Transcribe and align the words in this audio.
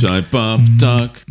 Chai 0.00 0.22
Pop 0.22 0.60
Tak. 0.80 1.26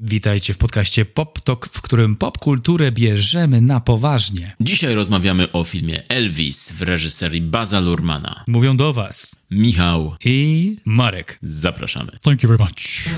Witajcie 0.00 0.54
w 0.54 0.58
podcaście 0.58 1.04
Pop 1.04 1.40
Talk, 1.40 1.68
w 1.72 1.80
którym 1.80 2.16
popkulturę 2.16 2.92
bierzemy 2.92 3.60
na 3.60 3.80
poważnie. 3.80 4.56
Dzisiaj 4.60 4.94
rozmawiamy 4.94 5.52
o 5.52 5.64
filmie 5.64 6.08
Elvis 6.08 6.72
w 6.72 6.82
reżyserii 6.82 7.40
Baza 7.40 7.80
Lurmana. 7.80 8.44
Mówią 8.46 8.76
do 8.76 8.92
was 8.92 9.36
Michał, 9.50 10.16
i 10.24 10.76
Marek. 10.84 11.38
zapraszamy. 11.42 12.12
Thank 12.22 12.42
you 12.42 12.48
very 12.48 12.64
much. 12.64 13.08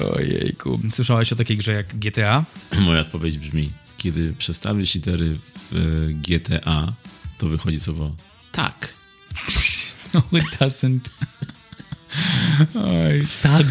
Ojejku. 0.00 0.80
Słyszałeś 0.90 1.32
o 1.32 1.36
takiej 1.36 1.56
grze 1.56 1.72
jak 1.72 1.98
GTA? 1.98 2.44
Moja 2.78 3.00
odpowiedź 3.00 3.38
brzmi, 3.38 3.72
kiedy 3.98 4.32
przestawisz 4.38 4.94
litery 4.94 5.38
w 5.54 5.74
e, 5.74 6.12
GTA, 6.12 6.92
to 7.38 7.48
wychodzi 7.48 7.80
słowo 7.80 8.14
tak. 8.52 8.94
No, 10.14 10.22
it 10.32 10.44
doesn't. 10.58 11.00
Oj, 12.74 13.26
tag. 13.42 13.66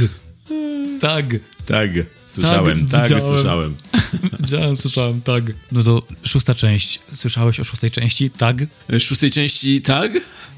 Tag. 1.01 1.25
Tak, 1.65 1.89
słyszałem, 2.27 2.87
tak, 2.87 3.03
widziałem. 3.03 3.27
słyszałem. 3.27 3.75
Widziałem, 4.39 4.75
słyszałem, 4.75 5.21
tag. 5.21 5.43
No 5.71 5.83
to 5.83 6.03
szósta 6.23 6.55
część. 6.55 6.99
Słyszałeś 7.13 7.59
o 7.59 7.63
szóstej 7.63 7.91
części? 7.91 8.29
Tag? 8.29 8.57
Z 8.89 9.01
szóstej 9.01 9.31
części 9.31 9.81
tak? 9.81 10.11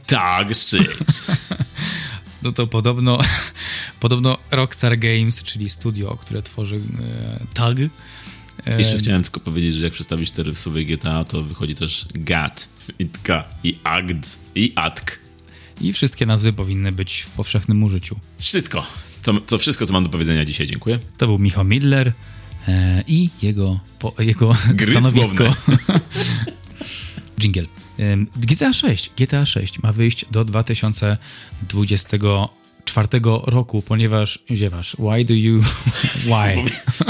Tak, 0.07 0.47
six. 0.55 1.27
No 2.43 2.51
to 2.51 2.67
podobno, 2.67 3.19
podobno 3.99 4.37
Rockstar 4.51 4.99
Games, 4.99 5.43
czyli 5.43 5.69
studio, 5.69 6.17
które 6.17 6.41
tworzy 6.41 6.75
e, 6.75 7.45
tag. 7.53 7.77
e, 8.65 8.77
Jeszcze 8.77 8.97
chciałem 8.97 9.23
tylko 9.23 9.39
powiedzieć, 9.39 9.75
że 9.75 9.85
jak 9.85 9.93
przestawisz 9.93 10.29
litery 10.29 10.51
w 10.53 10.59
słowie 10.59 10.85
GTA, 10.85 11.23
to 11.23 11.43
wychodzi 11.43 11.75
też 11.75 12.05
gat, 12.13 12.69
i 12.99 13.05
tka, 13.05 13.43
i 13.63 13.79
agd, 13.83 14.39
i 14.55 14.73
atk. 14.75 15.19
I 15.81 15.93
wszystkie 15.93 16.25
nazwy 16.25 16.53
powinny 16.53 16.91
być 16.91 17.21
w 17.21 17.29
powszechnym 17.29 17.83
użyciu. 17.83 18.19
Wszystko. 18.39 18.85
To, 19.21 19.33
to 19.33 19.57
wszystko, 19.57 19.85
co 19.85 19.93
mam 19.93 20.03
do 20.03 20.09
powiedzenia 20.09 20.45
dzisiaj. 20.45 20.67
Dziękuję. 20.67 20.99
To 21.17 21.27
był 21.27 21.39
Michał 21.39 21.63
Midler 21.65 22.13
e, 22.67 23.03
i 23.07 23.29
jego, 23.41 23.79
po, 23.99 24.13
jego 24.19 24.55
Gry 24.73 24.91
stanowisko. 24.91 25.43
Jingle. 27.41 27.65
GTA 28.37 28.73
6. 28.73 29.11
GTA 29.17 29.45
6 29.45 29.83
ma 29.83 29.91
wyjść 29.93 30.25
do 30.31 30.45
2024 32.85 33.21
roku, 33.45 33.81
ponieważ 33.81 34.39
ziewasz. 34.51 34.95
Why 34.99 35.25
do 35.25 35.33
you... 35.33 35.61
Why? 36.31 36.63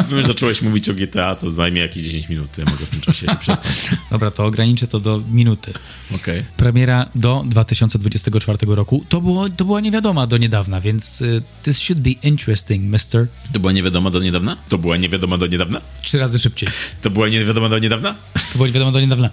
Gdybym 0.06 0.28
zacząłeś 0.28 0.62
mówić 0.62 0.90
o 0.90 0.94
GTA, 0.94 1.36
to 1.36 1.50
zajmie 1.50 1.82
jakieś 1.82 2.04
10 2.04 2.30
minut. 2.30 2.58
Ja 2.58 2.66
mogę 2.66 2.86
w 2.86 2.90
tym 2.90 3.02
czasie 3.02 3.28
się 3.28 3.36
przespać. 3.36 3.90
Dobra, 4.12 4.32
to 4.32 4.46
ograniczę 4.46 4.88
to 4.88 5.00
do 5.00 5.22
minuty. 5.32 5.74
Okej. 6.16 6.44
Premiera 6.58 7.06
do 7.16 7.44
2024 7.46 8.58
roku. 8.68 9.06
To, 9.10 9.22
było, 9.22 9.50
to 9.50 9.66
była 9.66 9.80
niewiadoma 9.80 10.28
do 10.28 10.38
niedawna, 10.38 10.82
więc 10.82 11.22
y, 11.22 11.42
this 11.64 11.80
should 11.80 12.02
be 12.02 12.10
interesting, 12.10 12.84
mister. 12.84 13.28
To 13.54 13.60
była 13.60 13.74
niewiadoma 13.74 14.10
do 14.10 14.20
niedawna? 14.20 14.58
To 14.70 14.78
była 14.78 14.98
niewiadoma 14.98 15.38
do 15.38 15.48
niedawna? 15.48 15.82
Trzy 16.02 16.18
razy 16.18 16.40
szybciej. 16.40 16.70
To 17.02 17.10
była 17.10 17.30
niewiadoma 17.30 17.70
do 17.70 17.80
niedawna? 17.80 18.16
To 18.34 18.56
było 18.56 18.68
niewiadoma 18.68 18.92
do 18.92 19.00
niedawna. 19.00 19.30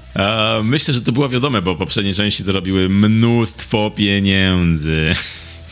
Myślę, 0.63 0.95
że 0.95 1.01
to 1.01 1.13
było 1.13 1.29
wiadome, 1.29 1.63
bo 1.63 1.75
poprzednie 1.75 2.15
części 2.15 2.43
zarobiły 2.43 2.89
mnóstwo 2.89 3.91
pieniędzy. 3.91 5.15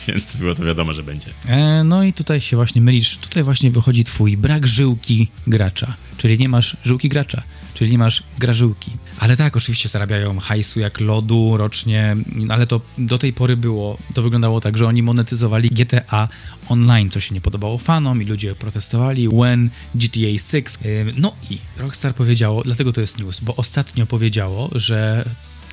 Więc 0.07 0.35
było 0.35 0.55
to 0.55 0.63
wiadomo, 0.63 0.93
że 0.93 1.03
będzie. 1.03 1.27
E, 1.47 1.83
no 1.83 2.03
i 2.03 2.13
tutaj 2.13 2.41
się 2.41 2.55
właśnie 2.55 2.81
mylisz. 2.81 3.17
Tutaj 3.17 3.43
właśnie 3.43 3.71
wychodzi 3.71 4.03
twój 4.03 4.37
brak 4.37 4.67
żyłki 4.67 5.27
gracza. 5.47 5.93
Czyli 6.17 6.37
nie 6.37 6.49
masz 6.49 6.77
żyłki 6.83 7.09
gracza, 7.09 7.43
czyli 7.73 7.91
nie 7.91 7.97
masz 7.97 8.23
grażyłki. 8.39 8.91
Ale 9.19 9.37
tak, 9.37 9.57
oczywiście 9.57 9.89
zarabiają 9.89 10.39
hajsu 10.39 10.79
jak 10.79 10.99
lodu 10.99 11.57
rocznie, 11.57 12.15
ale 12.49 12.67
to 12.67 12.81
do 12.97 13.17
tej 13.17 13.33
pory 13.33 13.57
było, 13.57 13.97
to 14.13 14.23
wyglądało 14.23 14.61
tak, 14.61 14.77
że 14.77 14.87
oni 14.87 15.03
monetyzowali 15.03 15.69
GTA 15.69 16.27
Online, 16.69 17.09
co 17.09 17.19
się 17.19 17.35
nie 17.35 17.41
podobało 17.41 17.77
fanom 17.77 18.21
i 18.21 18.25
ludzie 18.25 18.55
protestowali. 18.55 19.29
When 19.29 19.69
GTA 19.95 20.37
6. 20.51 20.55
E, 20.55 20.87
no 21.17 21.35
i 21.49 21.57
Rockstar 21.77 22.15
powiedziało, 22.15 22.63
dlatego 22.63 22.93
to 22.93 23.01
jest 23.01 23.19
news, 23.19 23.39
bo 23.39 23.55
ostatnio 23.55 24.05
powiedziało, 24.05 24.69
że 24.75 25.25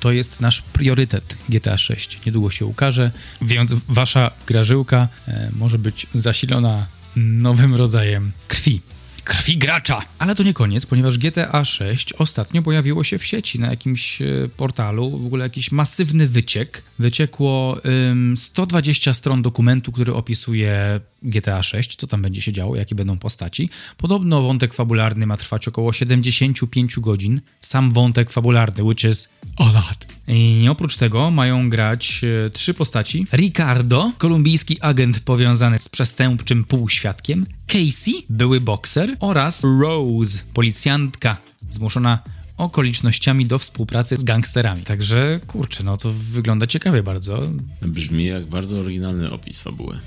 to 0.05 0.11
jest 0.11 0.41
nasz 0.41 0.61
priorytet 0.61 1.37
GTA 1.49 1.77
6. 1.77 2.19
Niedługo 2.25 2.49
się 2.49 2.65
ukaże, 2.65 3.11
więc 3.41 3.73
wasza 3.87 4.31
grażyłka 4.47 5.07
e, 5.27 5.49
może 5.53 5.79
być 5.79 6.07
zasilona 6.13 6.87
nowym 7.15 7.75
rodzajem 7.75 8.31
krwi. 8.47 8.81
Krwi 9.25 9.57
gracza! 9.57 10.01
Ale 10.19 10.35
to 10.35 10.43
nie 10.43 10.53
koniec, 10.53 10.85
ponieważ 10.85 11.17
GTA 11.17 11.65
6 11.65 12.13
ostatnio 12.13 12.61
pojawiło 12.61 13.03
się 13.03 13.17
w 13.17 13.25
sieci 13.25 13.59
na 13.59 13.67
jakimś 13.67 14.21
e, 14.21 14.25
portalu, 14.57 15.19
w 15.19 15.25
ogóle 15.25 15.43
jakiś 15.43 15.71
masywny 15.71 16.27
wyciek. 16.27 16.83
Wyciekło 16.99 17.77
ym, 18.11 18.37
120 18.37 19.13
stron 19.13 19.41
dokumentu, 19.41 19.91
który 19.91 20.13
opisuje 20.13 20.99
GTA 21.23 21.63
6, 21.63 21.95
co 21.95 22.07
tam 22.07 22.21
będzie 22.21 22.41
się 22.41 22.53
działo, 22.53 22.75
jakie 22.75 22.95
będą 22.95 23.17
postaci. 23.17 23.69
Podobno 23.97 24.41
wątek 24.41 24.73
fabularny 24.73 25.27
ma 25.27 25.37
trwać 25.37 25.67
około 25.67 25.93
75 25.93 26.99
godzin. 26.99 27.41
Sam 27.61 27.91
wątek 27.91 28.31
fabularny, 28.31 28.83
which 28.83 29.03
is 29.03 29.29
a 29.57 29.65
lot. 29.65 30.07
I 30.27 30.67
oprócz 30.69 30.95
tego 30.95 31.31
mają 31.31 31.69
grać 31.69 32.21
e, 32.45 32.49
trzy 32.49 32.73
postaci. 32.73 33.25
Ricardo, 33.33 34.11
kolumbijski 34.17 34.81
agent 34.81 35.19
powiązany 35.19 35.79
z 35.79 35.89
przestępczym 35.89 36.63
półświadkiem. 36.63 37.45
Casey, 37.67 38.13
były 38.29 38.61
bokser. 38.61 39.17
Oraz 39.19 39.63
Rose, 39.63 40.39
policjantka 40.53 41.37
zmuszona 41.69 42.19
okolicznościami 42.57 43.45
do 43.45 43.59
współpracy 43.59 44.17
z 44.17 44.23
gangsterami. 44.23 44.81
Także, 44.81 45.39
kurczę, 45.47 45.83
no 45.83 45.97
to 45.97 46.11
wygląda 46.11 46.67
ciekawie 46.67 47.03
bardzo. 47.03 47.41
Brzmi 47.81 48.25
jak 48.25 48.45
bardzo 48.45 48.77
oryginalny 48.79 49.31
opis 49.31 49.59
fabuły. 49.59 49.99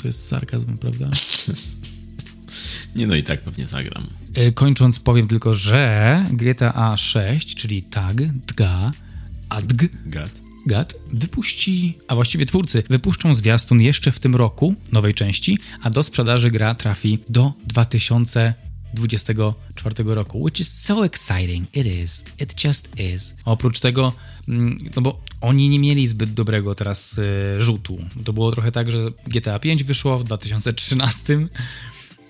To 0.00 0.08
jest 0.08 0.28
sarkazm, 0.28 0.78
prawda? 0.78 1.10
Nie 2.96 3.06
no 3.06 3.14
i 3.14 3.22
tak 3.22 3.40
pewnie 3.40 3.66
zagram. 3.66 4.06
E, 4.34 4.52
Kończąc 4.52 4.98
powiem 5.00 5.28
tylko, 5.28 5.54
że 5.54 6.26
GTA 6.32 6.96
6, 6.96 7.54
czyli 7.54 7.82
TAG, 7.82 8.16
TGA, 8.46 8.92
ADG, 9.48 9.88
Gad. 10.06 10.30
GAT 10.66 10.94
wypuści, 11.08 11.98
a 12.08 12.14
właściwie 12.14 12.46
twórcy 12.46 12.82
wypuszczą 12.90 13.34
zwiastun 13.34 13.80
jeszcze 13.80 14.12
w 14.12 14.20
tym 14.20 14.36
roku 14.36 14.74
nowej 14.92 15.14
części, 15.14 15.58
a 15.82 15.90
do 15.90 16.02
sprzedaży 16.02 16.50
gra 16.50 16.74
trafi 16.74 17.18
do 17.28 17.52
2024 17.66 20.14
roku, 20.14 20.42
which 20.42 20.60
is 20.60 20.72
so 20.72 21.04
exciting. 21.04 21.76
It 21.76 21.86
is. 21.86 22.24
It 22.38 22.64
just 22.64 23.00
is. 23.00 23.34
Oprócz 23.44 23.78
tego, 23.78 24.12
mm, 24.48 24.78
no 24.96 25.02
bo 25.02 25.20
oni 25.40 25.68
nie 25.68 25.78
mieli 25.78 26.06
zbyt 26.06 26.32
dobrego 26.34 26.74
teraz 26.74 27.18
e, 27.18 27.22
rzutu. 27.60 27.98
To 28.24 28.32
było 28.32 28.52
trochę 28.52 28.72
tak, 28.72 28.92
że 28.92 28.98
GTA 29.26 29.58
5 29.58 29.84
wyszło 29.84 30.18
w 30.18 30.24
2013. 30.24 31.48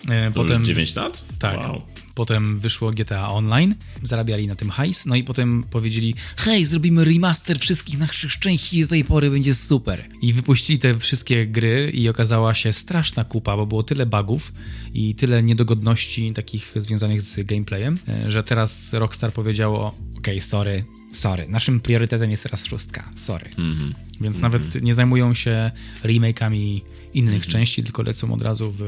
E, 0.09 0.27
To 0.31 0.35
potem 0.35 0.59
już 0.59 0.69
9 0.69 0.95
lat? 0.97 1.25
tak. 1.39 1.59
Wow. 1.61 1.83
Potem 2.15 2.59
wyszło 2.59 2.91
GTA 2.91 3.31
Online, 3.31 3.75
zarabiali 4.03 4.47
na 4.47 4.55
tym 4.55 4.71
hajs, 4.71 5.07
no 5.07 5.15
i 5.15 5.25
potem 5.25 5.65
powiedzieli: 5.71 6.15
Hej, 6.37 6.67
zrobimy 6.67 7.05
remaster 7.05 7.59
wszystkich 7.59 7.99
naszych 7.99 8.39
części 8.39 8.83
do 8.83 8.89
tej 8.89 9.05
pory 9.05 9.31
będzie 9.31 9.55
super. 9.55 10.09
I 10.23 10.33
wypuścili 10.33 10.79
te 10.79 10.99
wszystkie 10.99 11.47
gry 11.47 11.91
i 11.95 12.09
okazała 12.09 12.55
się 12.55 12.73
straszna 12.73 13.25
kupa, 13.25 13.57
bo 13.57 13.67
było 13.67 13.83
tyle 13.83 14.07
bugów 14.07 14.53
i 14.95 15.15
tyle 15.15 15.43
niedogodności 15.43 16.33
takich 16.33 16.75
związanych 16.77 17.23
z 17.23 17.47
gameplayem, 17.47 17.99
e, 18.09 18.31
że 18.31 18.43
teraz 18.43 18.93
Rockstar 18.93 19.33
powiedziało: 19.33 19.95
Okej, 20.19 20.41
sorry, 20.41 20.85
sorry, 21.13 21.49
naszym 21.49 21.81
priorytetem 21.81 22.31
jest 22.31 22.43
teraz 22.43 22.65
szóstka, 22.65 23.11
sorry. 23.17 23.49
Mhm. 23.59 23.95
Więc 24.21 24.41
nawet 24.41 24.83
nie 24.83 24.95
zajmują 24.95 25.35
się 25.35 25.71
remake'ami 26.03 26.81
innych 27.15 27.47
części, 27.47 27.83
tylko 27.83 28.03
lecą 28.03 28.33
od 28.33 28.43
razu 28.43 28.73
w, 28.73 28.83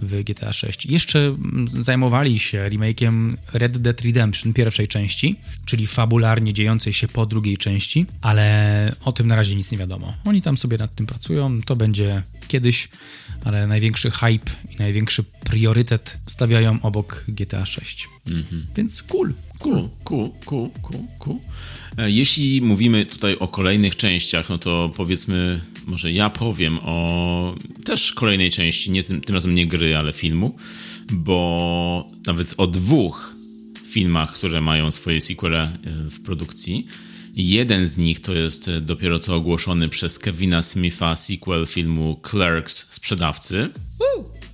w 0.00 0.22
GTA 0.22 0.52
6. 0.52 0.86
Jeszcze 0.86 1.18
mm, 1.18 1.68
zajmowali 1.68 2.38
się 2.38 2.58
remake'iem 2.58 3.36
Red 3.52 3.78
Dead 3.78 4.00
Redemption 4.00 4.52
pierwszej 4.52 4.88
części, 4.88 5.36
czyli 5.64 5.86
fabularnie 5.86 6.52
dziejącej 6.52 6.92
się 6.92 7.08
po 7.08 7.26
drugiej 7.26 7.56
części, 7.56 8.06
ale 8.20 8.92
o 9.04 9.12
tym 9.12 9.26
na 9.26 9.36
razie 9.36 9.54
nic 9.54 9.72
nie 9.72 9.78
wiadomo. 9.78 10.14
Oni 10.24 10.42
tam 10.42 10.56
sobie 10.56 10.78
nad 10.78 10.94
tym 10.94 11.06
pracują, 11.06 11.62
to 11.62 11.76
będzie 11.76 12.22
kiedyś, 12.48 12.88
ale 13.44 13.66
największy 13.66 14.10
hype 14.10 14.50
i 14.70 14.76
największy 14.76 15.22
priorytet 15.22 16.18
stawiają 16.26 16.82
obok 16.82 17.24
GTA 17.28 17.66
6. 17.66 18.08
Więc 18.76 19.02
cool, 19.02 19.34
cool. 19.58 19.88
Cool, 20.04 20.30
cool, 20.44 20.70
cool, 20.82 21.00
cool, 21.18 21.38
Jeśli 22.06 22.62
mówimy 22.62 23.06
tutaj 23.06 23.36
o 23.38 23.48
kolejnych 23.48 23.96
częściach, 23.96 24.48
no 24.48 24.58
to 24.58 24.90
powiedzmy, 24.96 25.60
może 25.86 26.12
ja 26.12 26.30
powiem 26.30 26.78
o 26.82 27.54
też 27.84 28.12
kolejnej 28.12 28.50
części, 28.50 28.90
nie 28.90 29.02
tym, 29.02 29.20
tym 29.20 29.34
razem 29.34 29.54
nie 29.54 29.66
gry, 29.66 29.96
ale 29.96 30.12
filmu, 30.12 30.56
bo 31.12 32.08
nawet 32.26 32.54
o 32.56 32.66
dwóch 32.66 33.34
filmach, 33.86 34.34
które 34.34 34.60
mają 34.60 34.90
swoje 34.90 35.20
sequele 35.20 35.62
e, 35.62 35.70
w 36.10 36.20
produkcji. 36.20 36.86
Jeden 37.34 37.86
z 37.86 37.98
nich 37.98 38.20
to 38.20 38.34
jest 38.34 38.68
e, 38.68 38.80
dopiero 38.80 39.18
co 39.18 39.34
ogłoszony 39.34 39.88
przez 39.88 40.18
Kevina 40.18 40.62
Smitha 40.62 41.16
sequel 41.16 41.66
filmu 41.66 42.20
Clerks 42.30 42.92
Sprzedawcy. 42.92 43.70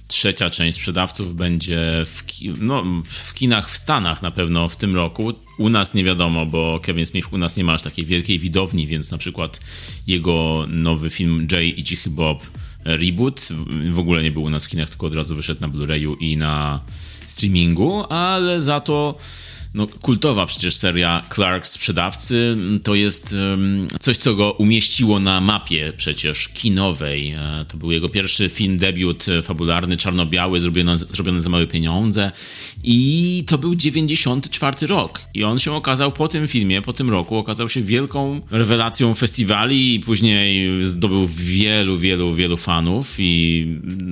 Trzecia 0.09 0.51
część 0.51 0.79
sprzedawców 0.79 1.35
będzie 1.35 2.05
w, 2.07 2.27
ki 2.27 2.53
no, 2.61 2.85
w 3.05 3.35
kinach 3.35 3.71
w 3.71 3.77
Stanach 3.77 4.23
na 4.23 4.31
pewno 4.31 4.69
w 4.69 4.77
tym 4.77 4.95
roku. 4.95 5.33
U 5.59 5.69
nas 5.69 5.95
nie 5.95 6.05
wiadomo, 6.05 6.47
bo 6.47 6.81
Kevin 6.83 7.07
Smith 7.07 7.33
u 7.33 7.39
nas 7.39 7.57
nie 7.57 7.65
ma 7.65 7.73
aż 7.73 7.83
takiej 7.83 8.05
wielkiej 8.05 8.39
widowni, 8.39 8.87
więc 8.87 9.11
na 9.11 9.19
przykład 9.19 9.61
jego 10.07 10.67
nowy 10.69 11.11
film 11.11 11.49
Jay 11.53 11.67
i 11.67 11.83
Cichy 11.83 12.11
Bob 12.11 12.43
Reboot 12.85 13.49
w 13.91 13.99
ogóle 13.99 14.23
nie 14.23 14.31
był 14.31 14.43
u 14.43 14.51
nas 14.51 14.65
w 14.65 14.69
kinach, 14.69 14.89
tylko 14.89 15.07
od 15.07 15.15
razu 15.15 15.37
wyszedł 15.37 15.61
na 15.61 15.69
Blu-rayu 15.69 16.17
i 16.21 16.37
na 16.37 16.81
streamingu, 17.27 18.05
ale 18.13 18.61
za 18.61 18.81
to 18.81 19.15
no, 19.75 19.87
kultowa 19.87 20.47
przecież 20.47 20.77
seria 20.77 21.23
Clark 21.35 21.67
Sprzedawcy 21.67 22.57
to 22.83 22.95
jest 22.95 23.37
coś, 24.01 24.17
co 24.17 24.35
go 24.35 24.53
umieściło 24.53 25.21
na 25.21 25.41
mapie 25.41 25.93
przecież 25.97 26.49
kinowej. 26.49 27.31
E, 27.31 27.65
to 27.69 27.77
był 27.77 27.91
jego 27.91 28.09
pierwszy 28.09 28.49
film, 28.49 28.77
debiut 28.77 29.27
fabularny, 29.43 29.97
czarno-biały, 29.97 30.61
zrobiony, 30.61 30.99
zrobiony 30.99 31.43
za 31.43 31.51
małe 31.51 31.67
pieniądze 31.67 32.33
i 32.85 33.45
to 33.47 33.59
był 33.59 33.75
94 33.75 34.87
rok. 34.87 35.21
I 35.35 35.45
on 35.45 35.59
się 35.59 35.73
okazał 35.73 36.13
po 36.13 36.29
tym 36.29 36.49
filmie, 36.49 36.83
po 36.83 36.93
tym 36.93 37.11
roku, 37.11 37.37
okazał 37.37 37.69
się 37.69 37.83
wielką 37.83 38.41
rewelacją 38.51 39.15
festiwali 39.15 39.95
i 39.95 40.01
później 40.01 40.71
zdobył 40.83 41.27
wielu, 41.27 41.97
wielu, 41.97 42.35
wielu 42.35 42.57
fanów 42.57 43.17
i 43.19 43.67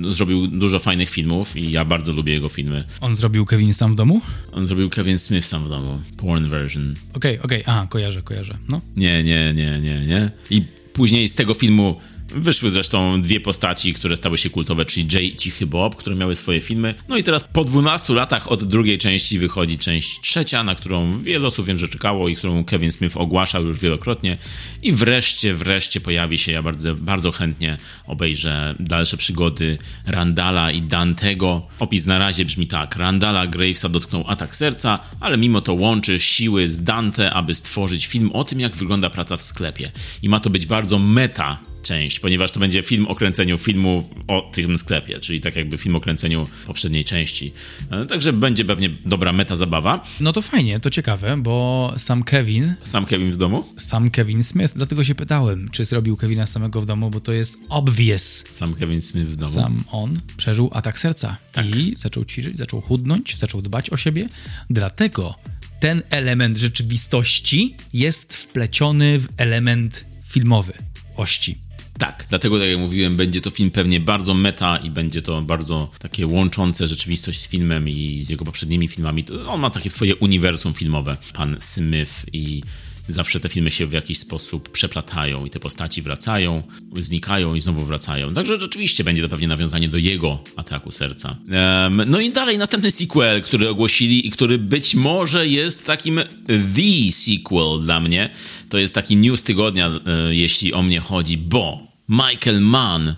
zrobił 0.09 0.47
dużo 0.47 0.79
fajnych 0.79 1.09
filmów 1.09 1.57
i 1.57 1.71
ja 1.71 1.85
bardzo 1.85 2.13
lubię 2.13 2.33
jego 2.33 2.49
filmy. 2.49 2.83
On 3.01 3.15
zrobił 3.15 3.45
Kevin 3.45 3.73
sam 3.73 3.93
w 3.93 3.95
domu? 3.95 4.21
On 4.51 4.65
zrobił 4.65 4.89
Kevin 4.89 5.17
Smith 5.17 5.47
sam 5.47 5.63
w 5.63 5.69
domu. 5.69 6.01
Porn 6.17 6.45
version. 6.45 6.93
Okej, 7.15 7.39
okay, 7.39 7.45
okej, 7.45 7.61
okay. 7.61 7.73
aha, 7.73 7.87
kojarzę, 7.89 8.21
kojarzę. 8.21 8.57
No. 8.69 8.81
Nie, 8.95 9.23
nie, 9.23 9.53
nie, 9.53 9.79
nie, 9.79 9.99
nie. 9.99 10.31
I 10.49 10.61
później 10.93 11.29
z 11.29 11.35
tego 11.35 11.53
filmu 11.53 11.99
Wyszły 12.35 12.69
zresztą 12.69 13.21
dwie 13.21 13.39
postaci, 13.39 13.93
które 13.93 14.17
stały 14.17 14.37
się 14.37 14.49
kultowe, 14.49 14.85
czyli 14.85 15.07
Jay 15.13 15.25
i 15.25 15.35
Cichy 15.35 15.65
Bob, 15.65 15.95
które 15.95 16.15
miały 16.15 16.35
swoje 16.35 16.61
filmy. 16.61 16.95
No 17.09 17.17
i 17.17 17.23
teraz 17.23 17.43
po 17.53 17.63
12 17.63 18.13
latach 18.13 18.51
od 18.51 18.63
drugiej 18.63 18.97
części 18.97 19.39
wychodzi 19.39 19.77
część 19.77 20.21
trzecia, 20.21 20.63
na 20.63 20.75
którą 20.75 21.21
wiele 21.21 21.47
osób 21.47 21.65
wiem, 21.65 21.77
że 21.77 21.87
czekało 21.87 22.29
i 22.29 22.35
którą 22.35 22.63
Kevin 22.63 22.91
Smith 22.91 23.17
ogłaszał 23.17 23.65
już 23.65 23.79
wielokrotnie. 23.79 24.37
I 24.81 24.91
wreszcie, 24.91 25.53
wreszcie 25.53 26.01
pojawi 26.01 26.37
się, 26.37 26.51
ja 26.51 26.61
bardzo, 26.61 26.95
bardzo 26.95 27.31
chętnie 27.31 27.77
obejrzę 28.07 28.75
dalsze 28.79 29.17
przygody 29.17 29.77
Randala 30.07 30.71
i 30.71 30.81
Dantego. 30.81 31.67
Opis 31.79 32.05
na 32.05 32.17
razie 32.17 32.45
brzmi 32.45 32.67
tak. 32.67 32.95
Randala 32.95 33.47
Gravesa 33.47 33.89
dotknął 33.89 34.23
atak 34.27 34.55
serca, 34.55 34.99
ale 35.19 35.37
mimo 35.37 35.61
to 35.61 35.73
łączy 35.73 36.19
siły 36.19 36.69
z 36.69 36.83
Dante, 36.83 37.33
aby 37.33 37.53
stworzyć 37.53 38.07
film 38.07 38.31
o 38.31 38.43
tym, 38.43 38.59
jak 38.59 38.75
wygląda 38.75 39.09
praca 39.09 39.37
w 39.37 39.41
sklepie. 39.41 39.91
I 40.23 40.29
ma 40.29 40.39
to 40.39 40.49
być 40.49 40.65
bardzo 40.65 40.99
meta 40.99 41.72
część, 41.83 42.19
ponieważ 42.19 42.51
to 42.51 42.59
będzie 42.59 42.81
film 42.81 43.07
o 43.07 43.15
kręceniu 43.15 43.57
filmu 43.57 44.09
o 44.27 44.41
tym 44.41 44.77
sklepie, 44.77 45.19
czyli 45.19 45.41
tak 45.41 45.55
jakby 45.55 45.77
film 45.77 45.95
o 45.95 45.99
kręceniu 45.99 46.47
poprzedniej 46.67 47.05
części. 47.05 47.53
E, 47.91 48.05
także 48.05 48.33
będzie 48.33 48.65
pewnie 48.65 48.89
dobra 49.05 49.33
meta 49.33 49.55
zabawa. 49.55 50.03
No 50.19 50.33
to 50.33 50.41
fajnie, 50.41 50.79
to 50.79 50.89
ciekawe, 50.89 51.37
bo 51.37 51.93
sam 51.97 52.23
Kevin... 52.23 52.73
Sam 52.83 53.05
Kevin 53.05 53.31
w 53.31 53.37
domu? 53.37 53.65
Sam 53.77 54.09
Kevin 54.09 54.43
Smith, 54.43 54.73
dlatego 54.75 55.03
się 55.03 55.15
pytałem, 55.15 55.69
czy 55.69 55.85
zrobił 55.85 56.17
Kevina 56.17 56.45
samego 56.45 56.81
w 56.81 56.85
domu, 56.85 57.09
bo 57.09 57.19
to 57.19 57.33
jest 57.33 57.57
obvious. 57.69 58.43
Sam 58.49 58.73
Kevin 58.73 59.01
Smith 59.01 59.29
w 59.29 59.35
domu? 59.35 59.53
Sam 59.53 59.83
on 59.91 60.19
przeżył 60.37 60.69
atak 60.73 60.99
serca 60.99 61.37
tak. 61.51 61.75
i 61.75 61.95
zaczął 61.97 62.25
ćwiczyć, 62.25 62.57
zaczął 62.57 62.81
chudnąć, 62.81 63.37
zaczął 63.37 63.61
dbać 63.61 63.89
o 63.89 63.97
siebie, 63.97 64.29
dlatego 64.69 65.35
ten 65.79 66.01
element 66.09 66.57
rzeczywistości 66.57 67.75
jest 67.93 68.35
wpleciony 68.35 69.19
w 69.19 69.27
element 69.37 70.05
filmowy 70.25 70.73
ości. 71.17 71.57
Tak, 72.03 72.25
dlatego 72.29 72.59
tak 72.59 72.67
jak 72.67 72.79
mówiłem, 72.79 73.15
będzie 73.15 73.41
to 73.41 73.49
film 73.49 73.71
pewnie 73.71 73.99
bardzo 73.99 74.33
meta 74.33 74.77
i 74.77 74.89
będzie 74.89 75.21
to 75.21 75.41
bardzo 75.41 75.91
takie 75.99 76.27
łączące 76.27 76.87
rzeczywistość 76.87 77.39
z 77.39 77.47
filmem 77.47 77.89
i 77.89 78.23
z 78.23 78.29
jego 78.29 78.45
poprzednimi 78.45 78.87
filmami. 78.87 79.25
On 79.47 79.61
ma 79.61 79.69
takie 79.69 79.89
swoje 79.89 80.15
uniwersum 80.15 80.73
filmowe, 80.73 81.17
pan 81.33 81.57
Smith 81.59 82.25
i 82.33 82.63
zawsze 83.07 83.39
te 83.39 83.49
filmy 83.49 83.71
się 83.71 83.85
w 83.85 83.91
jakiś 83.91 84.17
sposób 84.17 84.69
przeplatają 84.69 85.45
i 85.45 85.49
te 85.49 85.59
postaci 85.59 86.01
wracają, 86.01 86.63
znikają 86.99 87.55
i 87.55 87.61
znowu 87.61 87.85
wracają. 87.85 88.33
Także 88.33 88.61
rzeczywiście 88.61 89.03
będzie 89.03 89.23
to 89.23 89.29
pewnie 89.29 89.47
nawiązanie 89.47 89.89
do 89.89 89.97
jego 89.97 90.43
ataku 90.55 90.91
serca. 90.91 91.35
Um, 91.83 92.01
no 92.07 92.19
i 92.19 92.31
dalej 92.31 92.57
następny 92.57 92.91
sequel, 92.91 93.41
który 93.41 93.69
ogłosili 93.69 94.27
i 94.27 94.31
który 94.31 94.57
być 94.57 94.95
może 94.95 95.47
jest 95.47 95.85
takim 95.85 96.21
the 96.47 97.11
sequel 97.11 97.83
dla 97.83 97.99
mnie. 97.99 98.29
To 98.69 98.77
jest 98.77 98.95
taki 98.95 99.17
news 99.17 99.43
tygodnia, 99.43 99.87
e, 99.87 100.35
jeśli 100.35 100.73
o 100.73 100.83
mnie 100.83 100.99
chodzi, 100.99 101.37
bo 101.37 101.92
Michael 102.09 102.61
Mann 102.61 103.15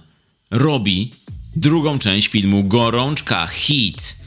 robi 0.51 1.11
drugą 1.55 1.99
część 1.99 2.27
filmu 2.27 2.63
Gorączka 2.63 3.47
Hit 3.47 4.25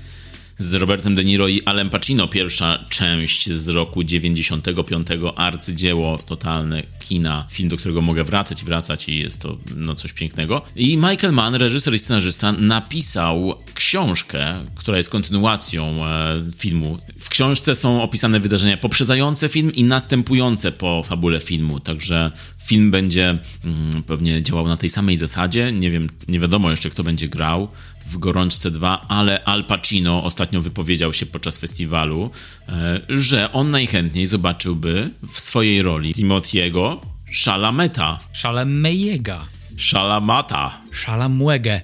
z 0.58 0.74
Robertem 0.74 1.14
De 1.14 1.24
Niro 1.24 1.48
i 1.48 1.62
Alem 1.64 1.90
Pacino. 1.90 2.28
Pierwsza 2.28 2.84
część 2.88 3.50
z 3.50 3.68
roku 3.68 4.04
95, 4.04 5.06
arcydzieło 5.36 6.18
totalne 6.18 6.82
kina, 7.00 7.46
film, 7.50 7.68
do 7.68 7.76
którego 7.76 8.02
mogę 8.02 8.24
wracać 8.24 8.62
i 8.62 8.64
wracać 8.64 9.08
i 9.08 9.18
jest 9.18 9.42
to 9.42 9.58
no, 9.76 9.94
coś 9.94 10.12
pięknego. 10.12 10.62
I 10.76 10.96
Michael 10.96 11.32
Mann, 11.32 11.54
reżyser 11.54 11.94
i 11.94 11.98
scenarzysta, 11.98 12.52
napisał 12.52 13.54
książkę, 13.74 14.64
która 14.74 14.96
jest 14.96 15.10
kontynuacją 15.10 16.06
e, 16.06 16.34
filmu. 16.56 16.98
W 17.18 17.28
książce 17.28 17.74
są 17.74 18.02
opisane 18.02 18.40
wydarzenia 18.40 18.76
poprzedzające 18.76 19.48
film 19.48 19.74
i 19.74 19.84
następujące 19.84 20.72
po 20.72 21.02
fabule 21.02 21.40
filmu, 21.40 21.80
także 21.80 22.30
film 22.68 22.90
będzie 22.90 23.38
mm, 23.64 24.02
pewnie 24.02 24.42
działał 24.42 24.68
na 24.68 24.76
tej 24.76 24.90
samej 24.90 25.16
zasadzie. 25.16 25.72
Nie 25.72 25.90
wiem, 25.90 26.08
nie 26.28 26.40
wiadomo 26.40 26.70
jeszcze, 26.70 26.90
kto 26.90 27.04
będzie 27.04 27.28
grał 27.28 27.68
w 28.06 28.18
Gorączce 28.18 28.70
2, 28.70 29.06
ale 29.08 29.44
Al 29.44 29.64
Pacino 29.64 30.24
ostatnio 30.24 30.60
wypowiedział 30.60 31.12
się 31.12 31.26
podczas 31.26 31.58
festiwalu, 31.58 32.30
e, 32.68 33.00
że 33.08 33.52
on 33.52 33.70
najchętniej 33.70 34.26
zobaczyłby 34.26 35.10
w 35.28 35.40
swojej 35.40 35.82
roli 35.82 36.14
Timothy'ego 36.14 36.96
Szalameta. 37.30 38.18
Szalamejega. 38.32 39.38
Szalamata. 39.76 40.80
Szalamłegę. 40.92 41.80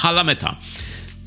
Halameta. 0.00 0.56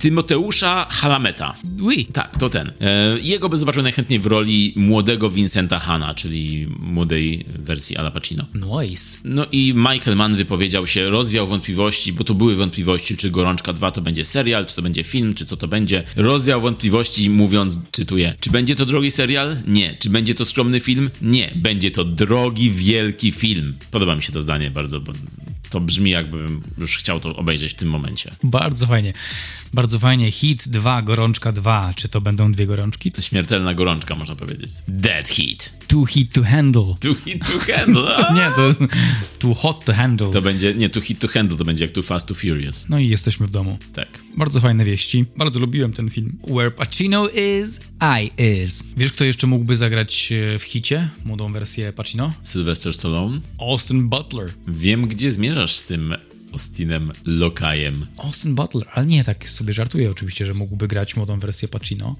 Tymoteusza 0.03 0.85
Halameta. 0.89 1.55
Oui. 1.81 2.05
Tak, 2.05 2.37
to 2.37 2.49
ten. 2.49 2.71
E, 2.81 3.19
jego 3.19 3.49
by 3.49 3.57
zobaczył 3.57 3.83
najchętniej 3.83 4.19
w 4.19 4.25
roli 4.25 4.73
młodego 4.75 5.29
Vincenta 5.29 5.79
Hanna, 5.79 6.13
czyli 6.13 6.67
młodej 6.79 7.45
wersji 7.59 7.97
Ala 7.97 8.11
Pacino. 8.11 8.45
Nice. 8.53 9.17
No 9.23 9.45
i 9.51 9.73
Michael 9.75 10.17
Mann 10.17 10.35
wypowiedział 10.35 10.87
się, 10.87 11.09
rozwiał 11.09 11.47
wątpliwości, 11.47 12.13
bo 12.13 12.23
to 12.23 12.33
były 12.33 12.55
wątpliwości, 12.55 13.17
czy 13.17 13.31
Gorączka 13.31 13.73
2 13.73 13.91
to 13.91 14.01
będzie 14.01 14.25
serial, 14.25 14.65
czy 14.65 14.75
to 14.75 14.81
będzie 14.81 15.03
film, 15.03 15.33
czy 15.33 15.45
co 15.45 15.57
to 15.57 15.67
będzie. 15.67 16.03
Rozwiał 16.15 16.61
wątpliwości 16.61 17.29
mówiąc, 17.29 17.79
cytuję, 17.91 18.35
czy 18.39 18.49
będzie 18.49 18.75
to 18.75 18.85
drogi 18.85 19.11
serial? 19.11 19.57
Nie. 19.67 19.95
Czy 19.99 20.09
będzie 20.09 20.35
to 20.35 20.45
skromny 20.45 20.79
film? 20.79 21.09
Nie. 21.21 21.51
Będzie 21.55 21.91
to 21.91 22.05
drogi, 22.05 22.71
wielki 22.71 23.31
film. 23.31 23.75
Podoba 23.91 24.15
mi 24.15 24.23
się 24.23 24.31
to 24.31 24.41
zdanie 24.41 24.71
bardzo, 24.71 24.99
bo 24.99 25.13
to 25.73 25.79
brzmi 25.79 26.11
jakbym 26.11 26.61
już 26.77 26.97
chciał 26.97 27.19
to 27.19 27.35
obejrzeć 27.35 27.71
w 27.71 27.75
tym 27.75 27.89
momencie. 27.89 28.31
Bardzo 28.43 28.87
fajnie. 28.87 29.13
Bardzo 29.73 29.99
fajnie. 29.99 30.31
Hit 30.31 30.67
2, 30.67 31.01
gorączka 31.01 31.51
2. 31.51 31.93
Czy 31.95 32.09
to 32.09 32.21
będą 32.21 32.51
dwie 32.51 32.67
gorączki? 32.67 33.11
Śmiertelna 33.19 33.73
gorączka, 33.73 34.15
można 34.15 34.35
powiedzieć. 34.35 34.71
Dead 34.87 35.29
Heat. 35.29 35.73
Too 35.87 36.05
Heat 36.05 36.33
to 36.33 36.43
Handle. 36.43 36.95
Too 36.99 37.15
Heat 37.25 37.39
to 37.39 37.73
Handle. 37.73 38.15
nie, 38.37 38.55
to 38.55 38.67
jest 38.67 38.79
Too 39.39 39.53
Hot 39.53 39.85
to 39.85 39.93
Handle. 39.93 40.31
To 40.31 40.41
będzie, 40.41 40.73
nie, 40.73 40.89
Too 40.89 41.01
Heat 41.01 41.19
to 41.19 41.27
Handle, 41.27 41.57
to 41.57 41.65
będzie 41.65 41.85
jak 41.85 41.93
Too 41.93 42.03
Fast 42.03 42.27
to 42.27 42.35
Furious. 42.35 42.89
No 42.89 42.99
i 42.99 43.09
jesteśmy 43.09 43.47
w 43.47 43.51
domu. 43.51 43.77
Tak. 43.93 44.07
Bardzo 44.37 44.61
fajne 44.61 44.85
wieści. 44.85 45.25
Bardzo 45.37 45.59
lubiłem 45.59 45.93
ten 45.93 46.09
film. 46.09 46.37
Where 46.47 46.71
Pacino 46.71 47.29
is, 47.29 47.79
I 48.21 48.43
is. 48.63 48.83
Wiesz, 48.97 49.11
kto 49.11 49.23
jeszcze 49.23 49.47
mógłby 49.47 49.75
zagrać 49.75 50.31
e, 50.31 50.59
w 50.59 50.63
hicie? 50.63 51.09
Młodą 51.25 51.53
wersję 51.53 51.93
Pacino? 51.93 52.33
Sylvester 52.43 52.93
Stallone. 52.93 53.41
Austin 53.59 54.09
Butler. 54.09 54.49
Wiem, 54.67 55.07
gdzie 55.07 55.31
zmierzasz 55.31 55.62
z 55.71 55.85
tym 55.85 56.15
Austinem 56.53 57.11
Lokajem. 57.25 58.05
Austin 58.17 58.55
Butler, 58.55 58.87
ale 58.93 59.05
nie, 59.05 59.23
tak 59.23 59.49
sobie 59.49 59.73
żartuję 59.73 60.11
oczywiście, 60.11 60.45
że 60.45 60.53
mógłby 60.53 60.87
grać 60.87 61.15
młodą 61.15 61.39
wersję 61.39 61.67
Pacino, 61.67 62.15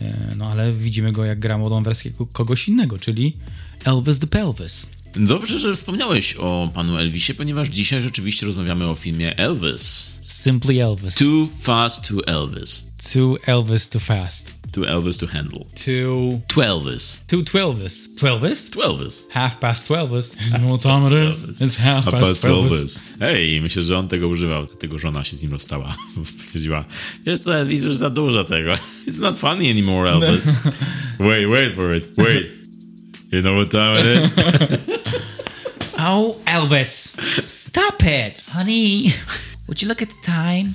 e, 0.00 0.34
no 0.36 0.46
ale 0.46 0.72
widzimy 0.72 1.12
go 1.12 1.24
jak 1.24 1.38
gra 1.38 1.58
młodą 1.58 1.82
wersję 1.82 2.10
kogoś 2.32 2.68
innego, 2.68 2.98
czyli 2.98 3.36
Elvis 3.84 4.18
the 4.18 4.26
Pelvis. 4.26 4.90
Dobrze, 5.16 5.58
że 5.58 5.74
wspomniałeś 5.74 6.36
o 6.36 6.70
panu 6.74 6.96
Elvisie, 6.96 7.34
ponieważ 7.34 7.68
dzisiaj 7.68 8.02
rzeczywiście 8.02 8.46
rozmawiamy 8.46 8.86
o 8.88 8.94
filmie 8.94 9.36
Elvis. 9.38 10.12
Simply 10.22 10.84
Elvis. 10.84 11.14
Too 11.14 11.48
fast 11.60 12.08
to 12.08 12.26
Elvis. 12.26 12.86
Too 13.12 13.36
Elvis 13.46 13.88
too 13.88 14.00
fast. 14.00 14.55
To 14.76 14.82
Elvis 14.82 15.18
to 15.20 15.26
handle. 15.26 15.64
To... 15.86 16.40
Twelvis. 16.48 17.22
To 17.28 17.42
Twelvis. 17.42 18.08
Twelvis? 18.18 18.70
Twelvis. 18.70 19.24
Half 19.30 19.58
past 19.58 19.88
Twelvis. 19.88 20.36
You 20.52 20.58
know 20.58 20.68
what 20.68 20.82
time 20.82 21.06
it 21.06 21.12
is? 21.12 21.62
It's 21.62 21.76
half, 21.76 22.04
half 22.04 22.20
past 22.20 22.42
Twelvis. 22.42 23.00
Hej, 23.20 23.60
myślę, 23.60 23.82
że 23.82 23.98
on 23.98 24.08
tego 24.08 24.28
używał, 24.28 24.66
dlatego 24.66 24.98
żona 24.98 25.24
się 25.24 25.36
z 25.36 25.42
nim 25.42 25.52
rozstała. 25.52 25.96
Stwierdziła, 26.40 26.84
wiesz 27.26 27.40
co, 27.40 27.56
Elvis, 27.56 27.82
już 27.82 27.96
za 27.96 28.10
dużo 28.10 28.44
tego. 28.44 28.74
It's 29.08 29.20
not 29.20 29.38
funny 29.38 29.70
anymore, 29.70 30.10
Elvis. 30.10 30.46
wait, 31.18 31.48
wait 31.48 31.74
for 31.74 31.96
it. 31.96 32.08
Wait. 32.16 32.46
You 33.32 33.40
know 33.40 33.54
what 33.54 33.70
time 33.70 34.00
it 34.00 34.24
is? 34.24 34.34
oh, 35.98 36.36
Elvis. 36.44 37.16
Stop 37.40 38.02
it, 38.02 38.44
honey. 38.52 39.12
Would 39.68 39.82
you 39.82 39.88
look 39.88 40.02
at 40.02 40.08
the 40.08 40.32
time? 40.32 40.74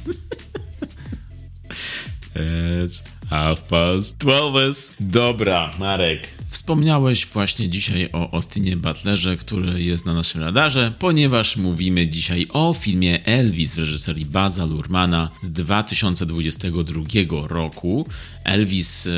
It's 2.35 3.03
half 3.29 3.63
past 3.63 4.19
twelve. 4.19 4.95
Dobra, 4.99 5.71
Marek. 5.79 6.27
Wspomniałeś 6.49 7.25
właśnie 7.25 7.69
dzisiaj 7.69 8.09
o 8.13 8.33
Austinie 8.33 8.75
Butlerze, 8.75 9.37
który 9.37 9.83
jest 9.83 10.05
na 10.05 10.13
naszym 10.13 10.41
radarze, 10.41 10.93
ponieważ 10.99 11.57
mówimy 11.57 12.07
dzisiaj 12.07 12.47
o 12.49 12.73
filmie 12.73 13.25
Elvis 13.25 13.75
w 13.75 13.77
reżyserii 13.77 14.25
Baza 14.25 14.65
Lurmana 14.65 15.29
z 15.41 15.51
2022 15.51 17.03
roku. 17.47 18.07
Elvis 18.43 19.07
e, 19.07 19.11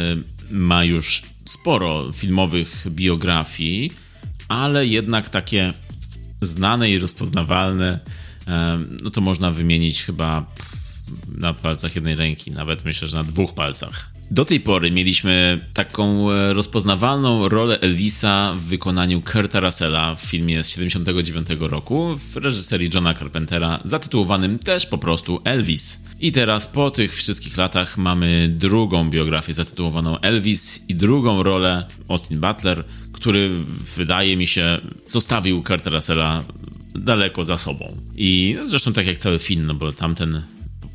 ma 0.51 0.84
już 0.84 1.24
sporo 1.46 2.12
filmowych 2.13 2.86
biografii, 2.89 3.91
ale 4.48 4.88
jednak 4.88 5.29
takie 5.29 5.74
znane 6.41 6.89
i 6.89 7.00
rozpoznawalne, 7.00 8.00
e, 8.48 8.79
no 9.03 9.10
to 9.10 9.22
można 9.22 9.51
wymienić 9.51 10.03
chyba 10.03 10.46
na 11.38 11.53
palcach 11.53 11.95
jednej 11.95 12.15
ręki, 12.15 12.51
nawet 12.51 12.86
myślę, 12.86 13.07
że 13.07 13.17
na 13.17 13.24
dwóch 13.24 13.53
palcach. 13.53 14.13
Do 14.31 14.45
tej 14.45 14.60
pory 14.60 14.91
mieliśmy 14.91 15.65
taką 15.74 16.31
e, 16.31 16.53
rozpoznawalną 16.53 17.50
rolę 17.50 17.79
Elvisa 17.79 18.53
w 18.57 18.62
wykonaniu 18.62 19.22
Kurta 19.22 19.60
Russella 19.60 20.15
w 20.15 20.22
filmie 20.22 20.63
z 20.63 20.69
79 20.69 21.48
roku 21.60 22.15
w 22.15 22.38
reżyserii 22.38 22.89
Johna 22.93 23.13
Carpentera 23.13 23.79
zatytułowanym 23.83 24.60
też 24.60 24.86
po 24.86 24.98
prostu 24.98 25.39
Elvis. 25.43 26.03
I 26.19 26.31
teraz 26.31 26.67
po 26.67 26.91
tych 26.91 27.15
wszystkich 27.15 27.57
latach 27.57 27.98
mamy 27.98 28.50
drugą 28.57 29.10
biografię 29.10 29.53
zatytułowaną 29.53 30.19
Elvis 30.19 30.83
i 30.88 30.95
drugą 30.95 31.43
rolę 31.43 31.88
Austin 32.10 32.39
Butler, 32.39 32.83
który 33.12 33.50
wydaje 33.98 34.38
mi 34.38 34.48
się 34.48 34.81
zostawił 35.07 35.63
Kurta 35.63 35.89
Russella 35.89 36.43
daleko 36.95 37.43
za 37.43 37.57
sobą. 37.57 37.98
I 38.15 38.57
zresztą 38.63 38.93
tak 38.93 39.07
jak 39.07 39.17
cały 39.17 39.39
film, 39.39 39.65
no 39.65 39.74
bo 39.74 39.91
tamten 39.91 40.41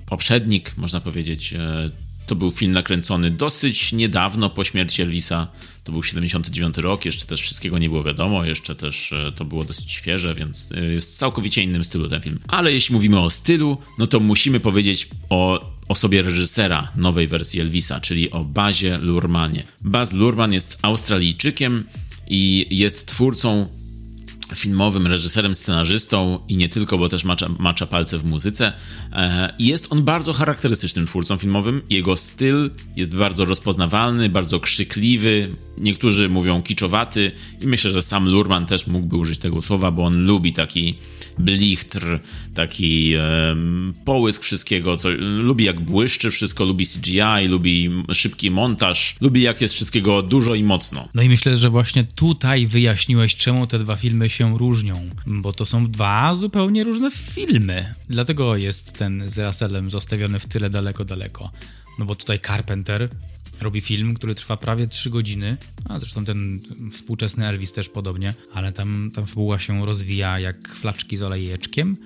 poprzednik, 0.09 0.77
można 0.77 1.01
powiedzieć, 1.01 1.53
e, 1.53 1.91
to 2.27 2.35
był 2.35 2.51
film 2.51 2.73
nakręcony 2.73 3.31
dosyć 3.31 3.93
niedawno 3.93 4.51
po 4.51 4.65
śmierci 4.65 5.03
Elvisa. 5.03 5.49
To 5.85 5.93
był 5.93 6.03
79 6.03 6.77
rok, 6.77 7.05
jeszcze 7.05 7.27
też 7.27 7.41
wszystkiego 7.41 7.79
nie 7.79 7.89
było 7.89 8.05
wiadomo, 8.05 8.45
jeszcze 8.45 8.75
też 8.75 9.13
e, 9.13 9.33
to 9.37 9.45
było 9.45 9.65
dosyć 9.65 9.93
świeże, 9.93 10.35
więc 10.35 10.73
e, 10.73 10.85
jest 10.85 11.19
całkowicie 11.19 11.63
innym 11.63 11.85
stylu 11.85 12.09
ten 12.09 12.23
film. 12.23 12.39
Ale 12.49 12.73
jeśli 12.73 12.95
mówimy 12.95 13.21
o 13.21 13.31
stylu, 13.31 13.79
no 13.99 14.07
to 14.07 14.21
musimy 14.21 14.61
powiedzieć 14.61 15.09
o 15.31 15.71
osobie 15.89 16.23
reżysera 16.23 16.93
nowej 16.97 17.29
wersji 17.29 17.61
Elvisa, 17.61 18.01
czyli 18.01 18.31
o 18.31 18.45
Bazie 18.45 18.99
Lurmanie. 18.99 19.63
Baz 19.81 20.13
Lurman 20.13 20.53
jest 20.53 20.79
Australijczykiem 20.83 21.85
i 22.27 22.67
jest 22.71 23.07
twórcą 23.07 23.69
filmowym 24.55 25.07
reżyserem, 25.07 25.55
scenarzystą 25.55 26.39
i 26.49 26.57
nie 26.57 26.69
tylko, 26.69 26.99
bo 26.99 27.09
też 27.09 27.25
macza, 27.25 27.49
macza 27.59 27.87
palce 27.87 28.19
w 28.19 28.25
muzyce. 28.25 28.73
E, 29.13 29.55
jest 29.59 29.93
on 29.93 30.03
bardzo 30.03 30.33
charakterystycznym 30.33 31.07
twórcą 31.07 31.37
filmowym. 31.37 31.83
Jego 31.91 32.17
styl 32.17 32.71
jest 32.97 33.17
bardzo 33.17 33.45
rozpoznawalny, 33.45 34.29
bardzo 34.29 34.61
krzykliwy. 34.61 35.49
Niektórzy 35.79 36.29
mówią 36.29 36.63
kiczowaty 36.63 37.33
i 37.61 37.67
myślę, 37.67 37.91
że 37.91 38.03
sam 38.03 38.29
Lurman 38.29 38.67
też 38.67 38.87
mógłby 38.87 39.17
użyć 39.17 39.39
tego 39.39 39.63
słowa, 39.63 39.91
bo 39.91 40.05
on 40.05 40.27
lubi 40.27 40.53
taki 40.53 40.95
blichtr, 41.39 42.21
taki 42.55 43.15
połysk 44.05 44.43
wszystkiego, 44.43 44.97
co, 44.97 45.09
lubi 45.19 45.65
jak 45.65 45.81
błyszczy 45.81 46.31
wszystko, 46.31 46.65
lubi 46.65 46.87
CGI, 46.87 47.49
lubi 47.49 47.91
szybki 48.13 48.51
montaż, 48.51 49.17
lubi 49.21 49.43
jak 49.43 49.61
jest 49.61 49.75
wszystkiego 49.75 50.23
dużo 50.23 50.55
i 50.55 50.65
mocno. 50.65 51.09
No 51.15 51.23
i 51.23 51.29
myślę, 51.29 51.57
że 51.57 51.71
właśnie 51.71 52.05
tutaj 52.05 52.67
wyjaśniłeś, 52.67 53.37
czemu 53.37 53.67
te 53.67 53.79
dwa 53.79 53.97
filmy 53.97 54.29
się 54.29 54.38
różnią, 54.47 55.11
bo 55.27 55.53
to 55.53 55.67
są 55.67 55.87
dwa 55.87 56.35
zupełnie 56.35 56.85
różne 56.85 57.11
filmy. 57.11 57.95
Dlatego 58.09 58.57
jest 58.57 58.93
ten 58.93 59.31
z 59.31 59.39
Russellem 59.39 59.91
zostawiony 59.91 60.39
w 60.39 60.47
tyle 60.47 60.71
daleko, 60.71 61.05
daleko. 61.05 61.51
No 61.99 62.07
bo 62.07 62.15
tutaj 62.15 62.41
Carpenter 62.41 63.09
robi 63.61 63.81
film, 63.81 64.15
który 64.15 64.35
trwa 64.35 64.57
prawie 64.57 64.87
3 64.87 65.11
godziny, 65.11 65.57
a 65.85 65.99
zresztą 65.99 66.25
ten 66.25 66.61
współczesny 66.93 67.47
Elvis 67.47 67.73
też 67.73 67.89
podobnie, 67.89 68.35
ale 68.53 68.73
tam, 68.73 69.11
tam 69.15 69.27
fabuła 69.27 69.59
się 69.59 69.87
rozwija 69.87 70.39
jak 70.39 70.69
flaczki 70.69 71.17
z 71.17 71.23
olejeczkiem, 71.23 71.97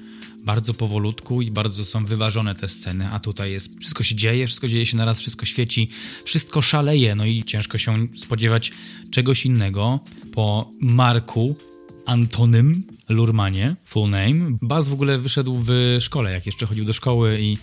bardzo 0.45 0.75
powolutku 0.75 1.43
i 1.43 1.51
bardzo 1.51 1.85
są 1.85 2.05
wyważone 2.05 2.55
te 2.55 2.69
sceny, 2.69 3.09
a 3.13 3.21
tutaj 3.21 3.53
jest, 3.53 3.81
wszystko 3.81 4.03
się 4.03 4.15
dzieje, 4.15 4.47
wszystko 4.47 4.69
dzieje 4.69 4.87
się 4.87 4.97
naraz, 4.97 5.19
wszystko 5.19 5.47
świeci, 5.47 5.89
wszystko 6.25 6.63
szaleje, 6.63 7.15
no 7.15 7.25
i 7.25 7.45
ciężko 7.45 7.79
się 7.79 8.07
spodziewać 8.17 8.73
czegoś 9.11 9.47
innego 9.47 10.01
po 10.33 10.71
Marku 10.81 11.57
Antonym 12.07 12.83
Lurmanie, 13.09 13.77
full 13.85 14.11
name. 14.11 14.57
Baz 14.63 14.89
w 14.89 14.93
ogóle 14.93 15.19
wyszedł 15.19 15.63
w 15.67 15.97
szkole, 16.01 16.33
jak 16.33 16.47
jeszcze 16.47 16.67
chodził 16.67 16.85
do 16.85 16.93
szkoły 16.93 17.39
i 17.41 17.59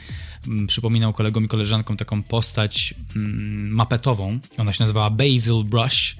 mm, 0.47 0.67
przypominał 0.67 1.13
kolegom 1.13 1.45
i 1.45 1.47
koleżankom 1.47 1.97
taką 1.97 2.23
postać 2.23 2.93
mm, 3.15 3.69
mapetową. 3.69 4.39
Ona 4.57 4.73
się 4.73 4.83
nazywała 4.83 5.09
Basil 5.09 5.63
Brush 5.65 6.17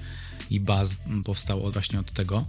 i 0.50 0.60
Baz 0.60 0.96
powstał 1.24 1.72
właśnie 1.72 2.00
od 2.00 2.12
tego. 2.12 2.44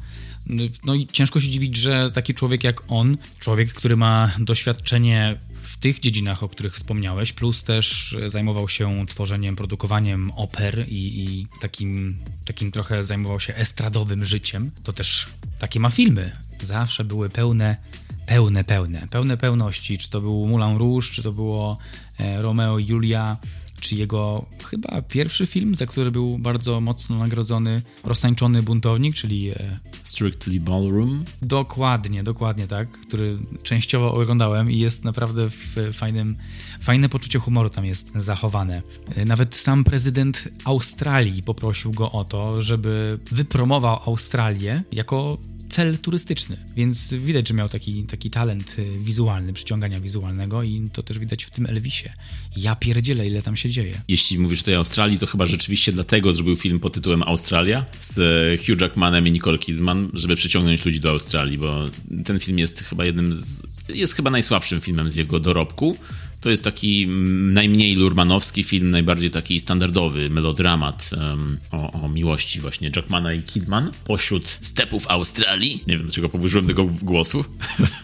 No 0.83 0.95
i 0.95 1.07
ciężko 1.07 1.39
się 1.39 1.50
dziwić, 1.50 1.75
że 1.75 2.12
taki 2.12 2.33
człowiek 2.33 2.63
jak 2.63 2.83
on, 2.88 3.17
człowiek, 3.39 3.74
który 3.74 3.98
ma 3.98 4.31
doświadczenie 4.39 5.38
w 5.53 5.77
tych 5.77 6.00
dziedzinach, 6.00 6.43
o 6.43 6.50
których 6.50 6.74
wspomniałeś, 6.74 7.33
plus 7.33 7.63
też 7.63 8.17
zajmował 8.27 8.69
się 8.69 9.05
tworzeniem, 9.07 9.55
produkowaniem 9.55 10.31
oper 10.31 10.86
i, 10.89 11.24
i 11.24 11.48
takim, 11.62 12.17
takim 12.45 12.71
trochę 12.71 13.03
zajmował 13.03 13.39
się 13.39 13.55
estradowym 13.55 14.25
życiem, 14.25 14.71
to 14.83 14.93
też 14.93 15.27
takie 15.60 15.79
ma 15.79 15.89
filmy. 15.89 16.31
Zawsze 16.62 17.03
były 17.03 17.29
pełne 17.29 17.77
pełne, 18.25 18.63
pełne, 18.63 19.07
pełne 19.07 19.38
pełności. 19.38 19.98
Czy 19.98 20.10
to 20.10 20.21
był 20.21 20.48
Moulin 20.48 20.77
Rouge, 20.77 21.07
czy 21.12 21.24
to 21.24 21.31
było 21.31 21.77
e, 22.19 22.41
Romeo 22.41 22.79
i 22.79 22.86
Julia, 22.88 23.38
czy 23.81 23.95
jego 23.95 24.45
chyba 24.69 25.01
pierwszy 25.01 25.47
film, 25.47 25.75
za 25.75 25.85
który 25.85 26.11
był 26.11 26.38
bardzo 26.39 26.81
mocno 26.81 27.19
nagrodzony 27.19 27.81
Roztańczony 28.03 28.63
Buntownik, 28.63 29.15
czyli... 29.15 29.50
E, 29.50 29.79
Strictly 30.03 30.59
Ballroom? 30.59 31.25
Dokładnie, 31.41 32.23
dokładnie 32.23 32.67
tak, 32.67 32.91
który 32.91 33.38
częściowo 33.63 34.13
oglądałem 34.13 34.71
i 34.71 34.79
jest 34.79 35.03
naprawdę 35.03 35.50
w 35.50 35.93
fajnym, 35.93 36.38
fajne 36.81 37.09
poczucie 37.09 37.39
humoru 37.39 37.69
tam 37.69 37.85
jest 37.85 38.11
zachowane. 38.15 38.81
E, 39.15 39.25
nawet 39.25 39.55
sam 39.55 39.83
prezydent 39.83 40.47
Australii 40.65 41.43
poprosił 41.43 41.91
go 41.91 42.11
o 42.11 42.25
to, 42.25 42.61
żeby 42.61 43.19
wypromował 43.31 44.00
Australię 44.05 44.83
jako 44.91 45.38
cel 45.71 45.97
turystyczny, 45.97 46.57
więc 46.75 47.13
widać, 47.13 47.47
że 47.47 47.53
miał 47.53 47.69
taki, 47.69 48.03
taki 48.03 48.29
talent 48.29 48.75
y, 48.79 48.99
wizualny, 48.99 49.53
przyciągania 49.53 49.99
wizualnego 49.99 50.63
i 50.63 50.89
to 50.93 51.03
też 51.03 51.19
widać 51.19 51.43
w 51.43 51.51
tym 51.51 51.65
Elvisie. 51.65 52.09
Ja 52.57 52.75
pierdzielę, 52.75 53.27
ile 53.27 53.41
tam 53.41 53.55
się 53.55 53.69
dzieje. 53.69 54.01
Jeśli 54.07 54.39
mówisz 54.39 54.59
tutaj 54.59 54.75
o 54.75 54.77
Australii, 54.77 55.19
to 55.19 55.27
chyba 55.27 55.45
rzeczywiście 55.45 55.91
dlatego 55.91 56.33
zrobił 56.33 56.55
film 56.55 56.79
pod 56.79 56.93
tytułem 56.93 57.23
Australia 57.23 57.85
z 57.99 58.15
Hugh 58.61 58.81
Jackmanem 58.81 59.27
i 59.27 59.31
Nicole 59.31 59.57
Kidman, 59.57 60.09
żeby 60.13 60.35
przyciągnąć 60.35 60.85
ludzi 60.85 60.99
do 60.99 61.09
Australii, 61.09 61.57
bo 61.57 61.85
ten 62.25 62.39
film 62.39 62.59
jest 62.59 62.83
chyba 62.83 63.05
jednym 63.05 63.33
z, 63.33 63.63
jest 63.89 64.13
chyba 64.13 64.29
najsłabszym 64.31 64.81
filmem 64.81 65.09
z 65.09 65.15
jego 65.15 65.39
dorobku, 65.39 65.97
to 66.41 66.50
jest 66.50 66.63
taki 66.63 67.07
najmniej 67.53 67.95
lurmanowski 67.95 68.63
film, 68.63 68.91
najbardziej 68.91 69.31
taki 69.31 69.60
standardowy 69.60 70.29
melodramat 70.29 71.10
um, 71.17 71.57
o, 71.71 71.91
o, 71.91 72.10
miłości 72.10 72.60
właśnie 72.60 72.91
Jackmana 72.95 73.33
i 73.33 73.43
Kidman 73.43 73.91
pośród 74.03 74.48
stepów 74.48 75.07
Australii. 75.07 75.83
Nie 75.88 75.98
wiem, 75.98 76.05
dlaczego 76.05 76.29
powyżyłem 76.29 76.67
tego 76.67 76.86
głosu, 76.86 77.45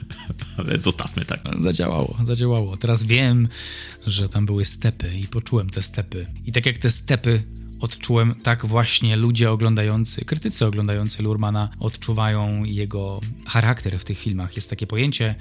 ale 0.58 0.78
zostawmy 0.78 1.26
tak. 1.26 1.40
Zadziałało, 1.60 2.18
zadziałało. 2.22 2.78
Teraz 2.78 3.04
wiem, 3.04 3.48
że 4.08 4.30
tam 4.30 4.46
były 4.46 4.66
stepy 4.66 5.18
i 5.18 5.28
poczułem 5.28 5.70
te 5.70 5.82
stepy. 5.82 6.28
I 6.46 6.52
tak 6.52 6.66
jak 6.66 6.78
te 6.78 6.90
stepy 6.90 7.44
odczułem, 7.80 8.36
tak 8.44 8.66
właśnie 8.66 9.16
ludzie 9.16 9.52
oglądający, 9.52 10.26
krytycy 10.26 10.66
oglądający 10.66 11.24
Lurmana 11.24 11.70
odczuwają 11.80 12.64
jego 12.64 13.22
charakter 13.46 14.00
w 14.00 14.04
tych 14.04 14.20
filmach. 14.20 14.56
Jest 14.56 14.70
takie 14.70 14.88
pojęcie 14.88 15.36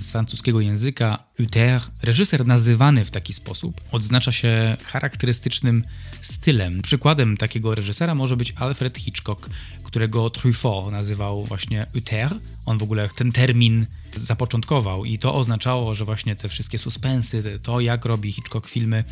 z 0.00 0.10
francuskiego 0.10 0.60
języka 0.60 1.24
Uther. 1.38 1.80
Reżyser 2.02 2.46
nazywany 2.46 3.04
w 3.04 3.10
taki 3.10 3.32
sposób 3.32 3.80
odznacza 3.92 4.32
się 4.32 4.76
charakterystycznym 4.84 5.84
stylem. 6.20 6.82
Przykładem 6.82 7.36
takiego 7.36 7.74
reżysera 7.74 8.14
może 8.14 8.36
być 8.36 8.52
Alfred 8.56 8.98
Hitchcock, 8.98 9.50
którego 9.84 10.30
Truffaut 10.30 10.92
nazywał 10.92 11.44
właśnie 11.44 11.86
Uther. 11.96 12.34
On 12.66 12.78
w 12.78 12.82
ogóle 12.82 13.08
ten 13.16 13.32
termin 13.32 13.86
zapoczątkował 14.16 15.04
i 15.04 15.18
to 15.18 15.34
oznaczało, 15.34 15.94
że 15.94 16.04
właśnie 16.04 16.36
te 16.36 16.48
wszystkie 16.48 16.78
suspensy, 16.78 17.58
to 17.62 17.80
jak 17.80 18.04
robi 18.04 18.32
Hitchcock 18.32 18.68
filmy, 18.68 19.04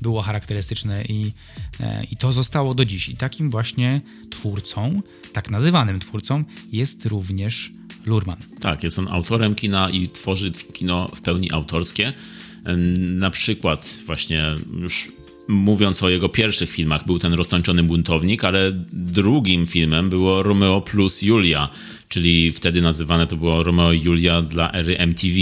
było 0.00 0.22
charakterystyczne 0.22 1.04
i, 1.04 1.32
e, 1.80 2.04
i 2.04 2.16
to 2.16 2.32
zostało 2.32 2.74
do 2.74 2.84
dziś. 2.84 3.08
I 3.08 3.16
takim 3.16 3.50
właśnie 3.50 4.00
twórcą, 4.30 5.02
tak 5.32 5.50
nazywanym 5.50 6.00
twórcą, 6.00 6.44
jest 6.72 7.06
również 7.06 7.72
Lurman. 8.08 8.36
Tak, 8.60 8.82
jest 8.82 8.98
on 8.98 9.08
autorem 9.08 9.54
kina 9.54 9.90
i 9.90 10.08
tworzy 10.08 10.52
kino 10.52 11.10
w 11.14 11.20
pełni 11.20 11.52
autorskie. 11.52 12.12
Na 12.98 13.30
przykład 13.30 13.98
właśnie 14.06 14.54
już 14.80 15.08
mówiąc 15.48 16.02
o 16.02 16.08
jego 16.08 16.28
pierwszych 16.28 16.70
filmach, 16.70 17.06
był 17.06 17.18
ten 17.18 17.34
roztańczony 17.34 17.82
buntownik, 17.82 18.44
ale 18.44 18.72
drugim 18.92 19.66
filmem 19.66 20.10
było 20.10 20.42
Romeo 20.42 20.80
plus 20.80 21.22
Julia, 21.22 21.68
czyli 22.08 22.52
wtedy 22.52 22.82
nazywane 22.82 23.26
to 23.26 23.36
było 23.36 23.62
Romeo 23.62 23.92
i 23.92 24.02
Julia 24.02 24.42
dla 24.42 24.72
ery 24.72 24.98
MTV. 24.98 25.34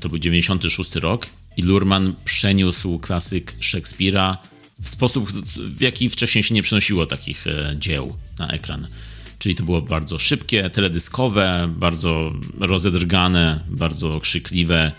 To 0.00 0.08
był 0.08 0.18
96 0.18 0.94
rok 0.94 1.26
i 1.56 1.62
Lurman 1.62 2.14
przeniósł 2.24 2.98
klasyk 2.98 3.56
Szekspira 3.60 4.38
w 4.82 4.88
sposób, 4.88 5.30
w 5.56 5.80
jaki 5.80 6.10
wcześniej 6.10 6.44
się 6.44 6.54
nie 6.54 6.62
przenosiło 6.62 7.06
takich 7.06 7.46
e, 7.46 7.74
dzieł 7.78 8.16
na 8.38 8.48
ekran. 8.48 8.86
Czyli 9.44 9.54
to 9.54 9.64
było 9.64 9.82
bardzo 9.82 10.18
szybkie, 10.18 10.70
teledyskowe, 10.70 11.72
bardzo 11.76 12.32
rozedrgane, 12.60 13.64
bardzo 13.70 14.20
krzykliwe. 14.20 14.92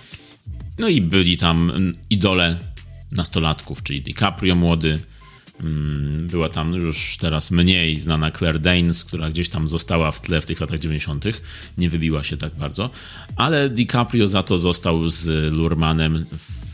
No 0.80 0.88
i 0.88 1.02
byli 1.02 1.38
tam 1.38 1.72
idole 2.10 2.58
nastolatków, 3.12 3.84
czyli 3.84 4.02
DiCaprio 4.02 4.56
młody, 4.56 5.00
mm, 5.64 6.28
była 6.28 6.50
tam 6.50 6.74
już 6.74 7.18
teraz 7.18 7.52
mniej 7.52 8.00
znana 8.00 8.32
Claire 8.32 8.60
Danes, 8.60 9.06
która 9.06 9.30
gdzieś 9.30 9.50
tam 9.50 9.68
została 9.68 10.12
w 10.12 10.22
tle 10.22 10.42
w 10.42 10.46
tych 10.46 10.62
latach 10.62 10.80
90., 10.80 11.42
nie 11.78 11.90
wybiła 11.90 12.24
się 12.24 12.38
tak 12.38 12.56
bardzo, 12.56 12.90
ale 13.36 13.70
DiCaprio 13.70 14.28
za 14.28 14.44
to 14.44 14.58
został 14.58 15.10
z 15.10 15.52
Lurmanem 15.54 16.26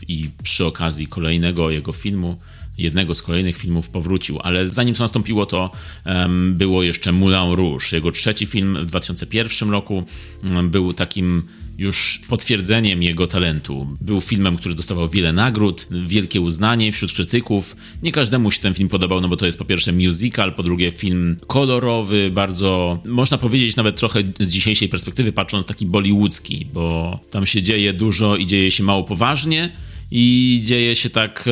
i 0.08 0.30
przy 0.42 0.64
okazji 0.64 1.06
kolejnego 1.06 1.70
jego 1.70 1.92
filmu 1.92 2.36
jednego 2.82 3.14
z 3.14 3.22
kolejnych 3.22 3.56
filmów 3.56 3.88
powrócił, 3.88 4.38
ale 4.42 4.66
zanim 4.66 4.94
to 4.94 5.04
nastąpiło, 5.04 5.46
to 5.46 5.70
um, 6.06 6.54
było 6.54 6.82
jeszcze 6.82 7.12
Moulin 7.12 7.52
Rouge. 7.54 7.92
Jego 7.92 8.10
trzeci 8.10 8.46
film 8.46 8.78
w 8.80 8.86
2001 8.86 9.70
roku 9.70 10.04
um, 10.50 10.70
był 10.70 10.92
takim 10.92 11.42
już 11.78 12.20
potwierdzeniem 12.28 13.02
jego 13.02 13.26
talentu. 13.26 13.86
Był 14.00 14.20
filmem, 14.20 14.56
który 14.56 14.74
dostawał 14.74 15.08
wiele 15.08 15.32
nagród, 15.32 15.88
wielkie 15.90 16.40
uznanie 16.40 16.92
wśród 16.92 17.12
krytyków. 17.12 17.76
Nie 18.02 18.12
każdemu 18.12 18.50
się 18.50 18.60
ten 18.60 18.74
film 18.74 18.88
podobał, 18.88 19.20
no 19.20 19.28
bo 19.28 19.36
to 19.36 19.46
jest 19.46 19.58
po 19.58 19.64
pierwsze 19.64 19.92
musical, 19.92 20.54
po 20.54 20.62
drugie 20.62 20.90
film 20.90 21.36
kolorowy, 21.46 22.30
bardzo, 22.30 22.98
można 23.04 23.38
powiedzieć 23.38 23.76
nawet 23.76 23.96
trochę 23.96 24.22
z 24.40 24.48
dzisiejszej 24.48 24.88
perspektywy 24.88 25.32
patrząc, 25.32 25.66
taki 25.66 25.86
bollywoodzki, 25.86 26.66
bo 26.72 27.20
tam 27.30 27.46
się 27.46 27.62
dzieje 27.62 27.92
dużo 27.92 28.36
i 28.36 28.46
dzieje 28.46 28.70
się 28.70 28.82
mało 28.82 29.04
poważnie 29.04 29.72
i 30.14 30.60
dzieje 30.64 30.96
się 30.96 31.10
tak, 31.10 31.44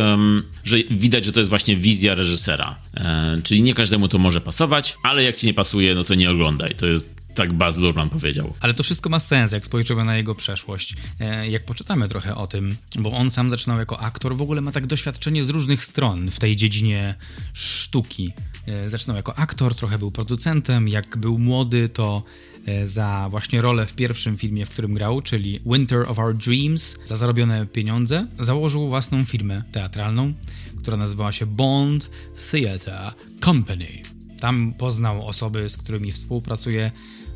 że 0.64 0.76
widać, 0.90 1.25
że 1.25 1.33
to 1.33 1.40
jest 1.40 1.50
właśnie 1.50 1.76
wizja 1.76 2.14
reżysera. 2.14 2.76
E, 2.95 3.38
czyli 3.45 3.62
nie 3.62 3.75
każdemu 3.75 4.09
to 4.09 4.19
może 4.19 4.40
pasować, 4.40 4.97
ale 5.02 5.23
jak 5.23 5.37
ci 5.37 5.47
nie 5.47 5.55
pasuje, 5.55 5.95
no 5.95 6.05
to 6.05 6.14
nie 6.14 6.31
oglądaj. 6.31 6.75
To 6.75 6.87
jest 6.87 7.21
tak 7.35 7.52
Baz 7.52 7.76
Luhrmann 7.76 8.11
powiedział. 8.11 8.55
Ale 8.61 8.75
to 8.75 8.83
wszystko 8.83 9.09
ma 9.09 9.21
sens, 9.21 9.52
jak 9.52 9.64
spojrzymy 9.64 10.05
na 10.05 10.17
jego 10.17 10.35
przeszłość. 10.35 10.95
E, 11.21 11.50
jak 11.50 11.64
poczytamy 11.64 12.09
trochę 12.09 12.35
o 12.35 12.47
tym, 12.47 12.76
bo 12.99 13.12
on 13.12 13.31
sam 13.31 13.50
zaczynał 13.50 13.79
jako 13.79 14.00
aktor, 14.00 14.37
w 14.37 14.43
ogóle 14.43 14.61
ma 14.61 14.73
tak 14.73 14.87
doświadczenie 14.87 15.45
z 15.45 15.49
różnych 15.49 15.85
stron 15.85 16.31
w 16.31 16.38
tej 16.38 16.57
dziedzinie 16.57 17.14
sztuki. 17.52 18.33
E, 18.67 18.90
zaczynał 18.90 19.17
jako 19.17 19.38
aktor, 19.38 19.75
trochę 19.75 19.99
był 19.99 20.11
producentem. 20.11 20.88
Jak 20.88 21.17
był 21.17 21.38
młody, 21.38 21.88
to 21.88 22.23
za 22.85 23.29
właśnie 23.31 23.62
rolę 23.62 23.87
w 23.87 23.95
pierwszym 23.95 24.37
filmie, 24.37 24.67
w 24.67 24.71
którym 24.71 24.95
grał, 24.95 25.23
czyli 25.23 25.61
Winter 25.67 26.02
of 26.09 26.19
Our 26.19 26.37
Dreams, 26.37 26.97
za 27.05 27.17
zarobione 27.17 27.67
pieniądze, 27.67 28.26
założył 28.38 28.88
własną 28.88 29.25
firmę 29.25 29.62
teatralną, 29.73 30.35
która 30.79 30.97
nazywała 30.97 31.33
się 31.33 31.47
Bond 31.47 32.11
Theatre 32.50 33.12
Company. 33.45 33.87
Tam 34.40 34.73
poznał 34.73 35.26
osoby, 35.26 35.69
z 35.69 35.76
którymi 35.76 36.12
współpracuje 36.12 36.90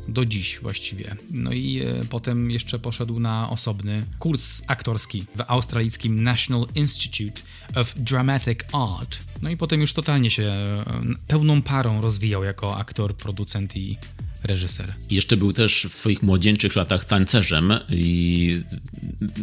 do 0.07 0.25
dziś 0.25 0.59
właściwie. 0.61 1.15
No 1.31 1.51
i 1.51 1.79
e, 1.79 2.05
potem 2.09 2.51
jeszcze 2.51 2.79
poszedł 2.79 3.19
na 3.19 3.49
osobny 3.49 4.05
kurs 4.19 4.61
aktorski 4.67 5.25
w 5.35 5.41
australijskim 5.47 6.23
National 6.23 6.65
Institute 6.75 7.41
of 7.75 7.93
Dramatic 7.97 8.59
Art. 8.73 9.19
No 9.41 9.49
i 9.49 9.57
potem 9.57 9.81
już 9.81 9.93
totalnie 9.93 10.31
się 10.31 10.43
e, 10.43 10.83
pełną 11.27 11.61
parą 11.61 12.01
rozwijał 12.01 12.43
jako 12.43 12.77
aktor, 12.77 13.15
producent 13.15 13.75
i 13.75 13.97
reżyser. 14.45 14.93
Jeszcze 15.11 15.37
był 15.37 15.53
też 15.53 15.87
w 15.89 15.95
swoich 15.95 16.23
młodzieńczych 16.23 16.75
latach 16.75 17.05
tancerzem 17.05 17.73
i 17.89 18.59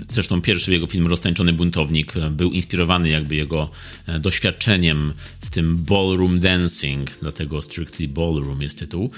zresztą 0.08 0.40
pierwszy 0.40 0.72
jego 0.72 0.86
film 0.86 1.06
Roztańczony 1.06 1.52
buntownik 1.52 2.14
był 2.30 2.50
inspirowany 2.50 3.08
jakby 3.08 3.34
jego 3.34 3.70
e, 4.06 4.20
doświadczeniem 4.20 5.12
w 5.40 5.50
tym 5.50 5.76
ballroom 5.76 6.40
dancing, 6.40 7.10
dlatego 7.20 7.62
Strictly 7.62 8.08
Ballroom 8.08 8.62
jest 8.62 8.78
tytuł. 8.78 9.10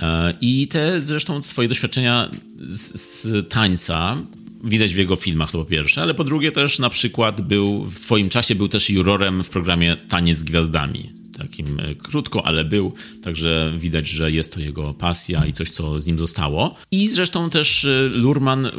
E, 0.00 0.34
I 0.40 0.68
te 0.68 1.00
zresztą 1.00 1.42
swoje 1.42 1.68
doświadczenia 1.68 2.30
z, 2.60 3.00
z 3.00 3.48
tańca 3.48 4.16
widać 4.64 4.94
w 4.94 4.98
jego 4.98 5.16
filmach, 5.16 5.50
to 5.50 5.58
po 5.58 5.64
pierwsze, 5.64 6.02
ale 6.02 6.14
po 6.14 6.24
drugie 6.24 6.52
też 6.52 6.78
na 6.78 6.90
przykład 6.90 7.40
był, 7.40 7.84
w 7.84 7.98
swoim 7.98 8.28
czasie 8.28 8.54
był 8.54 8.68
też 8.68 8.90
jurorem 8.90 9.44
w 9.44 9.48
programie 9.48 9.96
Taniec 10.08 10.38
z 10.38 10.42
Gwiazdami 10.42 11.22
takim 11.38 11.80
e, 11.80 11.94
krótko, 11.94 12.46
ale 12.46 12.64
był, 12.64 12.92
także 13.22 13.72
widać, 13.78 14.08
że 14.08 14.30
jest 14.30 14.54
to 14.54 14.60
jego 14.60 14.94
pasja 14.94 15.46
i 15.46 15.52
coś, 15.52 15.70
co 15.70 15.98
z 15.98 16.06
nim 16.06 16.18
zostało. 16.18 16.74
I 16.90 17.08
zresztą 17.08 17.50
też 17.50 17.84
e, 17.84 18.08
Lurman 18.08 18.70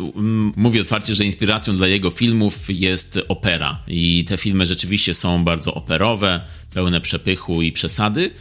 mówi 0.56 0.82
otwarcie, 0.82 1.16
że 1.16 1.26
inspiracją 1.26 1.78
dla 1.78 1.88
jego 1.88 2.10
filmów 2.10 2.60
jest 2.70 3.20
opera. 3.28 3.80
I 3.88 4.26
te 4.28 4.38
filmy 4.38 4.66
rzeczywiście 4.66 5.14
są 5.14 5.44
bardzo 5.44 5.74
operowe, 5.74 6.42
pełne 6.74 7.02
przepychu 7.02 7.62
i 7.62 7.72
przesady 7.72 8.32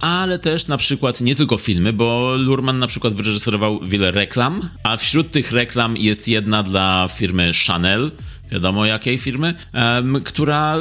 ale 0.00 0.38
też 0.38 0.66
na 0.66 0.76
przykład 0.76 1.20
nie 1.20 1.34
tylko 1.34 1.58
filmy, 1.58 1.92
bo 1.92 2.36
Lurman 2.36 2.78
na 2.78 2.86
przykład 2.86 3.14
wyreżyserował 3.14 3.80
wiele 3.80 4.10
reklam, 4.10 4.60
a 4.82 4.96
wśród 4.96 5.30
tych 5.30 5.52
reklam 5.52 5.96
jest 5.96 6.28
jedna 6.28 6.62
dla 6.62 7.08
firmy 7.14 7.50
Chanel, 7.66 8.10
wiadomo 8.50 8.86
jakiej 8.86 9.18
firmy, 9.18 9.54
która 10.24 10.76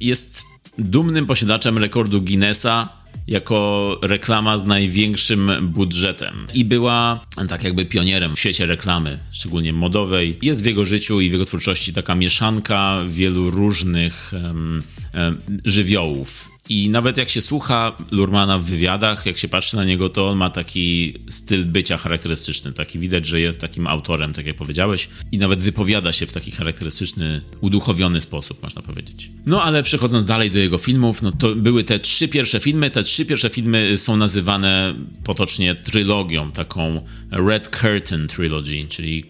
jest 0.00 0.42
dumnym 0.78 1.26
posiadaczem 1.26 1.78
rekordu 1.78 2.22
Guinnessa 2.22 2.88
jako 3.28 3.96
reklama 4.02 4.58
z 4.58 4.64
największym 4.64 5.50
budżetem 5.62 6.46
i 6.54 6.64
była 6.64 7.20
tak 7.48 7.64
jakby 7.64 7.86
pionierem 7.86 8.36
w 8.36 8.38
świecie 8.38 8.66
reklamy, 8.66 9.18
szczególnie 9.32 9.72
modowej. 9.72 10.38
Jest 10.42 10.62
w 10.62 10.66
jego 10.66 10.84
życiu 10.84 11.20
i 11.20 11.28
w 11.28 11.32
jego 11.32 11.44
twórczości 11.44 11.92
taka 11.92 12.14
mieszanka 12.14 12.98
wielu 13.06 13.50
różnych 13.50 14.32
um, 14.32 14.82
um, 15.14 15.60
żywiołów 15.64 16.57
i 16.68 16.90
nawet 16.90 17.16
jak 17.16 17.28
się 17.28 17.40
słucha 17.40 17.96
Lurmana 18.10 18.58
w 18.58 18.62
wywiadach, 18.62 19.26
jak 19.26 19.38
się 19.38 19.48
patrzy 19.48 19.76
na 19.76 19.84
niego, 19.84 20.08
to 20.08 20.28
on 20.28 20.38
ma 20.38 20.50
taki 20.50 21.14
styl 21.28 21.64
bycia 21.64 21.96
charakterystyczny. 21.96 22.72
Taki 22.72 22.98
widać, 22.98 23.26
że 23.26 23.40
jest 23.40 23.60
takim 23.60 23.86
autorem, 23.86 24.32
tak 24.32 24.46
jak 24.46 24.56
powiedziałeś, 24.56 25.08
i 25.32 25.38
nawet 25.38 25.60
wypowiada 25.60 26.12
się 26.12 26.26
w 26.26 26.32
taki 26.32 26.50
charakterystyczny, 26.50 27.42
uduchowiony 27.60 28.20
sposób, 28.20 28.62
można 28.62 28.82
powiedzieć. 28.82 29.30
No 29.46 29.62
ale 29.62 29.82
przechodząc 29.82 30.24
dalej 30.24 30.50
do 30.50 30.58
jego 30.58 30.78
filmów, 30.78 31.22
no 31.22 31.32
to 31.32 31.54
były 31.54 31.84
te 31.84 32.00
trzy 32.00 32.28
pierwsze 32.28 32.60
filmy. 32.60 32.90
Te 32.90 33.02
trzy 33.02 33.26
pierwsze 33.26 33.50
filmy 33.50 33.98
są 33.98 34.16
nazywane 34.16 34.94
potocznie 35.24 35.74
trylogią, 35.74 36.52
taką 36.52 37.04
Red 37.30 37.68
Curtain 37.68 38.28
Trilogy, 38.28 38.86
czyli, 38.88 39.24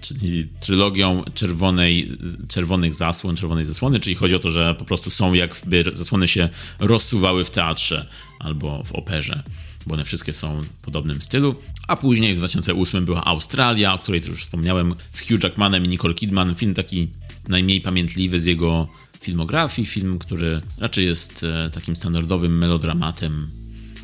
czyli 0.00 0.48
trylogią 0.60 1.24
czerwonej, 1.34 2.12
czerwonych 2.48 2.94
zasłon, 2.94 3.36
czerwonej 3.36 3.64
zasłony, 3.64 4.00
czyli 4.00 4.16
chodzi 4.16 4.34
o 4.34 4.38
to, 4.38 4.50
że 4.50 4.74
po 4.78 4.84
prostu 4.84 5.10
są 5.10 5.34
jakby 5.34 5.84
zasłony 5.92 6.28
się 6.28 6.39
się 6.40 6.48
rozsuwały 6.78 7.44
w 7.44 7.50
teatrze 7.50 8.06
albo 8.38 8.84
w 8.84 8.92
operze, 8.92 9.42
bo 9.86 9.94
one 9.94 10.04
wszystkie 10.04 10.34
są 10.34 10.62
w 10.62 10.68
podobnym 10.68 11.22
stylu. 11.22 11.54
A 11.88 11.96
później 11.96 12.34
w 12.34 12.38
2008 12.38 13.04
była 13.04 13.24
Australia, 13.24 13.94
o 13.94 13.98
której 13.98 14.22
już 14.26 14.42
wspomniałem, 14.42 14.94
z 15.12 15.20
Hugh 15.20 15.42
Jackmanem 15.42 15.84
i 15.84 15.88
Nicole 15.88 16.14
Kidman. 16.14 16.54
Film 16.54 16.74
taki 16.74 17.08
najmniej 17.48 17.80
pamiętliwy 17.80 18.40
z 18.40 18.44
jego 18.44 18.88
filmografii, 19.20 19.86
film, 19.86 20.18
który 20.18 20.60
raczej 20.78 21.06
jest 21.06 21.44
e, 21.44 21.70
takim 21.70 21.96
standardowym 21.96 22.58
melodramatem. 22.58 23.46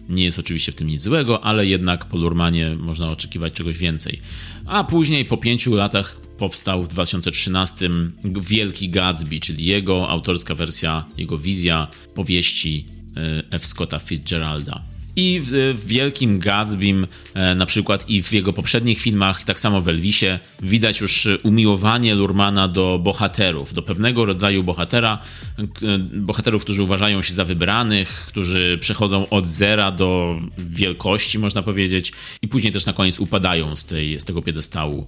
Nie 0.09 0.25
jest 0.25 0.39
oczywiście 0.39 0.73
w 0.73 0.75
tym 0.75 0.89
nic 0.89 1.03
złego, 1.03 1.45
ale 1.45 1.67
jednak 1.67 2.05
po 2.05 2.17
Lurmanie 2.17 2.77
można 2.77 3.09
oczekiwać 3.09 3.53
czegoś 3.53 3.79
więcej. 3.79 4.21
A 4.67 4.85
później, 4.85 5.25
po 5.25 5.37
pięciu 5.37 5.75
latach, 5.75 6.21
powstał 6.39 6.83
w 6.83 6.89
2013 6.89 7.91
Wielki 8.25 8.89
Gatsby, 8.89 9.41
czyli 9.41 9.65
jego 9.65 10.09
autorska 10.09 10.55
wersja, 10.55 11.07
jego 11.17 11.39
wizja 11.39 11.89
powieści 12.15 12.87
e, 13.17 13.43
F. 13.51 13.67
Scotta 13.67 13.99
Fitzgeralda. 13.99 14.96
I 15.17 15.41
w, 15.41 15.77
w 15.79 15.87
Wielkim 15.87 16.39
Gatsbym, 16.39 17.07
e, 17.35 17.55
na 17.55 17.67
przykład 17.67 18.11
i 18.11 18.23
w 18.23 18.33
jego 18.33 18.53
poprzednich 18.53 19.01
filmach, 19.01 19.45
tak 19.45 19.61
samo 19.61 19.83
w 19.83 19.89
Elvisie, 19.89 20.27
widać 20.63 21.01
już 21.01 21.29
umiłowanie 21.43 22.15
Lurmana 22.15 22.69
do 22.69 23.01
bohaterów, 23.03 23.75
do 23.75 23.83
pewnego 23.83 24.25
rodzaju 24.25 24.65
bohatera, 24.65 25.19
e, 25.59 25.99
bohaterów, 25.99 26.63
którzy 26.63 26.83
uważają 26.83 27.23
się 27.23 27.35
za 27.35 27.45
wybranych, 27.45 28.09
którzy 28.09 28.79
przechodzą 28.81 29.29
od 29.29 29.47
zera 29.47 29.91
do 29.91 30.41
wielkości, 30.59 31.39
można 31.39 31.63
powiedzieć, 31.63 32.13
i 32.43 32.49
później 32.49 32.73
też 32.73 32.87
na 32.87 32.93
koniec 32.93 33.21
upadają 33.21 33.77
z, 33.77 33.87
tej, 33.87 34.21
z 34.21 34.25
tego 34.25 34.43
piedestału. 34.43 35.07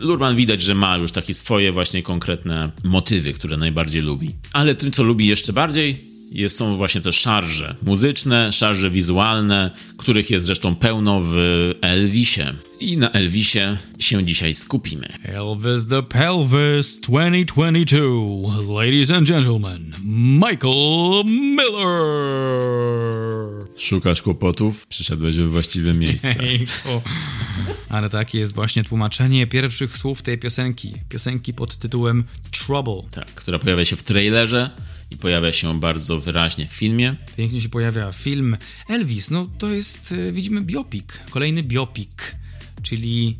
Lurman 0.00 0.36
widać, 0.36 0.62
że 0.62 0.74
ma 0.74 0.96
już 0.96 1.12
takie 1.12 1.34
swoje 1.34 1.72
właśnie 1.72 2.02
konkretne 2.02 2.70
motywy, 2.84 3.32
które 3.32 3.56
najbardziej 3.56 4.02
lubi. 4.02 4.34
Ale 4.52 4.74
tym, 4.74 4.92
co 4.92 5.02
lubi 5.02 5.26
jeszcze 5.26 5.52
bardziej, 5.52 6.07
jest, 6.32 6.56
są 6.56 6.76
właśnie 6.76 7.00
te 7.00 7.12
szarże 7.12 7.74
muzyczne, 7.82 8.52
szarże 8.52 8.90
wizualne, 8.90 9.70
których 9.98 10.30
jest 10.30 10.46
zresztą 10.46 10.74
pełno 10.74 11.20
w 11.24 11.34
Elvisie. 11.80 12.42
I 12.80 12.96
na 12.96 13.10
Elvisie 13.10 13.76
się 13.98 14.24
dzisiaj 14.24 14.54
skupimy. 14.54 15.08
Elvis 15.22 15.86
the 15.86 16.02
Pelvis 16.02 17.00
2022. 17.00 18.82
Ladies 18.82 19.10
and 19.10 19.28
gentlemen, 19.28 19.92
Michael 20.04 21.24
Miller. 21.24 21.98
Szukasz 23.76 24.22
kłopotów? 24.22 24.86
Przyszedłeś 24.86 25.36
we 25.36 25.46
właściwe 25.46 25.94
miejsce. 25.94 26.34
Ale 27.88 28.10
takie 28.10 28.38
jest 28.38 28.54
właśnie 28.54 28.84
tłumaczenie 28.84 29.46
pierwszych 29.46 29.96
słów 29.96 30.22
tej 30.22 30.38
piosenki. 30.38 30.94
Piosenki 31.08 31.54
pod 31.54 31.76
tytułem 31.76 32.24
Trouble. 32.50 33.02
Tak, 33.10 33.26
która 33.26 33.58
pojawia 33.58 33.84
się 33.84 33.96
w 33.96 34.02
trailerze 34.02 34.70
i 35.10 35.16
pojawia 35.16 35.52
się 35.52 35.80
bardzo 35.80 36.20
wyraźnie 36.20 36.66
w 36.66 36.72
filmie. 36.72 37.16
Pięknie 37.36 37.60
się 37.60 37.68
pojawia 37.68 38.12
film 38.12 38.56
Elvis. 38.88 39.30
No 39.30 39.46
to 39.58 39.70
jest, 39.70 40.14
e, 40.28 40.32
widzimy, 40.32 40.60
biopic. 40.60 41.06
Kolejny 41.30 41.62
biopic, 41.62 42.10
czyli 42.82 43.38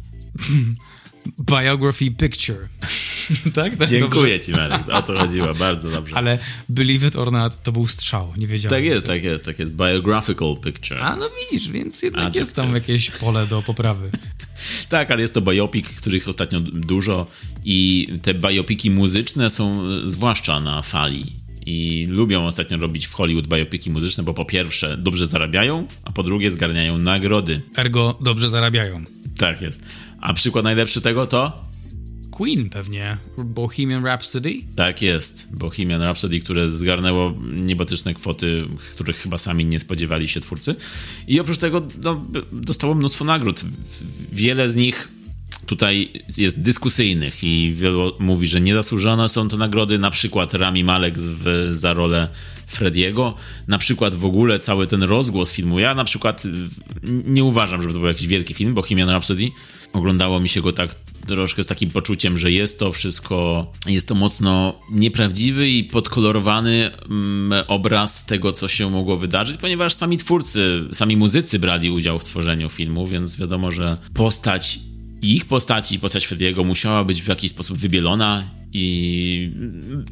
biography 1.51 2.11
picture. 2.11 2.69
tak? 3.55 3.77
tak? 3.77 3.89
Dziękuję 3.89 4.33
Dobrze. 4.33 4.47
ci, 4.47 4.53
Marek. 4.53 4.89
O 4.89 5.03
to 5.03 5.19
chodziło, 5.19 5.55
bardzo 5.55 5.91
dobrze. 5.91 6.17
Ale 6.17 6.39
Believe 6.69 7.07
It 7.07 7.17
or 7.17 7.33
Not 7.33 7.63
to 7.63 7.73
był 7.73 7.87
strzał, 7.87 8.33
nie 8.37 8.47
wiedziałem. 8.47 8.71
Tak 8.71 8.85
jest, 8.85 9.07
tak 9.07 9.25
jest, 9.25 9.45
tak 9.45 9.59
jest. 9.59 9.77
Biographical 9.77 10.57
picture. 10.65 10.99
A 11.03 11.17
no 11.17 11.31
widzisz, 11.51 11.69
więc 11.69 12.03
jednak 12.03 12.27
Adjektyw. 12.27 12.41
jest 12.41 12.57
tam 12.57 12.75
jakieś 12.75 13.11
pole 13.11 13.47
do 13.47 13.63
poprawy. 13.63 14.11
Tak, 14.89 15.11
ale 15.11 15.23
jest 15.23 15.35
to 15.35 15.41
biopic, 15.41 15.89
których 15.89 16.29
ostatnio 16.29 16.61
dużo 16.61 17.27
i 17.65 18.09
te 18.23 18.35
biopiki 18.35 18.91
muzyczne 18.91 19.51
są 19.51 19.83
e, 19.83 20.09
zwłaszcza 20.09 20.61
na 20.61 20.83
fali. 20.83 21.27
I 21.71 22.07
lubią 22.11 22.47
ostatnio 22.47 22.79
robić 22.79 23.07
w 23.07 23.15
Hollywood 23.15 23.47
biopiki 23.47 23.91
muzyczne, 23.91 24.25
bo 24.25 24.35
po 24.35 24.45
pierwsze 24.45 24.97
dobrze 24.99 25.27
zarabiają, 25.27 25.87
a 26.05 26.13
po 26.13 26.23
drugie 26.23 26.51
zgarniają 26.51 26.99
nagrody. 26.99 27.63
Ergo 27.77 28.19
dobrze 28.21 28.51
zarabiają. 28.51 29.05
Tak 29.37 29.63
jest. 29.63 29.83
A 30.21 30.35
przykład 30.35 30.65
najlepszy 30.65 31.01
tego 31.01 31.27
to? 31.27 31.63
Queen 32.31 32.71
pewnie, 32.71 33.17
Bohemian 33.39 34.05
Rhapsody. 34.05 34.55
Tak 34.77 35.03
jest. 35.03 35.59
Bohemian 35.59 36.03
Rhapsody, 36.03 36.41
które 36.41 36.69
zgarnęło 36.69 37.35
niebotyczne 37.55 38.15
kwoty, 38.15 38.65
których 38.95 39.17
chyba 39.17 39.39
sami 39.39 39.65
nie 39.65 39.81
spodziewali 39.81 40.29
się 40.29 40.41
twórcy. 40.41 40.75
I 41.27 41.41
oprócz 41.41 41.59
tego 41.59 41.87
no, 42.03 42.23
dostało 42.53 42.95
mnóstwo 42.95 43.25
nagród. 43.25 43.65
Wiele 44.33 44.69
z 44.69 44.77
nich 44.77 45.09
tutaj 45.69 46.13
jest 46.39 46.63
dyskusyjnych 46.63 47.45
i 47.45 47.73
wielu 47.77 48.13
mówi, 48.19 48.47
że 48.47 48.61
niezasłużone 48.61 49.29
są 49.29 49.49
to 49.49 49.57
nagrody. 49.57 49.99
Na 49.99 50.11
przykład 50.11 50.55
Rami 50.55 50.85
Malek 50.85 51.15
w, 51.19 51.69
za 51.71 51.93
rolę 51.93 52.29
Frediego. 52.67 53.35
Na 53.69 53.79
przykład 53.79 54.15
w 54.15 54.25
ogóle 54.25 54.59
cały 54.59 54.87
ten 54.87 55.03
rozgłos 55.03 55.53
filmu. 55.53 55.79
Ja 55.79 55.95
na 55.95 56.05
przykład 56.05 56.43
nie 57.25 57.45
uważam, 57.45 57.83
żeby 57.83 57.95
to 57.95 58.01
był 58.01 58.09
jakiś 58.09 58.27
wielki 58.27 58.55
film, 58.55 58.75
Bohemian 58.75 59.11
Rhapsody. 59.11 59.51
Oglądało 59.93 60.41
mi 60.41 60.49
się 60.49 60.61
go 60.61 60.73
tak 60.73 60.95
troszkę 61.27 61.63
z 61.63 61.67
takim 61.67 61.91
poczuciem, 61.91 62.39
że 62.39 62.53
jest 62.53 62.79
to 62.79 62.93
wszystko, 62.93 63.67
jest 63.87 64.09
to 64.09 64.15
mocno 64.15 64.81
nieprawdziwy 64.91 65.69
i 65.69 65.85
podkolorowany 65.85 66.91
mm, 67.11 67.65
obraz 67.69 68.27
tego, 68.27 68.53
co 68.53 68.69
się 68.69 68.91
mogło 68.91 69.17
wydarzyć, 69.17 69.57
ponieważ 69.57 69.95
sami 69.95 70.19
twórcy, 70.19 70.85
sami 70.93 71.17
muzycy 71.17 71.59
brali 71.59 71.91
udział 71.91 72.19
w 72.19 72.25
tworzeniu 72.25 72.69
filmu, 72.69 73.07
więc 73.07 73.37
wiadomo, 73.37 73.71
że 73.71 73.97
postać 74.15 74.81
ich 75.23 75.45
postaci 75.45 75.95
i 75.95 75.99
postać 75.99 76.25
Frediego 76.27 76.65
musiała 76.65 77.05
być 77.05 77.23
w 77.23 77.29
jakiś 77.29 77.51
sposób 77.51 77.79
wybielona 77.79 78.51
i 78.73 79.53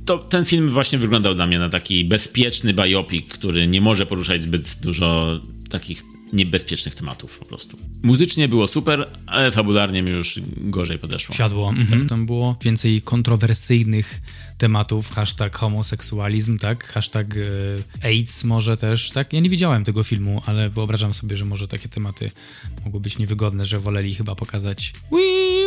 to, 0.05 0.19
ten 0.19 0.45
film 0.45 0.71
właśnie 0.71 0.99
wyglądał 0.99 1.35
dla 1.35 1.47
mnie 1.47 1.59
na 1.59 1.69
taki 1.69 2.05
bezpieczny 2.05 2.75
biopic, 2.75 3.29
który 3.29 3.67
nie 3.67 3.81
może 3.81 4.07
poruszać 4.07 4.43
zbyt 4.43 4.79
dużo 4.81 5.41
takich 5.71 6.03
niebezpiecznych 6.33 6.95
tematów 6.95 7.39
po 7.39 7.45
prostu. 7.45 7.77
Muzycznie 8.03 8.49
było 8.49 8.67
super, 8.67 9.11
ale 9.27 9.53
fabularnie 9.53 10.03
mi 10.03 10.11
już 10.11 10.41
gorzej 10.57 10.99
podeszło. 10.99 11.35
Siadło. 11.35 11.69
Mhm. 11.69 12.09
Tam 12.09 12.27
było 12.27 12.57
więcej 12.63 13.03
kontrowersyjnych 13.03 14.21
tematów, 14.59 15.11
hashtag 15.11 15.57
homoseksualizm, 15.57 16.59
tak? 16.59 16.87
Hashtag 16.87 17.27
e, 17.37 18.07
AIDS 18.07 18.45
może 18.45 18.77
też, 18.77 19.11
tak? 19.11 19.33
Ja 19.33 19.41
nie 19.41 19.51
widziałem 19.51 19.85
tego 19.85 20.03
filmu, 20.03 20.43
ale 20.47 20.71
wyobrażam 20.71 21.15
sobie, 21.15 21.37
że 21.37 21.45
może 21.45 21.69
takie 21.69 21.89
tematy 21.89 22.31
mogły 22.85 23.01
być 23.01 23.19
niewygodne, 23.19 23.67
że 23.67 23.79
woleli 23.79 24.15
chyba 24.15 24.35
pokazać 24.35 24.93
We 25.13 25.19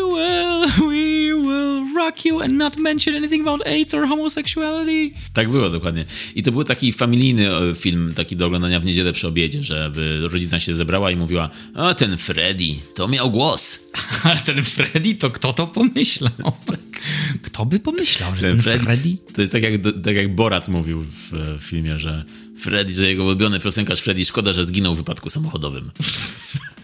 will, 0.10 0.70
we 0.78 1.42
will 1.42 1.96
rock 1.96 2.26
you 2.26 2.42
and 2.42 2.54
not 2.54 2.78
mention 2.78 3.16
anything 3.16 3.48
about 3.48 3.68
AIDS 3.68 3.94
or 3.94 4.08
homosexuality. 4.08 5.16
Tak 5.34 5.50
było 5.50 5.70
dokładnie. 5.70 6.06
I 6.36 6.44
to 6.44 6.52
był 6.52 6.64
taki 6.64 6.94
familijny 6.94 7.56
e, 7.56 7.76
film, 7.76 8.14
taki 8.16 8.36
do 8.36 8.46
oglądania 8.46 8.80
w 8.80 8.86
niedzielę 8.86 9.14
przy 9.14 9.28
obiedzie, 9.28 9.64
żeby 9.64 10.28
rodzina 10.32 10.60
się 10.60 10.76
zebrała 10.76 11.12
i 11.12 11.16
mówiła, 11.16 11.50
a 11.76 11.94
ten 11.94 12.18
Freddy, 12.18 12.76
to 12.96 13.08
miał 13.08 13.32
głos. 13.32 13.80
Ale 14.24 14.40
ten 14.40 14.64
Freddy, 14.64 15.16
to 15.16 15.30
kto 15.30 15.54
to 15.54 15.68
pomyślał? 15.68 16.32
Kto 17.42 17.66
by 17.66 17.80
pomyślał, 17.80 18.36
że 18.36 18.42
ten, 18.42 18.50
ten 18.52 18.60
Freddy... 18.60 18.79
Freddy... 18.84 19.18
To 19.34 19.42
jest 19.42 19.54
tak 19.54 19.64
jak, 19.64 19.74
tak 20.04 20.16
jak 20.16 20.36
Borat 20.36 20.68
mówił 20.68 21.02
w, 21.02 21.32
w 21.32 21.64
filmie, 21.64 21.96
że 21.96 22.24
Freddy, 22.58 22.94
że 22.94 23.08
jego 23.08 23.24
ulubiony 23.24 23.60
piosenkarz 23.60 24.02
Freddy, 24.02 24.26
szkoda, 24.26 24.54
że 24.54 24.66
zginął 24.66 24.94
w 24.94 24.98
wypadku 24.98 25.30
samochodowym. 25.30 25.92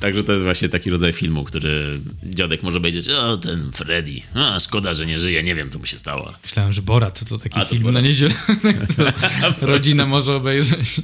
Także 0.00 0.24
to 0.24 0.32
jest 0.32 0.44
właśnie 0.44 0.68
taki 0.68 0.90
rodzaj 0.90 1.12
filmu, 1.12 1.44
który 1.44 2.00
dziadek 2.24 2.62
może 2.62 2.80
powiedzieć, 2.80 3.08
o 3.08 3.36
ten 3.36 3.72
Freddy, 3.72 4.20
a 4.34 4.60
szkoda, 4.60 4.94
że 4.94 5.06
nie 5.06 5.20
żyje, 5.20 5.42
nie 5.42 5.54
wiem 5.54 5.70
co 5.70 5.78
mu 5.78 5.86
się 5.86 5.98
stało. 5.98 6.32
Myślałem, 6.44 6.72
że 6.72 6.82
Borat 6.82 7.28
to 7.28 7.38
taki 7.38 7.60
to 7.60 7.64
film 7.64 7.82
Borat. 7.82 7.94
na 7.94 8.00
niedzielę, 8.00 8.34
rodzina 9.60 10.06
może 10.06 10.36
obejrzeć. 10.36 11.00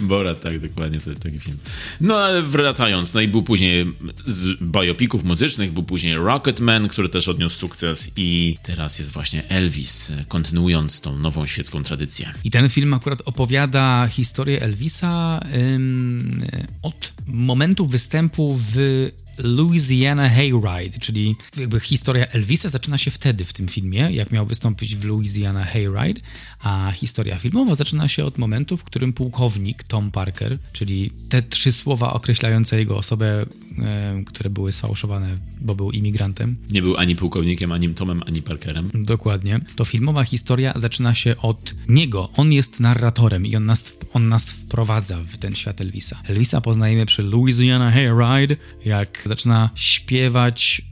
Borat, 0.00 0.40
tak, 0.40 0.58
dokładnie, 0.60 1.00
to 1.00 1.10
jest 1.10 1.22
taki 1.22 1.40
film. 1.40 1.56
No 2.00 2.18
ale 2.18 2.42
wracając, 2.42 3.14
no 3.14 3.20
i 3.20 3.28
był 3.28 3.42
później 3.42 3.86
z 4.26 4.60
biopików 4.62 5.24
muzycznych, 5.24 5.72
był 5.72 5.82
później 5.82 6.14
Rocketman, 6.14 6.88
który 6.88 7.08
też 7.08 7.28
odniósł 7.28 7.58
sukces 7.58 8.12
i 8.16 8.58
teraz 8.62 8.98
jest 8.98 9.10
właśnie 9.10 9.48
Elvis, 9.48 10.12
kontynuując 10.28 11.00
tą 11.00 11.18
nową 11.18 11.46
świecką 11.46 11.82
tradycję. 11.82 12.32
I 12.44 12.50
ten 12.50 12.68
film 12.68 12.94
akurat 12.94 13.22
opowiada 13.24 14.08
historię 14.10 14.62
Elvisa 14.62 15.40
ym, 15.54 16.44
od 16.82 17.12
momentu 17.26 17.86
występu 17.86 18.27
w 18.36 19.10
Louisiana 19.38 20.28
Hayride, 20.28 20.98
czyli 21.00 21.36
jakby 21.56 21.80
historia 21.80 22.26
Elvisa 22.26 22.68
zaczyna 22.68 22.98
się 22.98 23.10
wtedy 23.10 23.44
w 23.44 23.52
tym 23.52 23.68
filmie, 23.68 23.98
jak 24.10 24.32
miał 24.32 24.46
wystąpić 24.46 24.96
w 24.96 25.04
Louisiana 25.04 25.64
Hayride, 25.64 26.20
a 26.60 26.92
historia 26.94 27.36
filmowa 27.36 27.74
zaczyna 27.74 28.08
się 28.08 28.24
od 28.24 28.38
momentu, 28.38 28.76
w 28.76 28.84
którym 28.84 29.12
pułkownik 29.12 29.82
Tom 29.82 30.10
Parker, 30.10 30.58
czyli 30.72 31.10
te 31.28 31.42
trzy 31.42 31.72
słowa 31.72 32.12
określające 32.12 32.78
jego 32.78 32.96
osobę, 32.96 33.46
e, 33.78 34.22
które 34.26 34.50
były 34.50 34.72
sfałszowane, 34.72 35.36
bo 35.60 35.74
był 35.74 35.90
imigrantem. 35.90 36.56
Nie 36.70 36.82
był 36.82 36.96
ani 36.96 37.16
pułkownikiem, 37.16 37.72
ani 37.72 37.88
Tomem, 37.88 38.22
ani 38.26 38.42
Parkerem. 38.42 38.90
Dokładnie. 38.94 39.60
To 39.76 39.84
filmowa 39.84 40.24
historia 40.24 40.72
zaczyna 40.76 41.14
się 41.14 41.36
od 41.36 41.74
niego. 41.88 42.28
On 42.36 42.52
jest 42.52 42.80
narratorem 42.80 43.46
i 43.46 43.56
on 43.56 43.66
nas, 43.66 43.96
on 44.12 44.28
nas 44.28 44.50
wprowadza 44.52 45.18
w 45.18 45.38
ten 45.38 45.54
świat 45.54 45.80
Elvisa. 45.80 46.22
Elvisa 46.28 46.60
poznajemy 46.60 47.06
przy 47.06 47.22
Louisiana 47.22 47.90
Hayride, 47.90 48.56
jak 48.84 49.27
zaczyna 49.28 49.70
śpiewać 49.74 50.82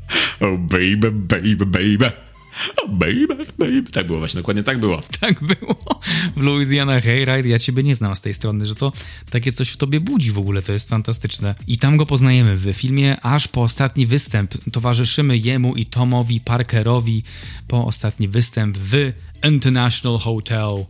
Oh 0.40 0.58
baby, 0.58 1.10
baby, 1.10 1.66
baby. 1.66 2.10
Oh 2.82 2.92
baby, 2.92 3.36
baby. 3.58 3.90
Tak 3.92 4.06
było 4.06 4.18
właśnie, 4.18 4.40
dokładnie 4.40 4.62
tak 4.62 4.78
było. 4.78 5.02
Tak 5.20 5.44
było. 5.44 6.00
W 6.36 6.42
Louisiana 6.42 7.00
Hayride 7.00 7.48
ja 7.48 7.58
ciebie 7.58 7.82
nie 7.82 7.94
znam 7.94 8.16
z 8.16 8.20
tej 8.20 8.34
strony, 8.34 8.66
że 8.66 8.74
to 8.74 8.92
takie 9.30 9.52
coś 9.52 9.68
w 9.68 9.76
tobie 9.76 10.00
budzi 10.00 10.32
w 10.32 10.38
ogóle, 10.38 10.62
to 10.62 10.72
jest 10.72 10.88
fantastyczne. 10.88 11.54
I 11.66 11.78
tam 11.78 11.96
go 11.96 12.06
poznajemy 12.06 12.56
w 12.56 12.72
filmie, 12.72 13.20
aż 13.20 13.48
po 13.48 13.62
ostatni 13.62 14.06
występ 14.06 14.54
towarzyszymy 14.72 15.38
jemu 15.38 15.74
i 15.74 15.86
Tomowi 15.86 16.40
Parkerowi 16.40 17.22
po 17.68 17.86
ostatni 17.86 18.28
występ 18.28 18.78
w 18.78 19.12
International 19.44 20.18
Hotel 20.18 20.84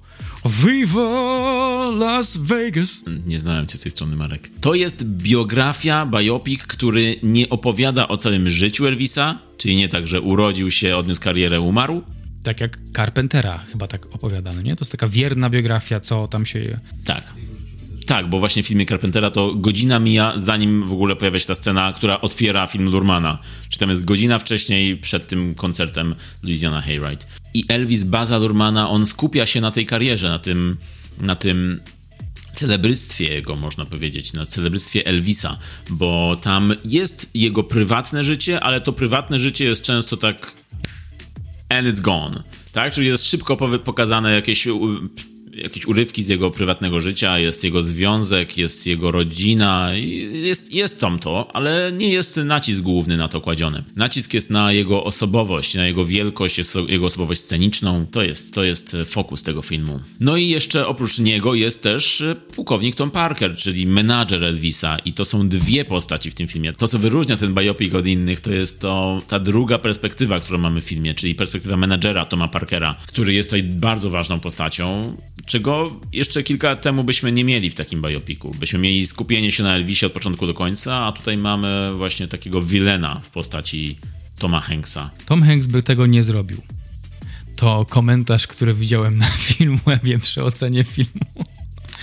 Viva 0.45 1.76
Las 1.91 2.37
Vegas. 2.37 3.05
Nie 3.27 3.39
znałem 3.39 3.67
cię 3.67 3.79
z 3.79 3.81
tej 3.81 3.93
strony, 3.93 4.17
Marek. 4.17 4.51
To 4.61 4.75
jest 4.75 5.05
biografia, 5.05 6.07
biopic, 6.07 6.63
który 6.63 7.17
nie 7.23 7.49
opowiada 7.49 8.09
o 8.09 8.17
całym 8.17 8.51
życiu 8.51 8.87
Elvisa, 8.87 9.39
czyli 9.57 9.77
nie 9.77 9.89
tak, 9.89 10.07
że 10.07 10.21
urodził 10.21 10.71
się, 10.71 10.97
odniósł 10.97 11.21
karierę, 11.21 11.61
umarł. 11.61 12.03
Tak 12.43 12.61
jak 12.61 12.79
Carpentera 12.97 13.59
chyba 13.59 13.87
tak 13.87 14.15
opowiadano, 14.15 14.63
nie? 14.63 14.77
To 14.77 14.83
jest 14.83 14.93
taka 14.93 15.09
wierna 15.09 15.51
biografia, 15.51 16.01
co 16.01 16.29
tam 16.29 16.47
się... 16.47 16.81
Tak. 17.05 17.33
Tak, 18.07 18.31
bo 18.31 18.39
właśnie 18.39 18.63
w 18.63 18.67
filmie 18.67 18.87
Carpentera 18.87 19.31
to 19.31 19.55
godzina 19.55 19.99
mija, 19.99 20.33
zanim 20.37 20.83
w 20.83 20.93
ogóle 20.93 21.17
pojawia 21.17 21.39
się 21.39 21.47
ta 21.47 21.55
scena, 21.55 21.93
która 21.93 22.21
otwiera 22.21 22.67
film 22.67 22.91
Lurmana. 22.91 23.39
Czy 23.71 23.79
tam 23.79 23.91
jest 23.91 24.05
godzina 24.05 24.39
wcześniej, 24.39 24.97
przed 24.97 25.27
tym 25.27 25.55
koncertem 25.55 26.15
Louisiana 26.43 26.81
Hayride. 26.81 27.27
I 27.55 27.65
Elvis 27.69 28.05
Baza 28.05 28.39
Lurmana, 28.39 28.91
on 28.91 29.07
skupia 29.07 29.47
się 29.47 29.61
na 29.61 29.71
tej 29.71 29.87
karierze, 29.87 30.29
na 30.29 30.39
tym, 30.39 30.77
na 31.21 31.35
tym 31.35 31.81
celebrystwie 32.55 33.25
jego, 33.29 33.57
można 33.57 33.85
powiedzieć, 33.85 34.33
na 34.33 34.47
celebrystwie 34.47 35.07
Elvisa, 35.07 35.59
bo 35.91 36.37
tam 36.43 36.75
jest 36.85 37.31
jego 37.35 37.65
prywatne 37.65 38.25
życie, 38.25 38.61
ale 38.61 38.81
to 38.81 38.93
prywatne 38.93 39.39
życie 39.39 39.65
jest 39.65 39.83
często 39.83 40.17
tak 40.17 40.53
and 41.69 41.89
it's 41.89 42.01
gone, 42.01 42.43
tak? 42.73 42.95
Czyli 42.95 43.07
jest 43.07 43.25
szybko 43.25 43.57
pokazane 43.85 44.35
jakieś 44.35 44.69
jakieś 45.57 45.87
urywki 45.87 46.23
z 46.23 46.29
jego 46.29 46.51
prywatnego 46.51 47.01
życia, 47.01 47.39
jest 47.39 47.65
jego 47.65 47.83
związek, 47.83 48.59
jest 48.59 48.87
jego 48.87 49.11
rodzina, 49.11 49.91
jest, 50.33 50.75
jest 50.75 51.01
tam 51.01 51.19
to, 51.19 51.49
ale 51.53 51.93
nie 51.93 52.09
jest 52.09 52.37
nacisk 52.37 52.81
główny 52.81 53.17
na 53.17 53.29
to 53.29 53.41
kładziony. 53.41 53.85
Nacisk 53.97 54.35
jest 54.35 54.51
na 54.51 54.73
jego 54.73 55.05
osobowość, 55.05 55.75
na 55.75 55.87
jego 55.87 56.05
wielkość, 56.05 56.61
jego 56.89 57.07
osobowość 57.07 57.41
sceniczną. 57.41 58.07
To 58.07 58.23
jest, 58.23 58.55
to 58.55 58.65
jest 58.65 58.97
fokus 59.05 59.43
tego 59.43 59.63
filmu. 59.63 60.01
No 60.21 60.37
i 60.37 60.49
jeszcze 60.49 60.87
oprócz 60.87 61.19
niego 61.19 61.55
jest 61.55 61.83
też 61.83 62.25
pułkownik 62.55 62.95
Tom 62.95 63.11
Parker, 63.11 63.57
czyli 63.57 63.87
menadżer 63.87 64.45
Elvisa 64.45 64.99
i 64.99 65.13
to 65.13 65.25
są 65.25 65.49
dwie 65.49 65.85
postaci 65.85 66.31
w 66.31 66.35
tym 66.35 66.47
filmie. 66.47 66.73
To, 66.73 66.89
co 66.89 66.99
wyróżnia 66.99 67.37
ten 67.37 67.55
biopic 67.55 67.95
od 67.95 68.07
innych, 68.07 68.41
to 68.41 68.53
jest 68.53 68.81
to 68.81 69.23
ta 69.29 69.39
druga 69.39 69.79
perspektywa, 69.79 70.41
którą 70.41 70.59
mamy 70.59 70.81
w 70.81 70.85
filmie, 70.85 71.15
czyli 71.15 71.35
perspektywa 71.35 71.77
menadżera 71.77 72.25
Toma 72.25 72.49
Parkera, 72.49 72.95
który 73.07 73.35
jest 73.35 73.51
tutaj 73.51 73.63
bardzo 73.63 74.11
ważną 74.11 74.41
postacią, 74.41 75.17
czego 75.47 76.01
jeszcze 76.13 76.43
kilka 76.43 76.69
lat 76.69 76.83
temu 76.83 77.05
byśmy 77.05 77.33
nie 77.33 77.45
mieli 77.45 77.71
w 77.71 77.75
takim 77.75 78.03
biopiku. 78.03 78.51
Byśmy 78.61 78.79
mieli 78.79 79.07
skupienie 79.07 79.53
się 79.53 79.63
na 79.63 79.75
Elvisie 79.75 80.07
od 80.07 80.13
początku 80.13 80.47
do 80.47 80.55
końca, 80.55 81.07
a 81.07 81.13
tutaj 81.13 81.37
mamy 81.37 81.93
właśnie 81.97 82.29
takiego 82.29 82.63
wilena 82.63 83.21
w 83.21 83.31
postaci 83.31 83.97
Toma 84.39 84.61
Hanksa. 84.61 85.11
Tom 85.27 85.43
Hanks 85.43 85.67
by 85.67 85.83
tego 85.83 86.07
nie 86.07 86.23
zrobił. 86.23 86.63
To 87.57 87.87
komentarz, 87.89 88.47
który 88.47 88.75
widziałem 88.75 89.19
na 89.19 89.27
filmu, 89.49 89.79
wiem 90.03 90.21
przy 90.21 90.43
ocenie 90.43 90.85
filmu. 90.85 91.36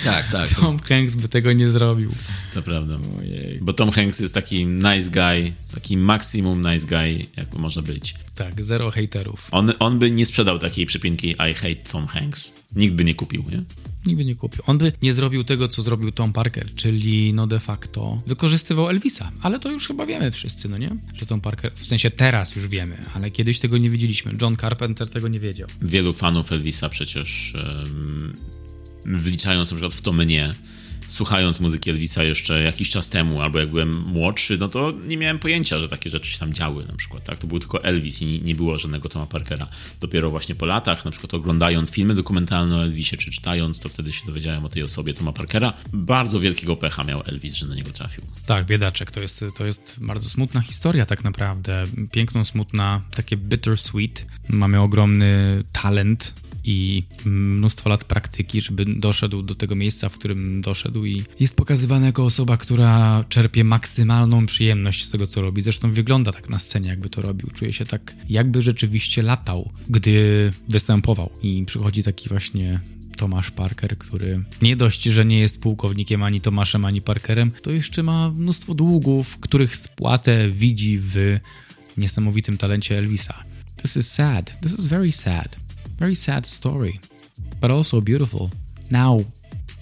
Tak, 0.04 0.28
tak. 0.28 0.50
Tom 0.50 0.80
Hanks 0.80 1.16
by 1.16 1.28
tego 1.28 1.54
nie 1.54 1.70
zrobił. 1.70 2.12
To 2.54 2.62
prawda. 2.62 3.00
Ojej. 3.20 3.60
Bo 3.62 3.74
Tom 3.74 3.92
Hanks 3.92 4.20
jest 4.20 4.34
taki 4.34 4.66
nice 4.66 5.12
guy, 5.12 5.54
taki 5.76 5.98
maksimum 5.98 6.62
nice 6.72 6.88
guy, 6.88 7.26
jak 7.38 7.54
może 7.54 7.82
być. 7.82 8.16
Tak, 8.36 8.66
zero 8.66 8.92
haterów. 8.92 9.48
On, 9.52 9.74
on 9.80 10.00
by 10.00 10.12
nie 10.12 10.26
sprzedał 10.26 10.60
takiej 10.60 10.86
przypinki 10.86 11.30
I 11.32 11.54
hate 11.54 11.76
Tom 11.76 12.08
Hanks. 12.08 12.54
Nikt 12.76 12.96
by 12.96 13.04
nie 13.04 13.16
kupił, 13.16 13.44
nie? 13.52 13.64
Nikt 14.06 14.18
by 14.18 14.26
nie 14.26 14.36
kupił. 14.36 14.64
On 14.66 14.78
by 14.78 14.92
nie 15.02 15.14
zrobił 15.14 15.44
tego, 15.44 15.68
co 15.68 15.82
zrobił 15.82 16.12
Tom 16.12 16.34
Parker, 16.34 16.66
czyli 16.76 17.34
no 17.34 17.48
de 17.48 17.60
facto 17.60 18.22
wykorzystywał 18.28 18.90
Elvisa. 18.90 19.32
Ale 19.42 19.60
to 19.60 19.72
już 19.72 19.88
chyba 19.88 20.06
wiemy 20.06 20.32
wszyscy, 20.32 20.70
no 20.70 20.78
nie? 20.78 20.90
Że 21.14 21.26
Tom 21.26 21.42
Parker, 21.42 21.72
w 21.76 21.86
sensie 21.86 22.12
teraz 22.12 22.56
już 22.56 22.68
wiemy, 22.68 22.98
ale 23.14 23.32
kiedyś 23.32 23.60
tego 23.60 23.78
nie 23.78 23.90
wiedzieliśmy. 23.90 24.34
John 24.42 24.58
Carpenter 24.58 25.10
tego 25.10 25.28
nie 25.28 25.40
wiedział. 25.40 25.68
Wielu 25.82 26.14
fanów 26.14 26.52
Elvisa 26.52 26.90
przecież 26.90 27.54
um, 27.56 28.34
wliczając 29.06 29.72
na 29.72 29.76
przykład 29.76 29.94
w 29.94 30.02
to 30.02 30.14
mnie, 30.14 30.54
słuchając 31.08 31.60
muzyki 31.60 31.90
Elvisa 31.90 32.24
jeszcze 32.24 32.64
jakiś 32.64 32.90
czas 32.90 33.10
temu, 33.10 33.42
albo 33.42 33.60
jak 33.60 33.70
byłem 33.70 33.98
młodszy, 33.98 34.58
no 34.58 34.70
to 34.70 34.94
nie 35.08 35.18
miałem 35.18 35.40
pojęcia, 35.40 35.80
że 35.80 35.90
takie 35.90 36.10
rzeczy 36.10 36.32
się 36.32 36.40
tam 36.40 36.54
działy 36.54 36.86
na 36.86 36.96
przykład, 36.96 37.24
tak? 37.24 37.40
To 37.40 37.48
był 37.48 37.60
tylko 37.60 37.84
Elvis 37.84 38.22
i 38.22 38.42
nie 38.44 38.56
było 38.56 38.78
żadnego 38.78 39.10
Toma 39.10 39.26
Parkera. 39.26 39.68
Dopiero 40.02 40.30
właśnie 40.30 40.56
po 40.56 40.66
latach, 40.66 41.06
na 41.06 41.12
przykład 41.12 41.34
oglądając 41.34 41.92
filmy 41.92 42.16
dokumentalne 42.16 42.78
o 42.78 42.84
Elvisie, 42.84 43.18
czy 43.18 43.32
czytając, 43.32 43.80
to 43.80 43.90
wtedy 43.90 44.14
się 44.14 44.26
dowiedziałem 44.26 44.66
o 44.66 44.70
tej 44.70 44.84
osobie 44.84 45.14
Toma 45.14 45.32
Parkera. 45.32 45.74
Bardzo 45.94 46.40
wielkiego 46.40 46.76
pecha 46.76 47.04
miał 47.04 47.22
Elvis, 47.26 47.56
że 47.56 47.66
na 47.66 47.76
niego 47.76 47.92
trafił. 47.92 48.24
Tak, 48.46 48.66
biedaczek, 48.66 49.12
to 49.12 49.20
jest, 49.20 49.46
to 49.58 49.66
jest 49.66 50.00
bardzo 50.02 50.30
smutna 50.30 50.62
historia 50.62 51.06
tak 51.06 51.24
naprawdę. 51.24 51.84
Piękną, 52.12 52.46
smutna, 52.46 53.02
takie 53.16 53.38
bittersweet. 53.38 54.26
Mamy 54.50 54.80
ogromny 54.80 55.64
talent, 55.72 56.34
i 56.64 57.04
mnóstwo 57.26 57.90
lat 57.90 58.04
praktyki, 58.04 58.62
żeby 58.62 58.86
doszedł 58.86 59.42
do 59.42 59.56
tego 59.56 59.76
miejsca, 59.76 60.10
w 60.10 60.18
którym 60.18 60.62
doszedł 60.62 61.06
i 61.06 61.24
jest 61.40 61.56
pokazywany 61.56 62.06
jako 62.06 62.26
osoba, 62.26 62.58
która 62.58 63.26
czerpie 63.30 63.64
maksymalną 63.64 64.46
przyjemność 64.46 65.06
z 65.06 65.12
tego, 65.12 65.28
co 65.28 65.42
robi. 65.42 65.62
Zresztą 65.62 65.92
wygląda 65.92 66.32
tak 66.32 66.50
na 66.50 66.60
scenie, 66.60 66.90
jakby 66.90 67.10
to 67.10 67.22
robił. 67.22 67.50
Czuje 67.50 67.74
się 67.74 67.86
tak, 67.86 68.16
jakby 68.30 68.62
rzeczywiście 68.62 69.24
latał, 69.24 69.72
gdy 69.90 70.52
występował 70.70 71.30
i 71.44 71.64
przychodzi 71.66 72.04
taki 72.04 72.30
właśnie 72.30 72.80
Tomasz 73.18 73.52
Parker, 73.52 73.98
który 73.98 74.44
nie 74.62 74.76
dość, 74.76 75.04
że 75.04 75.26
nie 75.26 75.40
jest 75.40 75.60
pułkownikiem 75.60 76.24
ani 76.24 76.42
Tomaszem, 76.42 76.86
ani 76.86 77.02
Parkerem, 77.02 77.52
to 77.52 77.72
jeszcze 77.72 78.04
ma 78.04 78.32
mnóstwo 78.32 78.74
długów, 78.74 79.40
których 79.40 79.76
spłatę 79.76 80.50
widzi 80.50 81.00
w 81.00 81.40
niesamowitym 81.98 82.58
talencie 82.58 82.98
Elvisa. 82.98 83.44
This 83.82 83.98
is 83.98 84.12
sad. 84.12 84.60
This 84.62 84.80
is 84.80 84.86
very 84.86 85.12
sad. 85.12 85.58
Very 86.00 86.16
sad 86.16 86.48
story, 86.48 87.00
but 87.62 87.72
also 87.72 88.02
beautiful. 88.02 88.50
Now, 88.92 89.20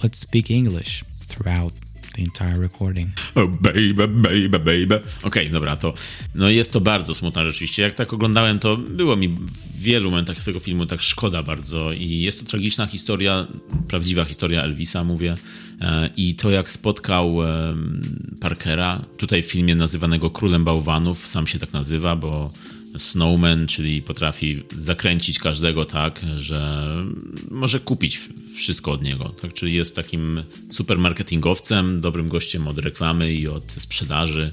let's 0.04 0.19
speak 0.19 0.52
English 0.52 1.04
throughout 1.28 1.74
the 2.15 2.21
entire 2.21 2.60
recording. 2.60 3.12
Oh 3.36 3.47
baby, 3.47 4.08
baby, 4.08 4.50
baby. 4.50 4.95
Okej, 4.95 5.04
okay, 5.24 5.50
dobra, 5.50 5.76
to 5.76 5.93
no 6.36 6.50
jest 6.50 6.74
to 6.74 6.82
bardzo 6.82 7.15
smutna 7.15 7.45
rzeczywiście. 7.45 7.82
Jak 7.82 7.93
tak 7.93 8.13
oglądałem, 8.13 8.60
to 8.60 8.78
było 8.78 9.15
mi 9.15 9.30
w 9.30 9.82
wielu 9.82 10.12
momentach 10.12 10.41
z 10.41 10.45
tego 10.45 10.60
filmu 10.60 10.86
tak 10.86 11.02
szkoda 11.02 11.43
bardzo 11.43 11.93
i 11.93 12.19
jest 12.19 12.39
to 12.39 12.45
tragiczna 12.50 12.86
historia, 12.86 13.47
prawdziwa 13.88 14.26
historia 14.26 14.63
Elvisa, 14.63 15.04
mówię. 15.04 15.36
E, 15.82 16.10
I 16.17 16.36
to, 16.36 16.50
jak 16.50 16.71
spotkał 16.71 17.36
Parkera, 18.41 19.02
tutaj 19.17 19.43
w 19.43 19.45
filmie 19.45 19.76
nazywanego 19.76 20.30
Królem 20.30 20.63
Bałwanów, 20.63 21.28
sam 21.28 21.47
się 21.47 21.60
tak 21.60 21.74
nazywa, 21.74 22.15
bo 22.15 22.52
snowman, 22.97 23.67
czyli 23.67 24.01
potrafi 24.01 24.63
zakręcić 24.75 25.39
każdego 25.39 25.86
tak, 25.86 26.21
że 26.36 26.88
może 27.51 27.80
kupić 27.80 28.19
wszystko 28.56 28.91
od 28.91 29.04
niego. 29.04 29.30
Tak? 29.41 29.54
Czyli 29.54 29.73
jest 29.73 29.95
takim 29.95 30.43
supermarketingowcem, 30.69 32.01
dobrym 32.01 32.27
gościem 32.27 32.67
od 32.67 32.77
reklamy 32.77 33.34
i 33.34 33.47
od 33.47 33.71
sprzedaży. 33.71 34.51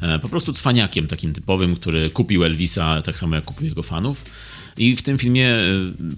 E, 0.00 0.18
po 0.18 0.28
prostu 0.28 0.52
cwaniakiem 0.52 1.06
takim 1.06 1.32
typowym, 1.32 1.76
który 1.76 2.10
kupił 2.10 2.44
Elvisa 2.44 3.02
tak 3.02 3.18
samo 3.18 3.36
jak 3.36 3.44
kupił 3.44 3.66
jego 3.66 3.82
fanów. 3.82 4.24
I 4.80 4.96
w 4.96 5.02
tym 5.02 5.18
filmie 5.18 5.48
e, 5.48 5.60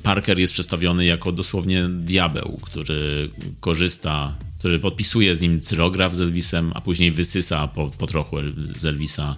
Parker 0.03 0.39
jest 0.39 0.53
przedstawiony 0.53 1.05
jako 1.05 1.33
dosłownie 1.33 1.89
diabeł, 1.89 2.61
który 2.63 3.31
korzysta, 3.61 4.37
który 4.59 4.79
podpisuje 4.79 5.37
z 5.37 5.41
nim 5.41 5.61
cyrograf 5.61 6.15
z 6.15 6.21
Elvisem, 6.21 6.73
a 6.75 6.81
później 6.81 7.11
wysysa 7.11 7.69
po, 7.69 7.91
po 7.91 8.07
trochu 8.07 8.37
z 8.77 8.85
Elvisa 8.85 9.37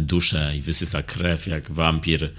duszę 0.00 0.52
i 0.58 0.62
wysysa 0.62 1.02
krew 1.02 1.46
jak 1.46 1.72
wampir. 1.72 2.32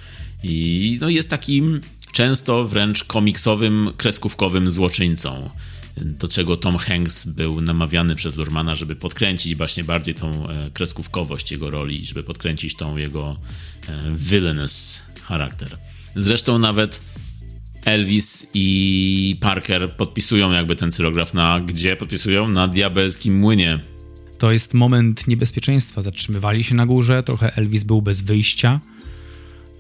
I 0.44 0.98
no, 1.02 1.10
jest 1.10 1.30
takim 1.30 1.82
często 2.12 2.66
wręcz 2.66 3.04
komiksowym, 3.04 3.90
kreskówkowym 3.98 4.70
złoczyńcą 4.70 5.50
do 5.98 6.28
czego 6.28 6.58
Tom 6.58 6.78
Hanks 6.78 7.26
był 7.26 7.62
namawiany 7.62 8.16
przez 8.16 8.38
Lurmana, 8.38 8.76
żeby 8.76 8.96
podkręcić 8.96 9.56
właśnie 9.56 9.84
bardziej 9.84 10.16
tą 10.16 10.50
e, 10.50 10.72
kreskówkowość 10.72 11.52
jego 11.52 11.70
roli, 11.70 12.06
żeby 12.06 12.24
podkręcić 12.24 12.76
tą 12.76 12.98
jego 12.98 13.38
e, 13.88 14.16
villainous 14.16 15.06
charakter. 15.24 15.78
Zresztą 16.16 16.60
nawet 16.60 17.02
Elvis 17.86 18.48
i 18.54 19.38
Parker 19.42 19.96
podpisują 19.96 20.52
jakby 20.52 20.76
ten 20.76 20.92
cyrograf 20.92 21.34
na 21.34 21.60
gdzie 21.60 21.96
podpisują? 21.96 22.48
Na 22.48 22.68
diabelskim 22.68 23.40
młynie. 23.40 23.80
To 24.38 24.52
jest 24.52 24.74
moment 24.74 25.28
niebezpieczeństwa. 25.28 26.02
Zatrzymywali 26.02 26.64
się 26.64 26.76
na 26.76 26.86
górze, 26.86 27.24
trochę 27.24 27.56
Elvis 27.56 27.84
był 27.84 28.02
bez 28.02 28.22
wyjścia, 28.22 28.80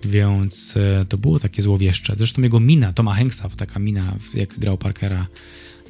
więc 0.03 0.77
e, 0.77 1.05
to 1.05 1.17
było 1.17 1.39
takie 1.39 1.61
złowieszcze. 1.61 2.13
Zresztą 2.15 2.41
jego 2.41 2.59
mina, 2.59 2.93
Toma 2.93 3.13
Hanksa, 3.13 3.49
taka 3.49 3.79
mina, 3.79 4.15
jak 4.33 4.59
grał 4.59 4.77
Parkera, 4.77 5.27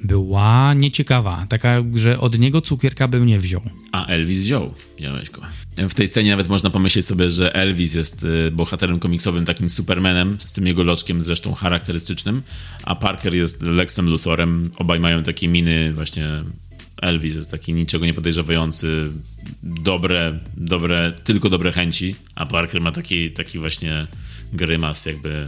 była 0.04 0.74
nieciekawa. 0.74 1.46
Taka, 1.50 1.84
że 1.96 2.20
od 2.20 2.40
niego 2.40 2.62
cukierka 2.62 3.08
bym 3.08 3.26
nie 3.26 3.40
wziął. 3.40 3.62
A 3.92 4.06
Elvis 4.06 4.40
wziął. 4.42 4.74
Wziąłeś 4.98 5.30
go. 5.30 5.42
W 5.90 5.94
tej 5.94 6.08
scenie 6.08 6.30
nawet 6.32 6.48
można 6.48 6.70
pomyśleć 6.70 7.06
sobie, 7.06 7.30
że 7.32 7.56
Elvis 7.56 7.94
jest 7.94 8.24
y, 8.24 8.52
bohaterem 8.52 9.00
komiksowym, 9.00 9.46
takim 9.46 9.70
Supermanem, 9.70 10.38
z 10.40 10.54
tym 10.54 10.68
jego 10.68 10.84
loczkiem 10.84 11.22
zresztą 11.22 11.54
charakterystycznym, 11.54 12.42
a 12.84 12.96
Parker 12.96 13.36
jest 13.36 13.62
Lexem 13.62 14.10
Luthorem. 14.10 14.72
Obaj 14.78 15.00
mają 15.00 15.24
takie 15.24 15.48
miny 15.48 15.94
właśnie 15.94 16.44
Elvis 17.02 17.36
jest 17.36 17.52
taki 17.52 17.74
niczego 17.74 18.06
nie 18.06 18.14
podejrzewający, 18.14 19.10
dobre, 19.64 20.40
dobre, 20.58 21.14
tylko 21.24 21.50
dobre 21.50 21.72
chęci, 21.72 22.16
a 22.36 22.46
Parker 22.46 22.82
ma 22.82 22.92
taki, 22.92 23.32
taki 23.32 23.60
właśnie 23.60 24.08
grymas, 24.54 25.06
jakby 25.06 25.48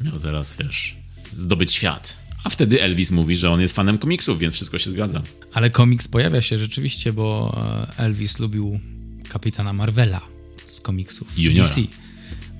miał 0.00 0.18
zaraz, 0.18 0.56
wiesz, 0.56 0.96
zdobyć 1.36 1.72
świat. 1.72 2.23
A 2.44 2.50
wtedy 2.50 2.82
Elvis 2.82 3.10
mówi, 3.10 3.36
że 3.36 3.50
on 3.50 3.60
jest 3.60 3.74
fanem 3.74 3.98
komiksów, 3.98 4.38
więc 4.38 4.54
wszystko 4.54 4.78
się 4.78 4.90
zgadza. 4.90 5.22
Ale 5.52 5.70
komiks 5.70 6.08
pojawia 6.08 6.42
się 6.42 6.58
rzeczywiście, 6.58 7.12
bo 7.12 7.56
e, 7.98 7.98
Elvis 7.98 8.38
lubił 8.38 8.80
kapitana 9.28 9.72
Marvela 9.72 10.20
z 10.66 10.80
komiksów 10.80 11.38
Juniora. 11.38 11.68
DC. 11.68 11.80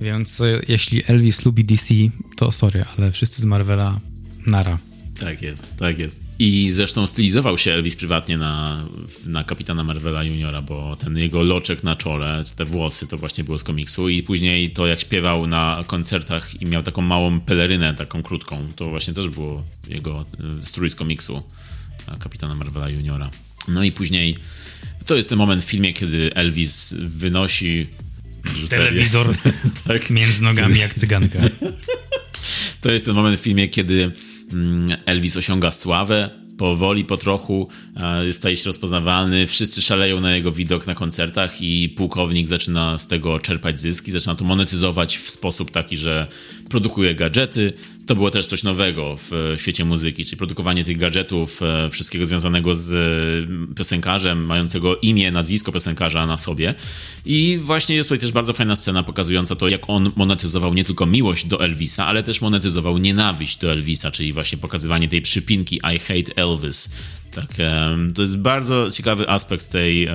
Więc 0.01 0.41
e, 0.41 0.61
jeśli 0.67 1.03
Elvis 1.07 1.45
lubi 1.45 1.65
DC, 1.65 1.93
to 2.35 2.51
sorry, 2.51 2.85
ale 2.97 3.11
wszyscy 3.11 3.41
z 3.41 3.45
Marvela 3.45 3.99
nara. 4.45 4.77
Tak 5.19 5.41
jest, 5.41 5.77
tak 5.77 5.99
jest. 5.99 6.23
I 6.39 6.71
zresztą 6.71 7.07
stylizował 7.07 7.57
się 7.57 7.73
Elvis 7.73 7.95
prywatnie 7.95 8.37
na, 8.37 8.85
na 9.25 9.43
kapitana 9.43 9.83
Marvela 9.83 10.23
Juniora, 10.23 10.61
bo 10.61 10.95
ten 10.95 11.17
jego 11.17 11.43
loczek 11.43 11.83
na 11.83 11.95
czole, 11.95 12.43
te 12.55 12.65
włosy, 12.65 13.07
to 13.07 13.17
właśnie 13.17 13.43
było 13.43 13.57
z 13.57 13.63
komiksu. 13.63 14.09
I 14.09 14.23
później 14.23 14.71
to, 14.71 14.87
jak 14.87 14.99
śpiewał 14.99 15.47
na 15.47 15.83
koncertach 15.87 16.61
i 16.61 16.65
miał 16.65 16.83
taką 16.83 17.01
małą 17.01 17.39
pelerynę, 17.39 17.93
taką 17.93 18.23
krótką, 18.23 18.65
to 18.75 18.89
właśnie 18.89 19.13
też 19.13 19.29
było 19.29 19.63
jego 19.87 20.25
e, 20.61 20.65
strój 20.65 20.89
z 20.89 20.95
komiksu 20.95 21.43
kapitana 22.19 22.55
Marvela 22.55 22.89
Juniora. 22.89 23.31
No 23.67 23.83
i 23.83 23.91
później 23.91 24.37
to 25.05 25.15
jest 25.15 25.29
ten 25.29 25.37
moment 25.37 25.63
w 25.63 25.67
filmie, 25.67 25.93
kiedy 25.93 26.33
Elvis 26.33 26.93
wynosi 26.97 27.87
telewizor 28.69 29.35
tak. 29.87 30.09
między 30.09 30.43
nogami 30.43 30.79
jak 30.79 30.93
cyganka. 30.93 31.39
To 32.81 32.91
jest 32.91 33.05
ten 33.05 33.15
moment 33.15 33.39
w 33.39 33.43
filmie, 33.43 33.67
kiedy 33.67 34.11
Elvis 35.05 35.37
osiąga 35.37 35.71
sławę, 35.71 36.29
powoli, 36.57 37.05
po 37.05 37.17
trochu 37.17 37.69
staje 38.31 38.57
się 38.57 38.65
rozpoznawalny, 38.65 39.47
wszyscy 39.47 39.81
szaleją 39.81 40.19
na 40.21 40.35
jego 40.35 40.51
widok 40.51 40.87
na 40.87 40.95
koncertach 40.95 41.61
i 41.61 41.89
pułkownik 41.89 42.47
zaczyna 42.47 42.97
z 42.97 43.07
tego 43.07 43.39
czerpać 43.39 43.79
zyski, 43.79 44.11
zaczyna 44.11 44.35
to 44.35 44.45
monetyzować 44.45 45.17
w 45.17 45.29
sposób 45.29 45.71
taki, 45.71 45.97
że 45.97 46.27
produkuje 46.69 47.15
gadżety. 47.15 47.73
To 48.07 48.15
było 48.15 48.31
też 48.31 48.47
coś 48.47 48.63
nowego 48.63 49.17
w 49.17 49.55
świecie 49.57 49.85
muzyki, 49.85 50.25
czyli 50.25 50.37
produkowanie 50.37 50.83
tych 50.83 50.97
gadżetów, 50.97 51.61
e, 51.61 51.89
wszystkiego 51.89 52.25
związanego 52.25 52.75
z 52.75 52.93
e, 52.93 53.75
piosenkarzem, 53.75 54.45
mającego 54.45 54.97
imię, 54.97 55.31
nazwisko 55.31 55.71
piosenkarza 55.71 56.25
na 56.25 56.37
sobie. 56.37 56.73
I 57.25 57.59
właśnie 57.61 57.95
jest 57.95 58.09
tutaj 58.09 58.19
też 58.19 58.31
bardzo 58.31 58.53
fajna 58.53 58.75
scena 58.75 59.03
pokazująca 59.03 59.55
to, 59.55 59.67
jak 59.67 59.89
on 59.89 60.11
monetyzował 60.15 60.73
nie 60.73 60.83
tylko 60.83 61.05
miłość 61.05 61.47
do 61.47 61.63
Elvisa, 61.63 62.07
ale 62.07 62.23
też 62.23 62.41
monetyzował 62.41 62.97
nienawiść 62.97 63.57
do 63.57 63.71
Elvisa, 63.71 64.11
czyli 64.11 64.33
właśnie 64.33 64.57
pokazywanie 64.57 65.09
tej 65.09 65.21
przypinki 65.21 65.75
I 65.75 65.99
hate 65.99 66.35
Elvis. 66.35 66.89
Tak, 67.31 67.55
to 68.15 68.21
jest 68.21 68.37
bardzo 68.37 68.91
ciekawy 68.91 69.29
aspekt 69.29 69.71
tej, 69.71 70.07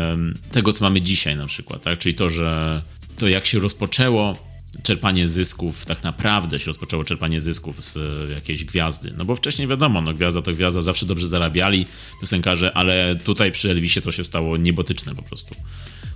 tego, 0.53 0.73
co 0.73 0.85
mamy 0.85 1.01
dzisiaj 1.01 1.37
na 1.37 1.47
przykład, 1.47 1.83
tak? 1.83 1.99
czyli 1.99 2.15
to, 2.15 2.29
że 2.29 2.83
to 3.19 3.29
jak 3.29 3.47
się 3.47 3.59
rozpoczęło 3.59 4.51
czerpanie 4.83 5.29
zysków, 5.29 5.85
tak 5.85 6.03
naprawdę 6.03 6.61
się 6.61 6.67
rozpoczęło 6.67 7.05
czerpanie 7.05 7.41
zysków 7.41 7.85
z 7.85 7.99
jakiejś 8.31 8.65
gwiazdy. 8.65 9.15
No 9.19 9.25
bo 9.25 9.37
wcześniej 9.37 9.69
wiadomo, 9.69 10.01
no 10.01 10.15
gwiazda 10.15 10.43
to 10.43 10.53
gwiazda, 10.53 10.81
zawsze 10.81 11.07
dobrze 11.07 11.29
zarabiali 11.29 11.87
piosenkarze, 12.21 12.77
ale 12.77 13.17
tutaj 13.17 13.53
przy 13.53 13.71
Elvisie 13.71 14.01
to 14.01 14.13
się 14.13 14.25
stało 14.25 14.57
niebotyczne 14.57 15.15
po 15.15 15.23
prostu 15.23 15.55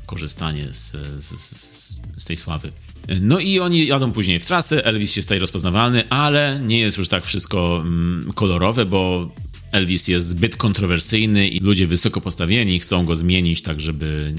korzystanie 0.06 0.68
z, 0.72 0.92
z, 1.24 1.40
z, 1.40 2.02
z, 2.16 2.24
tej 2.24 2.36
sławy. 2.36 2.72
No 3.20 3.38
i 3.38 3.60
oni 3.60 3.86
jadą 3.86 4.12
później 4.12 4.40
w 4.40 4.46
trasę, 4.46 4.84
Elvis 4.84 5.12
się 5.12 5.22
staje 5.22 5.40
rozpoznawalny, 5.40 6.08
ale 6.08 6.60
nie 6.62 6.80
jest 6.80 6.98
już 6.98 7.08
tak 7.08 7.24
wszystko 7.24 7.76
mm, 7.76 8.32
kolorowe, 8.34 8.84
bo 8.84 9.30
Elvis 9.72 10.08
jest 10.08 10.28
zbyt 10.28 10.56
kontrowersyjny 10.56 11.48
i 11.48 11.60
ludzie 11.60 11.86
wysoko 11.86 12.20
postawieni 12.20 12.80
chcą 12.80 13.04
go 13.04 13.16
zmienić 13.16 13.62
tak, 13.62 13.80
żeby 13.80 14.34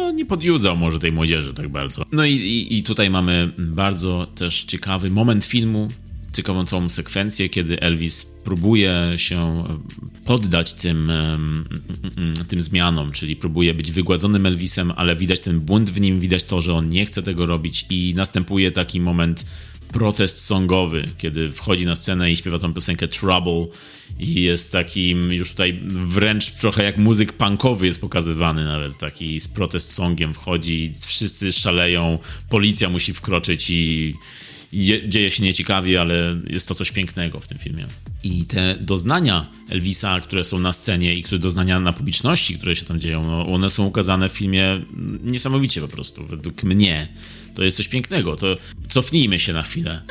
no, 0.00 0.10
nie 0.10 0.26
podjudzał 0.26 0.76
może 0.76 0.98
tej 0.98 1.12
młodzieży 1.12 1.54
tak 1.54 1.68
bardzo. 1.68 2.04
No 2.12 2.24
i, 2.24 2.32
i, 2.32 2.78
i 2.78 2.82
tutaj 2.82 3.10
mamy 3.10 3.52
bardzo 3.58 4.26
też 4.26 4.64
ciekawy 4.64 5.10
moment 5.10 5.44
filmu, 5.44 5.88
ciekawą 6.32 6.64
całą 6.64 6.88
sekwencję, 6.88 7.48
kiedy 7.48 7.80
Elvis 7.80 8.24
próbuje 8.24 9.12
się 9.16 9.64
poddać 10.24 10.74
tym, 10.74 11.12
tym 12.48 12.60
zmianom, 12.60 13.12
czyli 13.12 13.36
próbuje 13.36 13.74
być 13.74 13.92
wygładzonym 13.92 14.46
Elvisem, 14.46 14.92
ale 14.96 15.16
widać 15.16 15.40
ten 15.40 15.60
błąd 15.60 15.90
w 15.90 16.00
nim, 16.00 16.20
widać 16.20 16.44
to, 16.44 16.60
że 16.60 16.74
on 16.74 16.88
nie 16.88 17.06
chce 17.06 17.22
tego 17.22 17.46
robić 17.46 17.86
i 17.90 18.14
następuje 18.16 18.70
taki 18.70 19.00
moment 19.00 19.44
protest 19.92 20.44
songowy, 20.44 21.04
kiedy 21.18 21.48
wchodzi 21.48 21.86
na 21.86 21.96
scenę 21.96 22.32
i 22.32 22.36
śpiewa 22.36 22.58
tą 22.58 22.74
piosenkę 22.74 23.08
Trouble 23.08 23.66
i 24.18 24.42
jest 24.42 24.72
takim 24.72 25.32
już 25.32 25.50
tutaj 25.50 25.80
wręcz 25.88 26.50
trochę 26.50 26.84
jak 26.84 26.98
muzyk 26.98 27.32
punkowy 27.32 27.86
jest 27.86 28.00
pokazywany 28.00 28.64
nawet, 28.64 28.98
taki 28.98 29.40
z 29.40 29.48
protest 29.48 29.92
songiem 29.92 30.34
wchodzi, 30.34 30.92
wszyscy 31.06 31.52
szaleją, 31.52 32.18
policja 32.48 32.88
musi 32.88 33.12
wkroczyć 33.12 33.70
i 33.70 34.14
dzieje 35.08 35.30
się 35.30 35.42
nieciekawie, 35.42 36.00
ale 36.00 36.38
jest 36.48 36.68
to 36.68 36.74
coś 36.74 36.90
pięknego 36.90 37.40
w 37.40 37.46
tym 37.46 37.58
filmie. 37.58 37.86
I 38.24 38.44
te 38.44 38.76
doznania 38.80 39.46
Elvisa, 39.68 40.20
które 40.20 40.44
są 40.44 40.58
na 40.58 40.72
scenie 40.72 41.14
i 41.14 41.22
które 41.22 41.38
doznania 41.38 41.80
na 41.80 41.92
publiczności, 41.92 42.58
które 42.58 42.76
się 42.76 42.84
tam 42.84 43.00
dzieją, 43.00 43.24
no, 43.24 43.46
one 43.46 43.70
są 43.70 43.86
ukazane 43.86 44.28
w 44.28 44.32
filmie 44.32 44.82
niesamowicie 45.22 45.80
po 45.80 45.88
prostu, 45.88 46.26
według 46.26 46.62
mnie. 46.62 47.08
To 47.54 47.62
jest 47.62 47.76
coś 47.76 47.88
pięknego. 47.88 48.36
To 48.36 48.46
cofnijmy 48.88 49.38
się 49.38 49.52
na 49.52 49.62
chwilę. 49.62 50.02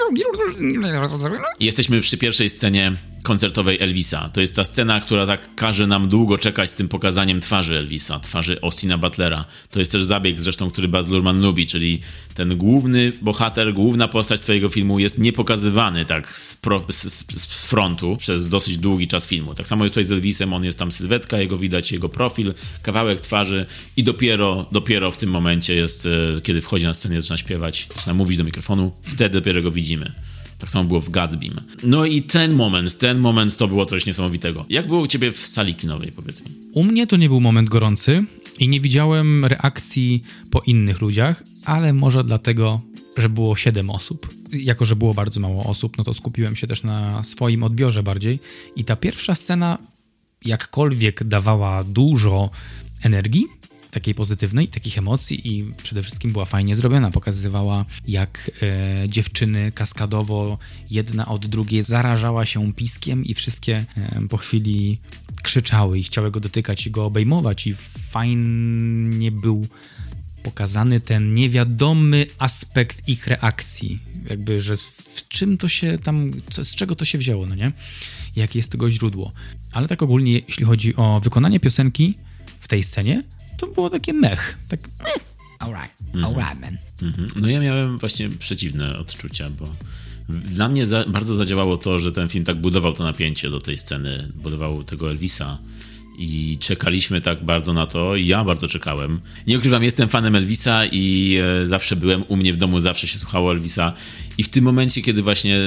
Jesteśmy 1.60 2.02
przy 2.02 2.18
pierwszej 2.18 2.50
scenie 2.50 2.94
koncertowej 3.24 3.78
Elvisa. 3.80 4.30
To 4.34 4.42
jest 4.42 4.56
ta 4.56 4.64
scena, 4.64 5.02
która 5.02 5.26
tak 5.28 5.56
każe 5.56 5.88
nam 5.88 6.10
długo 6.10 6.38
czekać 6.38 6.70
z 6.70 6.76
tym 6.76 6.88
pokazaniem 6.90 7.42
twarzy 7.42 7.78
Elvisa, 7.78 8.20
twarzy 8.20 8.60
Austina 8.62 8.98
Butlera. 8.98 9.46
To 9.72 9.80
jest 9.80 9.92
też 9.92 10.04
zabieg 10.04 10.42
zresztą, 10.42 10.72
który 10.72 10.88
Baz 10.88 11.08
Luhrmann 11.08 11.42
lubi, 11.42 11.68
czyli 11.68 12.02
ten 12.36 12.58
główny 12.58 13.12
bohater, 13.22 13.74
główna 13.74 14.08
postać 14.08 14.40
swojego 14.40 14.70
filmu 14.70 15.00
jest 15.00 15.20
niepokazywany 15.20 16.06
tak 16.06 16.36
z, 16.36 16.56
pro, 16.56 16.86
z, 16.90 17.04
z, 17.32 17.46
frontu 17.68 18.18
przez 18.18 18.50
dosyć 18.50 18.78
długi 18.78 19.08
czas 19.08 19.28
filmu. 19.28 19.54
Tak 19.54 19.68
samo 19.68 19.86
jest 19.86 19.94
tutaj 19.94 20.04
z 20.04 20.12
Elvisem, 20.12 20.54
on 20.54 20.64
jest 20.64 20.80
tam 20.80 20.92
sylwetka, 20.92 21.40
jego 21.40 21.58
widać, 21.58 21.92
jego 21.92 22.10
profil, 22.10 22.54
kawałek 22.82 23.22
twarzy 23.22 23.66
i 23.98 24.04
dopiero, 24.04 24.66
dopiero 24.72 25.12
w 25.12 25.18
tym 25.18 25.30
momencie 25.30 25.76
jest, 25.76 26.06
e, 26.06 26.42
kiedy 26.42 26.62
wchodzi 26.62 26.86
na 26.86 26.94
scenę, 26.94 27.16
zaczyna 27.30 27.38
śpiewać, 27.48 27.88
zaczyna 27.96 28.14
mówić 28.14 28.38
do 28.38 28.44
mikrofonu, 28.44 28.92
wtedy 29.02 29.30
dopiero 29.30 29.62
go 29.62 29.72
widzimy. 29.72 30.12
Tak 30.58 30.72
samo 30.72 30.88
było 30.88 31.02
w 31.02 31.10
Gatsbym. 31.10 31.62
No 31.84 32.06
i 32.06 32.22
ten 32.22 32.54
moment, 32.54 32.98
ten 32.98 33.20
moment 33.20 33.58
to 33.58 33.68
było 33.68 33.86
coś 33.86 34.06
niesamowitego. 34.06 34.66
Jak 34.70 34.88
było 34.88 35.02
u 35.02 35.08
ciebie 35.08 35.32
w 35.32 35.46
sali 35.46 35.76
kinowej, 35.76 36.12
powiedz 36.12 36.46
mi? 36.46 36.52
U 36.74 36.84
mnie 36.84 37.08
to 37.08 37.18
nie 37.18 37.30
był 37.30 37.42
moment 37.42 37.70
gorący 37.70 38.24
i 38.60 38.68
nie 38.68 38.80
widziałem 38.80 39.46
reakcji 39.46 40.24
po 40.52 40.62
innych 40.62 41.02
ludziach, 41.02 41.44
ale 41.66 41.94
może 41.94 42.24
dlatego, 42.24 42.82
że 43.18 43.30
było 43.30 43.56
7 43.56 43.90
osób. 43.90 44.34
Jako, 44.54 44.86
że 44.86 44.96
było 44.96 45.14
bardzo 45.14 45.40
mało 45.40 45.64
osób, 45.64 45.98
no 45.98 46.04
to 46.04 46.14
skupiłem 46.14 46.56
się 46.56 46.68
też 46.68 46.84
na 46.84 47.24
swoim 47.24 47.64
odbiorze 47.64 48.04
bardziej. 48.04 48.40
I 48.76 48.84
ta 48.84 48.96
pierwsza 48.96 49.36
scena, 49.36 49.78
jakkolwiek 50.46 51.24
dawała 51.24 51.84
dużo 51.84 52.50
energii, 53.04 53.46
takiej 53.92 54.16
pozytywnej, 54.16 54.68
takich 54.68 54.98
emocji 54.98 55.48
i 55.48 55.74
przede 55.84 56.04
wszystkim 56.04 56.32
była 56.32 56.46
fajnie 56.46 56.76
zrobiona. 56.76 57.12
Pokazywała, 57.12 57.86
jak 58.08 58.52
e, 58.62 59.10
dziewczyny 59.10 59.72
kaskadowo 59.72 60.58
jedna 60.90 61.28
od 61.28 61.46
drugiej 61.46 61.84
zarażała 61.84 62.46
się 62.46 62.74
piskiem 62.74 63.26
i 63.26 63.34
wszystkie 63.34 63.86
e, 63.98 64.28
po 64.30 64.38
chwili 64.38 65.00
krzyczały 65.44 66.00
i 66.00 66.04
chciały 66.04 66.32
go 66.32 66.40
dotykać 66.40 66.88
i 66.88 66.92
go 66.92 67.06
obejmować 67.06 67.68
i 67.68 67.74
fajnie 68.10 69.32
był 69.32 69.68
pokazany 70.44 71.00
ten 71.00 71.34
niewiadomy 71.34 72.26
aspekt 72.38 73.10
ich 73.10 73.28
reakcji. 73.28 74.00
Jakby, 74.30 74.62
że 74.62 74.78
w 74.78 75.28
czym 75.28 75.58
to 75.58 75.68
się 75.68 75.98
tam, 75.98 76.32
co, 76.50 76.66
z 76.66 76.76
czego 76.76 76.96
to 76.96 77.06
się 77.06 77.18
wzięło, 77.18 77.46
no 77.46 77.56
nie? 77.56 77.72
Jakie 78.36 78.60
jest 78.60 78.72
tego 78.72 78.90
źródło. 78.90 79.32
Ale 79.72 79.88
tak 79.88 80.04
ogólnie, 80.04 80.40
jeśli 80.48 80.66
chodzi 80.66 80.96
o 80.96 81.20
wykonanie 81.20 81.60
piosenki 81.60 82.18
w 82.60 82.68
tej 82.68 82.84
scenie, 82.84 83.24
to 83.60 83.68
było 83.68 83.90
takie 83.90 84.14
mech. 84.14 84.58
Tak, 84.70 84.80
eh, 85.00 85.24
alright, 85.60 86.02
mhm. 86.16 86.26
alright, 86.26 86.62
man. 86.62 86.78
Mhm. 87.02 87.28
No 87.36 87.50
ja 87.50 87.60
miałem 87.60 87.98
właśnie 87.98 88.30
przeciwne 88.30 88.98
odczucia, 88.98 89.50
bo 89.50 89.70
dla 90.30 90.70
mnie 90.70 90.86
za, 90.86 91.06
bardzo 91.06 91.36
zadziałało 91.36 91.78
to, 91.78 92.00
że 92.00 92.12
ten 92.12 92.30
film 92.30 92.46
tak 92.46 92.62
budował 92.62 92.94
to 92.94 93.04
napięcie 93.04 93.50
do 93.50 93.62
tej 93.62 93.78
sceny, 93.78 94.30
budował 94.36 94.84
tego 94.84 95.10
Elvisa 95.10 95.58
i 96.20 96.58
czekaliśmy 96.60 97.22
tak 97.22 97.46
bardzo 97.46 97.74
na 97.74 97.86
to. 97.86 98.16
Ja 98.16 98.44
bardzo 98.44 98.68
czekałem. 98.68 99.20
Nie 99.48 99.58
ukrywam, 99.58 99.84
jestem 99.84 100.10
fanem 100.10 100.36
Elvisa 100.36 100.86
i 100.86 101.38
e, 101.62 101.66
zawsze 101.66 101.96
byłem 101.96 102.24
u 102.28 102.36
mnie 102.36 102.54
w 102.54 102.56
domu, 102.56 102.80
zawsze 102.80 103.08
się 103.08 103.20
słuchało 103.20 103.52
Elvisa. 103.52 103.94
I 104.38 104.44
w 104.44 104.50
tym 104.50 104.64
momencie, 104.64 105.02
kiedy 105.02 105.22
właśnie 105.22 105.58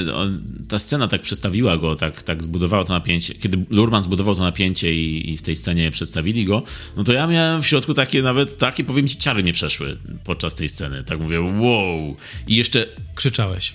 ta 0.69 0.79
scena 0.79 1.09
tak 1.09 1.23
przestawiła 1.23 1.77
go, 1.77 1.97
tak, 1.97 2.23
tak 2.23 2.45
zbudowała 2.45 2.85
to 2.85 2.93
napięcie, 2.93 3.35
kiedy 3.35 3.59
Lurman 3.71 4.03
zbudował 4.03 4.35
to 4.35 4.43
napięcie 4.43 4.95
i, 4.95 5.31
i, 5.31 5.37
w 5.37 5.43
tej 5.43 5.57
scenie 5.57 5.91
przedstawili 5.91 6.45
go, 6.45 6.63
no 6.97 7.05
to 7.05 7.13
ja 7.13 7.27
miałem 7.27 7.63
w 7.63 7.67
środku 7.67 7.95
takie 7.95 8.23
nawet, 8.23 8.59
takie 8.59 8.85
powiem 8.85 9.09
ci, 9.09 9.17
ciary 9.17 9.43
mnie 9.43 9.53
przeszły 9.53 9.97
podczas 10.25 10.55
tej 10.55 10.69
sceny. 10.69 11.05
Tak 11.05 11.21
mówię, 11.21 11.41
wow. 11.41 12.17
I 12.47 12.57
jeszcze... 12.57 12.87
Krzyczałeś. 13.15 13.75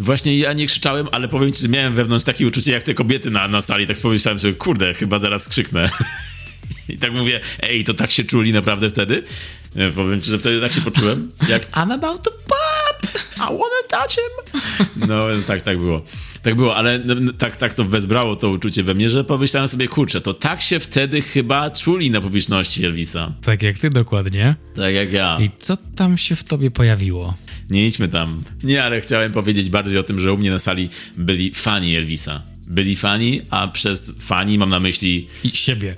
Właśnie 0.00 0.38
ja 0.38 0.52
nie 0.52 0.66
krzyczałem, 0.66 1.08
ale 1.12 1.28
powiem 1.28 1.52
ci, 1.52 1.62
że 1.62 1.68
miałem 1.68 1.94
wewnątrz 1.94 2.24
takie 2.24 2.46
uczucie 2.46 2.72
jak 2.72 2.82
te 2.82 2.94
kobiety 2.94 3.30
na, 3.30 3.48
na 3.48 3.60
sali. 3.60 3.86
Tak 3.86 3.96
pomyślałem, 4.00 4.38
że 4.38 4.52
kurde, 4.52 4.94
chyba 4.94 5.18
zaraz 5.18 5.48
krzyknę. 5.48 5.90
I 6.88 6.98
tak 6.98 7.12
mówię, 7.12 7.40
ej, 7.60 7.84
to 7.84 7.94
tak 7.94 8.10
się 8.10 8.24
czuli 8.24 8.52
naprawdę 8.52 8.90
wtedy? 8.90 9.22
Powiem 9.94 10.20
ci, 10.20 10.30
że 10.30 10.38
wtedy 10.38 10.60
tak 10.60 10.72
się 10.72 10.80
poczułem. 10.80 11.30
Jak 11.48 11.70
I'm 11.70 11.92
about 11.92 12.22
to 12.24 12.30
pop! 12.30 12.77
I 13.36 13.40
wanna 13.40 13.82
touch 13.90 14.10
him! 14.10 14.62
No 15.08 15.28
więc 15.28 15.46
tak, 15.46 15.60
tak 15.60 15.78
było. 15.78 16.02
Tak 16.42 16.54
było, 16.54 16.76
ale 16.76 16.98
no, 16.98 17.14
no, 17.14 17.32
tak, 17.32 17.56
tak 17.56 17.74
to 17.74 17.84
wezbrało 17.84 18.36
to 18.36 18.50
uczucie 18.50 18.82
we 18.82 18.94
mnie, 18.94 19.10
że 19.10 19.24
pomyślałem 19.24 19.68
sobie, 19.68 19.88
kurczę, 19.88 20.20
to 20.20 20.34
tak 20.34 20.60
się 20.60 20.80
wtedy 20.80 21.22
chyba 21.22 21.70
czuli 21.70 22.10
na 22.10 22.20
publiczności 22.20 22.84
Elvisa. 22.84 23.32
Tak 23.42 23.62
jak 23.62 23.78
ty 23.78 23.90
dokładnie. 23.90 24.56
Tak 24.74 24.94
jak 24.94 25.12
ja. 25.12 25.38
I 25.40 25.50
co 25.58 25.76
tam 25.76 26.16
się 26.18 26.36
w 26.36 26.44
tobie 26.44 26.70
pojawiło? 26.70 27.34
Nie 27.70 27.86
idźmy 27.86 28.08
tam. 28.08 28.44
Nie, 28.62 28.84
ale 28.84 29.00
chciałem 29.00 29.32
powiedzieć 29.32 29.70
bardziej 29.70 29.98
o 29.98 30.02
tym, 30.02 30.20
że 30.20 30.32
u 30.32 30.36
mnie 30.36 30.50
na 30.50 30.58
sali 30.58 30.88
byli 31.16 31.54
fani 31.54 31.96
Elvisa. 31.96 32.42
Byli 32.66 32.96
fani, 32.96 33.40
a 33.50 33.68
przez 33.68 34.18
fani 34.20 34.58
mam 34.58 34.70
na 34.70 34.80
myśli... 34.80 35.28
I 35.44 35.50
siebie. 35.50 35.94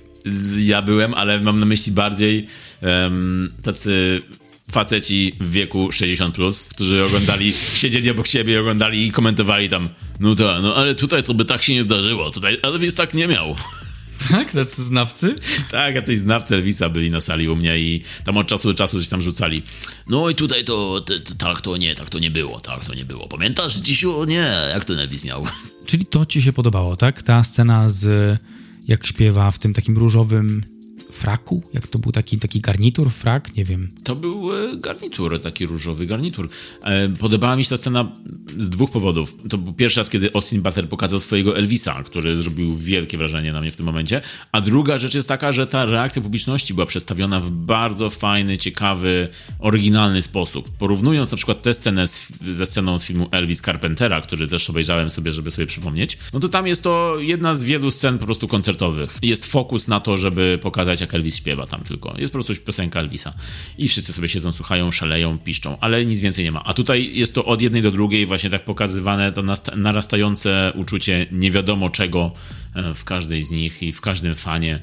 Ja 0.58 0.82
byłem, 0.82 1.14
ale 1.14 1.40
mam 1.40 1.60
na 1.60 1.66
myśli 1.66 1.92
bardziej 1.92 2.46
um, 2.82 3.52
tacy 3.62 4.22
faceci 4.70 5.32
w 5.40 5.50
wieku 5.50 5.92
60, 5.92 6.34
plus, 6.34 6.68
którzy 6.68 7.04
oglądali, 7.04 7.52
siedzieli 7.80 8.10
obok 8.10 8.26
siebie, 8.26 8.60
oglądali 8.60 9.06
i 9.06 9.10
komentowali 9.10 9.68
tam, 9.68 9.88
no 10.20 10.34
to, 10.34 10.60
no 10.62 10.74
ale 10.74 10.94
tutaj 10.94 11.22
to 11.22 11.34
by 11.34 11.44
tak 11.44 11.62
się 11.62 11.74
nie 11.74 11.82
zdarzyło, 11.82 12.30
tutaj 12.30 12.58
Elvis 12.62 12.94
tak 12.94 13.14
nie 13.14 13.26
miał. 13.28 13.56
Tak? 14.30 14.52
Tacy 14.52 14.82
znawcy? 14.82 15.34
Tak, 15.70 15.94
jacyś 15.94 16.18
znawcy 16.18 16.54
Elvisa 16.54 16.88
byli 16.88 17.10
na 17.10 17.20
sali 17.20 17.48
u 17.48 17.56
mnie 17.56 17.78
i 17.78 18.02
tam 18.24 18.36
od 18.36 18.46
czasu 18.46 18.68
do 18.68 18.74
czasu 18.74 18.98
coś 18.98 19.08
tam 19.08 19.22
rzucali. 19.22 19.62
No 20.06 20.30
i 20.30 20.34
tutaj 20.34 20.64
to, 20.64 21.00
to, 21.00 21.18
to 21.18 21.34
tak 21.34 21.60
to 21.60 21.76
nie, 21.76 21.94
tak 21.94 22.10
to 22.10 22.18
nie 22.18 22.30
było, 22.30 22.60
tak 22.60 22.84
to 22.84 22.94
nie 22.94 23.04
było. 23.04 23.28
Pamiętasz, 23.28 23.76
dzisiu? 23.76 24.24
Nie, 24.24 24.50
jak 24.74 24.84
to 24.84 24.94
Elvis 24.94 25.24
miał? 25.24 25.46
Czyli 25.86 26.06
to 26.06 26.26
ci 26.26 26.42
się 26.42 26.52
podobało, 26.52 26.96
tak? 26.96 27.22
Ta 27.22 27.44
scena 27.44 27.90
z 27.90 28.38
jak 28.88 29.06
śpiewa 29.06 29.50
w 29.50 29.58
tym 29.58 29.74
takim 29.74 29.98
różowym 29.98 30.62
fraku? 31.20 31.62
Jak 31.74 31.86
to 31.86 31.98
był 31.98 32.12
taki, 32.12 32.38
taki 32.38 32.60
garnitur, 32.60 33.10
frak? 33.10 33.56
Nie 33.56 33.64
wiem. 33.64 33.88
To 34.04 34.16
był 34.16 34.56
e, 34.56 34.76
garnitur, 34.76 35.42
taki 35.42 35.66
różowy 35.66 36.06
garnitur. 36.06 36.48
E, 36.82 37.08
podobała 37.08 37.56
mi 37.56 37.64
się 37.64 37.70
ta 37.70 37.76
scena 37.76 38.12
z 38.58 38.68
dwóch 38.68 38.90
powodów. 38.90 39.34
To 39.48 39.58
był 39.58 39.72
pierwszy 39.72 40.00
raz, 40.00 40.10
kiedy 40.10 40.30
Austin 40.34 40.62
Butler 40.62 40.88
pokazał 40.88 41.20
swojego 41.20 41.56
Elvisa, 41.56 42.02
który 42.02 42.36
zrobił 42.36 42.76
wielkie 42.76 43.18
wrażenie 43.18 43.52
na 43.52 43.60
mnie 43.60 43.70
w 43.70 43.76
tym 43.76 43.86
momencie. 43.86 44.20
A 44.52 44.60
druga 44.60 44.98
rzecz 44.98 45.14
jest 45.14 45.28
taka, 45.28 45.52
że 45.52 45.66
ta 45.66 45.84
reakcja 45.84 46.22
publiczności 46.22 46.74
była 46.74 46.86
przedstawiona 46.86 47.40
w 47.40 47.50
bardzo 47.50 48.10
fajny, 48.10 48.58
ciekawy, 48.58 49.28
oryginalny 49.58 50.22
sposób. 50.22 50.70
Porównując 50.78 51.30
na 51.30 51.36
przykład 51.36 51.62
tę 51.62 51.74
scenę 51.74 52.06
z, 52.06 52.28
ze 52.50 52.66
sceną 52.66 52.98
z 52.98 53.04
filmu 53.04 53.28
Elvis 53.30 53.60
Carpentera, 53.60 54.20
który 54.20 54.48
też 54.48 54.70
obejrzałem 54.70 55.10
sobie, 55.10 55.32
żeby 55.32 55.50
sobie 55.50 55.66
przypomnieć, 55.66 56.18
no 56.32 56.40
to 56.40 56.48
tam 56.48 56.66
jest 56.66 56.82
to 56.82 57.14
jedna 57.18 57.54
z 57.54 57.64
wielu 57.64 57.90
scen 57.90 58.18
po 58.18 58.24
prostu 58.24 58.48
koncertowych. 58.48 59.18
Jest 59.22 59.46
fokus 59.46 59.88
na 59.88 60.00
to, 60.00 60.16
żeby 60.16 60.58
pokazać, 60.62 61.00
jak 61.00 61.09
Elvis 61.14 61.36
śpiewa 61.36 61.66
tam 61.66 61.80
tylko. 61.80 62.14
Jest 62.18 62.32
po 62.32 62.36
prostu 62.36 62.64
piosenka 62.64 63.00
Elvisa. 63.00 63.32
I 63.78 63.88
wszyscy 63.88 64.12
sobie 64.12 64.28
siedzą, 64.28 64.52
słuchają, 64.52 64.90
szaleją, 64.90 65.38
piszczą, 65.38 65.76
ale 65.80 66.04
nic 66.04 66.20
więcej 66.20 66.44
nie 66.44 66.52
ma. 66.52 66.64
A 66.64 66.74
tutaj 66.74 67.10
jest 67.14 67.34
to 67.34 67.44
od 67.44 67.62
jednej 67.62 67.82
do 67.82 67.90
drugiej 67.90 68.26
właśnie 68.26 68.50
tak 68.50 68.64
pokazywane 68.64 69.32
to 69.32 69.42
narastające 69.76 70.72
uczucie 70.76 71.26
nie 71.32 71.50
wiadomo 71.50 71.90
czego 71.90 72.32
e, 72.74 72.94
w 72.94 73.04
każdej 73.04 73.42
z 73.42 73.50
nich 73.50 73.82
i 73.82 73.92
w 73.92 74.00
każdym 74.00 74.34
fanie. 74.34 74.80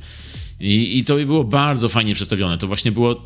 I, 0.59 0.97
I 0.97 1.05
to 1.05 1.15
było 1.15 1.43
bardzo 1.43 1.89
fajnie 1.89 2.15
przedstawione. 2.15 2.57
To 2.57 2.67
właśnie 2.67 2.91
było 2.91 3.21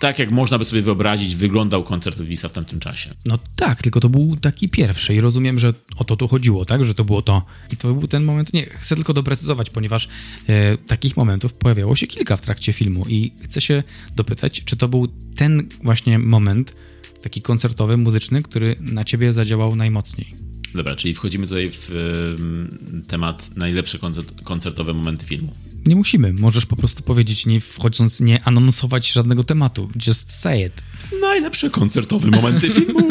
tak 0.00 0.18
jak 0.18 0.30
można 0.30 0.58
by 0.58 0.64
sobie 0.64 0.82
wyobrazić, 0.82 1.36
wyglądał 1.36 1.84
koncert 1.84 2.20
Elvisa 2.20 2.48
w 2.48 2.52
tamtym 2.52 2.80
czasie. 2.80 3.10
No 3.26 3.38
tak, 3.56 3.82
tylko 3.82 4.00
to 4.00 4.08
był 4.08 4.36
taki 4.36 4.68
pierwszy 4.68 5.14
i 5.14 5.20
rozumiem, 5.20 5.58
że 5.58 5.74
o 5.96 6.04
to 6.04 6.16
tu 6.16 6.28
chodziło, 6.28 6.64
tak? 6.64 6.84
Że 6.84 6.94
to 6.94 7.04
było 7.04 7.22
to. 7.22 7.42
I 7.72 7.76
to 7.76 7.94
był 7.94 8.08
ten 8.08 8.24
moment, 8.24 8.52
nie, 8.52 8.66
chcę 8.66 8.94
tylko 8.94 9.12
doprecyzować, 9.12 9.70
ponieważ 9.70 10.08
e, 10.48 10.76
takich 10.76 11.16
momentów 11.16 11.52
pojawiało 11.52 11.96
się 11.96 12.06
kilka 12.06 12.36
w 12.36 12.40
trakcie 12.40 12.72
filmu 12.72 13.04
i 13.08 13.32
chcę 13.44 13.60
się 13.60 13.82
dopytać, 14.16 14.64
czy 14.64 14.76
to 14.76 14.88
był 14.88 15.08
ten 15.36 15.68
właśnie 15.82 16.18
moment, 16.18 16.76
taki 17.22 17.42
koncertowy, 17.42 17.96
muzyczny, 17.96 18.42
który 18.42 18.76
na 18.80 19.04
ciebie 19.04 19.32
zadziałał 19.32 19.76
najmocniej. 19.76 20.49
Dobra, 20.74 20.96
czyli 20.96 21.14
wchodzimy 21.14 21.46
tutaj 21.46 21.70
w 21.70 21.90
y, 21.90 23.06
temat 23.08 23.56
najlepsze 23.56 23.98
koncert, 23.98 24.42
koncertowe 24.42 24.94
momenty 24.94 25.26
filmu. 25.26 25.52
Nie 25.86 25.96
musimy, 25.96 26.32
możesz 26.32 26.66
po 26.66 26.76
prostu 26.76 27.02
powiedzieć, 27.02 27.46
nie 27.46 27.60
wchodząc, 27.60 28.20
nie 28.20 28.44
anonsować 28.44 29.12
żadnego 29.12 29.44
tematu. 29.44 29.88
Just 30.06 30.32
say 30.32 30.66
it. 30.66 30.82
Najlepsze 31.20 31.70
koncertowe 31.70 32.30
momenty 32.30 32.70
filmu. 32.70 33.00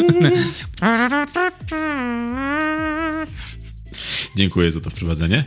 Dziękuję 4.36 4.70
za 4.70 4.80
to 4.80 4.90
wprowadzenie. 4.90 5.44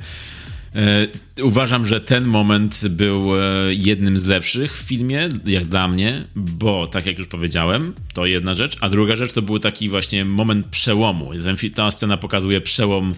E, 0.75 1.07
uważam, 1.43 1.85
że 1.85 2.01
ten 2.01 2.25
moment 2.25 2.87
był 2.89 3.35
e, 3.35 3.73
jednym 3.73 4.17
z 4.17 4.25
lepszych 4.25 4.77
w 4.77 4.81
filmie, 4.81 5.29
jak 5.45 5.65
dla 5.65 5.87
mnie, 5.87 6.23
bo 6.35 6.87
tak 6.87 7.05
jak 7.05 7.17
już 7.19 7.27
powiedziałem, 7.27 7.93
to 8.13 8.25
jedna 8.25 8.53
rzecz, 8.53 8.77
a 8.81 8.89
druga 8.89 9.15
rzecz 9.15 9.33
to 9.33 9.41
był 9.41 9.59
taki 9.59 9.89
właśnie 9.89 10.25
moment 10.25 10.67
przełomu. 10.67 11.31
ta 11.75 11.91
scena 11.91 12.17
pokazuje 12.17 12.61
przełom 12.61 13.13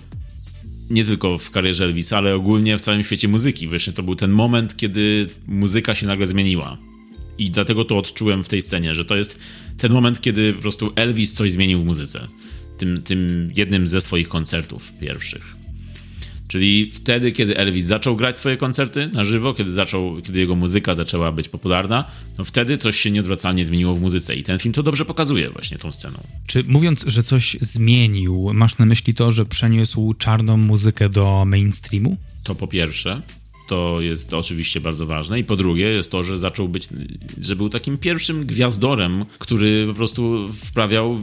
nie 0.89 1.05
tylko 1.05 1.37
w 1.37 1.51
karierze 1.51 1.83
Elvisa, 1.83 2.17
ale 2.17 2.35
ogólnie 2.35 2.77
w 2.77 2.81
całym 2.81 3.03
świecie 3.03 3.27
muzyki. 3.27 3.67
Właśnie 3.67 3.93
to 3.93 4.03
był 4.03 4.15
ten 4.15 4.31
moment, 4.31 4.77
kiedy 4.77 5.27
muzyka 5.47 5.95
się 5.95 6.07
nagle 6.07 6.27
zmieniła. 6.27 6.77
I 7.37 7.51
dlatego 7.51 7.85
to 7.85 7.97
odczułem 7.97 8.43
w 8.43 8.47
tej 8.47 8.61
scenie, 8.61 8.93
że 8.93 9.05
to 9.05 9.15
jest 9.15 9.39
ten 9.77 9.93
moment, 9.93 10.21
kiedy 10.21 10.53
po 10.53 10.61
prostu 10.61 10.91
Elvis 10.95 11.33
coś 11.33 11.51
zmienił 11.51 11.79
w 11.79 11.85
muzyce. 11.85 12.27
Tym, 12.77 13.01
tym 13.01 13.51
jednym 13.55 13.87
ze 13.87 14.01
swoich 14.01 14.27
koncertów 14.27 14.99
pierwszych. 14.99 15.64
Czyli 16.47 16.91
wtedy, 16.91 17.31
kiedy 17.31 17.57
Elvis 17.57 17.85
zaczął 17.85 18.15
grać 18.15 18.37
swoje 18.37 18.57
koncerty 18.57 19.09
na 19.13 19.23
żywo, 19.23 19.53
kiedy, 19.53 19.71
zaczął, 19.71 20.21
kiedy 20.21 20.39
jego 20.39 20.55
muzyka 20.55 20.95
zaczęła 20.95 21.31
być 21.31 21.49
popularna, 21.49 22.05
no 22.37 22.43
wtedy 22.43 22.77
coś 22.77 22.99
się 22.99 23.11
nieodwracalnie 23.11 23.65
zmieniło 23.65 23.93
w 23.93 24.01
muzyce 24.01 24.35
i 24.35 24.43
ten 24.43 24.59
film 24.59 24.73
to 24.73 24.83
dobrze 24.83 25.05
pokazuje 25.05 25.49
właśnie 25.49 25.77
tą 25.77 25.91
sceną. 25.91 26.17
Czy 26.47 26.63
mówiąc, 26.63 27.05
że 27.07 27.23
coś 27.23 27.57
zmienił, 27.61 28.51
masz 28.53 28.77
na 28.77 28.85
myśli 28.85 29.13
to, 29.13 29.31
że 29.31 29.45
przeniósł 29.45 30.13
czarną 30.13 30.57
muzykę 30.57 31.09
do 31.09 31.43
mainstreamu? 31.47 32.17
To 32.43 32.55
po 32.55 32.67
pierwsze. 32.67 33.21
To 33.67 34.01
jest 34.01 34.33
oczywiście 34.33 34.81
bardzo 34.81 35.05
ważne. 35.05 35.39
I 35.39 35.43
po 35.43 35.55
drugie 35.55 35.85
jest 35.85 36.11
to, 36.11 36.23
że 36.23 36.37
zaczął 36.37 36.67
być, 36.67 36.87
że 37.41 37.55
był 37.55 37.69
takim 37.69 37.97
pierwszym 37.97 38.45
gwiazdorem, 38.45 39.25
który 39.39 39.87
po 39.87 39.93
prostu 39.93 40.49
wprawiał 40.53 41.19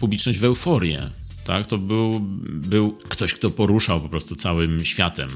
publiczność 0.00 0.38
w 0.38 0.44
euforię 0.44 1.10
tak? 1.44 1.66
To 1.66 1.78
był, 1.78 2.20
był 2.46 2.92
ktoś, 2.92 3.34
kto 3.34 3.50
poruszał 3.50 4.00
po 4.00 4.08
prostu 4.08 4.36
całym 4.36 4.84
światem. 4.84 5.28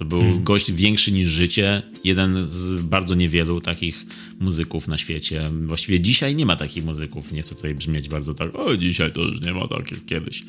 To 0.00 0.04
był 0.04 0.20
hmm. 0.20 0.42
gość 0.42 0.72
większy 0.72 1.12
niż 1.12 1.28
życie, 1.28 1.82
jeden 2.04 2.50
z 2.50 2.82
bardzo 2.82 3.14
niewielu 3.14 3.60
takich 3.60 4.06
muzyków 4.38 4.88
na 4.88 4.98
świecie. 4.98 5.50
Właściwie 5.66 6.00
dzisiaj 6.00 6.34
nie 6.36 6.46
ma 6.46 6.56
takich 6.56 6.84
muzyków. 6.84 7.32
Nie 7.32 7.42
chcę 7.42 7.54
tutaj 7.54 7.74
brzmieć 7.74 8.08
bardzo 8.08 8.34
tak, 8.34 8.54
o 8.54 8.76
dzisiaj 8.76 9.12
to 9.12 9.20
już 9.20 9.40
nie 9.40 9.52
ma 9.52 9.68
takich 9.68 10.04
kiedyś. 10.04 10.42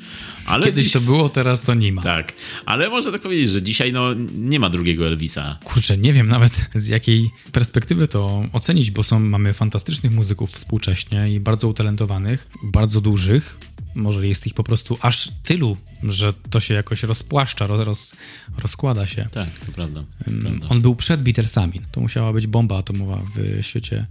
Ale 0.45 0.65
kiedyś 0.65 0.83
dziś... 0.83 0.93
to 0.93 1.01
było, 1.01 1.29
teraz 1.29 1.61
to 1.61 1.73
nie 1.73 1.91
ma. 1.91 2.01
Tak, 2.01 2.33
ale 2.65 2.89
można 2.89 3.11
tak 3.11 3.21
powiedzieć, 3.21 3.49
że 3.49 3.61
dzisiaj 3.61 3.93
no, 3.93 4.13
nie 4.35 4.59
ma 4.59 4.69
drugiego 4.69 5.07
Elvisa. 5.07 5.59
Kurczę, 5.63 5.97
nie 5.97 6.13
wiem 6.13 6.27
nawet 6.27 6.69
z 6.75 6.87
jakiej 6.87 7.29
perspektywy 7.51 8.07
to 8.07 8.45
ocenić, 8.53 8.91
bo 8.91 9.03
są, 9.03 9.19
mamy 9.19 9.53
fantastycznych 9.53 10.11
muzyków 10.11 10.51
współcześnie 10.51 11.33
i 11.33 11.39
bardzo 11.39 11.67
utalentowanych, 11.67 12.47
bardzo 12.63 13.01
dużych, 13.01 13.57
może 13.95 14.27
jest 14.27 14.47
ich 14.47 14.53
po 14.53 14.63
prostu 14.63 14.97
aż 15.01 15.31
tylu, 15.43 15.77
że 16.03 16.33
to 16.33 16.59
się 16.59 16.73
jakoś 16.73 17.03
rozpłaszcza, 17.03 17.67
roz, 17.67 17.81
roz, 17.81 18.15
rozkłada 18.57 19.07
się. 19.07 19.27
Tak, 19.31 19.49
to 19.65 19.71
prawda, 19.71 20.03
prawda. 20.41 20.67
On 20.69 20.81
był 20.81 20.95
przed 20.95 21.23
Beatlesami. 21.23 21.81
To 21.91 22.01
musiała 22.01 22.33
być 22.33 22.47
bomba 22.47 22.77
atomowa 22.77 23.21
w 23.35 23.65
świecie 23.65 24.05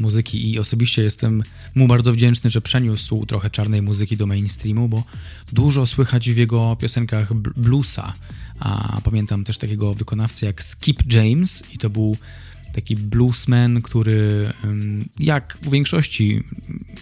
muzyki 0.00 0.50
i 0.50 0.58
osobiście 0.58 1.02
jestem 1.02 1.42
mu 1.74 1.86
bardzo 1.88 2.12
wdzięczny, 2.12 2.50
że 2.50 2.60
przeniósł 2.60 3.26
trochę 3.26 3.50
czarnej 3.50 3.82
muzyki 3.82 4.16
do 4.16 4.26
mainstreamu, 4.26 4.88
bo 4.88 5.04
dużo 5.52 5.86
słychać 5.86 6.30
w 6.30 6.36
jego 6.36 6.76
piosenkach 6.76 7.34
bluesa. 7.34 8.12
A 8.60 9.00
pamiętam 9.04 9.44
też 9.44 9.58
takiego 9.58 9.94
wykonawcę 9.94 10.46
jak 10.46 10.62
Skip 10.62 11.12
James 11.12 11.62
i 11.72 11.78
to 11.78 11.90
był 11.90 12.16
taki 12.74 12.96
bluesman, 12.96 13.82
który 13.82 14.52
jak 15.20 15.58
w 15.62 15.70
większości 15.70 16.42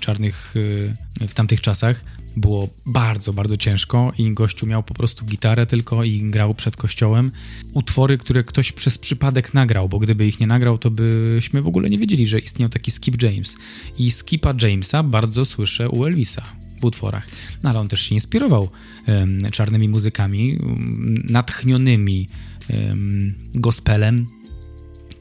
czarnych 0.03 0.57
y, 0.57 1.29
w 1.29 1.35
tamtych 1.35 1.61
czasach 1.61 2.05
było 2.37 2.69
bardzo, 2.87 3.33
bardzo 3.33 3.57
ciężko 3.57 4.13
i 4.19 4.35
gościu 4.35 4.67
miał 4.67 4.83
po 4.83 4.95
prostu 4.95 5.25
gitarę 5.25 5.67
tylko 5.67 6.05
i 6.05 6.31
grał 6.31 6.55
przed 6.55 6.77
kościołem. 6.77 7.31
Utwory, 7.73 8.19
które 8.19 8.43
ktoś 8.43 8.73
przez 8.73 8.99
przypadek 8.99 9.55
nagrał, 9.55 9.89
bo 9.89 9.99
gdyby 9.99 10.27
ich 10.27 10.41
nie 10.41 10.47
nagrał, 10.47 10.79
to 10.79 10.91
byśmy 10.91 11.63
w 11.63 11.67
ogóle 11.67 11.91
nie 11.91 11.99
wiedzieli, 11.99 12.27
że 12.27 12.39
istniał 12.39 12.69
taki 12.69 12.91
Skip 12.91 13.23
James. 13.23 13.57
I 13.99 14.11
Skipa 14.11 14.55
Jamesa 14.63 15.03
bardzo 15.03 15.45
słyszę 15.45 15.89
u 15.89 16.07
Elvisa 16.07 16.43
w 16.81 16.85
utworach. 16.85 17.27
No 17.63 17.71
ale 17.71 17.81
on 17.81 17.89
też 17.89 18.03
się 18.03 18.15
inspirował 18.15 18.69
um, 19.09 19.41
czarnymi 19.51 19.89
muzykami, 19.89 20.59
um, 20.63 21.23
natchnionymi 21.29 22.29
um, 22.71 23.35
gospelem, 23.55 24.27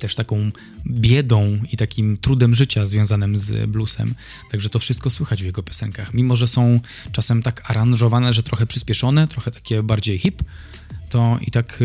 też 0.01 0.15
taką 0.15 0.51
biedą 0.87 1.59
i 1.71 1.77
takim 1.77 2.17
trudem 2.17 2.55
życia 2.55 2.85
związanym 2.85 3.37
z 3.37 3.69
bluesem. 3.69 4.15
Także 4.51 4.69
to 4.69 4.79
wszystko 4.79 5.09
słychać 5.09 5.43
w 5.43 5.45
jego 5.45 5.63
piosenkach. 5.63 6.13
Mimo, 6.13 6.35
że 6.35 6.47
są 6.47 6.79
czasem 7.11 7.43
tak 7.43 7.71
aranżowane, 7.71 8.33
że 8.33 8.43
trochę 8.43 8.67
przyspieszone, 8.67 9.27
trochę 9.27 9.51
takie 9.51 9.83
bardziej 9.83 10.17
hip, 10.17 10.43
to 11.09 11.39
i 11.41 11.51
tak 11.51 11.79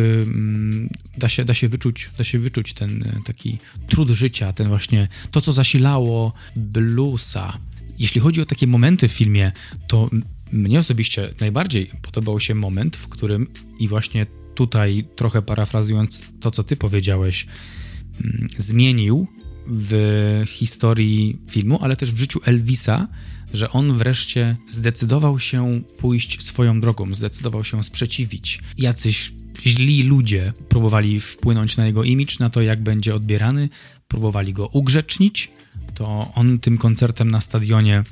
da, 1.19 1.29
się, 1.29 1.45
da, 1.45 1.55
się 1.55 1.69
wyczuć, 1.69 2.11
da 2.19 2.25
się 2.25 2.39
wyczuć 2.39 2.73
ten 2.73 3.03
y, 3.03 3.21
taki 3.25 3.59
trud 3.89 4.09
życia, 4.09 4.53
ten 4.53 4.69
właśnie 4.69 5.09
to, 5.31 5.41
co 5.41 5.53
zasilało 5.53 6.33
bluesa. 6.57 7.59
Jeśli 7.99 8.21
chodzi 8.21 8.41
o 8.41 8.47
takie 8.47 8.67
momenty 8.67 9.09
w 9.09 9.13
filmie, 9.13 9.53
to 9.87 10.11
mnie 10.53 10.79
osobiście 10.79 11.31
najbardziej 11.41 11.91
podobał 12.03 12.41
się 12.41 12.55
moment, 12.55 12.97
w 12.97 13.09
którym 13.09 13.47
i 13.79 13.89
właśnie 13.89 14.27
tutaj 14.55 15.09
trochę 15.17 15.43
parafrazując 15.43 16.23
to, 16.41 16.51
co 16.51 16.65
ty 16.65 16.77
powiedziałeś, 16.77 17.47
zmienił 18.59 19.27
w 19.67 20.43
historii 20.47 21.39
filmu, 21.49 21.79
ale 21.83 21.97
też 21.97 22.13
w 22.13 22.19
życiu 22.19 22.41
Elvisa, 22.45 23.09
że 23.53 23.71
on 23.71 23.99
wreszcie 23.99 24.57
zdecydował 24.69 25.39
się 25.39 25.83
pójść 25.99 26.43
swoją 26.43 26.81
drogą, 26.81 27.15
zdecydował 27.15 27.65
się 27.65 27.85
sprzeciwić. 27.85 28.61
Jacyś 28.79 29.33
źli 29.67 30.03
ludzie 30.03 30.53
próbowali 30.69 31.21
wpłynąć 31.21 31.77
na 31.77 31.87
jego 31.87 32.05
imidż, 32.05 32.39
na 32.39 32.51
to, 32.51 32.63
jak 32.63 32.83
będzie 32.83 33.15
odbierany, 33.15 33.69
próbowali 34.09 34.53
go 34.53 34.67
ugrzecznić. 34.67 35.51
To 35.95 36.33
on 36.35 36.59
tym 36.59 36.79
koncertem 36.79 37.31
na 37.31 37.41
stadionie 37.41 38.05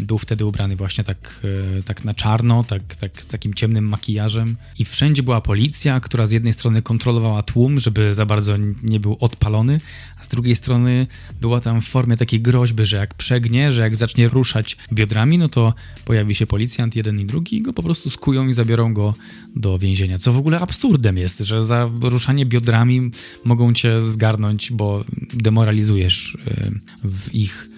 był 0.00 0.18
wtedy 0.18 0.44
ubrany 0.44 0.76
właśnie 0.76 1.04
tak, 1.04 1.40
e, 1.78 1.82
tak 1.82 2.04
na 2.04 2.14
czarno, 2.14 2.64
tak, 2.64 2.96
tak 2.96 3.22
z 3.22 3.26
takim 3.26 3.54
ciemnym 3.54 3.88
makijażem. 3.88 4.56
I 4.78 4.84
wszędzie 4.84 5.22
była 5.22 5.40
policja, 5.40 6.00
która 6.00 6.26
z 6.26 6.32
jednej 6.32 6.52
strony 6.52 6.82
kontrolowała 6.82 7.42
tłum, 7.42 7.80
żeby 7.80 8.14
za 8.14 8.26
bardzo 8.26 8.56
nie 8.82 9.00
był 9.00 9.16
odpalony, 9.20 9.80
a 10.20 10.24
z 10.24 10.28
drugiej 10.28 10.56
strony 10.56 11.06
była 11.40 11.60
tam 11.60 11.80
w 11.80 11.84
formie 11.84 12.16
takiej 12.16 12.40
groźby, 12.40 12.86
że 12.86 12.96
jak 12.96 13.14
przegnie, 13.14 13.72
że 13.72 13.80
jak 13.80 13.96
zacznie 13.96 14.28
ruszać 14.28 14.76
biodrami, 14.92 15.38
no 15.38 15.48
to 15.48 15.74
pojawi 16.04 16.34
się 16.34 16.46
policjant 16.46 16.96
jeden 16.96 17.20
i 17.20 17.26
drugi 17.26 17.56
i 17.56 17.62
go 17.62 17.72
po 17.72 17.82
prostu 17.82 18.10
skują 18.10 18.48
i 18.48 18.52
zabiorą 18.52 18.94
go 18.94 19.14
do 19.56 19.78
więzienia. 19.78 20.18
Co 20.18 20.32
w 20.32 20.38
ogóle 20.38 20.60
absurdem 20.60 21.18
jest, 21.18 21.38
że 21.38 21.64
za 21.64 21.90
ruszanie 22.02 22.46
biodrami 22.46 23.10
mogą 23.44 23.74
cię 23.74 24.02
zgarnąć, 24.02 24.72
bo 24.72 25.04
demoralizujesz 25.34 26.38
e, 26.46 26.70
w 27.08 27.34
ich 27.34 27.68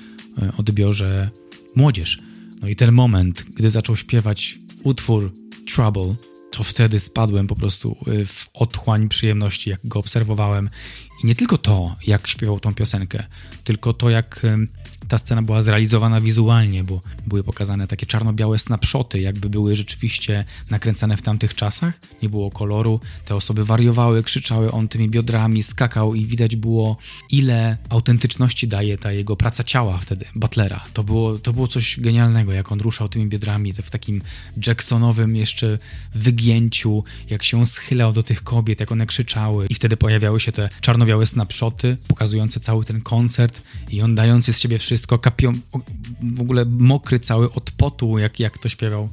odbiorze 0.57 1.31
młodzież. 1.77 2.19
No 2.61 2.69
i 2.69 2.77
ten 2.77 2.93
moment, 2.93 3.45
gdy 3.57 3.71
zaczął 3.71 3.97
śpiewać 3.97 4.59
utwór 4.83 5.33
Trouble, 5.75 6.15
to 6.51 6.65
wtedy 6.65 7.01
spadłem 7.01 7.47
po 7.47 7.57
prostu 7.57 7.97
y, 8.09 8.27
w 8.27 8.49
otchłań 8.55 9.09
przyjemności, 9.09 9.71
jak 9.71 9.81
go 9.85 9.99
obserwowałem. 9.99 10.71
I 11.23 11.27
nie 11.27 11.35
tylko 11.35 11.59
to, 11.59 11.97
jak 12.07 12.29
śpiewał 12.29 12.61
tą 12.61 12.75
piosenkę, 12.75 13.25
tylko 13.65 13.93
to, 13.93 14.11
jak 14.11 14.47
ta 15.09 15.19
scena 15.19 15.43
była 15.43 15.63
zrealizowana 15.63 16.21
wizualnie, 16.21 16.85
bo 16.85 17.01
były 17.27 17.45
pokazane 17.45 17.87
takie 17.87 18.07
czarno-białe 18.07 18.59
snapshoty, 18.59 19.21
jakby 19.21 19.49
były 19.49 19.75
rzeczywiście 19.75 20.45
nakręcane 20.71 21.17
w 21.17 21.23
tamtych 21.23 21.55
czasach. 21.55 22.01
Nie 22.23 22.29
było 22.29 22.51
koloru, 22.51 23.01
te 23.25 23.35
osoby 23.35 23.65
wariowały, 23.65 24.23
krzyczały, 24.23 24.73
on 24.73 24.89
tymi 24.89 25.09
biodrami 25.09 25.63
skakał 25.63 26.15
i 26.15 26.27
widać 26.27 26.57
było, 26.57 26.97
ile 27.31 27.77
autentyczności 27.89 28.69
daje 28.69 28.99
ta 28.99 29.13
jego 29.13 29.37
praca 29.37 29.65
ciała 29.65 29.99
wtedy, 29.99 30.25
Butlera. 30.35 30.85
To 30.93 31.05
było, 31.05 31.39
to 31.39 31.53
było 31.53 31.69
coś 31.69 32.01
genialnego, 32.01 32.53
jak 32.53 32.73
on 32.73 32.81
ruszał 32.81 33.09
tymi 33.09 33.27
biodrami 33.27 33.73
w 33.73 33.91
takim 33.91 34.23
Jacksonowym 34.67 35.37
jeszcze 35.37 35.79
wygięciu, 36.15 37.05
jak 37.31 37.43
się 37.43 37.67
schylał 37.67 38.13
do 38.13 38.23
tych 38.23 38.43
kobiet, 38.43 38.81
jak 38.81 38.93
one 38.93 39.07
krzyczały 39.07 39.67
i 39.69 39.75
wtedy 39.75 39.97
pojawiały 39.97 40.41
się 40.41 40.53
te 40.53 40.69
czarno-białe 40.81 41.27
snapshoty 41.27 41.97
pokazujące 42.09 42.61
cały 42.61 42.85
ten 42.85 43.01
koncert 43.01 43.63
i 43.91 44.03
on 44.03 44.15
dający 44.15 44.53
z 44.53 44.59
siebie 44.59 44.79
wszystko, 44.79 44.96
kapią, 45.23 45.53
w 46.23 46.41
ogóle 46.41 46.65
mokry 46.65 47.19
cały 47.19 47.53
od 47.53 47.71
potu, 47.71 48.19
jak, 48.19 48.41
jak 48.41 48.59
to 48.59 48.69
śpiewał. 48.69 49.09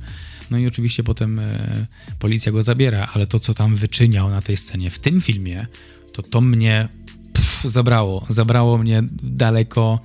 No 0.51 0.57
i 0.57 0.67
oczywiście 0.67 1.03
potem 1.03 1.39
e, 1.39 1.87
policja 2.19 2.51
go 2.51 2.63
zabiera, 2.63 3.09
ale 3.13 3.27
to, 3.27 3.39
co 3.39 3.53
tam 3.53 3.75
wyczyniał 3.75 4.29
na 4.29 4.41
tej 4.41 4.57
scenie 4.57 4.89
w 4.89 4.99
tym 4.99 5.21
filmie, 5.21 5.67
to 6.13 6.21
to 6.21 6.41
mnie 6.41 6.87
pff, 7.33 7.71
zabrało. 7.71 8.25
Zabrało 8.29 8.77
mnie 8.77 9.03
daleko 9.23 9.99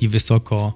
i 0.00 0.08
wysoko 0.08 0.74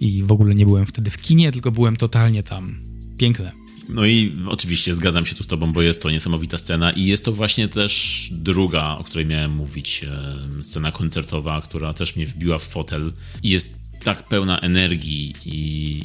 i 0.00 0.22
w 0.22 0.32
ogóle 0.32 0.54
nie 0.54 0.66
byłem 0.66 0.86
wtedy 0.86 1.10
w 1.10 1.18
kinie, 1.18 1.52
tylko 1.52 1.70
byłem 1.70 1.96
totalnie 1.96 2.42
tam. 2.42 2.82
Piękne. 3.18 3.52
No 3.88 4.06
i 4.06 4.32
oczywiście 4.48 4.94
zgadzam 4.94 5.26
się 5.26 5.34
tu 5.34 5.42
z 5.42 5.46
tobą, 5.46 5.72
bo 5.72 5.82
jest 5.82 6.02
to 6.02 6.10
niesamowita 6.10 6.58
scena 6.58 6.90
i 6.90 7.04
jest 7.04 7.24
to 7.24 7.32
właśnie 7.32 7.68
też 7.68 8.28
druga, 8.32 8.96
o 8.98 9.04
której 9.04 9.26
miałem 9.26 9.50
mówić, 9.50 10.04
e, 10.04 10.62
scena 10.62 10.92
koncertowa, 10.92 11.60
która 11.62 11.94
też 11.94 12.16
mnie 12.16 12.26
wbiła 12.26 12.58
w 12.58 12.62
fotel 12.62 13.12
i 13.42 13.50
jest 13.50 13.79
tak 14.04 14.28
pełna 14.28 14.58
energii 14.58 15.34
i, 15.44 16.00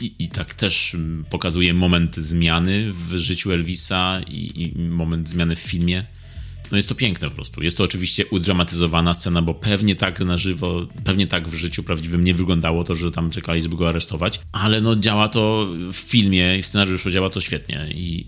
i, 0.00 0.12
i 0.18 0.28
tak 0.28 0.54
też 0.54 0.96
pokazuje 1.30 1.74
moment 1.74 2.16
zmiany 2.16 2.92
w 2.92 3.16
życiu 3.16 3.52
Elvisa 3.52 4.20
i, 4.28 4.62
i 4.62 4.78
moment 4.78 5.28
zmiany 5.28 5.56
w 5.56 5.60
filmie 5.60 6.04
no 6.70 6.76
jest 6.76 6.88
to 6.88 6.94
piękne 6.94 7.28
po 7.28 7.34
prostu. 7.34 7.62
Jest 7.62 7.78
to 7.78 7.84
oczywiście 7.84 8.26
udramatyzowana 8.26 9.14
scena, 9.14 9.42
bo 9.42 9.54
pewnie 9.54 9.96
tak 9.96 10.20
na 10.20 10.36
żywo, 10.36 10.86
pewnie 11.04 11.26
tak 11.26 11.48
w 11.48 11.54
życiu 11.54 11.82
prawdziwym 11.82 12.24
nie 12.24 12.34
wyglądało 12.34 12.84
to, 12.84 12.94
że 12.94 13.10
tam 13.10 13.30
czekali, 13.30 13.62
żeby 13.62 13.76
go 13.76 13.88
aresztować, 13.88 14.40
ale 14.52 14.80
no 14.80 14.96
działa 14.96 15.28
to 15.28 15.68
w 15.92 15.96
filmie 15.96 16.58
i 16.58 16.62
w 16.62 16.66
scenariuszu 16.66 17.10
działa 17.10 17.30
to 17.30 17.40
świetnie 17.40 17.86
i 17.94 18.26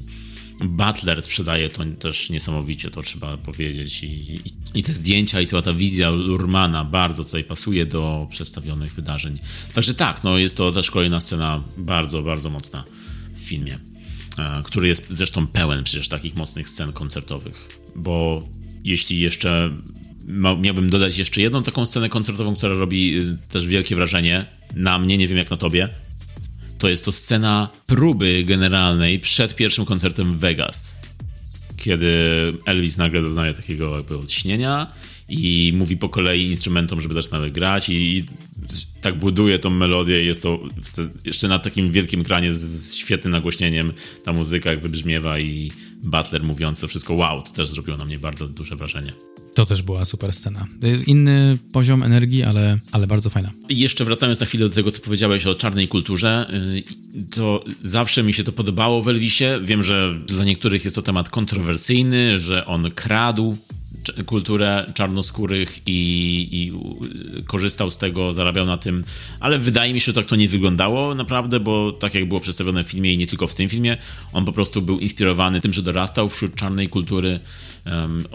Butler 0.64 1.22
sprzedaje 1.22 1.68
to 1.68 1.84
też 1.98 2.30
niesamowicie, 2.30 2.90
to 2.90 3.02
trzeba 3.02 3.36
powiedzieć. 3.36 4.02
I, 4.02 4.06
i, 4.06 4.40
I, 4.74 4.82
te 4.82 4.92
zdjęcia 4.92 5.40
i 5.40 5.46
cała 5.46 5.62
ta 5.62 5.72
wizja 5.72 6.10
Lurmana 6.10 6.84
bardzo 6.84 7.24
tutaj 7.24 7.44
pasuje 7.44 7.86
do 7.86 8.26
przedstawionych 8.30 8.94
wydarzeń. 8.94 9.38
Także 9.74 9.94
tak, 9.94 10.24
no 10.24 10.38
jest 10.38 10.56
to 10.56 10.72
też 10.72 10.90
kolejna 10.90 11.20
scena 11.20 11.64
bardzo, 11.76 12.22
bardzo 12.22 12.50
mocna 12.50 12.84
w 13.34 13.38
filmie, 13.38 13.78
e, 14.38 14.62
który 14.64 14.88
jest 14.88 15.06
zresztą 15.10 15.46
pełen 15.46 15.84
przecież 15.84 16.08
takich 16.08 16.36
mocnych 16.36 16.68
scen 16.68 16.92
koncertowych 16.92 17.82
bo 17.96 18.48
jeśli 18.84 19.20
jeszcze 19.20 19.70
miałbym 20.58 20.90
dodać 20.90 21.18
jeszcze 21.18 21.40
jedną 21.40 21.62
taką 21.62 21.86
scenę 21.86 22.08
koncertową, 22.08 22.56
która 22.56 22.74
robi 22.74 23.18
y, 23.18 23.38
też 23.48 23.66
wielkie 23.66 23.96
wrażenie 23.96 24.46
na 24.74 24.98
mnie, 24.98 25.18
nie 25.18 25.28
wiem 25.28 25.38
jak 25.38 25.50
na 25.50 25.56
tobie, 25.56 25.88
to 26.82 26.88
jest 26.88 27.04
to 27.04 27.12
scena 27.12 27.68
próby 27.86 28.44
generalnej 28.44 29.18
przed 29.18 29.56
pierwszym 29.56 29.84
koncertem 29.84 30.34
w 30.34 30.38
Vegas. 30.38 31.00
Kiedy 31.76 32.08
Elvis 32.66 32.96
nagle 32.96 33.22
doznaje 33.22 33.54
takiego 33.54 33.96
jakby 33.96 34.16
odśnienia 34.16 34.92
i 35.28 35.72
mówi 35.76 35.96
po 35.96 36.08
kolei 36.08 36.50
instrumentom, 36.50 37.00
żeby 37.00 37.14
zaczynały 37.14 37.50
grać 37.50 37.88
i, 37.88 38.16
i 38.16 38.24
tak 39.00 39.18
buduje 39.18 39.58
tą 39.58 39.70
melodię 39.70 40.22
i 40.22 40.26
jest 40.26 40.42
to 40.42 40.60
jeszcze 41.24 41.48
na 41.48 41.58
takim 41.58 41.92
wielkim 41.92 42.20
ekranie 42.20 42.52
z, 42.52 42.60
z 42.60 42.94
świetnym 42.94 43.32
nagłośnieniem 43.32 43.92
ta 44.24 44.32
muzyka 44.32 44.70
jak 44.70 44.80
wybrzmiewa 44.80 45.38
i 45.38 45.72
Butler 46.02 46.44
mówiąc 46.44 46.80
to 46.80 46.88
wszystko 46.88 47.14
wow, 47.14 47.42
to 47.42 47.52
też 47.52 47.68
zrobiło 47.68 47.96
na 47.96 48.04
mnie 48.04 48.18
bardzo 48.18 48.48
duże 48.48 48.76
wrażenie. 48.76 49.12
To 49.54 49.66
też 49.66 49.82
była 49.82 50.04
super 50.04 50.32
scena. 50.32 50.66
Inny 51.06 51.58
poziom 51.72 52.02
energii, 52.02 52.42
ale, 52.42 52.78
ale 52.92 53.06
bardzo 53.06 53.30
fajna. 53.30 53.50
Jeszcze 53.68 54.04
wracając 54.04 54.40
na 54.40 54.46
chwilę 54.46 54.68
do 54.68 54.74
tego, 54.74 54.90
co 54.90 55.00
powiedziałeś 55.00 55.46
o 55.46 55.54
czarnej 55.54 55.88
kulturze, 55.88 56.46
y, 57.14 57.26
to 57.34 57.64
zawsze 57.82 58.22
mi 58.22 58.32
się 58.32 58.44
to 58.44 58.52
podobało 58.52 59.02
w 59.02 59.08
Elvisie. 59.08 59.44
Wiem, 59.62 59.82
że 59.82 60.18
dla 60.26 60.44
niektórych 60.44 60.84
jest 60.84 60.96
to 60.96 61.02
temat 61.02 61.28
kontrowersyjny, 61.28 62.38
że 62.38 62.66
on 62.66 62.90
kradł 62.90 63.56
kulturę 64.26 64.92
czarnoskórych 64.94 65.78
i, 65.86 66.48
i, 66.52 66.72
korzystał 67.44 67.90
z 67.90 67.98
tego, 67.98 68.32
zarabiał 68.32 68.66
na 68.66 68.76
tym, 68.76 69.04
ale 69.40 69.58
wydaje 69.58 69.94
mi 69.94 70.00
się, 70.00 70.06
że 70.06 70.12
tak 70.12 70.26
to 70.26 70.36
nie 70.36 70.48
wyglądało 70.48 71.14
naprawdę, 71.14 71.60
bo 71.60 71.92
tak 71.92 72.14
jak 72.14 72.28
było 72.28 72.40
przedstawione 72.40 72.84
w 72.84 72.86
filmie 72.86 73.12
i 73.14 73.18
nie 73.18 73.26
tylko 73.26 73.46
w 73.46 73.54
tym 73.54 73.68
filmie, 73.68 73.96
on 74.32 74.44
po 74.44 74.52
prostu 74.52 74.82
był 74.82 74.98
inspirowany 74.98 75.60
tym, 75.60 75.72
że 75.72 75.82
dorastał 75.82 76.28
wśród 76.28 76.54
czarnej 76.54 76.88
kultury. 76.88 77.40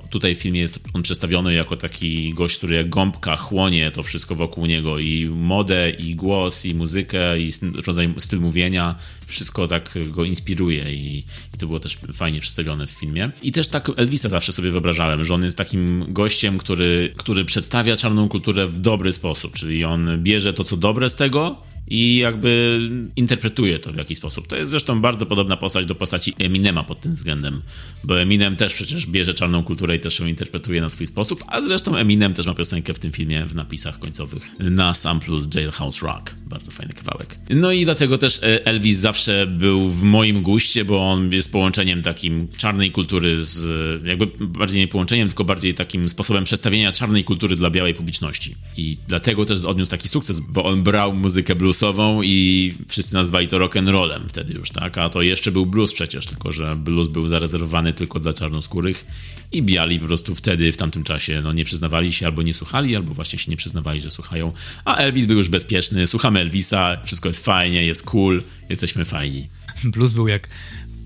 Tutaj 0.10 0.36
w 0.36 0.40
filmie 0.40 0.60
jest 0.60 0.80
on 0.94 1.04
przedstawiony 1.04 1.54
jako 1.54 1.78
taki 1.78 2.34
gość, 2.34 2.58
który 2.58 2.76
jak 2.76 2.90
gąbka 2.90 3.36
chłonie 3.36 3.92
to 3.92 4.04
wszystko 4.04 4.36
wokół 4.36 4.66
niego 4.66 5.00
i 5.00 5.26
modę, 5.26 5.90
i 5.90 6.16
głos, 6.16 6.66
i 6.66 6.76
muzykę, 6.76 7.40
i 7.40 7.52
rodzaj 7.86 8.14
styl 8.20 8.40
mówienia, 8.40 8.96
wszystko 9.28 9.68
tak 9.68 9.94
go 10.10 10.24
inspiruje 10.24 10.94
i, 10.94 11.18
i 11.54 11.58
to 11.58 11.68
było 11.68 11.80
też 11.80 11.98
fajnie 12.14 12.40
przedstawione 12.40 12.88
w 12.88 12.92
filmie. 12.92 13.32
I 13.44 13.52
też 13.52 13.68
tak 13.68 13.92
Elvisa 13.96 14.30
zawsze 14.30 14.54
sobie 14.54 14.72
wyobrażałem, 14.72 15.26
że 15.26 15.34
on 15.34 15.44
jest 15.44 15.58
takim 15.58 16.06
gościem, 16.08 16.58
który, 16.58 17.14
który 17.18 17.46
przedstawia 17.46 17.96
czarną 17.96 18.30
kulturę 18.30 18.68
w 18.68 18.80
dobry 18.80 19.14
sposób, 19.14 19.54
czyli 19.54 19.86
on 19.86 20.24
bierze 20.24 20.54
to, 20.54 20.64
co 20.64 20.78
dobre 20.78 21.10
z 21.10 21.16
tego 21.16 21.62
i 21.90 22.18
jakby 22.18 22.80
interpretuje 23.16 23.80
to 23.80 23.92
w 23.92 23.96
jakiś 23.96 24.18
sposób. 24.18 24.48
To 24.48 24.56
jest 24.56 24.72
zresztą 24.72 25.02
bardzo 25.02 25.26
podobna 25.26 25.58
postać 25.58 25.86
do 25.86 25.96
postaci 25.96 26.34
Eminema 26.40 26.84
pod 26.84 27.02
tym 27.02 27.14
względem, 27.14 27.62
bo 28.04 28.22
Eminem 28.22 28.56
też 28.56 28.74
przecież 28.74 29.08
bierze 29.08 29.34
czarną 29.34 29.64
kulturę 29.64 29.96
i 29.96 30.00
też 30.00 30.20
ją 30.20 30.26
interpretuje 30.26 30.82
na 30.82 30.90
swój 30.90 31.08
sposób, 31.08 31.44
a 31.48 31.62
zresztą 31.62 31.96
Eminem 31.96 32.34
też 32.34 32.46
ma 32.46 32.54
piosenkę 32.54 32.94
w 32.94 33.00
tym 33.00 33.12
filmie 33.12 33.46
w 33.46 33.56
napisach 33.56 34.00
końcowych 34.00 34.44
na 34.60 34.94
Sam 34.94 35.20
plus 35.20 35.56
Jailhouse 35.56 36.02
Rock. 36.02 36.36
Bardzo 36.46 36.72
fajny 36.72 36.94
kawałek. 36.94 37.40
No 37.50 37.72
i 37.72 37.86
dlatego 37.86 38.18
też 38.18 38.44
e, 38.44 38.66
Elvis 38.66 38.98
zawsze 38.98 39.48
był 39.48 39.90
w 39.90 40.04
moim 40.04 40.42
guście, 40.42 40.86
bo 40.86 41.12
on 41.12 41.34
jest 41.34 41.52
połączeniem 41.52 42.02
takim 42.02 42.48
czarnej 42.58 42.92
kultury 42.92 43.46
z, 43.46 44.06
jakby 44.06 44.28
bardziej 44.40 44.82
nie 44.82 44.88
połączeniem, 44.88 45.28
tylko 45.28 45.44
bardziej 45.44 45.74
takim 45.74 46.10
sposobem 46.10 46.44
przedstawienia 46.44 46.92
czarnej 46.92 47.24
kultury 47.24 47.56
dla 47.56 47.70
białej 47.70 47.94
publiczności. 47.94 48.56
I 48.78 48.98
dlatego 49.08 49.46
też 49.46 49.64
odniósł 49.64 49.92
taki 49.92 50.10
sukces, 50.10 50.40
bo 50.40 50.64
on 50.64 50.84
brał 50.84 51.14
muzykę 51.14 51.56
bluesową 51.78 52.22
i 52.24 52.74
wszyscy 52.88 53.14
nazwali 53.14 53.48
to 53.48 53.58
rock 53.58 53.78
and 53.78 53.90
rollem 53.90 54.30
wtedy 54.30 54.54
już, 54.54 54.70
tak? 54.70 54.98
A 54.98 55.10
to 55.10 55.22
jeszcze 55.22 55.52
był 55.52 55.66
blues 55.66 55.94
przecież, 55.94 56.26
tylko 56.26 56.52
że 56.52 56.76
blues 56.76 57.08
był 57.08 57.28
zarezerwowany 57.28 57.94
tylko 57.94 58.20
dla 58.20 58.34
czarnoskórych 58.34 59.06
i 59.52 59.64
biali 59.64 60.00
po 60.00 60.06
prostu 60.06 60.36
wtedy, 60.36 60.72
w 60.72 60.78
tamtym 60.78 61.04
czasie, 61.04 61.42
no 61.44 61.54
nie 61.54 61.66
przyznawali 61.66 62.14
się 62.14 62.26
albo 62.26 62.42
nie 62.42 62.54
słuchali, 62.54 62.96
albo 62.96 63.14
właśnie 63.14 63.40
się 63.40 63.52
nie 63.52 63.58
przyznawali, 63.58 64.02
że 64.02 64.12
słuchają. 64.12 64.52
A 64.86 64.96
Elvis 64.96 65.26
był 65.26 65.38
już 65.38 65.50
bezpieczny, 65.50 66.08
słuchamy 66.08 66.40
Elvisa, 66.40 66.98
wszystko 67.06 67.30
jest 67.30 67.46
fajnie, 67.46 67.86
jest 67.86 68.04
cool, 68.04 68.44
jesteśmy 68.70 69.06
fajni. 69.06 69.50
Blues 69.84 70.14
był 70.14 70.28
jak 70.28 70.50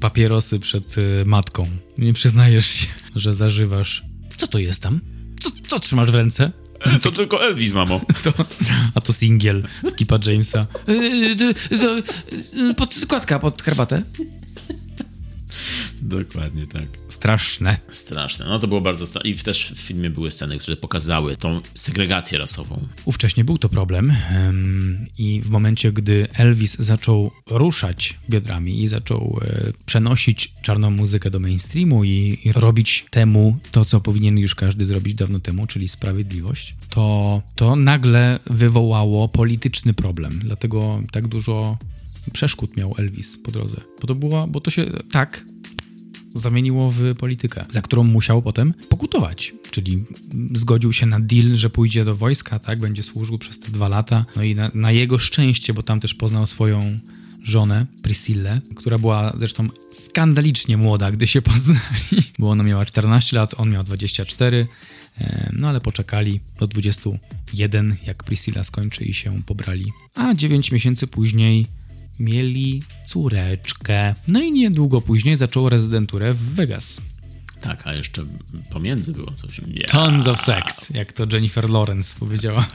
papierosy 0.02 0.60
przed 0.60 0.98
y, 0.98 1.24
matką. 1.26 1.68
Nie 1.98 2.14
przyznajesz 2.14 2.68
się, 2.68 2.88
że 3.16 3.34
zażywasz. 3.34 4.04
Co 4.38 4.48
to 4.48 4.60
jest 4.60 4.84
tam? 4.84 5.00
Co, 5.40 5.50
co 5.68 5.80
trzymasz 5.80 6.12
w 6.12 6.16
ręce? 6.16 6.52
To 7.02 7.12
tylko 7.12 7.44
Elvis, 7.44 7.74
mamo. 7.74 8.02
To, 8.24 8.34
a 8.96 9.02
to 9.02 9.14
singiel 9.14 9.64
Skipa 9.90 10.20
Jamesa. 10.26 10.68
Y, 10.90 11.54
y, 12.70 12.74
pod 12.76 12.94
składka, 12.94 13.40
pod 13.40 13.62
herbatę. 13.62 14.04
Dokładnie 16.02 16.68
tak. 16.68 16.88
Straszne. 17.10 17.78
Straszne. 17.88 18.46
No 18.46 18.60
to 18.60 18.68
było 18.68 18.82
bardzo 18.82 19.08
straszne. 19.08 19.30
I 19.30 19.36
też 19.36 19.74
w 19.76 19.80
filmie 19.80 20.10
były 20.10 20.32
sceny, 20.32 20.58
które 20.58 20.78
pokazały 20.78 21.38
tą 21.38 21.62
segregację 21.76 22.38
rasową. 22.38 22.88
Ówcześnie 23.06 23.44
był 23.44 23.58
to 23.58 23.70
problem 23.70 24.14
i 25.18 25.42
w 25.46 25.50
momencie, 25.50 25.92
gdy 25.92 26.28
Elvis 26.34 26.78
zaczął 26.80 27.32
ruszać 27.50 28.20
biodrami 28.30 28.84
i 28.84 28.88
zaczął 28.88 29.40
e, 29.42 29.74
przenosić 29.86 30.54
czarną 30.62 30.92
muzykę 30.92 31.30
do 31.30 31.40
mainstreamu 31.40 32.04
i 32.04 32.40
robić 32.56 33.06
temu 33.10 33.58
to, 33.72 33.86
co 33.86 34.02
powinien 34.02 34.38
już 34.38 34.56
każdy 34.56 34.86
zrobić 34.86 35.14
dawno 35.14 35.40
temu, 35.40 35.68
czyli 35.68 35.88
sprawiedliwość, 35.88 36.76
to, 36.90 37.42
to 37.56 37.76
nagle 37.76 38.40
wywołało 38.46 39.30
polityczny 39.30 39.94
problem. 39.94 40.40
Dlatego 40.40 41.02
tak 41.12 41.28
dużo 41.28 41.78
przeszkód 42.34 42.78
miał 42.78 42.96
Elvis 42.98 43.38
po 43.38 43.52
drodze. 43.52 43.82
Bo 44.02 44.08
to, 44.08 44.16
było, 44.16 44.48
bo 44.48 44.62
to 44.62 44.72
się 44.72 44.86
tak 45.12 45.46
zamieniło 46.36 46.92
w 46.92 47.16
politykę, 47.16 47.66
za 47.70 47.82
którą 47.82 48.04
musiał 48.04 48.42
potem 48.42 48.74
pokutować. 48.90 49.54
Czyli 49.72 50.04
zgodził 50.54 50.94
się 50.94 51.06
na 51.06 51.20
deal, 51.20 51.56
że 51.56 51.70
pójdzie 51.70 52.06
do 52.06 52.16
wojska, 52.16 52.60
tak, 52.60 52.80
będzie 52.80 53.04
służył 53.04 53.38
przez 53.38 53.60
te 53.60 53.72
dwa 53.72 53.90
lata. 53.90 54.26
No 54.36 54.44
i 54.44 54.56
na, 54.56 54.72
na 54.74 54.92
jego 54.92 55.20
szczęście, 55.20 55.74
bo 55.74 55.84
tam 55.84 56.00
też 56.00 56.14
poznał 56.14 56.46
swoją 56.46 57.00
żonę, 57.44 57.86
Priscillę, 58.04 58.62
która 58.76 58.98
była 58.98 59.34
zresztą 59.38 59.68
skandalicznie 59.92 60.78
młoda, 60.78 61.12
gdy 61.12 61.28
się 61.28 61.42
poznali, 61.52 62.24
bo 62.40 62.50
ona 62.50 62.64
miała 62.64 62.86
14 62.86 63.38
lat, 63.38 63.56
on 63.58 63.70
miał 63.70 63.84
24, 63.84 64.68
no 65.54 65.70
ale 65.70 65.82
poczekali 65.82 66.40
do 66.60 66.68
21, 66.68 67.96
jak 68.08 68.24
Priscilla 68.24 68.64
skończy 68.64 69.04
i 69.04 69.14
się 69.14 69.44
pobrali. 69.44 69.92
A 70.16 70.34
9 70.34 70.72
miesięcy 70.72 71.08
później 71.08 71.68
mieli 72.20 72.84
córeczkę. 73.06 74.16
No 74.28 74.42
i 74.42 74.52
niedługo 74.52 75.02
później 75.02 75.36
zaczął 75.38 75.70
rezydenturę 75.70 76.34
w 76.34 76.54
Vegas. 76.56 77.02
Tak, 77.62 77.88
a 77.88 77.94
jeszcze 77.94 78.26
pomiędzy 78.70 79.12
było 79.12 79.32
coś. 79.32 79.60
Yeah. 79.60 79.92
Tons 79.92 80.28
of 80.28 80.42
sex, 80.42 80.90
jak 80.90 81.14
to 81.14 81.26
Jennifer 81.34 81.70
Lawrence 81.70 82.16
powiedziała 82.20 82.68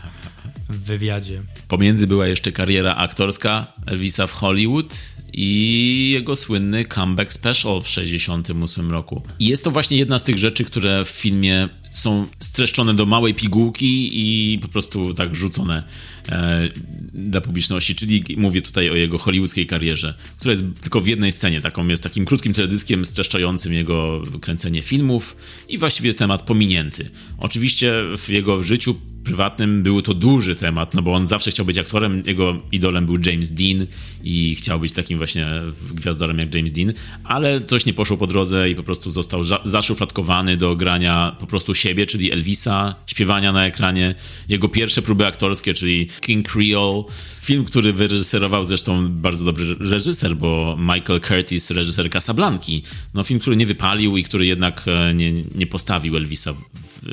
w 0.69 0.85
wywiadzie. 0.85 1.43
Pomiędzy 1.69 2.07
była 2.07 2.27
jeszcze 2.27 2.53
kariera 2.53 2.95
aktorska 2.95 3.67
Elvisa 3.87 4.27
w 4.27 4.33
Hollywood 4.33 5.17
i 5.33 6.11
jego 6.11 6.37
słynny 6.37 6.85
comeback 6.85 7.33
special 7.33 7.83
w 7.83 7.89
68 7.89 8.91
roku. 8.91 9.23
I 9.39 9.47
jest 9.47 9.65
to 9.65 9.71
właśnie 9.71 9.99
jedna 9.99 10.19
z 10.19 10.25
tych 10.25 10.39
rzeczy, 10.39 10.65
które 10.65 11.05
w 11.05 11.09
filmie 11.09 11.69
są 11.91 12.27
streszczone 12.39 12.95
do 12.95 13.07
małej 13.07 13.35
pigułki 13.35 14.11
i 14.13 14.59
po 14.59 14.69
prostu 14.69 15.15
tak 15.15 15.35
rzucone 15.35 15.83
e, 16.29 16.69
dla 17.15 17.41
publiczności. 17.41 17.95
Czyli 17.95 18.25
mówię 18.37 18.63
tutaj 18.63 18.91
o 18.91 18.95
jego 18.95 19.19
hollywoodzkiej 19.19 19.67
karierze, 19.67 20.15
która 20.39 20.53
jest 20.53 20.65
tylko 20.81 21.01
w 21.01 21.07
jednej 21.07 21.33
scenie, 21.33 21.61
taką 21.61 21.89
jest 21.89 22.03
takim 22.03 22.25
krótkim 22.25 22.53
teledyskiem 22.53 23.07
streszczającym 23.07 23.73
jego 23.73 24.23
kręcenie 24.41 24.83
filmów 24.83 25.37
i 25.69 25.79
właściwie 25.79 26.07
jest 26.07 26.19
temat 26.19 26.43
pominięty. 26.43 27.11
Oczywiście 27.39 27.93
w 28.19 28.29
jego 28.29 28.63
życiu 28.63 28.97
prywatnym 29.27 29.83
był 29.83 30.03
to 30.03 30.15
duży 30.15 30.57
temat, 30.57 30.95
no 30.95 31.03
bo 31.03 31.15
on 31.15 31.27
zawsze 31.27 31.51
chciał 31.51 31.67
być 31.67 31.79
aktorem, 31.79 32.23
jego 32.27 32.63
idolem 32.73 33.07
był 33.07 33.17
James 33.27 33.53
Dean 33.53 33.87
i 34.25 34.55
chciał 34.55 34.81
być 34.81 34.93
takim 34.93 35.19
właśnie 35.27 35.47
gwiazdorem 35.95 36.39
jak 36.39 36.55
James 36.55 36.73
Dean, 36.73 36.93
ale 37.25 37.61
coś 37.61 37.87
nie 37.87 37.95
poszło 37.95 38.17
po 38.17 38.27
drodze 38.27 38.71
i 38.71 38.75
po 38.75 38.83
prostu 38.83 39.11
został 39.11 39.43
zaszufladkowany 39.65 40.57
do 40.57 40.77
grania 40.77 41.37
po 41.41 41.47
prostu 41.47 41.75
siebie, 41.75 42.07
czyli 42.07 42.33
Elvisa, 42.33 42.95
śpiewania 43.07 43.53
na 43.53 43.67
ekranie. 43.67 44.15
Jego 44.49 44.69
pierwsze 44.69 45.03
próby 45.03 45.27
aktorskie, 45.27 45.75
czyli 45.75 46.09
King 46.21 46.49
Creole, 46.49 47.03
film, 47.47 47.65
który 47.65 47.93
wyreżyserował 47.93 48.65
zresztą 48.65 49.09
bardzo 49.09 49.45
dobry 49.45 49.75
reżyser, 49.81 50.37
bo 50.37 50.77
Michael 50.79 51.21
Curtis, 51.21 51.71
reżyser 51.71 52.11
Casablanki. 52.11 52.83
No 53.15 53.23
film, 53.23 53.41
który 53.41 53.57
nie 53.57 53.67
wypalił 53.67 54.17
i 54.17 54.25
który 54.25 54.47
jednak 54.47 54.85
e, 54.87 55.15
nie, 55.15 55.33
nie 55.33 55.67
postawił 55.67 56.17
Elvisa 56.17 56.55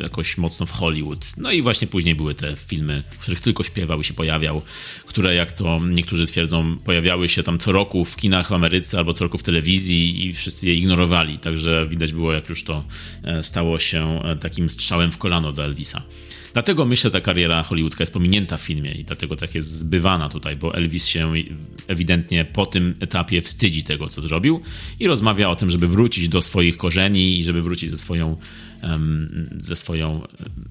jakoś 0.01 0.38
mocno 0.38 0.65
w 0.65 0.71
Hollywood. 0.71 1.31
No 1.38 1.51
i 1.51 1.61
właśnie 1.61 1.88
później 1.88 2.15
były 2.15 2.36
te 2.36 2.55
filmy, 2.55 3.03
w 3.11 3.17
których 3.17 3.39
tylko 3.39 3.63
śpiewał 3.63 3.99
i 4.01 4.03
się 4.03 4.13
pojawiał, 4.13 4.61
które 5.05 5.36
jak 5.36 5.51
to 5.51 5.79
niektórzy 5.89 6.27
twierdzą, 6.27 6.77
pojawiały 6.77 7.29
się 7.29 7.43
tam 7.43 7.59
co 7.59 7.71
roku 7.71 8.05
w 8.05 8.15
kinach 8.15 8.49
w 8.49 8.53
Ameryce 8.53 8.97
albo 8.97 9.13
co 9.13 9.25
roku 9.25 9.38
w 9.38 9.43
telewizji 9.43 10.25
i 10.25 10.34
wszyscy 10.34 10.67
je 10.67 10.75
ignorowali. 10.75 11.39
Także 11.39 11.88
widać 11.89 12.13
było, 12.13 12.34
jak 12.34 12.49
już 12.49 12.63
to 12.63 12.84
e, 13.23 13.43
stało 13.43 13.79
się 13.79 14.21
e, 14.23 14.36
takim 14.36 14.69
strzałem 14.69 15.11
w 15.11 15.17
kolano 15.17 15.53
do 15.53 15.63
Elvisa. 15.63 16.01
Dlatego 16.53 16.85
myślę, 16.85 17.11
ta 17.11 17.21
kariera 17.21 17.63
hollywoodzka 17.63 18.01
jest 18.01 18.13
pominięta 18.13 18.57
w 18.57 18.61
filmie 18.61 18.91
i 18.91 19.05
dlatego 19.05 19.35
tak 19.35 19.55
jest 19.55 19.77
zbywana 19.77 20.29
tutaj, 20.29 20.55
bo 20.55 20.75
Elvis 20.75 21.07
się 21.07 21.33
ewidentnie 21.87 22.45
po 22.45 22.65
tym 22.65 22.95
etapie 22.99 23.41
wstydzi 23.41 23.83
tego, 23.83 24.07
co 24.07 24.21
zrobił 24.21 24.59
i 24.99 25.07
rozmawia 25.07 25.49
o 25.49 25.55
tym, 25.55 25.69
żeby 25.69 25.87
wrócić 25.87 26.29
do 26.29 26.41
swoich 26.41 26.77
korzeni 26.77 27.39
i 27.39 27.43
żeby 27.43 27.61
wrócić 27.61 27.89
ze 27.89 27.97
swoją 27.97 28.37
ze, 29.59 29.75
swoją, 29.75 30.27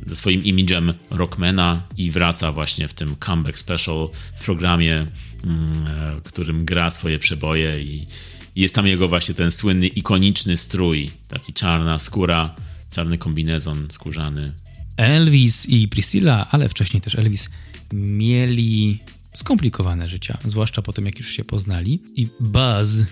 ze 0.06 0.16
swoim 0.16 0.44
imidżem 0.44 0.92
rockmana 1.10 1.82
i 1.96 2.10
wraca 2.10 2.52
właśnie 2.52 2.88
w 2.88 2.94
tym 2.94 3.16
comeback 3.16 3.58
special 3.58 4.08
w 4.34 4.44
programie, 4.44 5.06
mm, 5.44 5.86
e, 5.86 6.20
którym 6.24 6.64
gra 6.64 6.90
swoje 6.90 7.18
przeboje 7.18 7.82
i 7.82 8.06
jest 8.56 8.74
tam 8.74 8.86
jego 8.86 9.08
właśnie 9.08 9.34
ten 9.34 9.50
słynny, 9.50 9.86
ikoniczny 9.86 10.56
strój, 10.56 11.10
taki 11.28 11.52
czarna 11.52 11.98
skóra, 11.98 12.54
czarny 12.90 13.18
kombinezon 13.18 13.86
skórzany. 13.90 14.52
Elvis 15.03 15.66
i 15.66 15.88
Priscilla, 15.88 16.46
ale 16.50 16.68
wcześniej 16.68 17.00
też 17.00 17.14
Elvis, 17.14 17.50
mieli 17.92 18.98
skomplikowane 19.34 20.09
życia, 20.09 20.38
zwłaszcza 20.44 20.82
po 20.82 20.92
tym, 20.92 21.07
jak 21.07 21.18
już 21.18 21.28
się 21.28 21.44
poznali. 21.44 22.03
I 22.16 22.28
Buzz 22.40 23.05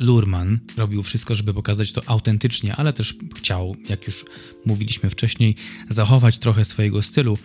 Lurman 0.00 0.60
robił 0.76 1.02
wszystko, 1.02 1.34
żeby 1.34 1.54
pokazać 1.54 1.92
to 1.92 2.02
autentycznie, 2.06 2.76
ale 2.76 2.92
też 2.92 3.14
chciał, 3.36 3.76
jak 3.88 4.06
już 4.06 4.24
mówiliśmy 4.66 5.10
wcześniej, 5.10 5.56
zachować 5.90 6.38
trochę 6.38 6.64
swojego 6.64 7.02
stylu. 7.02 7.38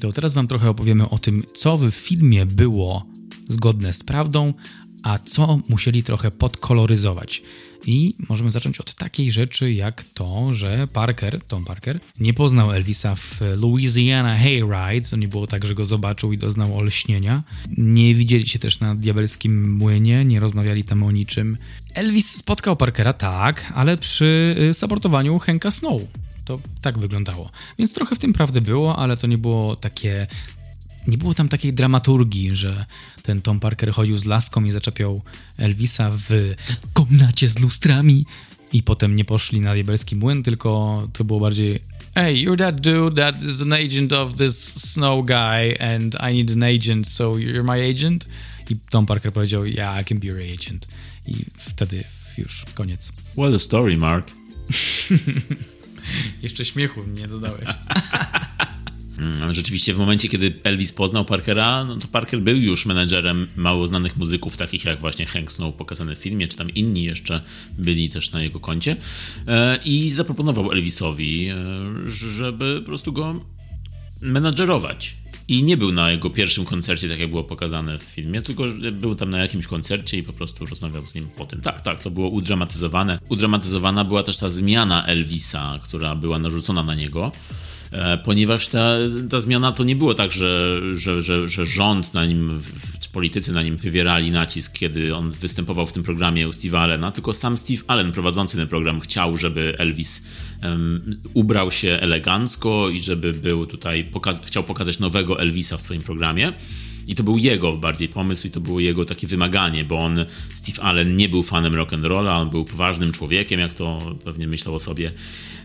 To 0.00 0.12
teraz 0.12 0.34
Wam 0.34 0.48
trochę 0.48 0.70
opowiemy 0.70 1.08
o 1.08 1.18
tym, 1.18 1.44
co 1.54 1.76
w 1.76 1.90
filmie 1.90 2.46
było 2.46 3.06
zgodne 3.48 3.92
z 3.92 4.02
prawdą, 4.02 4.54
a 5.02 5.18
co 5.18 5.60
musieli 5.68 6.02
trochę 6.02 6.30
podkoloryzować. 6.30 7.42
I 7.86 8.14
możemy 8.28 8.50
zacząć 8.50 8.80
od 8.80 8.94
takiej 8.94 9.32
rzeczy 9.32 9.72
jak 9.72 10.04
to, 10.04 10.54
że 10.54 10.88
Parker, 10.92 11.40
Tom 11.42 11.64
Parker, 11.64 12.00
nie 12.20 12.34
poznał 12.34 12.72
Elvisa 12.72 13.14
w 13.14 13.40
Louisiana 13.56 14.38
Hayride. 14.38 15.08
To 15.10 15.16
nie 15.16 15.28
było 15.28 15.46
tak, 15.46 15.66
że 15.66 15.74
go 15.74 15.86
zobaczył 15.86 16.32
i 16.32 16.38
doznał 16.38 16.78
olśnienia. 16.78 17.42
Nie 17.76 18.14
widzieli 18.14 18.46
się 18.46 18.58
też 18.58 18.80
na 18.80 18.94
diabelskim 18.94 19.76
młynie, 19.76 20.24
nie 20.24 20.40
rozmawiali 20.40 20.84
tam 20.84 21.02
o 21.02 21.12
niczym. 21.12 21.56
Elvis 21.94 22.30
spotkał 22.30 22.76
Parkera, 22.76 23.12
tak, 23.12 23.72
ale 23.74 23.96
przy 23.96 24.56
y, 24.70 24.74
saportowaniu 24.74 25.38
Henka 25.38 25.70
Snow. 25.70 26.02
To 26.44 26.60
tak 26.82 26.98
wyglądało. 26.98 27.50
Więc 27.78 27.94
trochę 27.94 28.16
w 28.16 28.18
tym 28.18 28.32
prawdy 28.32 28.60
było, 28.60 28.96
ale 28.96 29.16
to 29.16 29.26
nie 29.26 29.38
było 29.38 29.76
takie 29.76 30.26
nie 31.06 31.18
było 31.18 31.34
tam 31.34 31.48
takiej 31.48 31.72
dramaturgii, 31.72 32.56
że 32.56 32.84
ten 33.22 33.42
Tom 33.42 33.60
Parker 33.60 33.92
chodził 33.92 34.18
z 34.18 34.24
laską 34.24 34.64
i 34.64 34.70
zaczepiał 34.70 35.22
Elvisa 35.56 36.10
w 36.10 36.54
komnacie 36.92 37.48
z 37.48 37.58
lustrami 37.58 38.26
i 38.72 38.82
potem 38.82 39.16
nie 39.16 39.24
poszli 39.24 39.60
na 39.60 39.74
diabelski 39.74 40.16
młyn, 40.16 40.42
tylko 40.42 41.02
to 41.12 41.24
było 41.24 41.40
bardziej 41.40 41.80
Hey, 42.14 42.34
you're 42.34 42.58
that 42.58 42.80
dude 42.80 43.22
that 43.22 43.42
is 43.42 43.62
an 43.62 43.72
agent 43.72 44.12
of 44.12 44.34
this 44.34 44.74
snow 44.74 45.26
guy 45.26 45.80
and 45.80 46.16
I 46.30 46.34
need 46.34 46.50
an 46.50 46.62
agent, 46.62 47.08
so 47.08 47.32
you're 47.32 47.64
my 47.64 47.90
agent? 47.90 48.26
I 48.70 48.76
Tom 48.90 49.06
Parker 49.06 49.32
powiedział, 49.32 49.66
yeah, 49.66 50.02
I 50.02 50.04
can 50.04 50.18
be 50.18 50.26
your 50.26 50.38
agent. 50.54 50.88
I 51.26 51.34
wtedy 51.56 52.04
już 52.38 52.64
koniec. 52.74 53.12
What 53.32 53.54
a 53.54 53.58
story, 53.58 53.96
Mark. 53.96 54.30
Jeszcze 56.42 56.64
śmiechu 56.64 57.04
nie 57.04 57.28
dodałeś. 57.28 57.64
Mm, 59.18 59.54
rzeczywiście 59.54 59.94
w 59.94 59.98
momencie, 59.98 60.28
kiedy 60.28 60.54
Elvis 60.62 60.92
poznał 60.92 61.24
Parkera, 61.24 61.84
no 61.84 61.96
to 61.96 62.08
Parker 62.08 62.40
był 62.40 62.56
już 62.56 62.86
menedżerem 62.86 63.46
mało 63.56 63.86
znanych 63.86 64.16
muzyków, 64.16 64.56
takich 64.56 64.84
jak 64.84 65.00
właśnie 65.00 65.26
Hank 65.26 65.52
Snow 65.52 65.74
pokazany 65.74 66.16
w 66.16 66.18
filmie, 66.18 66.48
czy 66.48 66.56
tam 66.56 66.70
inni 66.70 67.02
jeszcze 67.02 67.40
byli 67.78 68.10
też 68.10 68.32
na 68.32 68.42
jego 68.42 68.60
koncie 68.60 68.96
e, 69.46 69.78
i 69.84 70.10
zaproponował 70.10 70.72
Elvisowi, 70.72 71.48
e, 71.48 71.56
żeby 72.06 72.80
po 72.80 72.86
prostu 72.86 73.12
go 73.12 73.40
menadżerować. 74.20 75.14
I 75.48 75.62
nie 75.62 75.76
był 75.76 75.92
na 75.92 76.10
jego 76.10 76.30
pierwszym 76.30 76.64
koncercie, 76.64 77.08
tak 77.08 77.20
jak 77.20 77.30
było 77.30 77.44
pokazane 77.44 77.98
w 77.98 78.02
filmie, 78.02 78.42
tylko 78.42 78.64
był 78.92 79.14
tam 79.14 79.30
na 79.30 79.38
jakimś 79.38 79.66
koncercie 79.66 80.18
i 80.18 80.22
po 80.22 80.32
prostu 80.32 80.66
rozmawiał 80.66 81.08
z 81.08 81.14
nim 81.14 81.28
po 81.38 81.46
tym. 81.46 81.60
Tak, 81.60 81.80
tak, 81.80 82.02
to 82.02 82.10
było 82.10 82.28
udramatyzowane. 82.28 83.18
Udramatyzowana 83.28 84.04
była 84.04 84.22
też 84.22 84.36
ta 84.36 84.50
zmiana 84.50 85.06
Elvisa, 85.06 85.78
która 85.82 86.14
była 86.14 86.38
narzucona 86.38 86.82
na 86.82 86.94
niego. 86.94 87.32
E, 87.96 88.18
ponieważ 88.18 88.68
ta, 88.68 88.96
ta 89.30 89.38
zmiana 89.40 89.72
to 89.72 89.84
nie 89.84 89.96
było 89.96 90.14
tak, 90.14 90.32
że, 90.32 90.80
że, 90.94 91.22
że, 91.22 91.48
że 91.48 91.66
rząd 91.66 92.14
na 92.14 92.26
nim, 92.26 92.62
czy 93.00 93.10
politycy 93.10 93.52
na 93.52 93.62
nim 93.62 93.76
wywierali 93.76 94.30
nacisk, 94.30 94.78
kiedy 94.78 95.14
on 95.14 95.30
występował 95.30 95.86
w 95.86 95.92
tym 95.92 96.02
programie 96.02 96.48
u 96.48 96.50
Steve'a 96.50 96.78
Allena, 96.78 97.12
tylko 97.12 97.32
sam 97.34 97.58
Steve 97.58 97.82
Allen 97.86 98.12
prowadzący 98.12 98.56
ten 98.56 98.68
program 98.68 99.00
chciał, 99.00 99.36
żeby 99.36 99.74
Elvis 99.78 100.26
um, 100.62 101.20
ubrał 101.34 101.70
się 101.70 101.98
elegancko 102.00 102.90
i 102.90 103.00
żeby 103.00 103.32
był 103.32 103.66
tutaj, 103.66 104.04
pokaz 104.04 104.42
chciał 104.46 104.62
pokazać 104.62 104.98
nowego 104.98 105.40
Elvisa 105.40 105.76
w 105.76 105.82
swoim 105.82 106.02
programie. 106.02 106.52
I 107.06 107.14
to 107.14 107.22
był 107.22 107.38
jego 107.38 107.72
bardziej 107.72 108.08
pomysł 108.08 108.46
i 108.46 108.50
to 108.50 108.60
było 108.60 108.80
jego 108.80 109.04
takie 109.04 109.26
wymaganie, 109.26 109.84
bo 109.84 109.98
on, 109.98 110.26
Steve 110.54 110.82
Allen, 110.82 111.16
nie 111.16 111.28
był 111.28 111.42
fanem 111.42 111.72
rock'n'rolla, 111.72 112.40
on 112.40 112.50
był 112.50 112.64
poważnym 112.64 113.12
człowiekiem, 113.12 113.60
jak 113.60 113.74
to 113.74 113.98
pewnie 114.24 114.46
myślał 114.46 114.74
o 114.74 114.80
sobie. 114.80 115.10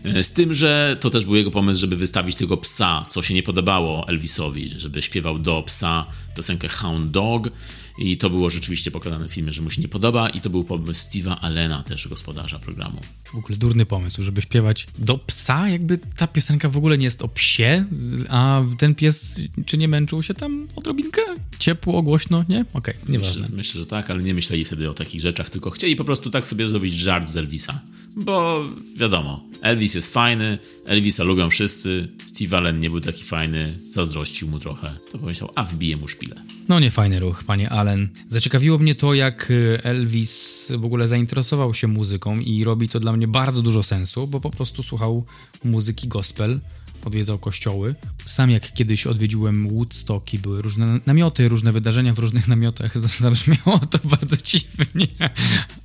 E, 0.04 0.22
z 0.22 0.32
tym, 0.32 0.54
że 0.54 0.96
to 1.00 1.10
też 1.10 1.24
był 1.24 1.36
jego 1.36 1.50
pomysł, 1.50 1.80
żeby 1.80 1.96
wystawić 1.96 2.36
tego 2.36 2.56
psa, 2.56 3.06
co 3.10 3.22
się 3.22 3.34
nie 3.34 3.42
podobało 3.42 4.08
Elvisowi, 4.08 4.68
żeby 4.68 5.02
śpiewał 5.02 5.38
do 5.38 5.62
psa 5.62 6.06
piosenkę 6.36 6.68
Hound 6.68 7.10
Dog 7.10 7.50
i 7.98 8.16
to 8.16 8.30
było 8.30 8.50
rzeczywiście 8.50 8.90
pokazane 8.90 9.28
w 9.28 9.32
filmie, 9.32 9.52
że 9.52 9.62
mu 9.62 9.70
się 9.70 9.82
nie 9.82 9.88
podoba 9.88 10.28
i 10.28 10.40
to 10.40 10.50
był 10.50 10.64
pomysł 10.64 11.08
Steve'a 11.08 11.36
Allena, 11.40 11.82
też 11.82 12.08
gospodarza 12.08 12.58
programu. 12.58 13.00
W 13.32 13.34
ogóle 13.34 13.58
durny 13.58 13.86
pomysł, 13.86 14.22
żeby 14.22 14.42
śpiewać 14.42 14.86
do 14.98 15.18
psa, 15.18 15.68
jakby 15.68 15.98
ta 16.16 16.26
piosenka 16.26 16.68
w 16.68 16.76
ogóle 16.76 16.98
nie 16.98 17.04
jest 17.04 17.22
o 17.22 17.28
psie, 17.28 17.84
a 18.28 18.62
ten 18.78 18.94
pies 18.94 19.40
czy 19.66 19.78
nie 19.78 19.88
męczył 19.88 20.22
się 20.22 20.34
tam 20.34 20.68
odrobinkę? 20.76 21.22
Ciepło, 21.58 22.02
głośno, 22.02 22.44
nie? 22.48 22.60
Okej, 22.60 22.94
okay, 22.94 23.12
nieważne. 23.12 23.42
Myślę, 23.42 23.56
myślę, 23.56 23.80
że 23.80 23.86
tak, 23.86 24.10
ale 24.10 24.22
nie 24.22 24.34
myśleli 24.34 24.64
wtedy 24.64 24.90
o 24.90 24.94
takich 24.94 25.20
rzeczach, 25.20 25.50
tylko 25.50 25.70
chcieli 25.70 25.96
po 25.96 26.04
prostu 26.04 26.30
tak 26.30 26.46
sobie 26.48 26.68
zrobić 26.68 26.94
żart 26.94 27.28
z 27.28 27.36
Elvisa. 27.36 27.80
Bo 28.16 28.64
wiadomo, 28.96 29.44
Elvis 29.62 29.94
jest 29.94 30.12
fajny, 30.12 30.58
Elvisa 30.86 31.24
lubią 31.24 31.50
wszyscy, 31.50 32.08
Steve 32.26 32.56
Allen 32.56 32.80
nie 32.80 32.90
był 32.90 33.00
taki 33.00 33.24
fajny, 33.24 33.74
zazdrościł 33.90 34.48
mu 34.48 34.58
trochę. 34.58 34.98
To 35.12 35.18
pomyślał, 35.18 35.50
a 35.54 35.64
wbije 35.64 35.96
mu 35.96 36.08
szpilę. 36.08 36.36
No 36.68 36.80
nie 36.80 36.90
fajny 36.90 37.20
ruch, 37.20 37.44
panie 37.44 37.70
Allen. 37.82 38.08
Zaciekawiło 38.28 38.78
mnie 38.78 38.94
to, 38.94 39.14
jak 39.14 39.50
y, 39.50 39.78
Elvis 39.82 40.72
w 40.78 40.84
ogóle 40.84 41.08
zainteresował 41.08 41.74
się 41.74 41.88
muzyką 41.88 42.38
i 42.38 42.64
robi 42.64 42.88
to 42.88 43.00
dla 43.00 43.12
mnie 43.12 43.28
bardzo 43.28 43.62
dużo 43.62 43.82
sensu, 43.82 44.26
bo 44.26 44.40
po 44.40 44.50
prostu 44.50 44.82
słuchał 44.82 45.24
muzyki 45.64 46.08
gospel, 46.08 46.60
odwiedzał 47.04 47.38
kościoły. 47.38 47.94
Sam 48.26 48.50
jak 48.50 48.72
kiedyś 48.72 49.06
odwiedziłem 49.06 49.68
Woodstock 49.68 50.34
i 50.34 50.38
były 50.38 50.62
różne 50.62 51.00
namioty, 51.06 51.48
różne 51.48 51.72
wydarzenia 51.72 52.14
w 52.14 52.18
różnych 52.18 52.48
namiotach, 52.48 52.92
to 53.02 53.08
zabrzmiało 53.08 53.78
to 53.78 53.98
bardzo 54.04 54.36
dziwnie, 54.36 55.06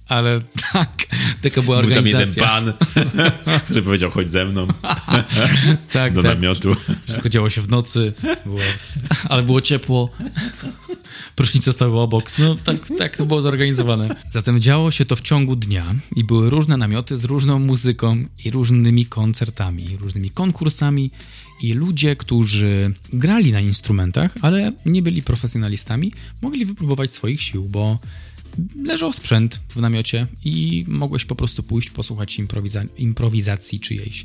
ale 0.07 0.41
tak, 0.73 1.05
taka 1.41 1.61
była 1.61 1.77
Był 1.77 1.87
organizacja. 1.87 2.45
tam 2.45 2.65
jeden 2.65 2.73
pan, 3.45 3.59
który 3.65 3.81
powiedział, 3.81 4.11
chodź 4.11 4.29
ze 4.29 4.45
mną 4.45 4.67
tak, 5.93 6.13
do 6.13 6.23
tak. 6.23 6.35
namiotu. 6.35 6.75
Wszystko 7.03 7.29
działo 7.29 7.49
się 7.49 7.61
w 7.61 7.69
nocy, 7.69 8.13
było, 8.45 8.59
ale 9.29 9.43
było 9.43 9.61
ciepło. 9.61 10.09
Prysznice 11.35 11.73
stały 11.73 11.99
obok. 11.99 12.31
No 12.39 12.55
tak, 12.55 12.75
tak 12.97 13.17
to 13.17 13.25
było 13.25 13.41
zorganizowane. 13.41 14.15
Zatem 14.29 14.61
działo 14.61 14.91
się 14.91 15.05
to 15.05 15.15
w 15.15 15.21
ciągu 15.21 15.55
dnia 15.55 15.85
i 16.15 16.23
były 16.23 16.49
różne 16.49 16.77
namioty 16.77 17.17
z 17.17 17.23
różną 17.23 17.59
muzyką 17.59 18.25
i 18.45 18.51
różnymi 18.51 19.05
koncertami, 19.05 19.97
różnymi 19.97 20.29
konkursami 20.29 21.11
i 21.61 21.73
ludzie, 21.73 22.15
którzy 22.15 22.93
grali 23.13 23.51
na 23.51 23.59
instrumentach, 23.59 24.35
ale 24.41 24.71
nie 24.85 25.01
byli 25.01 25.21
profesjonalistami, 25.23 26.13
mogli 26.41 26.65
wypróbować 26.65 27.13
swoich 27.13 27.41
sił, 27.41 27.63
bo 27.63 27.99
leżał 28.83 29.13
sprzęt 29.13 29.61
w 29.69 29.75
namiocie 29.77 30.27
i 30.45 30.85
mogłeś 30.87 31.25
po 31.25 31.35
prostu 31.35 31.63
pójść 31.63 31.89
posłuchać 31.89 32.39
improwiza 32.39 32.83
improwizacji 32.97 33.79
czyjejś. 33.79 34.23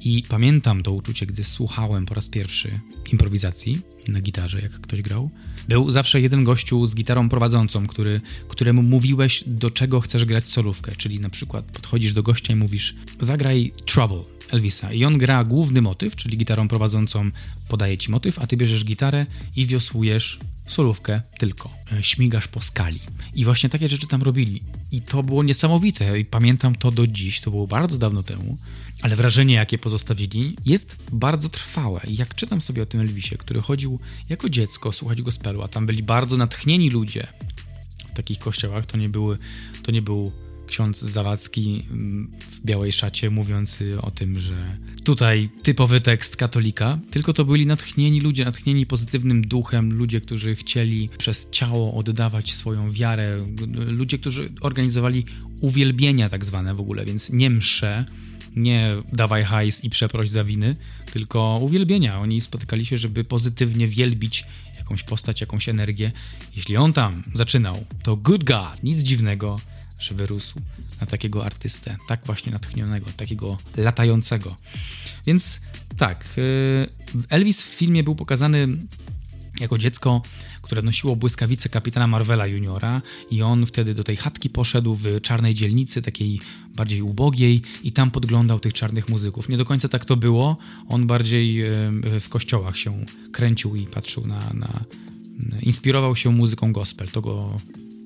I 0.00 0.22
pamiętam 0.28 0.82
to 0.82 0.92
uczucie, 0.92 1.26
gdy 1.26 1.44
słuchałem 1.44 2.06
po 2.06 2.14
raz 2.14 2.28
pierwszy 2.28 2.80
improwizacji 3.12 3.78
na 4.08 4.20
gitarze, 4.20 4.60
jak 4.60 4.72
ktoś 4.72 5.02
grał. 5.02 5.30
Był 5.68 5.90
zawsze 5.90 6.20
jeden 6.20 6.44
gościu 6.44 6.86
z 6.86 6.94
gitarą 6.94 7.28
prowadzącą, 7.28 7.86
który, 7.86 8.20
któremu 8.48 8.82
mówiłeś, 8.82 9.44
do 9.46 9.70
czego 9.70 10.00
chcesz 10.00 10.24
grać 10.24 10.48
solówkę. 10.48 10.92
Czyli 10.96 11.20
na 11.20 11.30
przykład 11.30 11.64
podchodzisz 11.72 12.12
do 12.12 12.22
gościa 12.22 12.52
i 12.52 12.56
mówisz, 12.56 12.94
zagraj 13.20 13.72
Trouble 13.86 14.37
Elvisa. 14.50 14.92
I 14.92 15.04
on 15.04 15.18
gra 15.18 15.44
główny 15.44 15.82
motyw, 15.82 16.16
czyli 16.16 16.38
gitarą 16.38 16.68
prowadzącą 16.68 17.30
podaje 17.68 17.98
ci 17.98 18.10
motyw, 18.10 18.38
a 18.38 18.46
ty 18.46 18.56
bierzesz 18.56 18.84
gitarę 18.84 19.26
i 19.56 19.66
wiosłujesz 19.66 20.38
solówkę 20.66 21.22
tylko. 21.38 21.72
E, 21.92 22.02
śmigasz 22.02 22.48
po 22.48 22.62
skali. 22.62 23.00
I 23.34 23.44
właśnie 23.44 23.68
takie 23.68 23.88
rzeczy 23.88 24.06
tam 24.06 24.22
robili. 24.22 24.62
I 24.92 25.02
to 25.02 25.22
było 25.22 25.42
niesamowite. 25.42 26.20
I 26.20 26.24
pamiętam 26.24 26.74
to 26.74 26.90
do 26.90 27.06
dziś, 27.06 27.40
to 27.40 27.50
było 27.50 27.66
bardzo 27.66 27.98
dawno 27.98 28.22
temu. 28.22 28.58
Ale 29.02 29.16
wrażenie, 29.16 29.54
jakie 29.54 29.78
pozostawili, 29.78 30.56
jest 30.66 30.96
bardzo 31.12 31.48
trwałe. 31.48 32.00
I 32.08 32.16
jak 32.16 32.34
czytam 32.34 32.60
sobie 32.60 32.82
o 32.82 32.86
tym 32.86 33.00
Elvisie, 33.00 33.36
który 33.38 33.60
chodził 33.60 34.00
jako 34.28 34.48
dziecko 34.48 34.92
słuchać 34.92 35.22
gospelu, 35.22 35.62
a 35.62 35.68
tam 35.68 35.86
byli 35.86 36.02
bardzo 36.02 36.36
natchnieni 36.36 36.90
ludzie 36.90 37.26
w 38.06 38.12
takich 38.12 38.38
kościołach, 38.38 38.86
to 38.86 38.98
nie, 38.98 39.08
były, 39.08 39.38
to 39.82 39.92
nie 39.92 40.02
był 40.02 40.32
ksiądz 40.68 41.00
Zawadzki 41.00 41.82
mm, 41.90 42.30
w 42.40 42.60
białej 42.64 42.92
szacie 42.92 43.30
mówiący 43.30 44.00
o 44.02 44.10
tym, 44.10 44.40
że 44.40 44.76
tutaj 45.04 45.50
typowy 45.62 46.00
tekst 46.00 46.36
katolika, 46.36 46.98
tylko 47.10 47.32
to 47.32 47.44
byli 47.44 47.66
natchnieni 47.66 48.20
ludzie, 48.20 48.44
natchnieni 48.44 48.86
pozytywnym 48.86 49.42
duchem, 49.42 49.92
ludzie, 49.92 50.20
którzy 50.20 50.54
chcieli 50.54 51.08
przez 51.18 51.48
ciało 51.50 51.94
oddawać 51.94 52.54
swoją 52.54 52.90
wiarę, 52.90 53.46
ludzie, 53.76 54.18
którzy 54.18 54.52
organizowali 54.60 55.24
uwielbienia 55.60 56.28
tak 56.28 56.44
zwane 56.44 56.74
w 56.74 56.80
ogóle, 56.80 57.04
więc 57.04 57.30
nie 57.30 57.50
msze, 57.50 58.04
nie 58.56 58.92
dawaj 59.12 59.44
hajs 59.44 59.84
i 59.84 59.90
przeproś 59.90 60.30
za 60.30 60.44
winy, 60.44 60.76
tylko 61.12 61.58
uwielbienia. 61.62 62.20
Oni 62.20 62.40
spotykali 62.40 62.86
się, 62.86 62.96
żeby 62.96 63.24
pozytywnie 63.24 63.88
wielbić 63.88 64.44
jakąś 64.78 65.02
postać, 65.02 65.40
jakąś 65.40 65.68
energię. 65.68 66.12
Jeśli 66.56 66.76
on 66.76 66.92
tam 66.92 67.22
zaczynał, 67.34 67.84
to 68.02 68.16
good 68.16 68.44
God, 68.44 68.82
nic 68.82 68.98
dziwnego, 68.98 69.60
że 69.98 70.14
wyrósł 70.14 70.60
na 71.00 71.06
takiego 71.06 71.46
artystę, 71.46 71.96
tak 72.08 72.26
właśnie 72.26 72.52
natchnionego, 72.52 73.06
takiego 73.16 73.58
latającego. 73.76 74.56
Więc 75.26 75.60
tak, 75.96 76.24
y, 76.38 76.88
Elvis 77.28 77.62
w 77.62 77.66
filmie 77.66 78.04
był 78.04 78.14
pokazany 78.14 78.68
jako 79.60 79.78
dziecko, 79.78 80.22
które 80.62 80.82
nosiło 80.82 81.16
błyskawice 81.16 81.68
kapitana 81.68 82.06
Marvela 82.06 82.46
juniora 82.46 83.02
i 83.30 83.42
on 83.42 83.66
wtedy 83.66 83.94
do 83.94 84.04
tej 84.04 84.16
chatki 84.16 84.50
poszedł 84.50 84.94
w 84.94 85.20
czarnej 85.20 85.54
dzielnicy, 85.54 86.02
takiej 86.02 86.40
bardziej 86.76 87.02
ubogiej 87.02 87.62
i 87.82 87.92
tam 87.92 88.10
podglądał 88.10 88.60
tych 88.60 88.72
czarnych 88.72 89.08
muzyków. 89.08 89.48
Nie 89.48 89.56
do 89.56 89.64
końca 89.64 89.88
tak 89.88 90.04
to 90.04 90.16
było, 90.16 90.56
on 90.88 91.06
bardziej 91.06 91.62
w 92.20 92.28
kościołach 92.28 92.78
się 92.78 93.04
kręcił 93.32 93.76
i 93.76 93.86
patrzył 93.86 94.26
na, 94.26 94.40
na 94.54 94.68
inspirował 95.62 96.16
się 96.16 96.32
muzyką 96.32 96.72
gospel, 96.72 97.08
to 97.08 97.20
go, 97.20 97.56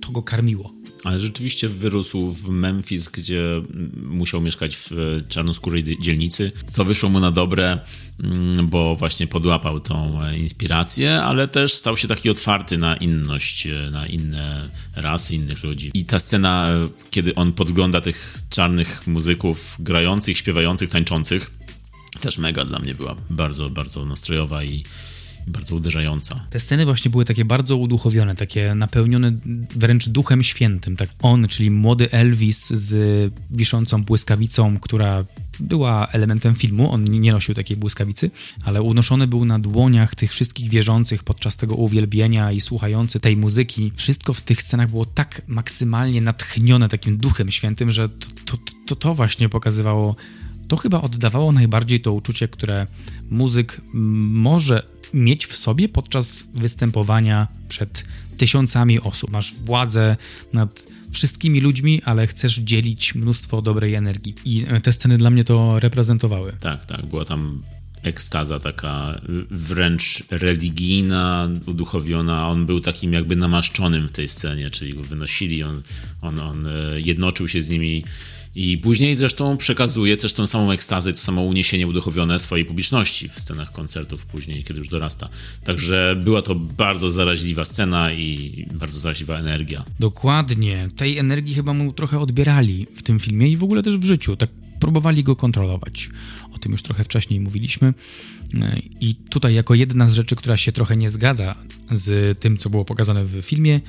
to 0.00 0.12
go 0.12 0.22
karmiło. 0.22 0.81
Ale 1.04 1.20
rzeczywiście 1.20 1.68
wyrósł 1.68 2.32
w 2.32 2.48
Memphis, 2.48 3.08
gdzie 3.08 3.62
musiał 4.02 4.40
mieszkać 4.40 4.76
w 4.76 4.90
czarnoskórej 5.28 5.98
dzielnicy, 5.98 6.52
co 6.66 6.84
wyszło 6.84 7.10
mu 7.10 7.20
na 7.20 7.30
dobre, 7.30 7.80
mm, 8.22 8.66
bo 8.66 8.96
właśnie 8.96 9.26
podłapał 9.26 9.80
tą 9.80 10.18
inspirację, 10.36 11.22
ale 11.22 11.48
też 11.48 11.74
stał 11.74 11.96
się 11.96 12.08
taki 12.08 12.30
otwarty 12.30 12.78
na 12.78 12.96
inność, 12.96 13.68
na 13.90 14.06
inne 14.06 14.68
rasy, 14.96 15.34
innych 15.34 15.64
ludzi. 15.64 15.90
I 15.94 16.04
ta 16.04 16.18
scena, 16.18 16.68
kiedy 17.10 17.34
on 17.34 17.52
podgląda 17.52 18.00
tych 18.00 18.38
czarnych 18.50 19.06
muzyków 19.06 19.76
grających, 19.78 20.38
śpiewających, 20.38 20.90
tańczących, 20.90 21.50
też 22.20 22.38
mega 22.38 22.64
dla 22.64 22.78
mnie 22.78 22.94
była 22.94 23.16
bardzo, 23.30 23.70
bardzo 23.70 24.04
nastrojowa 24.04 24.64
i 24.64 24.84
bardzo 25.46 25.76
uderzająca. 25.76 26.46
Te 26.50 26.60
sceny 26.60 26.84
właśnie 26.84 27.10
były 27.10 27.24
takie 27.24 27.44
bardzo 27.44 27.76
uduchowione, 27.76 28.34
takie 28.34 28.74
napełnione 28.74 29.32
wręcz 29.76 30.08
duchem 30.08 30.42
świętym. 30.42 30.96
Tak 30.96 31.08
on, 31.22 31.48
czyli 31.48 31.70
młody 31.70 32.10
Elvis 32.10 32.70
z 32.70 33.32
wiszącą 33.50 34.04
błyskawicą, 34.04 34.78
która 34.78 35.24
była 35.60 36.06
elementem 36.12 36.54
filmu, 36.54 36.92
on 36.92 37.04
nie 37.04 37.32
nosił 37.32 37.54
takiej 37.54 37.76
błyskawicy, 37.76 38.30
ale 38.64 38.82
unoszony 38.82 39.26
był 39.26 39.44
na 39.44 39.58
dłoniach 39.58 40.14
tych 40.14 40.30
wszystkich 40.30 40.70
wierzących 40.70 41.24
podczas 41.24 41.56
tego 41.56 41.74
uwielbienia 41.74 42.52
i 42.52 42.60
słuchający 42.60 43.20
tej 43.20 43.36
muzyki. 43.36 43.92
Wszystko 43.96 44.34
w 44.34 44.40
tych 44.40 44.62
scenach 44.62 44.90
było 44.90 45.06
tak 45.06 45.42
maksymalnie 45.46 46.20
natchnione 46.20 46.88
takim 46.88 47.16
duchem 47.16 47.50
świętym, 47.50 47.90
że 47.90 48.08
to, 48.44 48.58
to, 48.86 48.96
to, 48.96 49.14
właśnie 49.14 49.48
pokazywało 49.48 50.16
to 50.68 50.76
chyba 50.76 51.00
oddawało 51.00 51.52
najbardziej 51.52 52.00
to 52.00 52.12
uczucie, 52.12 52.48
które 52.48 52.86
muzyk 53.30 53.80
może 53.92 54.82
mieć 55.14 55.46
w 55.46 55.56
sobie 55.56 55.88
podczas 55.88 56.44
występowania 56.54 57.48
przed 57.68 58.04
tysiącami 58.36 59.00
osób. 59.00 59.30
Masz 59.30 59.54
władzę 59.54 60.16
nad 60.52 60.86
wszystkimi 61.10 61.60
ludźmi, 61.60 62.02
ale 62.04 62.26
chcesz 62.26 62.58
dzielić 62.58 63.14
mnóstwo 63.14 63.62
dobrej 63.62 63.94
energii. 63.94 64.34
I 64.44 64.64
te 64.82 64.92
sceny 64.92 65.18
dla 65.18 65.30
mnie 65.30 65.44
to 65.44 65.80
reprezentowały. 65.80 66.52
Tak, 66.60 66.86
tak. 66.86 67.06
Była 67.06 67.24
tam 67.24 67.62
ekstaza 68.02 68.60
taka 68.60 69.20
wręcz 69.50 70.22
religijna, 70.30 71.48
uduchowiona. 71.66 72.48
On 72.48 72.66
był 72.66 72.80
takim 72.80 73.12
jakby 73.12 73.36
namaszczonym 73.36 74.08
w 74.08 74.12
tej 74.12 74.28
scenie, 74.28 74.70
czyli 74.70 74.94
go 74.94 75.02
wynosili, 75.02 75.62
on, 75.62 75.82
on, 76.22 76.40
on 76.40 76.66
e, 76.66 77.00
jednoczył 77.00 77.48
się 77.48 77.60
z 77.60 77.70
nimi 77.70 78.04
i 78.54 78.78
później 78.78 79.16
zresztą 79.16 79.56
przekazuje 79.56 80.16
też 80.16 80.32
tą 80.32 80.46
samą 80.46 80.70
ekstazę, 80.70 81.12
to 81.12 81.18
samo 81.18 81.42
uniesienie 81.42 81.86
uduchowione 81.86 82.38
swojej 82.38 82.64
publiczności 82.66 83.28
w 83.28 83.40
scenach 83.40 83.72
koncertów 83.72 84.26
później, 84.26 84.64
kiedy 84.64 84.78
już 84.78 84.88
dorasta. 84.88 85.28
Także 85.64 86.16
była 86.24 86.42
to 86.42 86.54
bardzo 86.54 87.10
zaraźliwa 87.10 87.64
scena 87.64 88.12
i 88.12 88.66
bardzo 88.74 89.00
zaraźliwa 89.00 89.38
energia. 89.38 89.84
Dokładnie. 90.00 90.88
Tej 90.96 91.18
energii 91.18 91.54
chyba 91.54 91.72
mu 91.72 91.92
trochę 91.92 92.18
odbierali 92.18 92.86
w 92.96 93.02
tym 93.02 93.20
filmie 93.20 93.48
i 93.48 93.56
w 93.56 93.64
ogóle 93.64 93.82
też 93.82 93.96
w 93.96 94.04
życiu. 94.04 94.36
Tak 94.36 94.50
próbowali 94.82 95.24
go 95.24 95.36
kontrolować. 95.36 96.10
O 96.52 96.58
tym 96.58 96.72
już 96.72 96.82
trochę 96.82 97.04
wcześniej 97.04 97.40
mówiliśmy. 97.40 97.94
I 99.00 99.14
tutaj, 99.14 99.54
jako 99.54 99.74
jedna 99.74 100.06
z 100.06 100.12
rzeczy, 100.12 100.36
która 100.36 100.56
się 100.56 100.72
trochę 100.72 100.96
nie 100.96 101.10
zgadza 101.10 101.54
z 101.92 102.38
tym, 102.40 102.58
co 102.58 102.70
było 102.70 102.84
pokazane 102.84 103.24
w 103.24 103.42
filmie, 103.42 103.80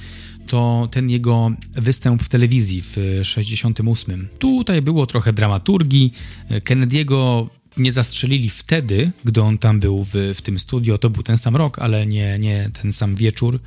to 0.48 0.90
ten 0.92 1.10
jego 1.10 1.52
występ 1.74 2.24
w 2.24 2.30
telewizji 2.30 2.82
w 2.82 3.20
68. 3.24 4.28
Tutaj 4.40 4.82
było 4.82 5.08
trochę 5.08 5.34
dramaturgii. 5.34 6.14
Kennedy'ego 6.50 7.48
nie 7.78 7.92
zastrzelili 7.92 8.50
wtedy, 8.50 9.12
gdy 9.26 9.42
on 9.42 9.58
tam 9.58 9.80
był 9.80 10.04
w, 10.04 10.14
w 10.36 10.42
tym 10.42 10.60
studio. 10.60 10.98
To 10.98 11.10
był 11.10 11.24
ten 11.24 11.38
sam 11.38 11.56
rok, 11.56 11.80
ale 11.80 12.06
nie, 12.06 12.40
nie 12.40 12.70
ten 12.82 12.94
sam 12.94 13.16
wieczór. 13.16 13.60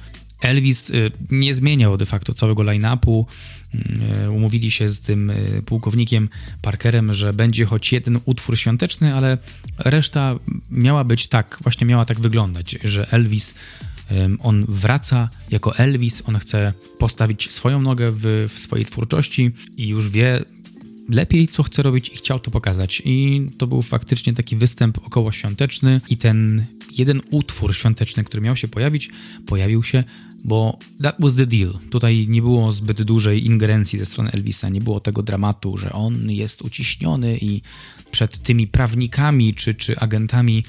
Elvis 0.42 0.90
y, 0.90 1.10
nie 1.30 1.54
zmieniał 1.54 1.96
de 1.96 2.06
facto 2.06 2.34
całego 2.34 2.62
line-upu. 2.62 3.26
Y, 4.24 4.30
umówili 4.30 4.70
się 4.70 4.88
z 4.88 5.00
tym 5.00 5.30
y, 5.30 5.62
pułkownikiem 5.66 6.28
Parkerem, 6.62 7.12
że 7.12 7.32
będzie 7.32 7.64
choć 7.64 7.92
jeden 7.92 8.20
utwór 8.24 8.58
świąteczny, 8.58 9.14
ale 9.14 9.38
reszta 9.78 10.38
miała 10.70 11.04
być 11.04 11.26
tak, 11.26 11.58
właśnie 11.62 11.86
miała 11.86 12.04
tak 12.04 12.20
wyglądać, 12.20 12.78
że 12.84 13.10
Elvis 13.10 13.54
on 14.38 14.64
wraca 14.68 15.28
jako 15.50 15.76
Elvis, 15.78 16.22
on 16.26 16.38
chce 16.38 16.72
postawić 16.98 17.52
swoją 17.52 17.82
nogę 17.82 18.12
w, 18.12 18.48
w 18.48 18.58
swojej 18.58 18.86
twórczości 18.86 19.50
i 19.76 19.88
już 19.88 20.10
wie 20.10 20.44
lepiej, 21.08 21.48
co 21.48 21.62
chce 21.62 21.82
robić 21.82 22.08
i 22.08 22.16
chciał 22.16 22.40
to 22.40 22.50
pokazać. 22.50 23.02
I 23.04 23.46
to 23.58 23.66
był 23.66 23.82
faktycznie 23.82 24.32
taki 24.32 24.56
występ 24.56 24.98
około 25.06 25.32
świąteczny 25.32 26.00
i 26.08 26.16
ten 26.16 26.66
jeden 26.98 27.22
utwór 27.30 27.76
świąteczny, 27.76 28.24
który 28.24 28.42
miał 28.42 28.56
się 28.56 28.68
pojawić, 28.68 29.10
pojawił 29.46 29.82
się, 29.82 30.04
bo 30.44 30.78
that 31.02 31.16
was 31.18 31.34
the 31.34 31.46
deal. 31.46 31.78
Tutaj 31.90 32.26
nie 32.28 32.42
było 32.42 32.72
zbyt 32.72 33.02
dużej 33.02 33.46
ingerencji 33.46 33.98
ze 33.98 34.04
strony 34.04 34.30
Elvisa, 34.32 34.68
nie 34.68 34.80
było 34.80 35.00
tego 35.00 35.22
dramatu, 35.22 35.76
że 35.76 35.92
on 35.92 36.30
jest 36.30 36.62
uciśniony 36.62 37.38
i 37.40 37.62
przed 38.10 38.38
tymi 38.38 38.66
prawnikami 38.66 39.54
czy, 39.54 39.74
czy 39.74 39.98
agentami 39.98 40.64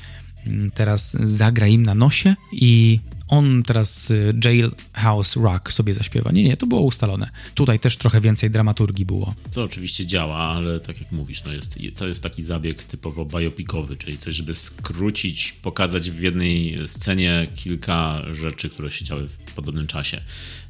mm, 0.46 0.72
teraz 0.72 1.12
zagra 1.24 1.68
im 1.68 1.84
na 1.84 1.96
nosie 1.96 2.36
i 2.52 3.00
on 3.28 3.64
teraz 3.64 4.12
y, 4.12 4.34
Jailhouse 4.46 5.36
Rock 5.36 5.72
sobie 5.72 5.94
zaśpiewa. 5.94 6.32
Nie, 6.32 6.44
nie, 6.44 6.58
to 6.58 6.68
było 6.68 6.82
ustalone. 6.82 7.30
Tutaj 7.56 7.80
też 7.80 7.98
trochę 7.98 8.22
więcej 8.22 8.52
dramaturgii 8.52 9.06
było. 9.06 9.34
Co 9.52 9.64
oczywiście 9.64 10.06
działa, 10.06 10.38
ale 10.38 10.80
tak 10.80 11.02
jak 11.02 11.12
mówisz, 11.12 11.44
no 11.44 11.54
jest, 11.54 11.80
to 11.96 12.08
jest 12.08 12.24
taki 12.24 12.42
zabieg 12.42 12.84
typowo 12.84 13.26
biopicowy, 13.26 13.98
czyli 13.98 14.18
coś, 14.18 14.36
żeby 14.36 14.56
skrócić, 14.56 15.54
pokazać 15.54 16.12
w 16.12 16.22
jednej 16.22 16.78
scenie 16.88 17.48
kilka 17.56 18.22
rzeczy, 18.32 18.70
które 18.70 18.92
się 18.92 19.06
działy 19.06 19.28
w 19.28 19.54
podobnym 19.54 19.88
czasie. 19.88 20.22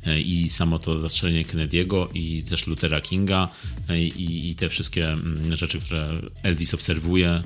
E, 0.05 0.21
I 0.21 0.49
samo 0.49 0.79
to 0.79 0.99
zastrzelenie 0.99 1.45
Kennedy'ego 1.45 2.07
i 2.13 2.43
też 2.43 2.67
Luthera 2.67 3.01
Kinga 3.01 3.49
e, 3.89 4.01
i, 4.01 4.49
i 4.49 4.55
te 4.55 4.69
wszystkie 4.69 5.07
mm, 5.07 5.55
rzeczy, 5.55 5.81
które 5.81 6.21
Elvis 6.43 6.73
obserwuje, 6.73 7.41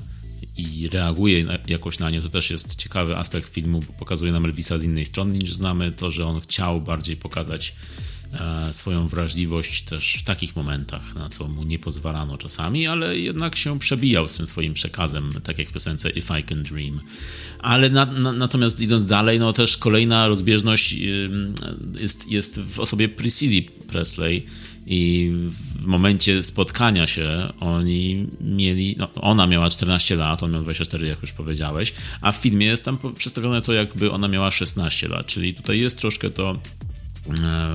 i 0.58 0.90
reaguje 0.90 1.46
jakoś 1.68 2.00
na 2.00 2.10
nie, 2.10 2.22
to 2.22 2.30
też 2.30 2.52
jest 2.52 2.76
ciekawy 2.76 3.18
aspekt 3.18 3.54
filmu, 3.54 3.80
bo 3.80 3.94
pokazuje 3.94 4.32
nam 4.32 4.46
Elvisa 4.46 4.78
z 4.78 4.84
innej 4.84 5.06
strony 5.06 5.38
niż 5.38 5.54
znamy. 5.54 5.92
To, 5.92 6.12
że 6.12 6.26
on 6.26 6.42
chciał 6.42 6.82
bardziej 6.82 7.18
pokazać 7.18 7.76
swoją 8.72 9.08
wrażliwość 9.08 9.82
też 9.82 10.14
w 10.14 10.24
takich 10.24 10.56
momentach, 10.56 11.16
na 11.16 11.30
co 11.30 11.48
mu 11.48 11.64
nie 11.64 11.80
pozwalano 11.80 12.38
czasami, 12.38 12.88
ale 12.88 13.18
jednak 13.18 13.56
się 13.56 13.80
przebijał 13.80 14.28
z 14.28 14.38
tym 14.38 14.48
swoim 14.48 14.74
przekazem, 14.74 15.32
tak 15.44 15.58
jak 15.58 15.68
w 15.68 15.74
piosence 15.74 16.10
If 16.10 16.40
I 16.40 16.44
Can 16.44 16.64
Dream. 16.64 17.00
Ale 17.60 17.90
na, 17.90 18.06
na, 18.06 18.32
natomiast 18.32 18.82
idąc 18.82 19.06
dalej, 19.06 19.40
no 19.40 19.54
też 19.54 19.78
kolejna 19.78 20.28
rozbieżność 20.28 20.96
jest, 22.00 22.32
jest 22.32 22.60
w 22.60 22.80
osobie 22.80 23.10
Priscilla 23.10 23.72
Presley, 23.88 24.46
i 24.86 25.32
w 25.80 25.86
momencie 25.86 26.44
spotkania 26.44 27.08
się 27.08 27.54
oni 27.60 28.28
mieli, 28.42 28.96
no, 29.00 29.08
ona 29.14 29.48
miała 29.48 29.70
14 29.70 30.16
lat, 30.16 30.44
on 30.44 30.52
miał 30.52 30.64
24, 30.64 31.08
jak 31.08 31.22
już 31.22 31.32
powiedziałeś, 31.32 31.94
a 32.22 32.32
w 32.32 32.36
filmie 32.36 32.66
jest 32.66 32.86
tam 32.86 32.98
przedstawione 33.18 33.62
to, 33.62 33.74
jakby 33.74 34.12
ona 34.12 34.28
miała 34.28 34.52
16 34.52 35.08
lat, 35.08 35.26
czyli 35.26 35.54
tutaj 35.54 35.80
jest 35.80 35.98
troszkę 35.98 36.30
to 36.30 36.52
e, 36.52 36.58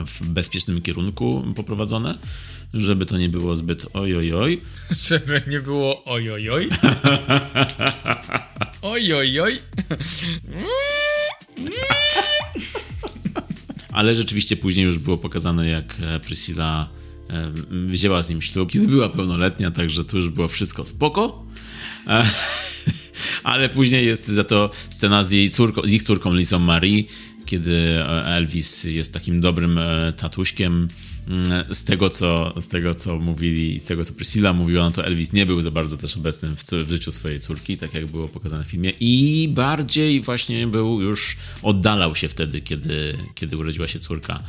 w 0.07 0.29
bezpiecznym 0.29 0.83
kierunku 0.83 1.45
poprowadzone, 1.57 2.19
żeby 2.75 3.07
to 3.07 3.19
nie 3.19 3.29
było 3.29 3.57
zbyt 3.57 3.87
ojojoj. 3.97 4.61
Żeby 5.09 5.43
nie 5.47 5.61
było 5.61 6.05
ojojoj. 6.05 6.69
ojojoj. 8.83 9.59
Ale 13.93 14.15
rzeczywiście 14.15 14.57
później 14.57 14.85
już 14.85 14.99
było 14.99 15.17
pokazane, 15.17 15.69
jak 15.69 15.97
Priscilla 16.25 16.89
wzięła 17.71 18.23
z 18.23 18.31
nim 18.31 18.43
ślub, 18.43 18.71
kiedy 18.71 18.89
była 18.89 19.09
pełnoletnia, 19.09 19.71
także 19.71 20.05
tu 20.05 20.17
już 20.17 20.29
było 20.29 20.49
wszystko 20.49 20.87
spoko. 20.87 21.47
E, 22.07 22.27
ale 23.43 23.69
później 23.69 24.07
jest 24.07 24.29
za 24.29 24.45
to 24.45 24.71
scena 24.91 25.25
z, 25.25 25.31
jej 25.31 25.51
córką, 25.51 25.83
z 25.85 25.93
ich 25.93 26.03
córką 26.03 26.35
Lizą 26.35 26.59
Marie, 26.59 27.05
kiedy 27.47 28.05
Elvis 28.25 28.85
jest 28.85 29.13
takim 29.13 29.41
dobrym 29.41 29.79
e, 29.79 30.13
tatuśkiem. 30.13 30.89
Mm, 31.29 31.75
z 31.75 31.85
tego, 31.85 32.11
co, 32.11 32.55
z 32.61 32.69
tego, 32.69 32.95
co 32.95 33.19
mówili, 33.19 33.81
z 33.81 33.85
tego, 33.85 34.05
co 34.05 34.13
Priscilla 34.13 34.53
mówiła, 34.53 34.83
no 34.83 34.91
to 34.91 35.07
Elvis 35.07 35.33
nie 35.33 35.47
był 35.47 35.63
za 35.63 35.71
bardzo 35.71 35.97
też 35.97 36.17
obecny 36.17 36.57
w, 36.57 36.63
w 36.63 36.89
życiu 36.89 37.13
swojej 37.13 37.41
córki, 37.41 37.77
tak 37.77 37.95
jak 37.95 38.07
było 38.07 38.29
pokazane 38.29 38.65
w 38.65 38.67
filmie, 38.67 38.93
i 39.01 39.49
bardziej 39.49 40.21
właśnie 40.21 40.67
był 40.67 41.01
już, 41.01 41.37
oddalał 41.63 42.15
się 42.17 42.29
wtedy, 42.29 42.61
kiedy, 42.61 43.19
kiedy 43.35 43.57
urodziła 43.57 43.87
się 43.87 43.99
córka. 43.99 44.43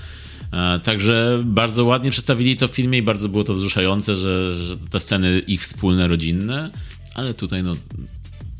E, 0.53 0.79
także 0.79 1.41
bardzo 1.45 1.85
ładnie 1.85 2.11
przedstawili 2.11 2.55
to 2.55 2.67
w 2.67 2.71
filmie 2.71 2.97
i 2.97 3.01
bardzo 3.01 3.29
było 3.29 3.43
to 3.43 3.53
wzruszające, 3.53 4.15
że, 4.15 4.57
że 4.57 4.77
te 4.77 4.99
sceny 4.99 5.39
ich 5.39 5.61
wspólne, 5.61 6.07
rodzinne, 6.07 6.71
ale 7.15 7.33
tutaj 7.33 7.63
no 7.63 7.73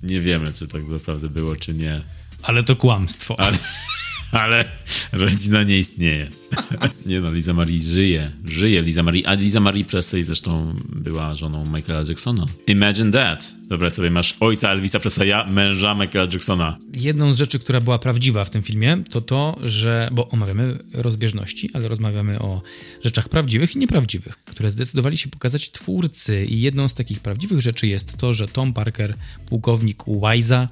nie 0.04 0.22
wiemy, 0.22 0.54
czy 0.54 0.68
tak 0.68 0.88
naprawdę 0.88 1.30
było, 1.30 1.56
czy 1.56 1.74
nie. 1.74 2.02
Ale 2.42 2.64
to 2.64 2.76
kłamstwo. 2.76 3.40
Ale 3.40 3.58
ale 4.32 4.66
rodzina 5.14 5.64
nie 5.64 5.78
istnieje. 5.80 6.28
nie 7.06 7.22
no, 7.22 7.32
Liza 7.32 7.54
Marie 7.54 7.80
żyje. 7.80 8.32
Żyje 8.46 8.82
Liza 8.82 9.04
Marie. 9.04 9.28
A 9.28 9.34
Liza 9.34 9.60
Marie 9.60 9.86
Presley 9.86 10.24
zresztą 10.24 10.76
była 10.90 11.36
żoną 11.36 11.66
Michaela 11.66 12.04
Jacksona. 12.08 12.46
Imagine 12.68 13.12
that. 13.12 13.54
Dobra, 13.70 13.90
sobie 13.90 14.12
masz 14.12 14.36
ojca 14.40 14.70
Elvisa 14.70 15.00
Presleya, 15.00 15.46
męża 15.50 15.94
Michaela 15.94 16.28
Jacksona. 16.34 16.78
Jedną 16.94 17.36
z 17.36 17.38
rzeczy, 17.38 17.60
która 17.60 17.82
była 17.82 18.00
prawdziwa 18.00 18.46
w 18.46 18.50
tym 18.50 18.64
filmie, 18.64 19.04
to 19.10 19.22
to, 19.22 19.58
że, 19.62 20.10
bo 20.12 20.30
omawiamy 20.30 20.78
rozbieżności, 20.94 21.70
ale 21.74 21.88
rozmawiamy 21.88 22.40
o 22.40 22.62
rzeczach 23.04 23.30
prawdziwych 23.30 23.76
i 23.76 23.80
nieprawdziwych, 23.80 24.38
które 24.38 24.72
zdecydowali 24.72 25.18
się 25.18 25.30
pokazać 25.30 25.72
twórcy. 25.72 26.46
I 26.46 26.62
jedną 26.62 26.88
z 26.88 26.94
takich 26.94 27.20
prawdziwych 27.20 27.62
rzeczy 27.62 27.88
jest 27.88 28.18
to, 28.18 28.34
że 28.34 28.48
Tom 28.48 28.74
Parker, 28.74 29.16
pułkownik 29.46 30.04
Wise'a, 30.04 30.68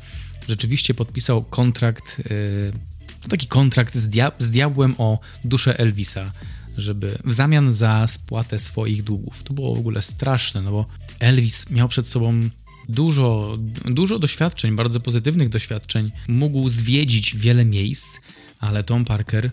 rzeczywiście 0.50 0.94
podpisał 0.94 1.44
kontrakt 1.44 2.20
yy, 2.30 2.95
to 3.26 3.30
taki 3.30 3.48
kontrakt 3.48 3.96
z, 3.96 4.08
dia 4.08 4.32
z 4.40 4.50
diabłem 4.50 4.96
o 4.98 5.20
duszę 5.44 5.80
Elvisa, 5.80 6.32
żeby 6.78 7.18
w 7.26 7.34
zamian 7.34 7.74
za 7.74 8.08
spłatę 8.08 8.60
swoich 8.60 9.04
długów. 9.04 9.44
To 9.44 9.54
było 9.54 9.76
w 9.76 9.80
ogóle 9.80 10.02
straszne, 10.02 10.62
no 10.62 10.72
bo 10.72 10.86
Elvis 11.20 11.70
miał 11.70 11.88
przed 11.88 12.08
sobą 12.08 12.50
dużo, 12.90 13.58
dużo 13.86 14.20
doświadczeń, 14.20 14.76
bardzo 14.76 15.00
pozytywnych 15.00 15.50
doświadczeń. 15.50 16.12
Mógł 16.28 16.70
zwiedzić 16.70 17.36
wiele 17.36 17.66
miejsc, 17.66 18.20
ale 18.60 18.84
Tom 18.84 19.06
Parker 19.06 19.52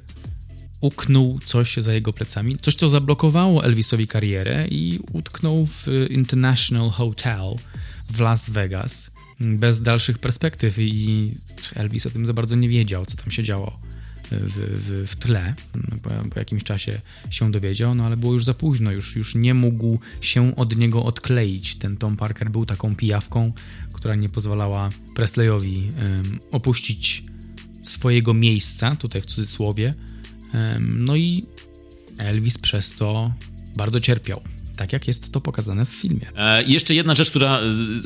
uknął 0.81 1.39
coś 1.45 1.77
za 1.77 1.93
jego 1.93 2.13
plecami, 2.13 2.59
coś 2.59 2.75
co 2.75 2.89
zablokowało 2.89 3.65
Elvisowi 3.65 4.07
karierę 4.07 4.69
i 4.69 5.01
utknął 5.13 5.67
w 5.67 5.87
International 6.11 6.91
Hotel 6.91 7.57
w 8.11 8.21
Las 8.21 8.51
Vegas 8.51 9.12
bez 9.43 9.83
dalszych 9.83 10.19
perspektyw 10.19 10.79
i 10.79 11.35
Elvis 11.75 12.07
o 12.07 12.11
tym 12.11 12.27
za 12.27 12.33
bardzo 12.33 12.57
nie 12.57 12.69
wiedział, 12.69 13.07
co 13.07 13.17
tam 13.17 13.31
się 13.31 13.43
działo 13.43 13.81
w, 14.31 14.57
w, 14.59 15.11
w 15.11 15.17
tle. 15.17 15.55
Po, 16.03 16.31
po, 16.31 16.39
jakimś 16.39 16.65
czasie 16.65 17.01
się 17.31 17.51
dowiedział, 17.51 17.95
no 17.95 18.05
ale 18.05 18.17
było 18.17 18.33
już 18.33 18.45
za 18.45 18.55
późno, 18.55 18.93
już, 18.93 19.17
już 19.17 19.35
nie 19.35 19.55
mógł 19.55 19.99
się 20.21 20.57
od 20.57 20.77
niego 20.77 21.05
odkleić. 21.05 21.75
Ten 21.75 21.97
Tom 21.97 22.17
Parker 22.17 22.51
był 22.51 22.67
taką 22.67 22.97
pijawką, 22.97 23.53
która 23.93 24.15
nie 24.15 24.29
pozwalała 24.29 24.91
Presleyowi 25.15 25.91
um, 25.99 26.39
opuścić 26.51 27.23
swojego 27.83 28.35
miejsca, 28.35 28.97
tutaj 28.97 29.21
w 29.21 29.27
cudzysłowie. 29.27 29.95
Um, 30.55 31.05
no 31.05 31.17
i 31.17 31.47
Elvis 32.19 32.59
przez 32.59 32.95
to 32.95 33.33
bardzo 33.77 34.01
cierpiał 34.01 34.43
tak 34.77 34.93
jak 34.93 35.09
jest 35.09 35.33
to 35.33 35.41
pokazane 35.41 35.87
w 35.87 35.89
filmie. 35.89 36.27
E, 36.37 36.63
jeszcze 36.63 36.95
jedna 36.95 37.15
rzecz, 37.15 37.31
która, 37.31 37.61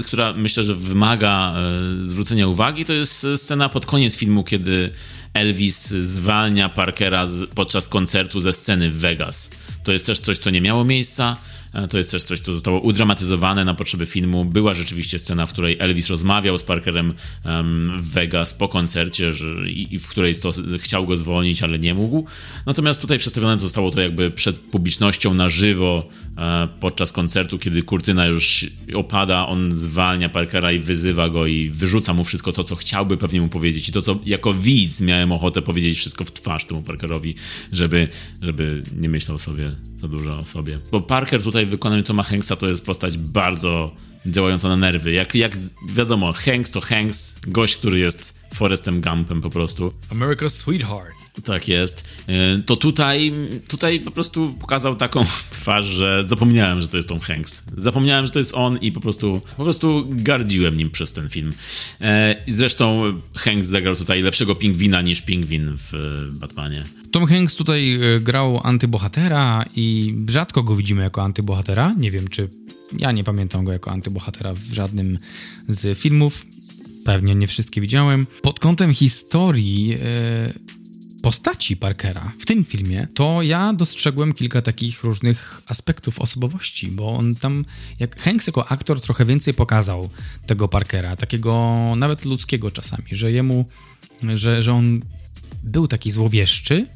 która 0.06 0.32
myślę, 0.32 0.64
że 0.64 0.74
wymaga 0.74 1.54
e, 1.56 2.02
zwrócenia 2.02 2.46
uwagi, 2.46 2.84
to 2.84 2.92
jest 2.92 3.26
scena 3.36 3.68
pod 3.68 3.86
koniec 3.86 4.16
filmu, 4.16 4.44
kiedy 4.44 4.90
Elvis 5.34 5.88
zwalnia 5.88 6.68
Parkera 6.68 7.26
z, 7.26 7.46
podczas 7.46 7.88
koncertu 7.88 8.40
ze 8.40 8.52
sceny 8.52 8.90
w 8.90 8.98
Vegas. 8.98 9.50
To 9.84 9.92
jest 9.92 10.06
też 10.06 10.18
coś, 10.18 10.38
co 10.38 10.50
nie 10.50 10.60
miało 10.60 10.84
miejsca. 10.84 11.36
E, 11.74 11.88
to 11.88 11.98
jest 11.98 12.10
też 12.10 12.22
coś, 12.22 12.40
co 12.40 12.52
zostało 12.52 12.80
udramatyzowane 12.80 13.64
na 13.64 13.74
potrzeby 13.74 14.06
filmu. 14.06 14.44
Była 14.44 14.74
rzeczywiście 14.74 15.18
scena, 15.18 15.46
w 15.46 15.52
której 15.52 15.76
Elvis 15.78 16.08
rozmawiał 16.08 16.58
z 16.58 16.62
Parkerem 16.62 17.14
w 17.98 18.10
Vegas 18.12 18.54
po 18.54 18.68
koncercie 18.68 19.32
że, 19.32 19.70
i, 19.70 19.98
w 19.98 20.08
której 20.08 20.34
to, 20.34 20.52
chciał 20.78 21.06
go 21.06 21.16
zwolnić, 21.16 21.62
ale 21.62 21.78
nie 21.78 21.94
mógł. 21.94 22.26
Natomiast 22.66 23.00
tutaj 23.00 23.18
przedstawione 23.18 23.58
zostało 23.58 23.90
to 23.90 24.00
jakby 24.00 24.30
przed 24.30 24.58
publicznością 24.58 25.34
na 25.34 25.48
żywo 25.48 26.08
podczas 26.80 27.12
koncertu, 27.12 27.58
kiedy 27.58 27.82
kurtyna 27.82 28.26
już 28.26 28.66
opada, 28.94 29.46
on 29.46 29.72
zwalnia 29.72 30.28
Parkera 30.28 30.72
i 30.72 30.78
wyzywa 30.78 31.28
go 31.28 31.46
i 31.46 31.70
wyrzuca 31.70 32.14
mu 32.14 32.24
wszystko 32.24 32.52
to, 32.52 32.64
co 32.64 32.76
chciałby 32.76 33.16
pewnie 33.16 33.40
mu 33.40 33.48
powiedzieć 33.48 33.88
i 33.88 33.92
to, 33.92 34.02
co 34.02 34.16
jako 34.26 34.52
widz 34.52 35.00
miałem 35.00 35.32
ochotę 35.32 35.62
powiedzieć 35.62 35.98
wszystko 35.98 36.24
w 36.24 36.32
twarz 36.32 36.64
temu 36.64 36.82
Parkerowi, 36.82 37.34
żeby, 37.72 38.08
żeby 38.42 38.82
nie 38.96 39.08
myślał 39.08 39.38
sobie 39.38 39.70
za 39.96 40.08
dużo 40.08 40.40
o 40.40 40.44
sobie. 40.44 40.78
Bo 40.92 41.00
Parker 41.00 41.42
tutaj 41.42 41.66
w 41.66 41.70
wykonaniu 41.70 42.02
Toma 42.02 42.22
Hanksa 42.22 42.56
to 42.56 42.68
jest 42.68 42.86
postać 42.86 43.18
bardzo 43.18 43.96
działająca 44.26 44.68
na 44.68 44.76
nerwy. 44.76 45.12
Jak, 45.12 45.34
jak 45.34 45.56
wiadomo, 45.88 46.32
Hanks 46.32 46.70
to 46.70 46.80
Hanks, 46.80 47.40
gość, 47.46 47.76
który 47.76 47.98
jest 47.98 48.40
Forestem 48.54 49.00
Gumpem 49.00 49.40
po 49.40 49.50
prostu. 49.50 49.92
America's 50.10 50.50
Sweetheart. 50.50 51.26
Tak 51.44 51.68
jest. 51.68 52.08
E, 52.26 52.62
to 52.62 52.76
tutaj, 52.76 53.32
tutaj 53.68 54.00
po 54.00 54.10
prostu 54.10 54.54
pokazał 54.60 54.96
taką 54.96 55.24
twarz, 55.50 55.86
że 55.86 56.24
zapomniałem, 56.24 56.80
że 56.80 56.88
to 56.88 56.96
jest 56.96 57.08
Tom 57.08 57.20
Hanks. 57.20 57.64
Zapomniałem, 57.76 58.26
że 58.26 58.32
to 58.32 58.38
jest 58.38 58.54
on 58.54 58.78
i 58.78 58.92
po 58.92 59.00
prostu, 59.00 59.40
po 59.56 59.64
prostu 59.64 60.06
gardziłem 60.10 60.76
nim 60.76 60.90
przez 60.90 61.12
ten 61.12 61.28
film. 61.28 61.52
E, 62.00 62.36
zresztą 62.46 63.02
Hanks 63.34 63.68
zagrał 63.68 63.96
tutaj 63.96 64.22
lepszego 64.22 64.54
pingwina 64.54 65.02
niż 65.02 65.22
pingwin 65.22 65.72
w 65.76 65.92
Batmanie. 66.40 66.84
Tom 67.10 67.26
Hanks 67.26 67.56
tutaj 67.56 67.94
e, 67.94 68.20
grał 68.20 68.60
antybohatera 68.64 69.64
i 69.76 70.14
rzadko 70.28 70.62
go 70.62 70.76
widzimy 70.76 71.02
jako 71.02 71.22
antybohatera. 71.22 71.92
Nie 71.98 72.10
wiem, 72.10 72.28
czy 72.28 72.48
ja 72.98 73.12
nie 73.12 73.24
pamiętam 73.24 73.64
go 73.64 73.72
jako 73.72 73.90
antybohatera 73.90 74.52
w 74.52 74.72
żadnym 74.72 75.18
z 75.68 75.98
filmów. 75.98 76.46
Pewnie 77.04 77.34
nie 77.34 77.46
wszystkie 77.46 77.80
widziałem. 77.80 78.26
Pod 78.42 78.60
kątem 78.60 78.94
historii 78.94 79.98
postaci 81.26 81.76
Parkera 81.76 82.32
w 82.40 82.46
tym 82.46 82.64
filmie, 82.64 83.08
to 83.14 83.42
ja 83.42 83.72
dostrzegłem 83.72 84.32
kilka 84.32 84.62
takich 84.62 85.04
różnych 85.04 85.62
aspektów 85.66 86.20
osobowości, 86.20 86.88
bo 86.88 87.16
on 87.16 87.34
tam, 87.34 87.64
jak 88.00 88.20
Hanks 88.20 88.46
jako 88.46 88.68
aktor 88.68 89.00
trochę 89.00 89.24
więcej 89.24 89.54
pokazał 89.54 90.10
tego 90.46 90.68
Parkera, 90.68 91.16
takiego 91.16 91.92
nawet 91.96 92.24
ludzkiego 92.24 92.70
czasami, 92.70 93.04
że 93.10 93.32
jemu, 93.32 93.64
że, 94.34 94.62
że 94.62 94.72
on 94.72 95.00
był 95.62 95.88
taki 95.88 96.10
złowieszczy, 96.10 96.86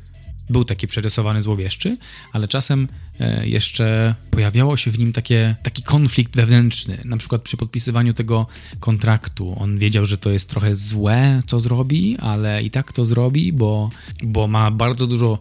był 0.50 0.64
taki 0.64 0.86
przerysowany 0.86 1.42
złowieszczy, 1.42 1.96
ale 2.32 2.48
czasem 2.48 2.88
e, 3.20 3.48
jeszcze 3.48 4.14
pojawiało 4.30 4.76
się 4.76 4.90
w 4.90 4.98
nim 4.98 5.12
takie, 5.12 5.56
taki 5.62 5.82
konflikt 5.82 6.36
wewnętrzny. 6.36 6.98
Na 7.04 7.16
przykład 7.16 7.42
przy 7.42 7.56
podpisywaniu 7.56 8.14
tego 8.14 8.46
kontraktu 8.80 9.54
on 9.58 9.78
wiedział, 9.78 10.06
że 10.06 10.18
to 10.18 10.30
jest 10.30 10.48
trochę 10.48 10.74
złe, 10.74 11.42
co 11.46 11.60
zrobi, 11.60 12.18
ale 12.18 12.62
i 12.62 12.70
tak 12.70 12.92
to 12.92 13.04
zrobi, 13.04 13.52
bo, 13.52 13.90
bo 14.22 14.48
ma 14.48 14.70
bardzo 14.70 15.06
dużo 15.06 15.38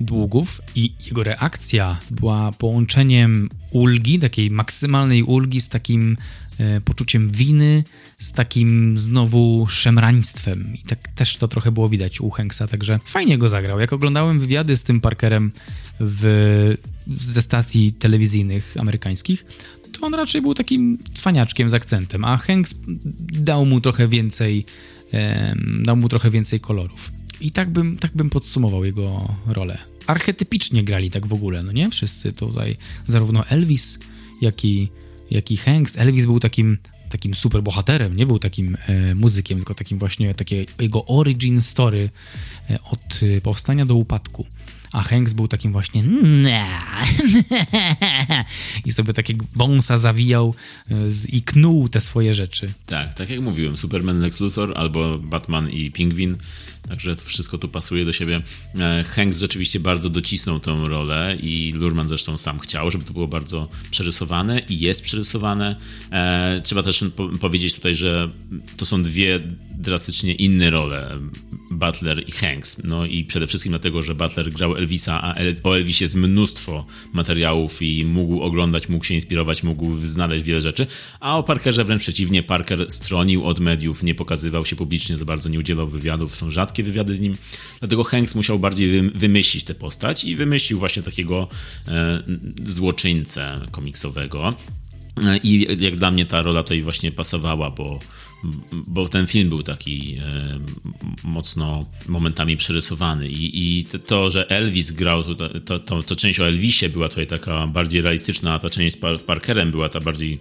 długów 0.00 0.60
i 0.74 0.92
jego 1.06 1.22
reakcja 1.22 1.96
była 2.10 2.52
połączeniem 2.52 3.48
ulgi, 3.70 4.18
takiej 4.18 4.50
maksymalnej 4.50 5.22
ulgi 5.22 5.60
z 5.60 5.68
takim 5.68 6.16
e, 6.58 6.80
poczuciem 6.80 7.28
winy, 7.28 7.84
z 8.20 8.32
takim 8.32 8.98
znowu 8.98 9.66
szemraństwem. 9.68 10.74
I 10.74 10.78
tak 10.78 11.08
też 11.08 11.36
to 11.36 11.48
trochę 11.48 11.72
było 11.72 11.88
widać 11.88 12.20
u 12.20 12.30
Hanksa, 12.30 12.66
także 12.66 13.00
fajnie 13.04 13.38
go 13.38 13.48
zagrał. 13.48 13.80
Jak 13.80 13.92
oglądałem 13.92 14.40
wywiady 14.40 14.76
z 14.76 14.82
tym 14.82 15.00
Parkerem 15.00 15.52
w, 16.00 16.76
ze 17.20 17.42
stacji 17.42 17.92
telewizyjnych 17.92 18.76
amerykańskich, 18.78 19.46
to 19.92 20.06
on 20.06 20.14
raczej 20.14 20.42
był 20.42 20.54
takim 20.54 20.98
cwaniaczkiem 21.14 21.70
z 21.70 21.74
akcentem, 21.74 22.24
a 22.24 22.36
Hanks 22.36 22.74
dał 23.32 23.66
mu 23.66 23.80
trochę 23.80 24.08
więcej, 24.08 24.64
dał 25.82 25.96
mu 25.96 26.08
trochę 26.08 26.30
więcej 26.30 26.60
kolorów. 26.60 27.12
I 27.40 27.50
tak 27.50 27.70
bym, 27.70 27.98
tak 27.98 28.12
bym 28.14 28.30
podsumował 28.30 28.84
jego 28.84 29.34
rolę. 29.46 29.78
Archetypicznie 30.06 30.84
grali 30.84 31.10
tak 31.10 31.26
w 31.26 31.32
ogóle, 31.32 31.62
no 31.62 31.72
nie? 31.72 31.90
Wszyscy 31.90 32.32
tutaj, 32.32 32.76
zarówno 33.06 33.46
Elvis, 33.46 33.98
jak 34.40 34.64
i, 34.64 34.88
jak 35.30 35.50
i 35.50 35.56
Hanks. 35.56 35.98
Elvis 35.98 36.26
był 36.26 36.40
takim 36.40 36.78
takim 37.10 37.34
super 37.34 37.62
bohaterem, 37.62 38.16
nie 38.16 38.26
był 38.26 38.38
takim 38.38 38.76
e, 38.88 39.14
muzykiem, 39.14 39.58
tylko 39.58 39.74
takim 39.74 39.98
właśnie 39.98 40.34
takie 40.34 40.64
jego 40.80 41.04
origin 41.06 41.62
story 41.62 42.10
e, 42.70 42.78
od 42.90 43.20
e, 43.36 43.40
powstania 43.40 43.86
do 43.86 43.94
upadku. 43.94 44.46
A 44.92 45.02
Hanks 45.02 45.32
był 45.32 45.48
takim 45.48 45.72
właśnie 45.72 46.04
i 48.86 48.92
sobie 48.92 49.12
takiego 49.12 49.46
wąsa 49.56 49.98
zawijał 49.98 50.54
e, 50.90 50.94
i 51.28 51.42
knuł 51.42 51.88
te 51.88 52.00
swoje 52.00 52.34
rzeczy. 52.34 52.72
Tak, 52.86 53.14
tak 53.14 53.30
jak 53.30 53.40
mówiłem, 53.40 53.76
Superman 53.76 54.20
Lex 54.20 54.40
Luthor 54.40 54.78
albo 54.78 55.18
Batman 55.18 55.70
i 55.70 55.90
Pingwin 55.90 56.36
Także 56.88 57.16
wszystko 57.16 57.58
tu 57.58 57.68
pasuje 57.68 58.04
do 58.04 58.12
siebie. 58.12 58.42
E, 58.78 59.04
Hanks 59.04 59.38
rzeczywiście 59.38 59.80
bardzo 59.80 60.10
docisnął 60.10 60.60
tą 60.60 60.88
rolę 60.88 61.36
i 61.40 61.72
Lurman 61.76 62.08
zresztą 62.08 62.38
sam 62.38 62.58
chciał, 62.58 62.90
żeby 62.90 63.04
to 63.04 63.12
było 63.12 63.28
bardzo 63.28 63.68
przerysowane 63.90 64.60
i 64.68 64.80
jest 64.80 65.02
przerysowane. 65.02 65.76
E, 66.12 66.60
trzeba 66.64 66.82
też 66.82 67.04
powiedzieć 67.40 67.74
tutaj, 67.74 67.94
że 67.94 68.30
to 68.76 68.86
są 68.86 69.02
dwie 69.02 69.40
drastycznie 69.78 70.34
inne 70.34 70.70
role, 70.70 71.16
Butler 71.70 72.28
i 72.28 72.32
Hanks. 72.32 72.82
No 72.84 73.06
i 73.06 73.24
przede 73.24 73.46
wszystkim 73.46 73.72
dlatego, 73.72 74.02
że 74.02 74.14
Butler 74.14 74.50
grał 74.50 74.74
Elvisa, 74.80 75.22
a 75.22 75.34
o 75.62 75.76
Elvisie 75.76 76.04
jest 76.04 76.14
mnóstwo 76.14 76.86
materiałów 77.12 77.82
i 77.82 78.04
mógł 78.04 78.40
oglądać, 78.40 78.88
mógł 78.88 79.04
się 79.04 79.14
inspirować, 79.14 79.62
mógł 79.62 79.94
znaleźć 80.06 80.44
wiele 80.44 80.60
rzeczy, 80.60 80.86
a 81.20 81.38
o 81.38 81.42
Parkerze 81.42 81.84
wręcz 81.84 82.02
przeciwnie, 82.02 82.42
Parker 82.42 82.86
stronił 82.92 83.46
od 83.46 83.60
mediów, 83.60 84.02
nie 84.02 84.14
pokazywał 84.14 84.66
się 84.66 84.76
publicznie 84.76 85.16
za 85.16 85.24
bardzo, 85.24 85.48
nie 85.48 85.58
udzielał 85.58 85.86
wywiadów, 85.86 86.36
są 86.36 86.50
rzadkie 86.50 86.82
wywiady 86.82 87.14
z 87.14 87.20
nim, 87.20 87.34
dlatego 87.78 88.04
Hanks 88.04 88.34
musiał 88.34 88.58
bardziej 88.58 89.10
wymyślić 89.10 89.64
tę 89.64 89.74
postać 89.74 90.24
i 90.24 90.36
wymyślił 90.36 90.78
właśnie 90.78 91.02
takiego 91.02 91.48
e, 91.88 92.22
złoczyńcę 92.64 93.60
komiksowego. 93.70 94.54
E, 95.24 95.36
I 95.36 95.82
jak 95.84 95.96
dla 95.96 96.10
mnie 96.10 96.26
ta 96.26 96.42
rola 96.42 96.62
tutaj 96.62 96.82
właśnie 96.82 97.12
pasowała, 97.12 97.70
bo, 97.70 97.98
bo 98.72 99.08
ten 99.08 99.26
film 99.26 99.48
był 99.48 99.62
taki 99.62 100.16
e, 100.16 100.58
mocno 101.24 101.84
momentami 102.08 102.56
przerysowany. 102.56 103.28
I, 103.28 103.78
i 103.80 103.84
to, 103.84 104.30
że 104.30 104.50
Elvis 104.50 104.92
grał, 104.92 105.24
tutaj, 105.24 105.48
to, 105.64 105.78
to, 105.78 106.02
to 106.02 106.16
część 106.16 106.40
o 106.40 106.46
Elvisie 106.46 106.88
była 106.88 107.08
tutaj 107.08 107.26
taka 107.26 107.66
bardziej 107.66 108.00
realistyczna, 108.00 108.54
a 108.54 108.58
ta 108.58 108.70
część 108.70 108.96
z 108.96 109.22
Parkerem 109.26 109.70
była 109.70 109.88
ta 109.88 110.00
bardziej 110.00 110.38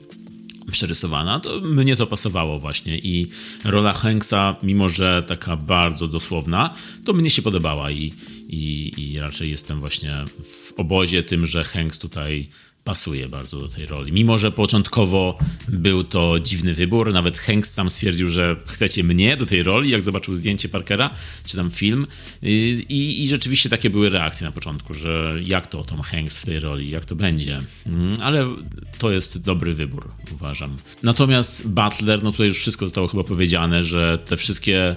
przerysowana, 0.71 1.39
to 1.39 1.59
mnie 1.59 1.95
to 1.95 2.07
pasowało 2.07 2.59
właśnie 2.59 2.97
i 2.97 3.27
rola 3.63 3.93
Hanksa, 3.93 4.55
mimo 4.63 4.89
że 4.89 5.23
taka 5.27 5.57
bardzo 5.57 6.07
dosłowna, 6.07 6.73
to 7.05 7.13
mnie 7.13 7.29
się 7.29 7.41
podobała 7.41 7.91
i, 7.91 8.13
i, 8.49 8.93
i 8.97 9.19
raczej 9.19 9.49
jestem 9.49 9.79
właśnie 9.79 10.25
w 10.43 10.73
obozie 10.77 11.23
tym, 11.23 11.45
że 11.45 11.63
Hanks 11.63 11.99
tutaj 11.99 12.49
pasuje 12.83 13.29
bardzo 13.29 13.61
do 13.61 13.67
tej 13.67 13.85
roli. 13.85 14.11
Mimo, 14.11 14.37
że 14.37 14.51
początkowo 14.51 15.37
był 15.67 16.03
to 16.03 16.39
dziwny 16.39 16.73
wybór, 16.73 17.13
nawet 17.13 17.39
Hanks 17.39 17.73
sam 17.73 17.89
stwierdził, 17.89 18.29
że 18.29 18.55
chcecie 18.67 19.03
mnie 19.03 19.37
do 19.37 19.45
tej 19.45 19.63
roli, 19.63 19.89
jak 19.89 20.01
zobaczył 20.01 20.35
zdjęcie 20.35 20.69
Parkera, 20.69 21.09
czy 21.45 21.57
tam 21.57 21.71
film. 21.71 22.07
I, 22.41 23.23
i 23.23 23.27
rzeczywiście 23.27 23.69
takie 23.69 23.89
były 23.89 24.09
reakcje 24.09 24.47
na 24.47 24.51
początku, 24.51 24.93
że 24.93 25.35
jak 25.43 25.67
to 25.67 25.83
Tom 25.83 26.01
Hanks 26.01 26.37
w 26.37 26.45
tej 26.45 26.59
roli, 26.59 26.89
jak 26.89 27.05
to 27.05 27.15
będzie. 27.15 27.59
Mm, 27.85 28.15
ale 28.21 28.47
to 28.97 29.11
jest 29.11 29.45
dobry 29.45 29.73
wybór, 29.73 30.07
uważam. 30.33 30.75
Natomiast 31.03 31.69
Butler, 31.69 32.23
no 32.23 32.31
tutaj 32.31 32.47
już 32.47 32.59
wszystko 32.59 32.85
zostało 32.85 33.07
chyba 33.07 33.23
powiedziane, 33.23 33.83
że 33.83 34.19
te 34.25 34.37
wszystkie 34.37 34.95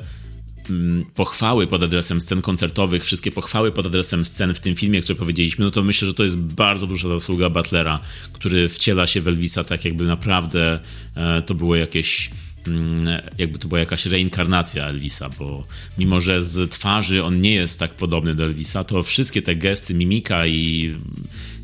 pochwały 1.15 1.67
pod 1.67 1.83
adresem 1.83 2.21
scen 2.21 2.43
koncertowych, 2.43 3.05
wszystkie 3.05 3.33
pochwały 3.33 3.73
pod 3.73 3.87
adresem 3.87 4.25
scen 4.25 4.55
w 4.55 4.61
tym 4.61 4.77
filmie, 4.77 5.03
które 5.03 5.19
powiedzieliśmy, 5.19 5.65
no 5.65 5.71
to 5.71 5.83
myślę, 5.83 6.09
że 6.09 6.15
to 6.15 6.25
jest 6.25 6.39
bardzo 6.39 6.87
duża 6.87 7.09
zasługa 7.09 7.51
Butlera, 7.51 8.01
który 8.33 8.69
wciela 8.69 9.07
się 9.07 9.21
w 9.21 9.29
Elvisa 9.29 9.65
tak 9.65 9.85
jakby 9.85 10.05
naprawdę 10.05 10.81
e, 11.17 11.43
to 11.43 11.55
było 11.55 11.77
jakieś 11.77 12.31
mm, 12.67 13.23
jakby 13.39 13.59
to 13.59 13.69
była 13.69 13.81
jakaś 13.81 14.07
reinkarnacja 14.07 14.87
Elvisa, 14.87 15.29
bo 15.39 15.65
mimo, 15.99 16.21
że 16.21 16.43
z 16.43 16.71
twarzy 16.71 17.25
on 17.25 17.41
nie 17.41 17.55
jest 17.55 17.79
tak 17.79 17.95
podobny 17.95 18.35
do 18.35 18.45
Elvisa, 18.45 18.85
to 18.85 19.03
wszystkie 19.03 19.43
te 19.43 19.57
gesty, 19.57 19.95
mimika 19.95 20.47
i, 20.47 20.95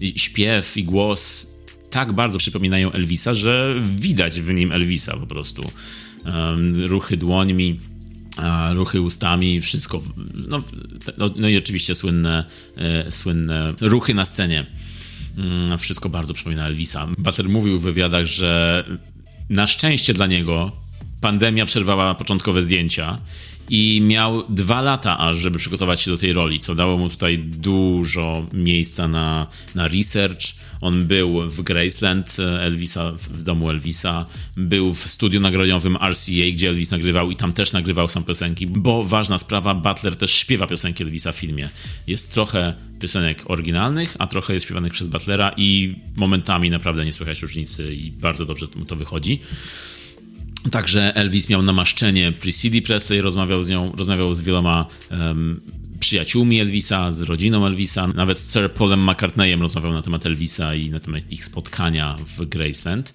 i 0.01 0.18
śpiew 0.18 0.76
i 0.76 0.84
głos 0.84 1.46
tak 1.90 2.12
bardzo 2.12 2.38
przypominają 2.38 2.92
Elvisa, 2.92 3.34
że 3.34 3.74
widać 3.96 4.40
w 4.40 4.55
nim 4.55 4.72
Elvisa 4.72 5.16
po 5.16 5.26
prostu. 5.26 5.70
Um, 6.24 6.84
ruchy 6.84 7.16
dłońmi, 7.16 7.80
ruchy 8.72 9.01
ustami, 9.01 9.61
wszystko. 9.61 10.03
No, 10.49 10.62
no, 11.18 11.30
no, 11.36 11.49
i 11.49 11.59
oczywiście 11.59 11.95
słynne, 11.95 12.45
e, 12.76 13.11
słynne 13.11 13.74
ruchy 13.80 14.14
na 14.14 14.24
scenie. 14.24 14.66
Mm, 15.39 15.78
wszystko 15.78 16.09
bardzo 16.09 16.34
przypomina 16.34 16.66
Elvisa. 16.66 17.09
Butler 17.18 17.49
mówił 17.49 17.78
w 17.78 17.82
wywiadach, 17.82 18.26
że 18.26 18.84
na 19.51 19.66
szczęście 19.66 20.14
dla 20.14 20.26
niego 20.26 20.72
pandemia 21.20 21.66
przerwała 21.66 22.14
początkowe 22.14 22.62
zdjęcia 22.62 23.18
i 23.70 24.00
miał 24.00 24.42
dwa 24.48 24.82
lata 24.82 25.18
aż, 25.18 25.36
żeby 25.36 25.58
przygotować 25.58 26.00
się 26.00 26.10
do 26.10 26.18
tej 26.18 26.32
roli, 26.32 26.60
co 26.60 26.74
dało 26.74 26.98
mu 26.98 27.08
tutaj 27.08 27.38
dużo 27.38 28.46
miejsca 28.52 29.08
na, 29.08 29.46
na 29.74 29.88
research. 29.88 30.40
On 30.80 31.06
był 31.06 31.42
w 31.50 31.62
Graceland 31.62 32.36
e, 32.38 32.60
Elvisa, 32.60 33.12
w 33.12 33.42
domu 33.42 33.70
Elvisa, 33.70 34.26
był 34.56 34.94
w 34.94 35.10
studiu 35.10 35.40
nagraniowym 35.40 35.96
RCA, 35.96 36.50
gdzie 36.52 36.68
Elvis 36.68 36.90
nagrywał 36.90 37.30
i 37.30 37.36
tam 37.36 37.52
też 37.52 37.72
nagrywał 37.72 38.08
sam 38.08 38.24
piosenki, 38.24 38.66
bo 38.66 39.02
ważna 39.02 39.38
sprawa, 39.38 39.74
Butler 39.74 40.16
też 40.16 40.32
śpiewa 40.32 40.66
piosenki 40.66 41.02
Elvisa 41.02 41.32
w 41.32 41.36
filmie. 41.36 41.68
Jest 42.06 42.32
trochę 42.32 42.74
piosenek 43.00 43.42
oryginalnych, 43.46 44.16
a 44.18 44.26
trochę 44.26 44.54
jest 44.54 44.66
śpiewanych 44.66 44.92
przez 44.92 45.08
Butlera 45.08 45.52
i 45.56 45.96
momentami 46.16 46.70
naprawdę 46.70 47.04
nie 47.04 47.12
słychać 47.12 47.42
różnicy 47.42 47.94
i 47.94 48.10
bardzo 48.10 48.46
dobrze 48.46 48.66
mu 48.76 48.84
to 48.84 48.96
wychodzi. 48.96 49.40
Także 50.70 51.16
Elvis 51.16 51.48
miał 51.48 51.62
namaszczenie 51.62 52.32
Priscilla 52.32 52.82
Presley, 52.86 53.20
rozmawiał 53.20 53.62
z 53.62 53.68
nią, 53.68 53.92
rozmawiał 53.92 54.34
z 54.34 54.40
wieloma 54.40 54.86
um, 55.11 55.61
przyjaciółmi 56.00 56.61
Elvisa, 56.61 57.11
z 57.11 57.22
rodziną 57.22 57.66
Elvisa, 57.66 58.06
nawet 58.06 58.38
z 58.38 58.52
Sir 58.52 58.72
Paulem 58.72 59.11
McCartneyem 59.11 59.62
rozmawiał 59.62 59.92
na 59.92 60.02
temat 60.02 60.26
Elvisa 60.26 60.74
i 60.74 60.90
na 60.90 61.00
temat 61.00 61.32
ich 61.32 61.44
spotkania 61.44 62.16
w 62.36 62.46
Graceland. 62.46 63.14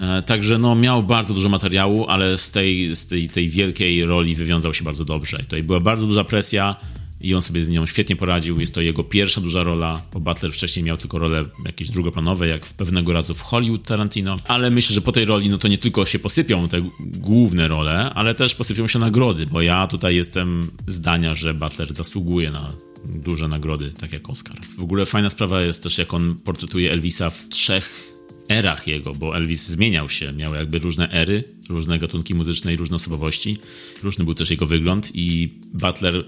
E, 0.00 0.22
także 0.22 0.58
no, 0.58 0.74
miał 0.74 1.02
bardzo 1.02 1.34
dużo 1.34 1.48
materiału, 1.48 2.06
ale 2.08 2.38
z, 2.38 2.50
tej, 2.50 2.96
z 2.96 3.06
tej, 3.06 3.28
tej 3.28 3.48
wielkiej 3.48 4.04
roli 4.04 4.34
wywiązał 4.34 4.74
się 4.74 4.84
bardzo 4.84 5.04
dobrze. 5.04 5.38
Tutaj 5.38 5.62
była 5.62 5.80
bardzo 5.80 6.06
duża 6.06 6.24
presja, 6.24 6.76
i 7.26 7.34
on 7.34 7.42
sobie 7.42 7.64
z 7.64 7.68
nią 7.68 7.86
świetnie 7.86 8.16
poradził. 8.16 8.60
Jest 8.60 8.74
to 8.74 8.80
jego 8.80 9.04
pierwsza 9.04 9.40
duża 9.40 9.62
rola, 9.62 10.02
bo 10.12 10.20
Butler 10.20 10.52
wcześniej 10.52 10.84
miał 10.84 10.96
tylko 10.96 11.18
role 11.18 11.44
jakieś 11.64 11.90
drugoplanowe, 11.90 12.48
jak 12.48 12.66
pewnego 12.66 13.12
razu 13.12 13.34
w 13.34 13.40
Hollywood 13.42 13.82
Tarantino, 13.82 14.36
ale 14.48 14.70
myślę, 14.70 14.94
że 14.94 15.00
po 15.00 15.12
tej 15.12 15.24
roli 15.24 15.50
no 15.50 15.58
to 15.58 15.68
nie 15.68 15.78
tylko 15.78 16.06
się 16.06 16.18
posypią 16.18 16.68
te 16.68 16.90
główne 17.00 17.68
role, 17.68 18.10
ale 18.14 18.34
też 18.34 18.54
posypią 18.54 18.86
się 18.86 18.98
nagrody, 18.98 19.46
bo 19.46 19.62
ja 19.62 19.86
tutaj 19.86 20.16
jestem 20.16 20.70
zdania, 20.86 21.34
że 21.34 21.54
Butler 21.54 21.94
zasługuje 21.94 22.50
na 22.50 22.72
duże 23.04 23.48
nagrody, 23.48 23.90
tak 23.90 24.12
jak 24.12 24.30
Oscar. 24.30 24.56
W 24.78 24.82
ogóle 24.82 25.06
fajna 25.06 25.30
sprawa 25.30 25.60
jest 25.60 25.82
też, 25.82 25.98
jak 25.98 26.14
on 26.14 26.34
portretuje 26.44 26.90
Elvisa 26.90 27.30
w 27.30 27.48
trzech 27.48 28.16
erach 28.48 28.86
jego, 28.86 29.14
bo 29.14 29.36
Elvis 29.36 29.66
zmieniał 29.66 30.08
się, 30.08 30.32
miał 30.32 30.54
jakby 30.54 30.78
różne 30.78 31.10
ery, 31.10 31.44
różne 31.70 31.98
gatunki 31.98 32.34
muzyczne 32.34 32.74
i 32.74 32.76
różne 32.76 32.96
osobowości. 32.96 33.58
Różny 34.02 34.24
był 34.24 34.34
też 34.34 34.50
jego 34.50 34.66
wygląd 34.66 35.10
i 35.14 35.58
Butler 35.74 36.24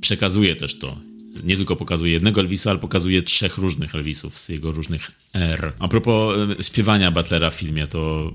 przekazuje 0.00 0.56
też 0.56 0.78
to. 0.78 0.96
Nie 1.44 1.56
tylko 1.56 1.76
pokazuje 1.76 2.12
jednego 2.12 2.40
Elvisa, 2.40 2.70
ale 2.70 2.78
pokazuje 2.78 3.22
trzech 3.22 3.58
różnych 3.58 3.94
Elvisów 3.94 4.38
z 4.38 4.48
jego 4.48 4.72
różnych 4.72 5.10
er. 5.34 5.72
A 5.78 5.88
propos 5.88 6.36
e, 6.58 6.62
śpiewania 6.62 7.10
Butlera 7.10 7.50
w 7.50 7.54
filmie, 7.54 7.86
to 7.86 8.32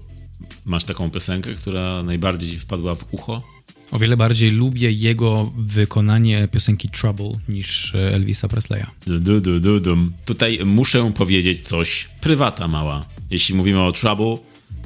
masz 0.65 0.83
taką 0.83 1.11
piosenkę, 1.11 1.53
która 1.53 2.03
najbardziej 2.03 2.59
wpadła 2.59 2.95
w 2.95 3.13
ucho? 3.13 3.43
O 3.91 3.99
wiele 3.99 4.17
bardziej 4.17 4.51
lubię 4.51 4.91
jego 4.91 5.51
wykonanie 5.57 6.47
piosenki 6.51 6.89
Trouble 6.89 7.31
niż 7.49 7.95
e, 7.95 8.15
Elvisa 8.15 8.47
Presleya. 8.47 8.85
Du, 9.07 9.41
du, 9.41 9.59
du, 9.59 9.79
dum. 9.79 10.13
Tutaj 10.25 10.59
muszę 10.65 11.11
powiedzieć 11.15 11.59
coś. 11.59 12.09
Prywata 12.21 12.67
mała. 12.67 13.05
Jeśli 13.29 13.55
mówimy 13.55 13.81
o 13.81 13.91
Trouble, 13.91 14.37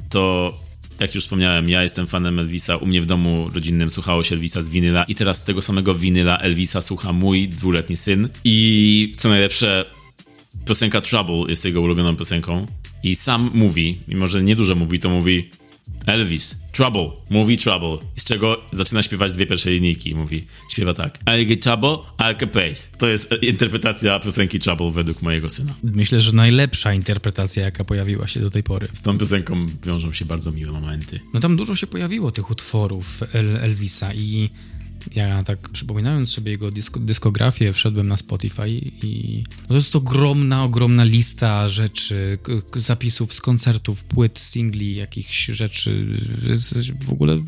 to 0.08 0.54
jak 1.00 1.14
już 1.14 1.24
wspomniałem, 1.24 1.68
ja 1.68 1.82
jestem 1.82 2.06
fanem 2.06 2.38
Elvisa. 2.38 2.76
U 2.76 2.86
mnie 2.86 3.00
w 3.00 3.06
domu 3.06 3.50
rodzinnym 3.54 3.90
słuchało 3.90 4.22
się 4.22 4.34
Elvisa 4.34 4.62
z 4.62 4.68
winyla 4.68 5.04
i 5.04 5.14
teraz 5.14 5.38
z 5.38 5.44
tego 5.44 5.62
samego 5.62 5.94
winyla 5.94 6.38
Elvisa 6.38 6.80
słucha 6.80 7.12
mój 7.12 7.48
dwuletni 7.48 7.96
syn. 7.96 8.28
I 8.44 9.12
co 9.16 9.28
najlepsze, 9.28 9.84
piosenka 10.66 11.00
Trouble 11.00 11.44
jest 11.48 11.64
jego 11.64 11.80
ulubioną 11.80 12.16
piosenką. 12.16 12.66
I 13.02 13.16
sam 13.16 13.50
mówi, 13.54 14.00
mimo 14.08 14.26
że 14.26 14.42
niedużo 14.42 14.74
mówi, 14.74 14.98
to 14.98 15.10
mówi 15.10 15.50
Elvis, 16.06 16.56
Trouble, 16.72 17.10
mówi 17.30 17.58
Trouble, 17.58 17.98
z 18.16 18.24
czego 18.24 18.62
zaczyna 18.72 19.02
śpiewać 19.02 19.32
dwie 19.32 19.46
pierwsze 19.46 19.70
linijki. 19.70 20.14
Mówi, 20.14 20.46
śpiewa 20.72 20.94
tak. 20.94 21.18
I 21.40 21.46
get 21.46 21.62
trouble, 21.62 21.96
I 22.30 22.36
get 22.36 22.50
pace. 22.50 22.96
To 22.98 23.08
jest 23.08 23.30
interpretacja 23.42 24.18
piosenki 24.20 24.58
Trouble 24.58 24.90
według 24.90 25.22
mojego 25.22 25.48
syna. 25.48 25.74
Myślę, 25.82 26.20
że 26.20 26.32
najlepsza 26.32 26.94
interpretacja, 26.94 27.62
jaka 27.62 27.84
pojawiła 27.84 28.26
się 28.26 28.40
do 28.40 28.50
tej 28.50 28.62
pory. 28.62 28.88
Z 28.92 29.02
tą 29.02 29.18
piosenką 29.18 29.66
wiążą 29.86 30.12
się 30.12 30.24
bardzo 30.24 30.52
miłe 30.52 30.72
momenty. 30.72 31.20
No 31.34 31.40
tam 31.40 31.56
dużo 31.56 31.76
się 31.76 31.86
pojawiło 31.86 32.30
tych 32.30 32.50
utworów 32.50 33.20
El 33.32 33.56
Elvisa 33.56 34.14
i 34.14 34.50
ja 35.14 35.42
tak 35.44 35.68
przypominając 35.68 36.30
sobie 36.30 36.52
jego 36.52 36.70
dysk 36.70 36.98
dyskografię, 36.98 37.72
wszedłem 37.72 38.08
na 38.08 38.16
Spotify 38.16 38.68
i 39.02 39.44
no 39.62 39.68
to 39.68 39.74
jest 39.74 39.96
ogromna, 39.96 40.64
ogromna 40.64 41.04
lista 41.04 41.68
rzeczy, 41.68 42.38
zapisów 42.76 43.34
z 43.34 43.40
koncertów, 43.40 44.04
płyt, 44.04 44.38
singli, 44.38 44.94
jakichś 44.94 45.46
rzeczy. 45.46 46.18
w 47.00 47.12
ogóle 47.12 47.44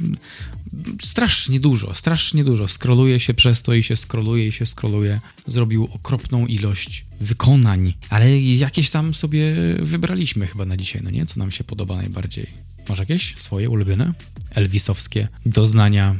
strasznie 1.02 1.60
dużo, 1.60 1.94
strasznie 1.94 2.44
dużo. 2.44 2.68
Skroluje 2.68 3.20
się 3.20 3.34
przez 3.34 3.62
to 3.62 3.74
i 3.74 3.82
się 3.82 3.96
skroluje 3.96 4.46
i 4.46 4.52
się 4.52 4.66
skroluje. 4.66 5.20
Zrobił 5.46 5.88
okropną 5.92 6.46
ilość 6.46 7.04
wykonań, 7.20 7.94
ale 8.08 8.40
jakieś 8.40 8.90
tam 8.90 9.14
sobie 9.14 9.54
wybraliśmy 9.82 10.46
chyba 10.46 10.64
na 10.64 10.76
dzisiaj, 10.76 11.02
no 11.04 11.10
nie? 11.10 11.26
Co 11.26 11.38
nam 11.38 11.50
się 11.50 11.64
podoba 11.64 11.96
najbardziej? 11.96 12.46
Masz 12.88 12.98
jakieś 12.98 13.36
swoje 13.36 13.70
ulubione? 13.70 14.12
Elvisowskie 14.54 15.28
doznania 15.46 16.16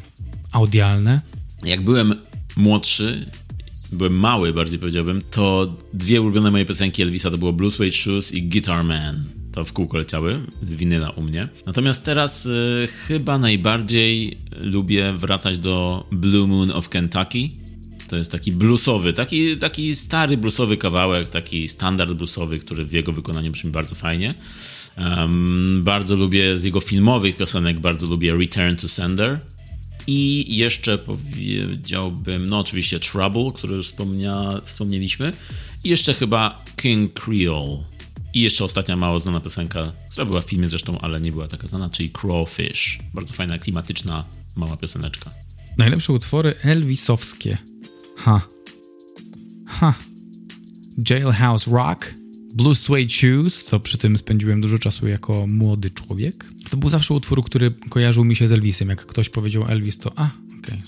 audialne. 0.52 1.20
Jak 1.64 1.84
byłem 1.84 2.14
młodszy, 2.56 3.30
byłem 3.92 4.18
mały 4.18 4.52
bardziej 4.52 4.78
powiedziałbym, 4.78 5.22
to 5.30 5.76
dwie 5.92 6.20
ulubione 6.20 6.50
moje 6.50 6.64
piosenki 6.64 7.02
Elvisa 7.02 7.30
to 7.30 7.38
było 7.38 7.52
Blue 7.52 7.70
Suede 7.70 7.92
Shoes 7.92 8.34
i 8.34 8.42
Guitar 8.42 8.84
Man. 8.84 9.24
To 9.52 9.64
w 9.64 9.72
kółko 9.72 9.98
leciały 9.98 10.40
z 10.62 10.74
winyla 10.74 11.10
u 11.10 11.22
mnie. 11.22 11.48
Natomiast 11.66 12.04
teraz 12.04 12.46
y, 12.46 12.88
chyba 13.06 13.38
najbardziej 13.38 14.38
lubię 14.56 15.12
wracać 15.12 15.58
do 15.58 16.06
Blue 16.12 16.46
Moon 16.46 16.70
of 16.70 16.88
Kentucky. 16.88 17.50
To 18.08 18.16
jest 18.16 18.32
taki 18.32 18.52
bluesowy, 18.52 19.12
taki, 19.12 19.56
taki 19.56 19.94
stary 19.94 20.36
bluesowy 20.36 20.76
kawałek, 20.76 21.28
taki 21.28 21.68
standard 21.68 22.12
bluesowy, 22.12 22.58
który 22.58 22.84
w 22.84 22.92
jego 22.92 23.12
wykonaniu 23.12 23.52
brzmi 23.52 23.70
bardzo 23.70 23.94
fajnie. 23.94 24.34
Um, 24.98 25.80
bardzo 25.84 26.16
lubię 26.16 26.58
z 26.58 26.64
jego 26.64 26.80
filmowych 26.80 27.36
piosenek, 27.36 27.80
bardzo 27.80 28.06
lubię 28.06 28.36
Return 28.36 28.76
to 28.76 28.88
Sender 28.88 29.40
i 30.10 30.56
jeszcze 30.56 30.98
powiedziałbym, 30.98 32.46
no 32.46 32.58
oczywiście 32.58 33.00
Trouble, 33.00 33.52
który 33.54 33.76
już 33.76 33.86
wspomnia, 33.86 34.60
wspomnieliśmy. 34.64 35.32
I 35.84 35.88
jeszcze 35.88 36.14
chyba 36.14 36.64
King 36.76 37.12
Creole. 37.12 37.78
I 38.34 38.40
jeszcze 38.40 38.64
ostatnia 38.64 38.96
mało 38.96 39.18
znana 39.18 39.40
piosenka, 39.40 39.92
która 40.10 40.26
była 40.26 40.40
w 40.40 40.44
filmie 40.44 40.68
zresztą, 40.68 40.98
ale 41.00 41.20
nie 41.20 41.32
była 41.32 41.48
taka 41.48 41.66
znana, 41.66 41.90
czyli 41.90 42.10
Crawfish. 42.10 42.98
Bardzo 43.14 43.34
fajna, 43.34 43.58
klimatyczna, 43.58 44.24
mała 44.56 44.76
pioseneczka. 44.76 45.30
Najlepsze 45.78 46.12
utwory 46.12 46.54
Elvisowskie. 46.62 47.58
Ha. 48.16 48.40
Ha. 49.68 49.94
Jailhouse 51.10 51.66
Rock, 51.66 52.14
Blue 52.54 52.74
Suede 52.74 53.10
Shoes, 53.10 53.64
to 53.64 53.80
przy 53.80 53.98
tym 53.98 54.18
spędziłem 54.18 54.60
dużo 54.60 54.78
czasu 54.78 55.08
jako 55.08 55.46
młody 55.46 55.90
człowiek. 55.90 56.46
To 56.70 56.76
był 56.76 56.90
zawsze 56.90 57.14
utwór, 57.14 57.44
który 57.44 57.70
kojarzył 57.88 58.24
mi 58.24 58.36
się 58.36 58.48
z 58.48 58.52
Elvisem. 58.52 58.88
Jak 58.88 59.06
ktoś 59.06 59.28
powiedział 59.28 59.64
Elvis, 59.68 59.98
to 59.98 60.12
a, 60.16 60.30
okej. 60.58 60.78
Okay. 60.78 60.82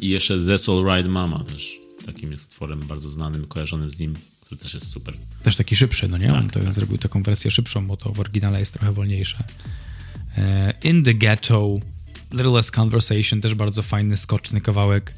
I 0.00 0.08
jeszcze 0.08 0.38
That's 0.38 0.72
All 0.72 0.96
Right 0.96 1.12
Mama 1.12 1.44
też. 1.44 1.78
Takim 2.06 2.32
jest 2.32 2.44
utworem 2.44 2.80
bardzo 2.80 3.10
znanym, 3.10 3.46
kojarzonym 3.46 3.90
z 3.90 3.98
nim, 3.98 4.14
który 4.40 4.60
też 4.60 4.74
jest 4.74 4.86
super. 4.86 5.14
Też 5.42 5.56
taki 5.56 5.76
szybszy, 5.76 6.08
no 6.08 6.18
nie? 6.18 6.26
Tak, 6.26 6.36
On 6.36 6.50
to 6.50 6.60
tak. 6.60 6.74
zrobił 6.74 6.98
taką 6.98 7.22
wersję 7.22 7.50
szybszą, 7.50 7.86
bo 7.86 7.96
to 7.96 8.12
w 8.12 8.20
oryginale 8.20 8.60
jest 8.60 8.72
trochę 8.72 8.92
wolniejsze. 8.92 9.44
E, 10.36 10.74
In 10.84 11.04
the 11.04 11.14
Ghetto, 11.14 11.78
Little 12.32 12.52
Less 12.52 12.70
Conversation, 12.78 13.40
też 13.40 13.54
bardzo 13.54 13.82
fajny, 13.82 14.16
skoczny 14.16 14.60
kawałek. 14.60 15.14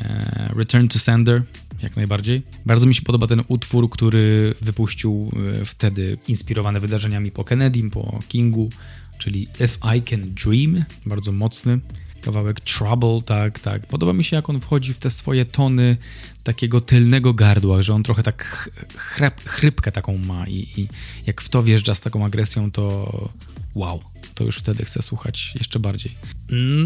E, 0.00 0.50
Return 0.56 0.88
to 0.88 0.98
Sender, 0.98 1.42
jak 1.86 1.96
najbardziej. 1.96 2.42
Bardzo 2.66 2.86
mi 2.86 2.94
się 2.94 3.02
podoba 3.02 3.26
ten 3.26 3.42
utwór, 3.48 3.90
który 3.90 4.54
wypuścił 4.60 5.30
e, 5.60 5.64
wtedy, 5.64 6.18
inspirowany 6.28 6.80
wydarzeniami 6.80 7.30
po 7.30 7.44
Kennedy, 7.44 7.90
po 7.90 8.20
Kingu, 8.28 8.70
czyli 9.18 9.42
If 9.42 9.96
I 9.96 10.02
Can 10.02 10.34
Dream, 10.34 10.84
bardzo 11.06 11.32
mocny 11.32 11.80
kawałek 12.26 12.60
Trouble, 12.60 13.22
tak, 13.26 13.58
tak. 13.58 13.86
Podoba 13.86 14.12
mi 14.12 14.24
się, 14.24 14.36
jak 14.36 14.50
on 14.50 14.60
wchodzi 14.60 14.94
w 14.94 14.98
te 14.98 15.10
swoje 15.10 15.44
tony 15.44 15.96
takiego 16.44 16.80
tylnego 16.80 17.34
gardła, 17.34 17.82
że 17.82 17.94
on 17.94 18.02
trochę 18.02 18.22
tak 18.22 18.70
chrep, 18.96 19.40
chrypkę 19.44 19.92
taką 19.92 20.18
ma 20.18 20.46
i, 20.46 20.66
i 20.76 20.88
jak 21.26 21.40
w 21.40 21.48
to 21.48 21.62
wjeżdża 21.62 21.94
z 21.94 22.00
taką 22.00 22.24
agresją, 22.24 22.70
to 22.70 23.30
wow, 23.74 24.00
to 24.34 24.44
już 24.44 24.56
wtedy 24.56 24.84
chcę 24.84 25.02
słuchać 25.02 25.52
jeszcze 25.58 25.78
bardziej. 25.80 26.12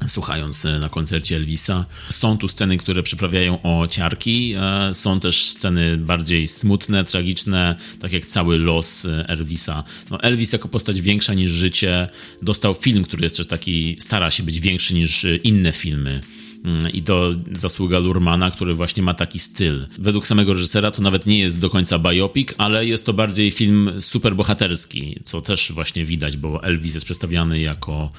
słuchając 0.08 0.66
e, 0.66 0.80
na 0.80 0.90
koncercie 0.90 1.36
Elvisa. 1.36 1.86
Są 2.10 2.38
tu 2.38 2.48
sceny, 2.48 2.78
które 2.78 3.04
przyprawiają 3.04 3.62
o 3.62 3.88
ciarki, 3.88 4.54
e, 4.58 4.94
są 4.94 5.20
też 5.20 5.50
sceny 5.50 5.98
bardziej 5.98 6.48
smutne, 6.48 7.04
tragiczne, 7.04 7.76
tak 8.00 8.14
jak 8.14 8.26
cały 8.26 8.58
los 8.58 9.06
e, 9.06 9.26
Elvisa. 9.28 9.84
No 10.12 10.22
Elvis 10.22 10.54
jako 10.54 10.68
postać 10.68 11.02
większa 11.02 11.34
niż 11.34 11.52
życie 11.52 12.08
dostał 12.42 12.74
film, 12.74 13.04
który 13.04 13.24
jest 13.24 13.38
też 13.38 13.48
taki, 13.48 13.98
stara 14.00 14.32
się 14.32 14.44
być 14.44 14.60
większy 14.60 14.94
niż 14.94 15.26
inne 15.44 15.72
filmy. 15.72 16.22
Mm, 16.66 16.92
I 16.94 17.04
to 17.04 17.32
zasługa 17.52 18.00
Lurmana, 18.00 18.52
który 18.52 18.74
właśnie 18.74 19.04
ma 19.04 19.14
taki 19.14 19.40
styl. 19.40 19.88
Według 20.00 20.28
samego 20.28 20.54
reżysera 20.54 20.92
to 20.92 21.02
nawet 21.02 21.26
nie 21.26 21.40
jest 21.40 21.60
do 21.60 21.70
końca 21.70 22.00
biopic, 22.00 22.50
ale 22.58 22.86
jest 22.86 23.06
to 23.06 23.14
bardziej 23.14 23.52
film 23.52 23.92
superbohaterski, 24.00 25.20
co 25.24 25.42
też 25.42 25.72
właśnie 25.72 26.06
widać, 26.06 26.38
bo 26.38 26.64
Elvis 26.64 26.94
jest 26.94 27.06
przedstawiany 27.06 27.60
jako 27.60 28.12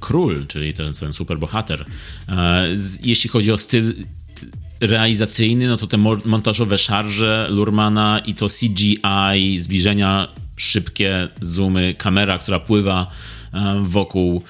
król, 0.00 0.46
czyli 0.46 0.74
ten, 0.74 0.92
ten 0.92 1.12
superbohater. 1.12 1.84
E, 2.28 2.66
jeśli 3.02 3.30
chodzi 3.30 3.52
o 3.52 3.58
styl 3.58 3.94
realizacyjny, 4.80 5.68
no 5.68 5.76
to 5.76 5.86
te 5.86 5.96
montażowe 6.24 6.78
szarże 6.78 7.48
Lurmana 7.50 8.18
i 8.26 8.34
to 8.34 8.46
CGI, 8.46 9.58
zbliżenia 9.58 10.28
szybkie, 10.56 11.28
zoomy, 11.40 11.94
kamera, 11.98 12.38
która 12.38 12.60
pływa 12.60 13.06
E, 13.06 13.35
wokół 13.80 14.42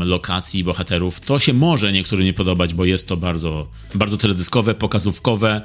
lokacji 0.00 0.64
bohaterów. 0.64 1.20
To 1.20 1.38
się 1.38 1.52
może 1.52 1.92
niektórym 1.92 2.24
nie 2.24 2.34
podobać, 2.34 2.74
bo 2.74 2.84
jest 2.84 3.08
to 3.08 3.16
bardzo, 3.16 3.68
bardzo 3.94 4.16
teledyskowe, 4.16 4.74
pokazówkowe. 4.74 5.62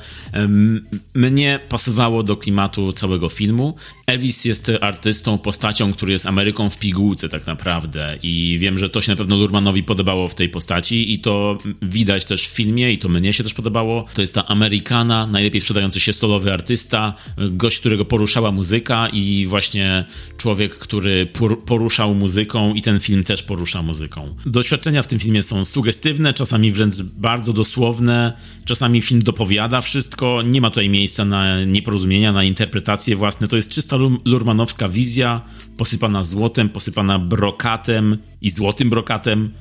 Mnie 1.16 1.60
pasowało 1.70 2.24
do 2.24 2.38
klimatu 2.38 2.92
całego 2.92 3.30
filmu. 3.30 3.76
Elvis 4.08 4.46
jest 4.46 4.72
artystą, 4.82 5.38
postacią, 5.38 5.94
który 5.94 6.12
jest 6.12 6.26
Ameryką 6.26 6.70
w 6.70 6.80
pigułce 6.80 7.30
tak 7.30 7.48
naprawdę 7.48 8.18
i 8.24 8.58
wiem, 8.62 8.78
że 8.78 8.90
to 8.90 9.02
się 9.02 9.12
na 9.12 9.16
pewno 9.16 9.36
Lurmanowi 9.36 9.84
podobało 9.84 10.28
w 10.28 10.36
tej 10.36 10.50
postaci 10.50 11.14
i 11.14 11.20
to 11.20 11.58
widać 11.82 12.26
też 12.26 12.48
w 12.48 12.52
filmie 12.52 12.92
i 12.92 12.98
to 12.98 13.10
mnie 13.10 13.34
się 13.34 13.44
też 13.44 13.54
podobało. 13.54 14.06
To 14.14 14.22
jest 14.22 14.36
ta 14.36 14.46
Amerykana, 14.46 15.28
najlepiej 15.28 15.62
sprzedający 15.62 16.00
się 16.00 16.14
solowy 16.14 16.54
artysta, 16.54 17.14
gość, 17.38 17.80
którego 17.80 18.06
poruszała 18.06 18.52
muzyka 18.52 19.10
i 19.14 19.46
właśnie 19.50 20.06
człowiek, 20.38 20.76
który 20.76 21.26
poruszał 21.66 22.16
muzyką 22.16 22.67
i 22.76 22.82
ten 22.82 23.00
film 23.00 23.24
też 23.24 23.44
porusza 23.44 23.82
muzyką. 23.82 24.36
Doświadczenia 24.46 25.04
w 25.04 25.08
tym 25.08 25.20
filmie 25.20 25.44
są 25.44 25.66
sugestywne, 25.66 26.34
czasami 26.34 26.72
wręcz 26.72 27.02
bardzo 27.02 27.54
dosłowne, 27.54 28.34
czasami 28.66 29.02
film 29.02 29.22
dopowiada 29.22 29.82
wszystko, 29.82 30.42
nie 30.42 30.62
ma 30.62 30.70
tutaj 30.70 30.90
miejsca 30.90 31.26
na 31.26 31.64
nieporozumienia, 31.64 32.32
na 32.32 32.44
interpretacje 32.44 33.16
własne. 33.16 33.48
To 33.48 33.56
jest 33.56 33.72
czysta 33.72 33.98
lurmanowska 34.26 34.90
wizja, 34.90 35.42
posypana 35.78 36.24
złotem, 36.24 36.70
posypana 36.70 37.20
brokatem 37.20 38.18
i 38.42 38.50
złotym 38.50 38.90
brokatem 38.90 39.52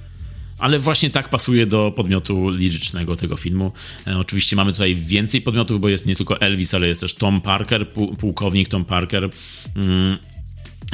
ale 0.59 0.79
właśnie 0.79 1.11
tak 1.11 1.29
pasuje 1.29 1.67
do 1.67 1.93
podmiotu 1.97 2.51
lirycznego 2.51 3.17
tego 3.17 3.37
filmu. 3.37 3.73
E, 4.07 4.19
oczywiście 4.19 4.57
mamy 4.57 4.73
tutaj 4.73 4.95
więcej 4.95 5.41
podmiotów, 5.41 5.81
bo 5.81 5.89
jest 5.89 6.07
nie 6.07 6.17
tylko 6.17 6.41
Elvis, 6.41 6.75
ale 6.75 6.89
jest 6.89 7.01
też 7.01 7.15
Tom 7.15 7.41
Parker, 7.41 7.89
pułkownik 8.19 8.69
Tom 8.69 8.85
Parker. 8.85 9.31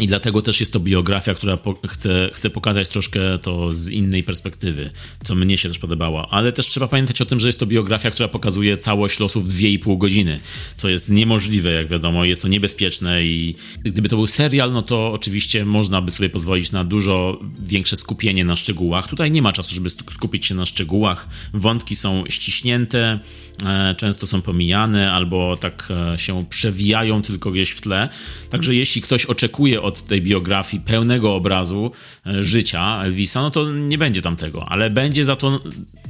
I 0.01 0.06
dlatego 0.06 0.43
też 0.43 0.60
jest 0.60 0.73
to 0.73 0.81
biografia, 0.81 1.35
która 1.35 1.56
po, 1.56 1.78
chce, 1.89 2.31
chce 2.32 2.51
pokazać 2.51 2.89
troszkę 2.89 3.39
to 3.39 3.73
z 3.73 3.90
innej 3.90 4.23
perspektywy, 4.23 4.90
co 5.24 5.35
mnie 5.35 5.59
się 5.59 5.69
też 5.69 5.78
podobało. 5.78 6.32
Ale 6.32 6.52
też 6.52 6.66
trzeba 6.66 6.89
pamiętać 6.89 7.20
o 7.20 7.27
tym, 7.27 7.40
że 7.40 7.48
jest 7.48 7.60
to 7.60 7.66
biografia, 7.66 8.10
która 8.10 8.28
pokazuje 8.28 8.77
całość 8.77 9.20
losów 9.20 9.48
2,5 9.48 9.98
godziny, 9.98 10.40
co 10.77 10.89
jest 10.89 11.10
niemożliwe, 11.10 11.73
jak 11.73 11.89
wiadomo, 11.89 12.24
jest 12.24 12.43
to 12.43 12.48
niebezpieczne 12.48 13.24
i 13.24 13.55
gdyby 13.85 14.09
to 14.09 14.16
był 14.16 14.27
serial, 14.27 14.73
no 14.73 14.82
to 14.82 15.12
oczywiście 15.12 15.64
można 15.64 16.02
by 16.02 16.10
sobie 16.10 16.31
pozwolić 16.31 16.73
na 16.73 16.85
dużo 16.85 17.40
większe 17.59 17.97
skupienie 17.97 18.44
na 18.44 18.56
szczegółach. 18.56 19.09
Tutaj 19.09 19.31
nie 19.31 19.43
ma 19.43 19.52
czasu, 19.52 19.74
żeby 19.74 19.90
skupić 19.90 20.47
się 20.47 20.55
na 20.55 20.66
szczegółach. 20.66 21.28
Wątki 21.55 21.97
są 21.97 22.24
ściśnięte, 22.28 23.19
często 23.97 24.26
są 24.26 24.43
pomijane 24.43 25.12
albo 25.12 25.56
tak 25.56 25.89
e, 26.14 26.18
się 26.18 26.44
przewijają 26.51 27.22
tylko 27.22 27.51
gdzieś 27.51 27.70
w 27.70 27.80
tle. 27.80 28.09
Także 28.51 28.74
jeśli 28.74 29.02
ktoś 29.02 29.26
oczekuje 29.26 29.82
od 29.82 30.02
tej 30.02 30.22
biografii 30.22 30.82
pełnego 30.82 31.34
obrazu 31.34 31.93
e, 32.26 32.43
życia 32.43 33.02
Elvisa, 33.05 33.43
no 33.43 33.51
to 33.51 33.72
nie 33.72 33.98
będzie 33.98 34.22
tam 34.22 34.36
tego, 34.36 34.68
ale 34.68 34.90
będzie 34.90 35.24
za 35.24 35.36
to 35.36 35.60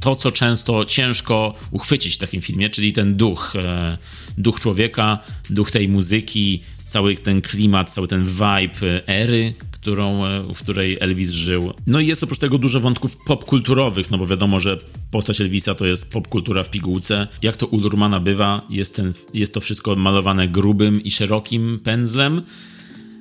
to, 0.01 0.17
co 0.17 0.31
często 0.31 0.85
ciężko 0.85 1.55
uchwycić 1.71 2.15
w 2.15 2.19
takim 2.19 2.41
filmie, 2.41 2.71
czyli 2.71 2.93
ten 2.93 3.17
duch, 3.17 3.57
e, 3.57 3.99
duch 4.39 4.61
człowieka, 4.61 5.19
duch 5.51 5.71
tej 5.71 5.89
muzyki, 5.89 6.61
cały 6.87 7.17
ten 7.17 7.41
klimat, 7.41 7.91
cały 7.91 8.09
ten 8.09 8.25
vibe 8.25 9.07
ery, 9.07 9.55
którą, 9.83 10.27
e, 10.27 10.43
w 10.55 10.59
której 10.59 10.97
Elvis 11.01 11.31
żył. 11.31 11.73
No 11.87 12.01
i 12.01 12.07
jest 12.07 12.25
oprócz 12.25 12.39
tego 12.39 12.59
dużo 12.59 12.81
wątków 12.81 13.17
popkulturowych, 13.17 14.11
no 14.11 14.19
bo 14.19 14.27
wiadomo, 14.27 14.61
że 14.61 14.79
postać 15.11 15.41
Elvisa 15.41 15.75
to 15.75 15.87
jest 15.87 16.13
popkultura 16.13 16.65
w 16.65 16.71
pigułce. 16.71 17.27
Jak 17.43 17.57
to 17.57 17.67
u 17.67 17.81
Lurmana 17.81 18.21
bywa, 18.21 18.67
jest, 18.71 18.97
ten, 18.97 19.13
jest 19.35 19.55
to 19.55 19.61
wszystko 19.61 19.97
malowane 19.97 20.49
grubym 20.49 21.03
i 21.05 21.11
szerokim 21.11 21.81
pędzlem, 21.85 22.43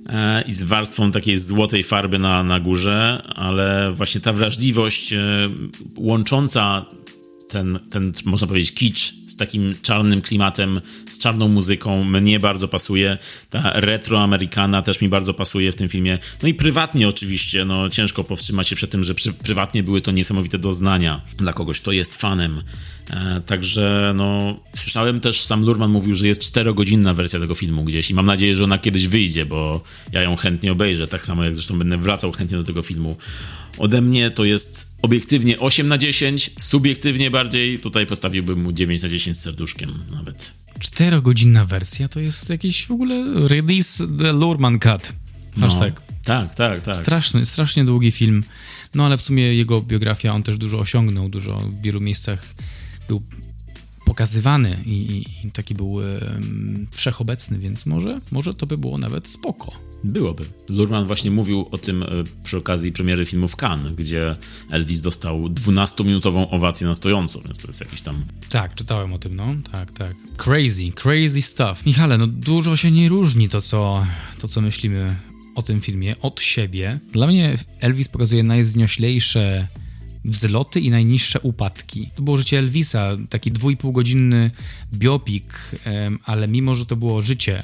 E, 0.09 0.43
i 0.47 0.53
z 0.53 0.63
warstwą 0.63 1.11
takiej 1.11 1.37
złotej 1.37 1.83
farby 1.83 2.19
na, 2.19 2.43
na 2.43 2.59
górze, 2.59 3.23
ale 3.35 3.91
właśnie 3.91 4.21
ta 4.21 4.33
wrażliwość 4.33 5.13
e, 5.13 5.19
łącząca 5.97 6.85
ten, 7.51 7.79
ten, 7.89 8.13
można 8.25 8.47
powiedzieć, 8.47 8.73
kicz 8.73 9.13
z 9.27 9.35
takim 9.35 9.75
czarnym 9.81 10.21
klimatem, 10.21 10.81
z 11.09 11.19
czarną 11.19 11.47
muzyką 11.47 12.03
mnie 12.03 12.39
bardzo 12.39 12.67
pasuje. 12.67 13.17
Ta 13.49 13.71
retro-amerykana 13.75 14.81
też 14.83 15.01
mi 15.01 15.09
bardzo 15.09 15.33
pasuje 15.33 15.71
w 15.71 15.75
tym 15.75 15.89
filmie. 15.89 16.17
No 16.43 16.49
i 16.49 16.53
prywatnie 16.53 17.07
oczywiście, 17.07 17.65
no 17.65 17.89
ciężko 17.89 18.23
powstrzymać 18.23 18.67
się 18.67 18.75
przed 18.75 18.91
tym, 18.91 19.03
że 19.03 19.15
przy, 19.15 19.33
prywatnie 19.33 19.83
były 19.83 20.01
to 20.01 20.11
niesamowite 20.11 20.59
doznania 20.59 21.21
dla 21.37 21.53
kogoś, 21.53 21.81
kto 21.81 21.91
jest 21.91 22.15
fanem. 22.15 22.61
E, 23.09 23.41
także 23.45 24.13
no, 24.15 24.55
słyszałem 24.75 25.19
też, 25.19 25.41
sam 25.41 25.65
Lurman 25.65 25.91
mówił, 25.91 26.15
że 26.15 26.27
jest 26.27 26.41
czterogodzinna 26.41 27.13
wersja 27.13 27.39
tego 27.39 27.55
filmu 27.55 27.83
gdzieś 27.83 28.11
i 28.11 28.13
mam 28.13 28.25
nadzieję, 28.25 28.55
że 28.55 28.63
ona 28.63 28.77
kiedyś 28.77 29.07
wyjdzie, 29.07 29.45
bo 29.45 29.83
ja 30.11 30.21
ją 30.21 30.35
chętnie 30.35 30.71
obejrzę, 30.71 31.07
tak 31.07 31.25
samo 31.25 31.43
jak 31.43 31.55
zresztą 31.55 31.79
będę 31.79 31.97
wracał 31.97 32.31
chętnie 32.31 32.57
do 32.57 32.63
tego 32.63 32.81
filmu. 32.81 33.17
Ode 33.81 34.01
mnie 34.01 34.31
to 34.31 34.45
jest 34.45 34.97
obiektywnie 35.01 35.59
8 35.59 35.87
na 35.87 35.97
10, 35.97 36.51
subiektywnie 36.57 37.31
bardziej, 37.31 37.79
tutaj 37.79 38.05
postawiłbym 38.05 38.63
mu 38.63 38.71
9 38.71 39.03
na 39.03 39.09
10 39.09 39.37
z 39.37 39.41
serduszkiem 39.41 40.03
nawet. 40.11 40.53
Czterogodzinna 40.79 41.65
wersja 41.65 42.07
to 42.07 42.19
jest 42.19 42.49
jakiś 42.49 42.85
w 42.85 42.91
ogóle 42.91 43.47
release 43.47 44.03
the 44.19 44.33
Lurman 44.33 44.79
Cut. 44.79 45.13
Hashtag. 45.59 45.93
No, 45.93 46.01
tak, 46.23 46.55
tak, 46.55 46.83
tak. 46.83 46.95
Straszny, 46.95 47.45
strasznie 47.45 47.85
długi 47.85 48.11
film. 48.11 48.43
No 48.95 49.05
ale 49.05 49.17
w 49.17 49.21
sumie 49.21 49.43
jego 49.55 49.81
biografia, 49.81 50.33
on 50.33 50.43
też 50.43 50.57
dużo 50.57 50.79
osiągnął, 50.79 51.29
dużo 51.29 51.57
w 51.57 51.81
wielu 51.81 52.01
miejscach 52.01 52.55
był 53.07 53.21
pokazywany 54.05 54.77
i, 54.85 55.25
i 55.43 55.51
taki 55.51 55.75
był 55.75 55.99
wszechobecny, 56.91 57.57
więc 57.57 57.85
może, 57.85 58.19
może 58.31 58.53
to 58.53 58.65
by 58.65 58.77
było 58.77 58.97
nawet 58.97 59.27
spoko. 59.27 59.90
Byłoby. 60.03 60.43
Lurman 60.69 61.05
właśnie 61.05 61.31
mówił 61.31 61.67
o 61.71 61.77
tym 61.77 62.03
e, 62.03 62.07
przy 62.43 62.57
okazji 62.57 62.91
premiery 62.91 63.25
filmu 63.25 63.47
w 63.47 63.55
Cannes, 63.55 63.95
gdzie 63.95 64.35
Elvis 64.69 65.01
dostał 65.01 65.41
12-minutową 65.41 66.47
owację 66.51 66.87
na 66.87 66.95
stojąco, 66.95 67.41
więc 67.41 67.59
to 67.59 67.67
jest 67.67 67.79
jakiś 67.79 68.01
tam... 68.01 68.23
Tak, 68.49 68.75
czytałem 68.75 69.13
o 69.13 69.17
tym, 69.17 69.35
no. 69.35 69.55
Tak, 69.71 69.91
tak. 69.91 70.15
Crazy, 70.37 70.91
crazy 70.91 71.41
stuff. 71.41 71.85
Michale, 71.85 72.17
no 72.17 72.27
dużo 72.27 72.75
się 72.75 72.91
nie 72.91 73.09
różni 73.09 73.49
to, 73.49 73.61
co, 73.61 74.05
to, 74.39 74.47
co 74.47 74.61
myślimy 74.61 75.15
o 75.55 75.61
tym 75.61 75.81
filmie 75.81 76.15
od 76.21 76.41
siebie. 76.41 76.99
Dla 77.11 77.27
mnie 77.27 77.57
Elvis 77.79 78.07
pokazuje 78.07 78.43
najwznioślejsze 78.43 79.67
wzloty 80.25 80.79
i 80.79 80.89
najniższe 80.89 81.39
upadki. 81.39 82.09
To 82.15 82.21
było 82.21 82.37
życie 82.37 82.59
Elvisa, 82.59 83.17
taki 83.29 83.51
dwójpółgodzinny 83.51 84.51
biopik, 84.93 85.75
ale 86.25 86.47
mimo, 86.47 86.75
że 86.75 86.85
to 86.85 86.95
było 86.95 87.21
życie, 87.21 87.63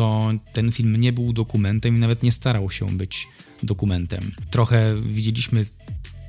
to 0.00 0.32
ten 0.52 0.72
film 0.72 0.96
nie 0.96 1.12
był 1.12 1.32
dokumentem 1.32 1.96
i 1.96 1.98
nawet 1.98 2.22
nie 2.22 2.32
starał 2.32 2.70
się 2.70 2.86
być 2.86 3.28
dokumentem. 3.62 4.32
Trochę 4.50 5.02
widzieliśmy, 5.02 5.66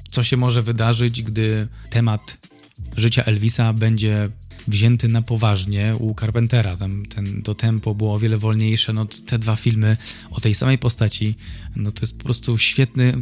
co 0.10 0.24
się 0.24 0.38
może 0.38 0.62
wydarzyć, 0.62 1.24
gdy 1.24 1.68
temat 1.90 2.38
życia 2.98 3.24
Elvisa 3.24 3.74
będzie 3.74 4.30
wzięty 4.68 5.08
na 5.08 5.22
poważnie 5.22 5.96
u 6.00 6.16
Carpentera. 6.16 6.78
Tam 6.78 7.06
ten, 7.06 7.42
to 7.42 7.54
tempo 7.54 7.96
było 7.96 8.14
o 8.14 8.20
wiele 8.20 8.38
wolniejsze. 8.38 8.94
No, 8.94 9.06
te 9.06 9.40
dwa 9.40 9.56
filmy 9.56 9.98
o 10.32 10.42
tej 10.42 10.56
samej 10.56 10.78
postaci, 10.78 11.36
no 11.76 11.92
to 11.92 12.02
jest 12.02 12.18
po 12.18 12.24
prostu 12.24 12.58
świetny, 12.58 13.14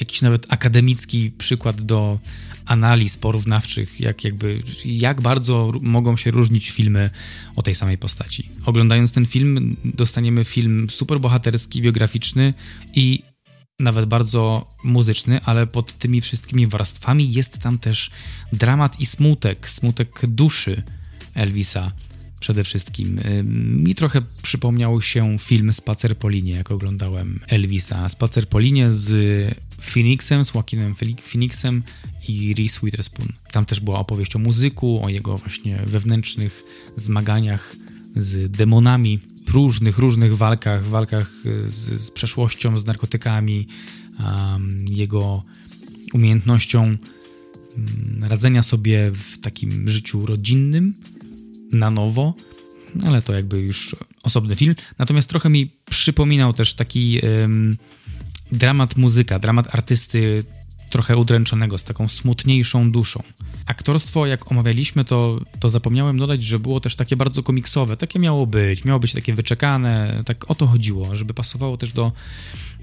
jakiś 0.00 0.22
nawet 0.22 0.46
akademicki 0.48 1.30
przykład 1.30 1.82
do 1.82 2.18
analiz 2.66 3.16
porównawczych, 3.16 4.00
jak 4.00 4.24
jakby, 4.24 4.62
jak 4.84 5.20
bardzo 5.20 5.72
mogą 5.80 6.16
się 6.16 6.30
różnić 6.30 6.70
filmy 6.70 7.10
o 7.56 7.62
tej 7.62 7.74
samej 7.74 7.98
postaci. 7.98 8.50
Oglądając 8.64 9.12
ten 9.12 9.26
film, 9.26 9.76
dostaniemy 9.84 10.44
film 10.44 10.90
superbohaterski, 10.90 11.82
biograficzny 11.82 12.54
i 12.94 13.22
nawet 13.80 14.06
bardzo 14.06 14.68
muzyczny, 14.84 15.40
ale 15.44 15.66
pod 15.66 15.98
tymi 15.98 16.20
wszystkimi 16.20 16.66
warstwami 16.66 17.32
jest 17.32 17.58
tam 17.58 17.78
też 17.78 18.10
dramat 18.52 19.00
i 19.00 19.06
smutek, 19.06 19.68
smutek 19.68 20.26
duszy 20.26 20.82
Elvisa 21.34 21.92
przede 22.40 22.64
wszystkim. 22.64 23.20
Mi 23.84 23.94
trochę 23.94 24.20
przypomniał 24.42 25.02
się 25.02 25.38
film 25.38 25.72
Spacer 25.72 26.18
po 26.18 26.28
linie, 26.28 26.52
jak 26.52 26.70
oglądałem 26.70 27.40
Elvisa. 27.48 28.08
Spacer 28.08 28.48
po 28.48 28.58
linie 28.58 28.92
z 28.92 29.10
Phoenixem, 29.86 30.44
z 30.44 30.54
Joaquinem 30.54 30.94
Phoenixem 31.20 31.82
i 32.28 32.54
Reese 32.54 32.80
Witherspoon. 32.82 33.28
Tam 33.52 33.66
też 33.66 33.80
była 33.80 33.98
opowieść 33.98 34.36
o 34.36 34.38
muzyku, 34.38 35.04
o 35.04 35.08
jego 35.08 35.38
właśnie 35.38 35.76
wewnętrznych 35.86 36.62
zmaganiach 36.96 37.76
z 38.16 38.50
demonami, 38.50 39.20
różnych, 39.48 39.98
różnych 39.98 40.36
walkach, 40.36 40.86
walkach 40.86 41.30
z, 41.66 42.00
z 42.00 42.10
przeszłością, 42.10 42.78
z 42.78 42.86
narkotykami, 42.86 43.66
um, 44.18 44.84
jego 44.88 45.42
umiejętnością 46.12 46.82
um, 46.82 48.24
radzenia 48.24 48.62
sobie 48.62 49.10
w 49.14 49.40
takim 49.40 49.88
życiu 49.88 50.26
rodzinnym 50.26 50.94
na 51.72 51.90
nowo, 51.90 52.34
ale 53.06 53.22
to 53.22 53.32
jakby 53.32 53.60
już 53.60 53.96
osobny 54.22 54.56
film. 54.56 54.74
Natomiast 54.98 55.28
trochę 55.28 55.50
mi 55.50 55.72
przypominał 55.90 56.52
też 56.52 56.74
taki 56.74 57.20
um, 57.42 57.76
dramat 58.52 58.96
muzyka, 58.96 59.38
dramat 59.38 59.74
artysty 59.74 60.44
trochę 60.90 61.16
udręczonego, 61.16 61.78
z 61.78 61.84
taką 61.84 62.08
smutniejszą 62.08 62.92
duszą. 62.92 63.22
Aktorstwo, 63.66 64.26
jak 64.26 64.52
omawialiśmy, 64.52 65.04
to, 65.04 65.40
to 65.60 65.68
zapomniałem 65.68 66.18
dodać, 66.18 66.42
że 66.42 66.58
było 66.58 66.80
też 66.80 66.96
takie 66.96 67.16
bardzo 67.16 67.42
komiksowe. 67.42 67.96
Takie 67.96 68.18
miało 68.18 68.46
być, 68.46 68.84
miało 68.84 69.00
być 69.00 69.12
takie 69.12 69.34
wyczekane, 69.34 70.22
tak 70.26 70.50
o 70.50 70.54
to 70.54 70.66
chodziło, 70.66 71.16
żeby 71.16 71.34
pasowało 71.34 71.76
też 71.76 71.92
do 71.92 72.12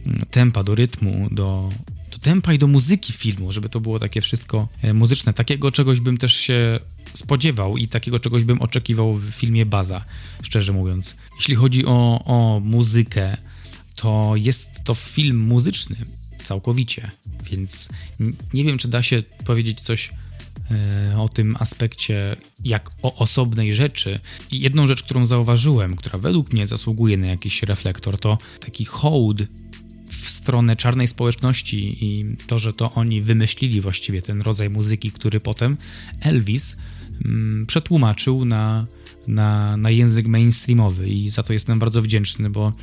mm, 0.05 0.21
tempa, 0.31 0.63
do 0.63 0.75
rytmu, 0.75 1.27
do, 1.31 1.69
do 2.11 2.17
tempa 2.17 2.53
i 2.53 2.59
do 2.59 2.67
muzyki 2.67 3.13
filmu, 3.13 3.51
żeby 3.51 3.69
to 3.69 3.79
było 3.79 3.99
takie 3.99 4.21
wszystko 4.21 4.67
e, 4.81 4.93
muzyczne. 4.93 5.33
Takiego 5.33 5.71
czegoś 5.71 5.99
bym 5.99 6.17
też 6.17 6.35
się 6.35 6.79
spodziewał 7.13 7.77
i 7.77 7.87
takiego 7.87 8.19
czegoś 8.19 8.43
bym 8.43 8.61
oczekiwał 8.61 9.13
w 9.13 9.31
filmie 9.31 9.65
Baza, 9.65 10.05
szczerze 10.43 10.73
mówiąc. 10.73 11.15
Jeśli 11.35 11.55
chodzi 11.55 11.85
o, 11.85 12.23
o 12.25 12.59
muzykę, 12.59 13.37
to 14.03 14.33
jest 14.35 14.83
to 14.83 14.93
film 14.93 15.37
muzyczny 15.37 15.95
całkowicie, 16.43 17.11
więc 17.51 17.89
nie 18.53 18.63
wiem, 18.63 18.77
czy 18.77 18.87
da 18.87 19.03
się 19.03 19.23
powiedzieć 19.45 19.81
coś 19.81 20.11
e, 21.11 21.17
o 21.17 21.29
tym 21.29 21.55
aspekcie 21.59 22.35
jak 22.63 22.89
o 23.01 23.15
osobnej 23.15 23.75
rzeczy. 23.75 24.19
I 24.51 24.59
jedną 24.59 24.87
rzecz, 24.87 25.03
którą 25.03 25.25
zauważyłem, 25.25 25.95
która 25.95 26.19
według 26.19 26.53
mnie 26.53 26.67
zasługuje 26.67 27.17
na 27.17 27.27
jakiś 27.27 27.63
reflektor, 27.63 28.19
to 28.19 28.37
taki 28.59 28.85
hołd 28.85 29.41
w 30.05 30.29
stronę 30.29 30.75
czarnej 30.75 31.07
społeczności 31.07 32.05
i 32.05 32.37
to, 32.47 32.59
że 32.59 32.73
to 32.73 32.93
oni 32.93 33.21
wymyślili 33.21 33.81
właściwie 33.81 34.21
ten 34.21 34.41
rodzaj 34.41 34.69
muzyki, 34.69 35.11
który 35.11 35.39
potem 35.39 35.77
Elvis 36.19 36.77
mm, 37.25 37.65
przetłumaczył 37.65 38.45
na, 38.45 38.85
na, 39.27 39.77
na 39.77 39.89
język 39.89 40.27
mainstreamowy 40.27 41.09
i 41.09 41.29
za 41.29 41.43
to 41.43 41.53
jestem 41.53 41.79
bardzo 41.79 42.01
wdzięczny, 42.01 42.49
bo 42.49 42.73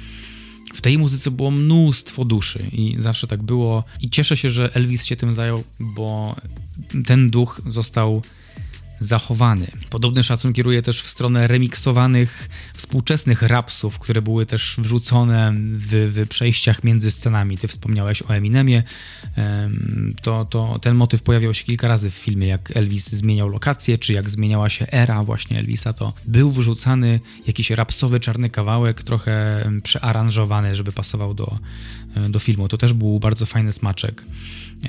w 0.74 0.80
tej 0.80 0.98
muzyce 0.98 1.30
było 1.30 1.50
mnóstwo 1.50 2.24
duszy 2.24 2.64
i 2.72 2.96
zawsze 2.98 3.26
tak 3.26 3.42
było. 3.42 3.84
I 4.00 4.10
cieszę 4.10 4.36
się, 4.36 4.50
że 4.50 4.74
Elvis 4.74 5.04
się 5.04 5.16
tym 5.16 5.34
zajął, 5.34 5.64
bo 5.80 6.36
ten 7.06 7.30
duch 7.30 7.60
został 7.66 8.22
zachowany. 9.00 9.66
Podobny 9.90 10.22
szacun 10.22 10.52
kieruje 10.52 10.82
też 10.82 11.02
w 11.02 11.10
stronę 11.10 11.46
remiksowanych 11.46 12.48
współczesnych 12.74 13.42
rapsów, 13.42 13.98
które 13.98 14.22
były 14.22 14.46
też 14.46 14.74
wrzucone 14.78 15.52
w, 15.56 16.12
w 16.14 16.28
przejściach 16.28 16.84
między 16.84 17.10
scenami. 17.10 17.58
Ty 17.58 17.68
wspomniałeś 17.68 18.22
o 18.22 18.34
Eminemie. 18.34 18.82
To, 20.22 20.44
to 20.44 20.78
ten 20.82 20.96
motyw 20.96 21.22
pojawiał 21.22 21.54
się 21.54 21.64
kilka 21.64 21.88
razy 21.88 22.10
w 22.10 22.14
filmie, 22.14 22.46
jak 22.46 22.76
Elvis 22.76 23.08
zmieniał 23.08 23.48
lokację, 23.48 23.98
czy 23.98 24.12
jak 24.12 24.30
zmieniała 24.30 24.68
się 24.68 24.86
era 24.90 25.24
właśnie 25.24 25.58
Elvisa, 25.58 25.92
to 25.92 26.12
był 26.26 26.52
wrzucany 26.52 27.20
jakiś 27.46 27.70
rapsowy 27.70 28.20
czarny 28.20 28.50
kawałek, 28.50 29.02
trochę 29.02 29.64
przearanżowany, 29.82 30.74
żeby 30.74 30.92
pasował 30.92 31.34
do, 31.34 31.58
do 32.30 32.38
filmu. 32.38 32.68
To 32.68 32.78
też 32.78 32.92
był 32.92 33.20
bardzo 33.20 33.46
fajny 33.46 33.72
smaczek. 33.72 34.24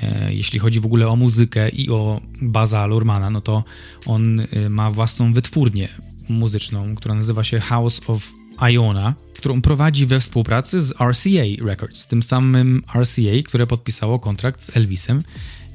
E, 0.02 0.34
jeśli 0.34 0.58
chodzi 0.58 0.80
w 0.80 0.86
ogóle 0.86 1.08
o 1.08 1.16
muzykę 1.16 1.68
i 1.68 1.90
o 1.90 2.20
Baza 2.42 2.86
Lurmana, 2.86 3.30
no 3.30 3.40
to 3.40 3.64
on 4.06 4.40
e, 4.40 4.46
ma 4.68 4.90
własną 4.90 5.32
wytwórnię 5.32 5.88
muzyczną, 6.28 6.94
która 6.94 7.14
nazywa 7.14 7.44
się 7.44 7.60
House 7.60 8.00
of 8.06 8.32
Iona, 8.70 9.14
którą 9.36 9.62
prowadzi 9.62 10.06
we 10.06 10.20
współpracy 10.20 10.80
z 10.80 10.92
RCA 10.92 11.64
Records, 11.64 12.06
tym 12.06 12.22
samym 12.22 12.82
RCA, 12.94 13.42
które 13.44 13.66
podpisało 13.66 14.18
kontrakt 14.18 14.62
z 14.62 14.76
Elvisem 14.76 15.22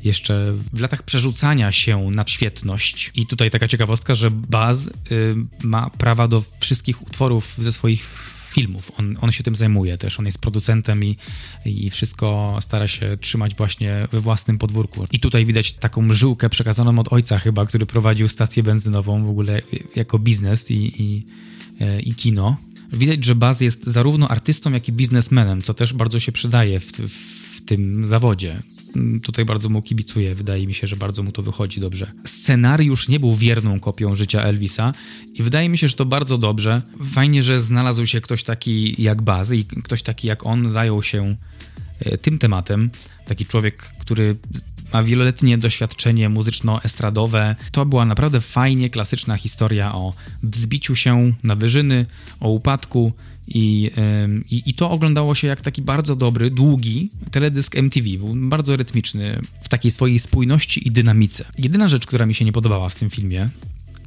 jeszcze 0.04 0.54
w 0.74 0.80
latach 0.80 1.04
przerzucania 1.04 1.72
się 1.72 2.12
na 2.12 2.24
świetność. 2.28 3.12
I 3.16 3.26
tutaj 3.26 3.50
taka 3.50 3.68
ciekawostka, 3.68 4.16
że 4.16 4.32
Baz 4.32 4.88
y, 4.88 4.92
ma 5.64 5.90
prawa 5.90 6.28
do 6.28 6.44
wszystkich 6.60 7.02
utworów 7.02 7.56
ze 7.58 7.72
swoich 7.72 8.04
filmów. 8.58 8.92
On, 9.00 9.18
on 9.22 9.32
się 9.32 9.44
tym 9.44 9.56
zajmuje 9.56 9.98
też, 9.98 10.20
on 10.20 10.26
jest 10.26 10.42
producentem 10.42 11.04
i, 11.04 11.18
i 11.66 11.90
wszystko 11.90 12.58
stara 12.62 12.88
się 12.88 13.18
trzymać 13.22 13.56
właśnie 13.56 14.08
we 14.12 14.20
własnym 14.20 14.58
podwórku. 14.58 15.08
I 15.12 15.20
tutaj 15.20 15.46
widać 15.46 15.74
taką 15.74 16.14
żyłkę 16.14 16.50
przekazaną 16.50 17.00
od 17.00 17.14
ojca 17.14 17.40
chyba, 17.40 17.66
który 17.66 17.86
prowadził 17.86 18.28
stację 18.28 18.64
benzynową 18.64 19.26
w 19.26 19.30
ogóle 19.30 19.62
jako 19.96 20.20
biznes 20.20 20.72
i, 20.72 20.94
i, 21.04 21.26
e, 21.82 22.02
i 22.02 22.16
kino. 22.16 22.58
Widać, 22.94 23.26
że 23.26 23.36
Baz 23.36 23.62
jest 23.62 23.84
zarówno 23.88 24.28
artystą, 24.28 24.72
jak 24.72 24.88
i 24.88 24.92
biznesmenem, 24.92 25.62
co 25.62 25.74
też 25.74 25.94
bardzo 25.94 26.20
się 26.20 26.32
przydaje 26.32 26.80
w, 26.80 26.92
w 26.92 27.66
tym 27.66 28.06
zawodzie. 28.06 28.62
Tutaj 29.24 29.46
bardzo 29.46 29.70
mu 29.70 29.82
kibicuję, 29.82 30.36
wydaje 30.36 30.68
mi 30.68 30.74
się, 30.74 30.88
że 30.88 30.96
bardzo 30.96 31.24
mu 31.24 31.32
to 31.32 31.44
wychodzi 31.44 31.80
dobrze. 31.80 32.12
Scenariusz 32.26 33.08
nie 33.08 33.20
był 33.20 33.36
wierną 33.36 33.80
kopią 33.80 34.16
życia 34.16 34.42
Elvisa 34.42 34.94
i 35.34 35.44
wydaje 35.44 35.70
mi 35.70 35.78
się, 35.78 35.88
że 35.88 35.96
to 35.96 36.06
bardzo 36.06 36.38
dobrze. 36.38 36.82
Fajnie, 37.04 37.44
że 37.44 37.60
znalazł 37.60 38.06
się 38.06 38.22
ktoś 38.22 38.44
taki 38.44 39.04
jak 39.04 39.22
Baz 39.22 39.52
i 39.52 39.66
ktoś 39.66 40.02
taki 40.02 40.28
jak 40.28 40.46
on 40.46 40.72
zajął 40.72 41.04
się 41.04 41.36
e, 42.00 42.18
tym 42.18 42.38
tematem. 42.38 42.90
Taki 43.26 43.46
człowiek, 43.46 43.92
który 44.00 44.36
ma 44.94 45.04
wieloletnie 45.04 45.58
doświadczenie 45.58 46.30
muzyczno-estradowe. 46.30 47.56
To 47.72 47.86
była 47.86 48.06
naprawdę 48.06 48.42
fajnie 48.42 48.90
klasyczna 48.90 49.38
historia 49.38 49.96
o 49.96 50.14
wzbiciu 50.44 50.96
się 50.96 51.34
na 51.44 51.56
wyżyny, 51.56 52.06
o 52.40 52.50
upadku 52.50 53.14
i, 53.48 53.92
i, 54.50 54.64
i, 54.66 54.74
to 54.74 54.92
oglądało 54.92 55.36
się 55.36 55.48
jak 55.48 55.62
taki 55.62 55.82
bardzo 55.82 56.16
dobry, 56.16 56.52
długi 56.52 57.10
teledysk 57.32 57.76
MTV. 57.76 58.10
Był 58.18 58.36
bardzo 58.36 58.76
rytmiczny 58.76 59.42
w 59.62 59.70
takiej 59.70 59.92
swojej 59.92 60.20
spójności 60.20 60.88
i 60.88 60.92
dynamice. 60.92 61.46
Jedyna 61.58 61.88
rzecz, 61.88 62.06
która 62.06 62.26
mi 62.26 62.36
się 62.36 62.46
nie 62.46 62.52
podobała 62.52 62.90
w 62.90 62.96
tym 62.96 63.10
filmie, 63.10 63.50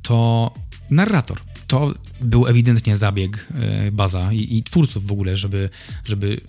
to 0.02 0.50
narrator. 0.90 1.38
To 1.66 1.94
był 2.20 2.46
ewidentnie 2.46 2.96
zabieg 2.96 3.48
e, 3.54 3.92
Baza 3.92 4.32
i, 4.32 4.56
i 4.56 4.62
twórców 4.62 5.06
w 5.06 5.12
ogóle, 5.12 5.36
żeby, 5.36 5.70
żeby 6.04 6.40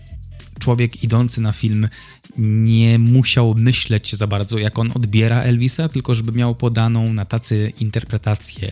człowiek 0.59 1.03
idący 1.03 1.41
na 1.41 1.51
film 1.51 1.87
nie 2.37 2.99
musiał 2.99 3.55
myśleć 3.55 4.15
za 4.15 4.27
bardzo, 4.27 4.57
jak 4.57 4.79
on 4.79 4.91
odbiera 4.95 5.41
Elvisa, 5.41 5.89
tylko 5.89 6.15
żeby 6.15 6.31
miał 6.31 6.55
podaną 6.55 7.13
na 7.13 7.25
tacy 7.25 7.73
interpretację 7.79 8.71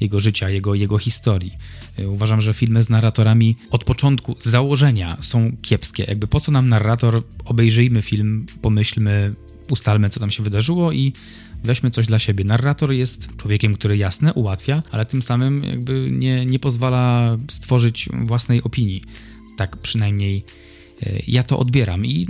jego 0.00 0.20
życia, 0.20 0.50
jego, 0.50 0.74
jego 0.74 0.98
historii. 0.98 1.52
Y, 1.98 2.08
uważam, 2.08 2.40
że 2.40 2.54
filmy 2.54 2.82
z 2.82 2.90
narratorami 2.90 3.56
od 3.70 3.84
początku, 3.84 4.36
z 4.38 4.48
założenia 4.48 5.16
są 5.20 5.52
kiepskie. 5.62 6.04
Jakby 6.08 6.26
po 6.26 6.40
co 6.40 6.52
nam 6.52 6.68
narrator? 6.68 7.22
Obejrzyjmy 7.44 8.02
film, 8.02 8.46
pomyślmy, 8.62 9.34
ustalmy, 9.70 10.10
co 10.10 10.20
tam 10.20 10.30
się 10.30 10.42
wydarzyło 10.42 10.92
i 10.92 11.12
weźmy 11.64 11.90
coś 11.90 12.06
dla 12.06 12.18
siebie. 12.18 12.44
Narrator 12.44 12.92
jest 12.92 13.36
człowiekiem, 13.36 13.74
który 13.74 13.96
jasne 13.96 14.34
ułatwia, 14.34 14.82
ale 14.90 15.04
tym 15.04 15.22
samym 15.22 15.64
jakby 15.64 16.08
nie, 16.12 16.46
nie 16.46 16.58
pozwala 16.58 17.36
stworzyć 17.50 18.08
własnej 18.12 18.62
opinii. 18.62 19.02
Tak 19.56 19.76
przynajmniej 19.76 20.42
y, 21.02 21.22
ja 21.26 21.42
to 21.42 21.58
odbieram 21.58 22.06
i 22.06 22.26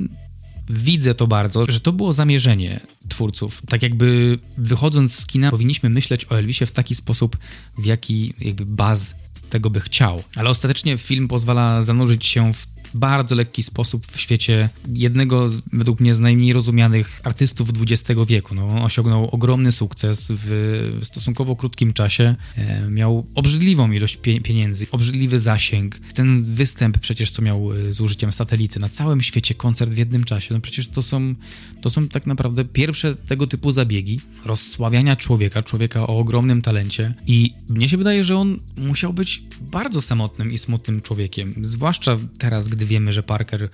widzę 0.68 1.14
to 1.14 1.26
bardzo, 1.26 1.64
że 1.68 1.80
to 1.80 1.92
było 1.92 2.12
zamierzenie 2.12 2.80
twórców. 3.08 3.62
Tak 3.68 3.82
jakby 3.82 4.38
wychodząc 4.58 5.14
z 5.14 5.26
kina, 5.26 5.50
powinniśmy 5.50 5.90
myśleć 5.90 6.26
o 6.30 6.38
Elvisie 6.38 6.66
w 6.66 6.72
taki 6.72 6.94
sposób, 6.94 7.36
w 7.78 7.84
jaki 7.84 8.34
jakby 8.40 8.66
Baz 8.66 9.14
tego 9.50 9.70
by 9.70 9.80
chciał. 9.80 10.22
Ale 10.36 10.50
ostatecznie 10.50 10.98
film 10.98 11.28
pozwala 11.28 11.82
zanurzyć 11.82 12.26
się 12.26 12.52
w 12.52 12.66
bardzo 12.96 13.34
lekki 13.34 13.62
sposób 13.62 14.06
w 14.06 14.20
świecie 14.20 14.68
jednego, 14.92 15.48
według 15.72 16.00
mnie, 16.00 16.14
z 16.14 16.20
najmniej 16.20 16.52
rozumianych 16.52 17.20
artystów 17.24 17.70
XX 17.80 18.20
wieku. 18.26 18.54
No, 18.54 18.84
osiągnął 18.84 19.28
ogromny 19.30 19.72
sukces 19.72 20.32
w 20.34 21.00
stosunkowo 21.02 21.56
krótkim 21.56 21.92
czasie. 21.92 22.34
E, 22.56 22.90
miał 22.90 23.26
obrzydliwą 23.34 23.92
ilość 23.92 24.16
pie 24.16 24.40
pieniędzy, 24.40 24.86
obrzydliwy 24.90 25.38
zasięg. 25.38 25.98
Ten 26.14 26.44
występ 26.44 26.98
przecież, 26.98 27.30
co 27.30 27.42
miał 27.42 27.72
e, 27.72 27.92
z 27.92 28.00
użyciem 28.00 28.32
satelity 28.32 28.80
na 28.80 28.88
całym 28.88 29.22
świecie, 29.22 29.54
koncert 29.54 29.92
w 29.92 29.98
jednym 29.98 30.24
czasie, 30.24 30.54
no 30.54 30.60
przecież 30.60 30.88
to 30.88 31.02
są, 31.02 31.34
to 31.80 31.90
są 31.90 32.08
tak 32.08 32.26
naprawdę 32.26 32.64
pierwsze 32.64 33.14
tego 33.14 33.46
typu 33.46 33.72
zabiegi 33.72 34.20
rozsławiania 34.44 35.16
człowieka, 35.16 35.62
człowieka 35.62 36.06
o 36.06 36.16
ogromnym 36.18 36.62
talencie 36.62 37.14
i 37.26 37.52
mnie 37.68 37.88
się 37.88 37.96
wydaje, 37.96 38.24
że 38.24 38.36
on 38.36 38.58
musiał 38.76 39.12
być 39.12 39.42
bardzo 39.60 40.02
samotnym 40.02 40.52
i 40.52 40.58
smutnym 40.58 41.00
człowiekiem, 41.02 41.54
zwłaszcza 41.62 42.16
teraz, 42.38 42.68
gdy 42.68 42.85
wiemy, 42.86 43.12
że 43.12 43.22
Parker 43.22 43.68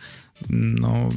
no, 0.51 1.09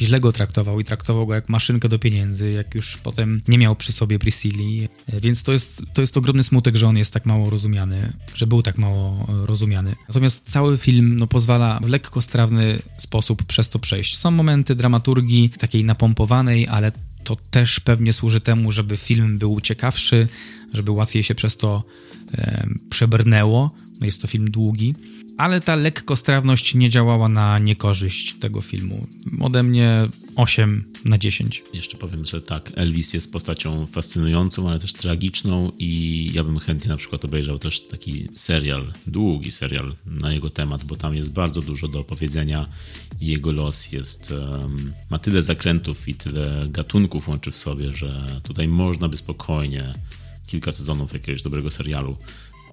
źle 0.00 0.20
go 0.20 0.32
traktował 0.32 0.80
i 0.80 0.84
traktował 0.84 1.26
go 1.26 1.34
jak 1.34 1.48
maszynkę 1.48 1.88
do 1.88 1.98
pieniędzy, 1.98 2.50
jak 2.50 2.74
już 2.74 2.96
potem 2.96 3.40
nie 3.48 3.58
miał 3.58 3.76
przy 3.76 3.92
sobie 3.92 4.18
Priscilli, 4.18 4.88
więc 5.22 5.42
to 5.42 5.52
jest, 5.52 5.82
to 5.94 6.00
jest 6.00 6.16
ogromny 6.16 6.42
smutek, 6.42 6.76
że 6.76 6.88
on 6.88 6.96
jest 6.96 7.12
tak 7.12 7.26
mało 7.26 7.50
rozumiany, 7.50 8.12
że 8.34 8.46
był 8.46 8.62
tak 8.62 8.78
mało 8.78 9.26
rozumiany. 9.28 9.94
Natomiast 10.08 10.50
cały 10.50 10.78
film 10.78 11.18
no, 11.18 11.26
pozwala 11.26 11.80
w 11.82 11.88
lekko 11.88 12.22
strawny 12.22 12.78
sposób 12.98 13.42
przez 13.42 13.68
to 13.68 13.78
przejść. 13.78 14.16
Są 14.16 14.30
momenty 14.30 14.74
dramaturgii 14.74 15.50
takiej 15.50 15.84
napompowanej, 15.84 16.68
ale 16.68 16.92
to 17.24 17.36
też 17.36 17.80
pewnie 17.80 18.12
służy 18.12 18.40
temu, 18.40 18.72
żeby 18.72 18.96
film 18.96 19.38
był 19.38 19.60
ciekawszy, 19.60 20.28
żeby 20.72 20.90
łatwiej 20.90 21.22
się 21.22 21.34
przez 21.34 21.56
to 21.56 21.84
e, 22.34 22.66
przebrnęło. 22.90 23.70
No 24.00 24.06
jest 24.06 24.22
to 24.22 24.26
film 24.26 24.50
długi 24.50 24.94
ale 25.36 25.60
ta 25.60 25.76
lekkostrawność 25.76 26.74
nie 26.74 26.90
działała 26.90 27.28
na 27.28 27.58
niekorzyść 27.58 28.34
tego 28.34 28.60
filmu. 28.60 29.06
Ode 29.40 29.62
mnie 29.62 30.08
8 30.36 30.84
na 31.04 31.18
10. 31.18 31.62
Jeszcze 31.72 31.96
powiem, 31.96 32.26
że 32.26 32.42
tak, 32.42 32.72
Elvis 32.74 33.14
jest 33.14 33.32
postacią 33.32 33.86
fascynującą, 33.86 34.68
ale 34.68 34.78
też 34.78 34.92
tragiczną 34.92 35.72
i 35.78 36.30
ja 36.34 36.44
bym 36.44 36.58
chętnie 36.58 36.88
na 36.88 36.96
przykład 36.96 37.24
obejrzał 37.24 37.58
też 37.58 37.86
taki 37.88 38.28
serial, 38.34 38.92
długi 39.06 39.52
serial 39.52 39.96
na 40.06 40.32
jego 40.32 40.50
temat, 40.50 40.84
bo 40.84 40.96
tam 40.96 41.14
jest 41.14 41.32
bardzo 41.32 41.62
dużo 41.62 41.88
do 41.88 42.00
opowiedzenia 42.00 42.66
i 43.20 43.26
jego 43.26 43.52
los 43.52 43.92
jest, 43.92 44.30
um, 44.30 44.92
ma 45.10 45.18
tyle 45.18 45.42
zakrętów 45.42 46.08
i 46.08 46.14
tyle 46.14 46.66
gatunków 46.68 47.28
łączy 47.28 47.50
w 47.50 47.56
sobie, 47.56 47.92
że 47.92 48.26
tutaj 48.42 48.68
można 48.68 49.08
by 49.08 49.16
spokojnie 49.16 49.92
kilka 50.46 50.72
sezonów 50.72 51.12
jakiegoś 51.12 51.42
dobrego 51.42 51.70
serialu 51.70 52.16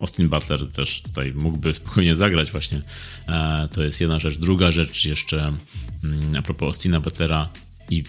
Austin 0.03 0.29
Butler 0.29 0.71
też 0.71 1.01
tutaj 1.01 1.31
mógłby 1.35 1.73
spokojnie 1.73 2.15
zagrać 2.15 2.51
właśnie. 2.51 2.81
E, 3.27 3.67
to 3.71 3.83
jest 3.83 4.01
jedna 4.01 4.19
rzecz. 4.19 4.37
Druga 4.37 4.71
rzecz 4.71 5.05
jeszcze 5.05 5.53
mm, 6.03 6.37
a 6.37 6.41
propos 6.41 6.67
Austina 6.67 6.99
Butlera 6.99 7.49
i, 7.89 8.03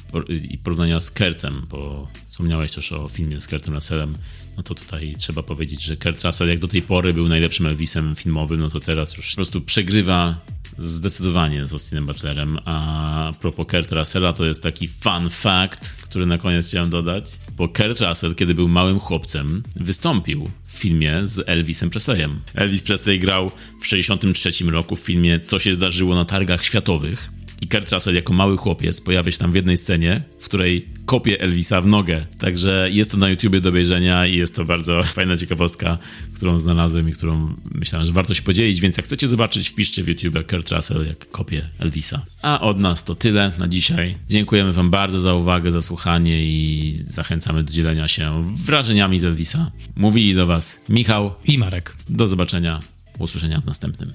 porównania 0.65 1.01
z 1.01 1.11
Kurtem, 1.11 1.67
bo 1.71 2.09
wspomniałeś 2.27 2.73
też 2.73 2.93
o 2.93 3.09
filmie 3.09 3.41
z 3.41 3.49
Kurtem 3.49 3.75
Russellem, 3.75 4.15
no 4.57 4.63
to 4.63 4.75
tutaj 4.75 5.15
trzeba 5.19 5.43
powiedzieć, 5.43 5.83
że 5.83 5.97
Kurt 5.97 6.25
Russell 6.25 6.49
jak 6.49 6.59
do 6.59 6.69
tej 6.69 6.83
pory 6.83 7.13
był 7.13 7.29
najlepszym 7.29 7.67
Elvisem 7.67 8.17
filmowym, 8.17 8.61
no 8.61 8.71
to 8.71 8.81
teraz 8.81 9.17
już 9.17 9.31
po 9.31 9.37
prostu 9.37 9.61
przegrywa 9.61 10.41
Zdecydowanie 10.79 11.67
z 11.67 11.73
Austinem 11.73 12.07
Butlerem. 12.07 12.59
A 12.65 13.33
propos 13.41 13.67
Kurt 13.69 13.93
Russella, 13.93 14.33
to 14.33 14.45
jest 14.45 14.63
taki 14.63 14.89
fun 14.89 15.31
fact, 15.31 15.93
który 16.03 16.27
na 16.27 16.39
koniec 16.39 16.69
chciałem 16.69 16.91
dodać. 16.91 17.25
Bo 17.57 17.69
Kurt 17.69 18.01
Russell, 18.01 18.35
kiedy 18.35 18.55
był 18.55 18.69
małym 18.69 19.01
chłopcem, 19.01 19.63
wystąpił 19.77 20.51
w 20.67 20.73
filmie 20.73 21.27
z 21.27 21.49
Elvisem 21.49 21.91
Presleyem. 21.91 22.41
Elvis 22.55 22.83
Presley 22.83 23.19
grał 23.19 23.49
w 23.49 23.83
1963 23.83 24.71
roku 24.71 24.97
w 24.97 25.01
filmie 25.01 25.41
Co 25.41 25.59
się 25.59 25.75
zdarzyło 25.75 26.15
na 26.15 26.25
targach 26.25 26.65
światowych 26.65 27.29
i 27.65 27.69
Kurt 27.69 27.93
Russell 27.93 28.15
jako 28.15 28.33
mały 28.33 28.57
chłopiec 28.57 29.01
pojawia 29.01 29.33
się 29.33 29.39
tam 29.39 29.53
w 29.53 29.55
jednej 29.55 29.77
scenie, 29.77 30.23
w 30.41 30.45
której 30.45 30.89
kopie 31.07 31.41
Elvisa 31.41 31.81
w 31.81 31.87
nogę. 31.87 32.27
Także 32.39 32.89
jest 32.93 33.11
to 33.11 33.17
na 33.17 33.29
YouTubie 33.29 33.61
do 33.61 33.69
obejrzenia 33.69 34.27
i 34.27 34.37
jest 34.37 34.55
to 34.55 34.65
bardzo 34.65 35.03
fajna 35.17 35.37
ciekawostka, 35.37 35.99
którą 36.35 36.59
znalazłem 36.59 37.09
i 37.09 37.13
którą 37.13 37.55
myślałem, 37.75 38.07
że 38.07 38.13
warto 38.13 38.35
się 38.35 38.43
podzielić, 38.43 38.81
więc 38.81 38.97
jak 38.97 39.07
chcecie 39.07 39.29
zobaczyć, 39.29 39.69
wpiszcie 39.69 40.03
w 40.03 40.09
YouTube 40.09 40.51
Kurt 40.51 40.71
Russell 40.71 41.07
jak 41.07 41.29
kopie 41.29 41.69
Elvisa. 41.79 42.23
A 42.43 42.61
od 42.61 42.79
nas 42.79 43.05
to 43.05 43.15
tyle 43.15 43.53
na 43.59 43.69
dzisiaj. 43.69 44.17
Dziękujemy 44.29 44.73
wam 44.73 44.91
bardzo 44.91 45.21
za 45.21 45.35
uwagę, 45.35 45.71
za 45.71 45.81
słuchanie 45.81 46.47
i 46.47 46.97
zachęcamy 47.07 47.63
do 47.63 47.73
dzielenia 47.73 48.09
się 48.09 48.55
wrażeniami 48.57 49.19
z 49.19 49.25
Elvisa. 49.25 49.71
Mówili 49.97 50.35
do 50.35 50.47
was 50.47 50.81
Michał 50.89 51.35
i 51.45 51.59
Marek. 51.59 51.97
Do 52.09 52.27
zobaczenia, 52.27 52.81
usłyszenia 53.19 53.61
w 53.61 53.67
następnym. 53.67 54.13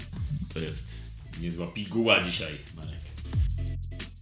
To 0.53 0.59
jest 0.59 0.99
niezła 1.41 1.67
piguła 1.67 2.23
dzisiaj, 2.23 2.51
Marek. 2.75 2.98
Thank 3.65 4.01
you. 4.01 4.18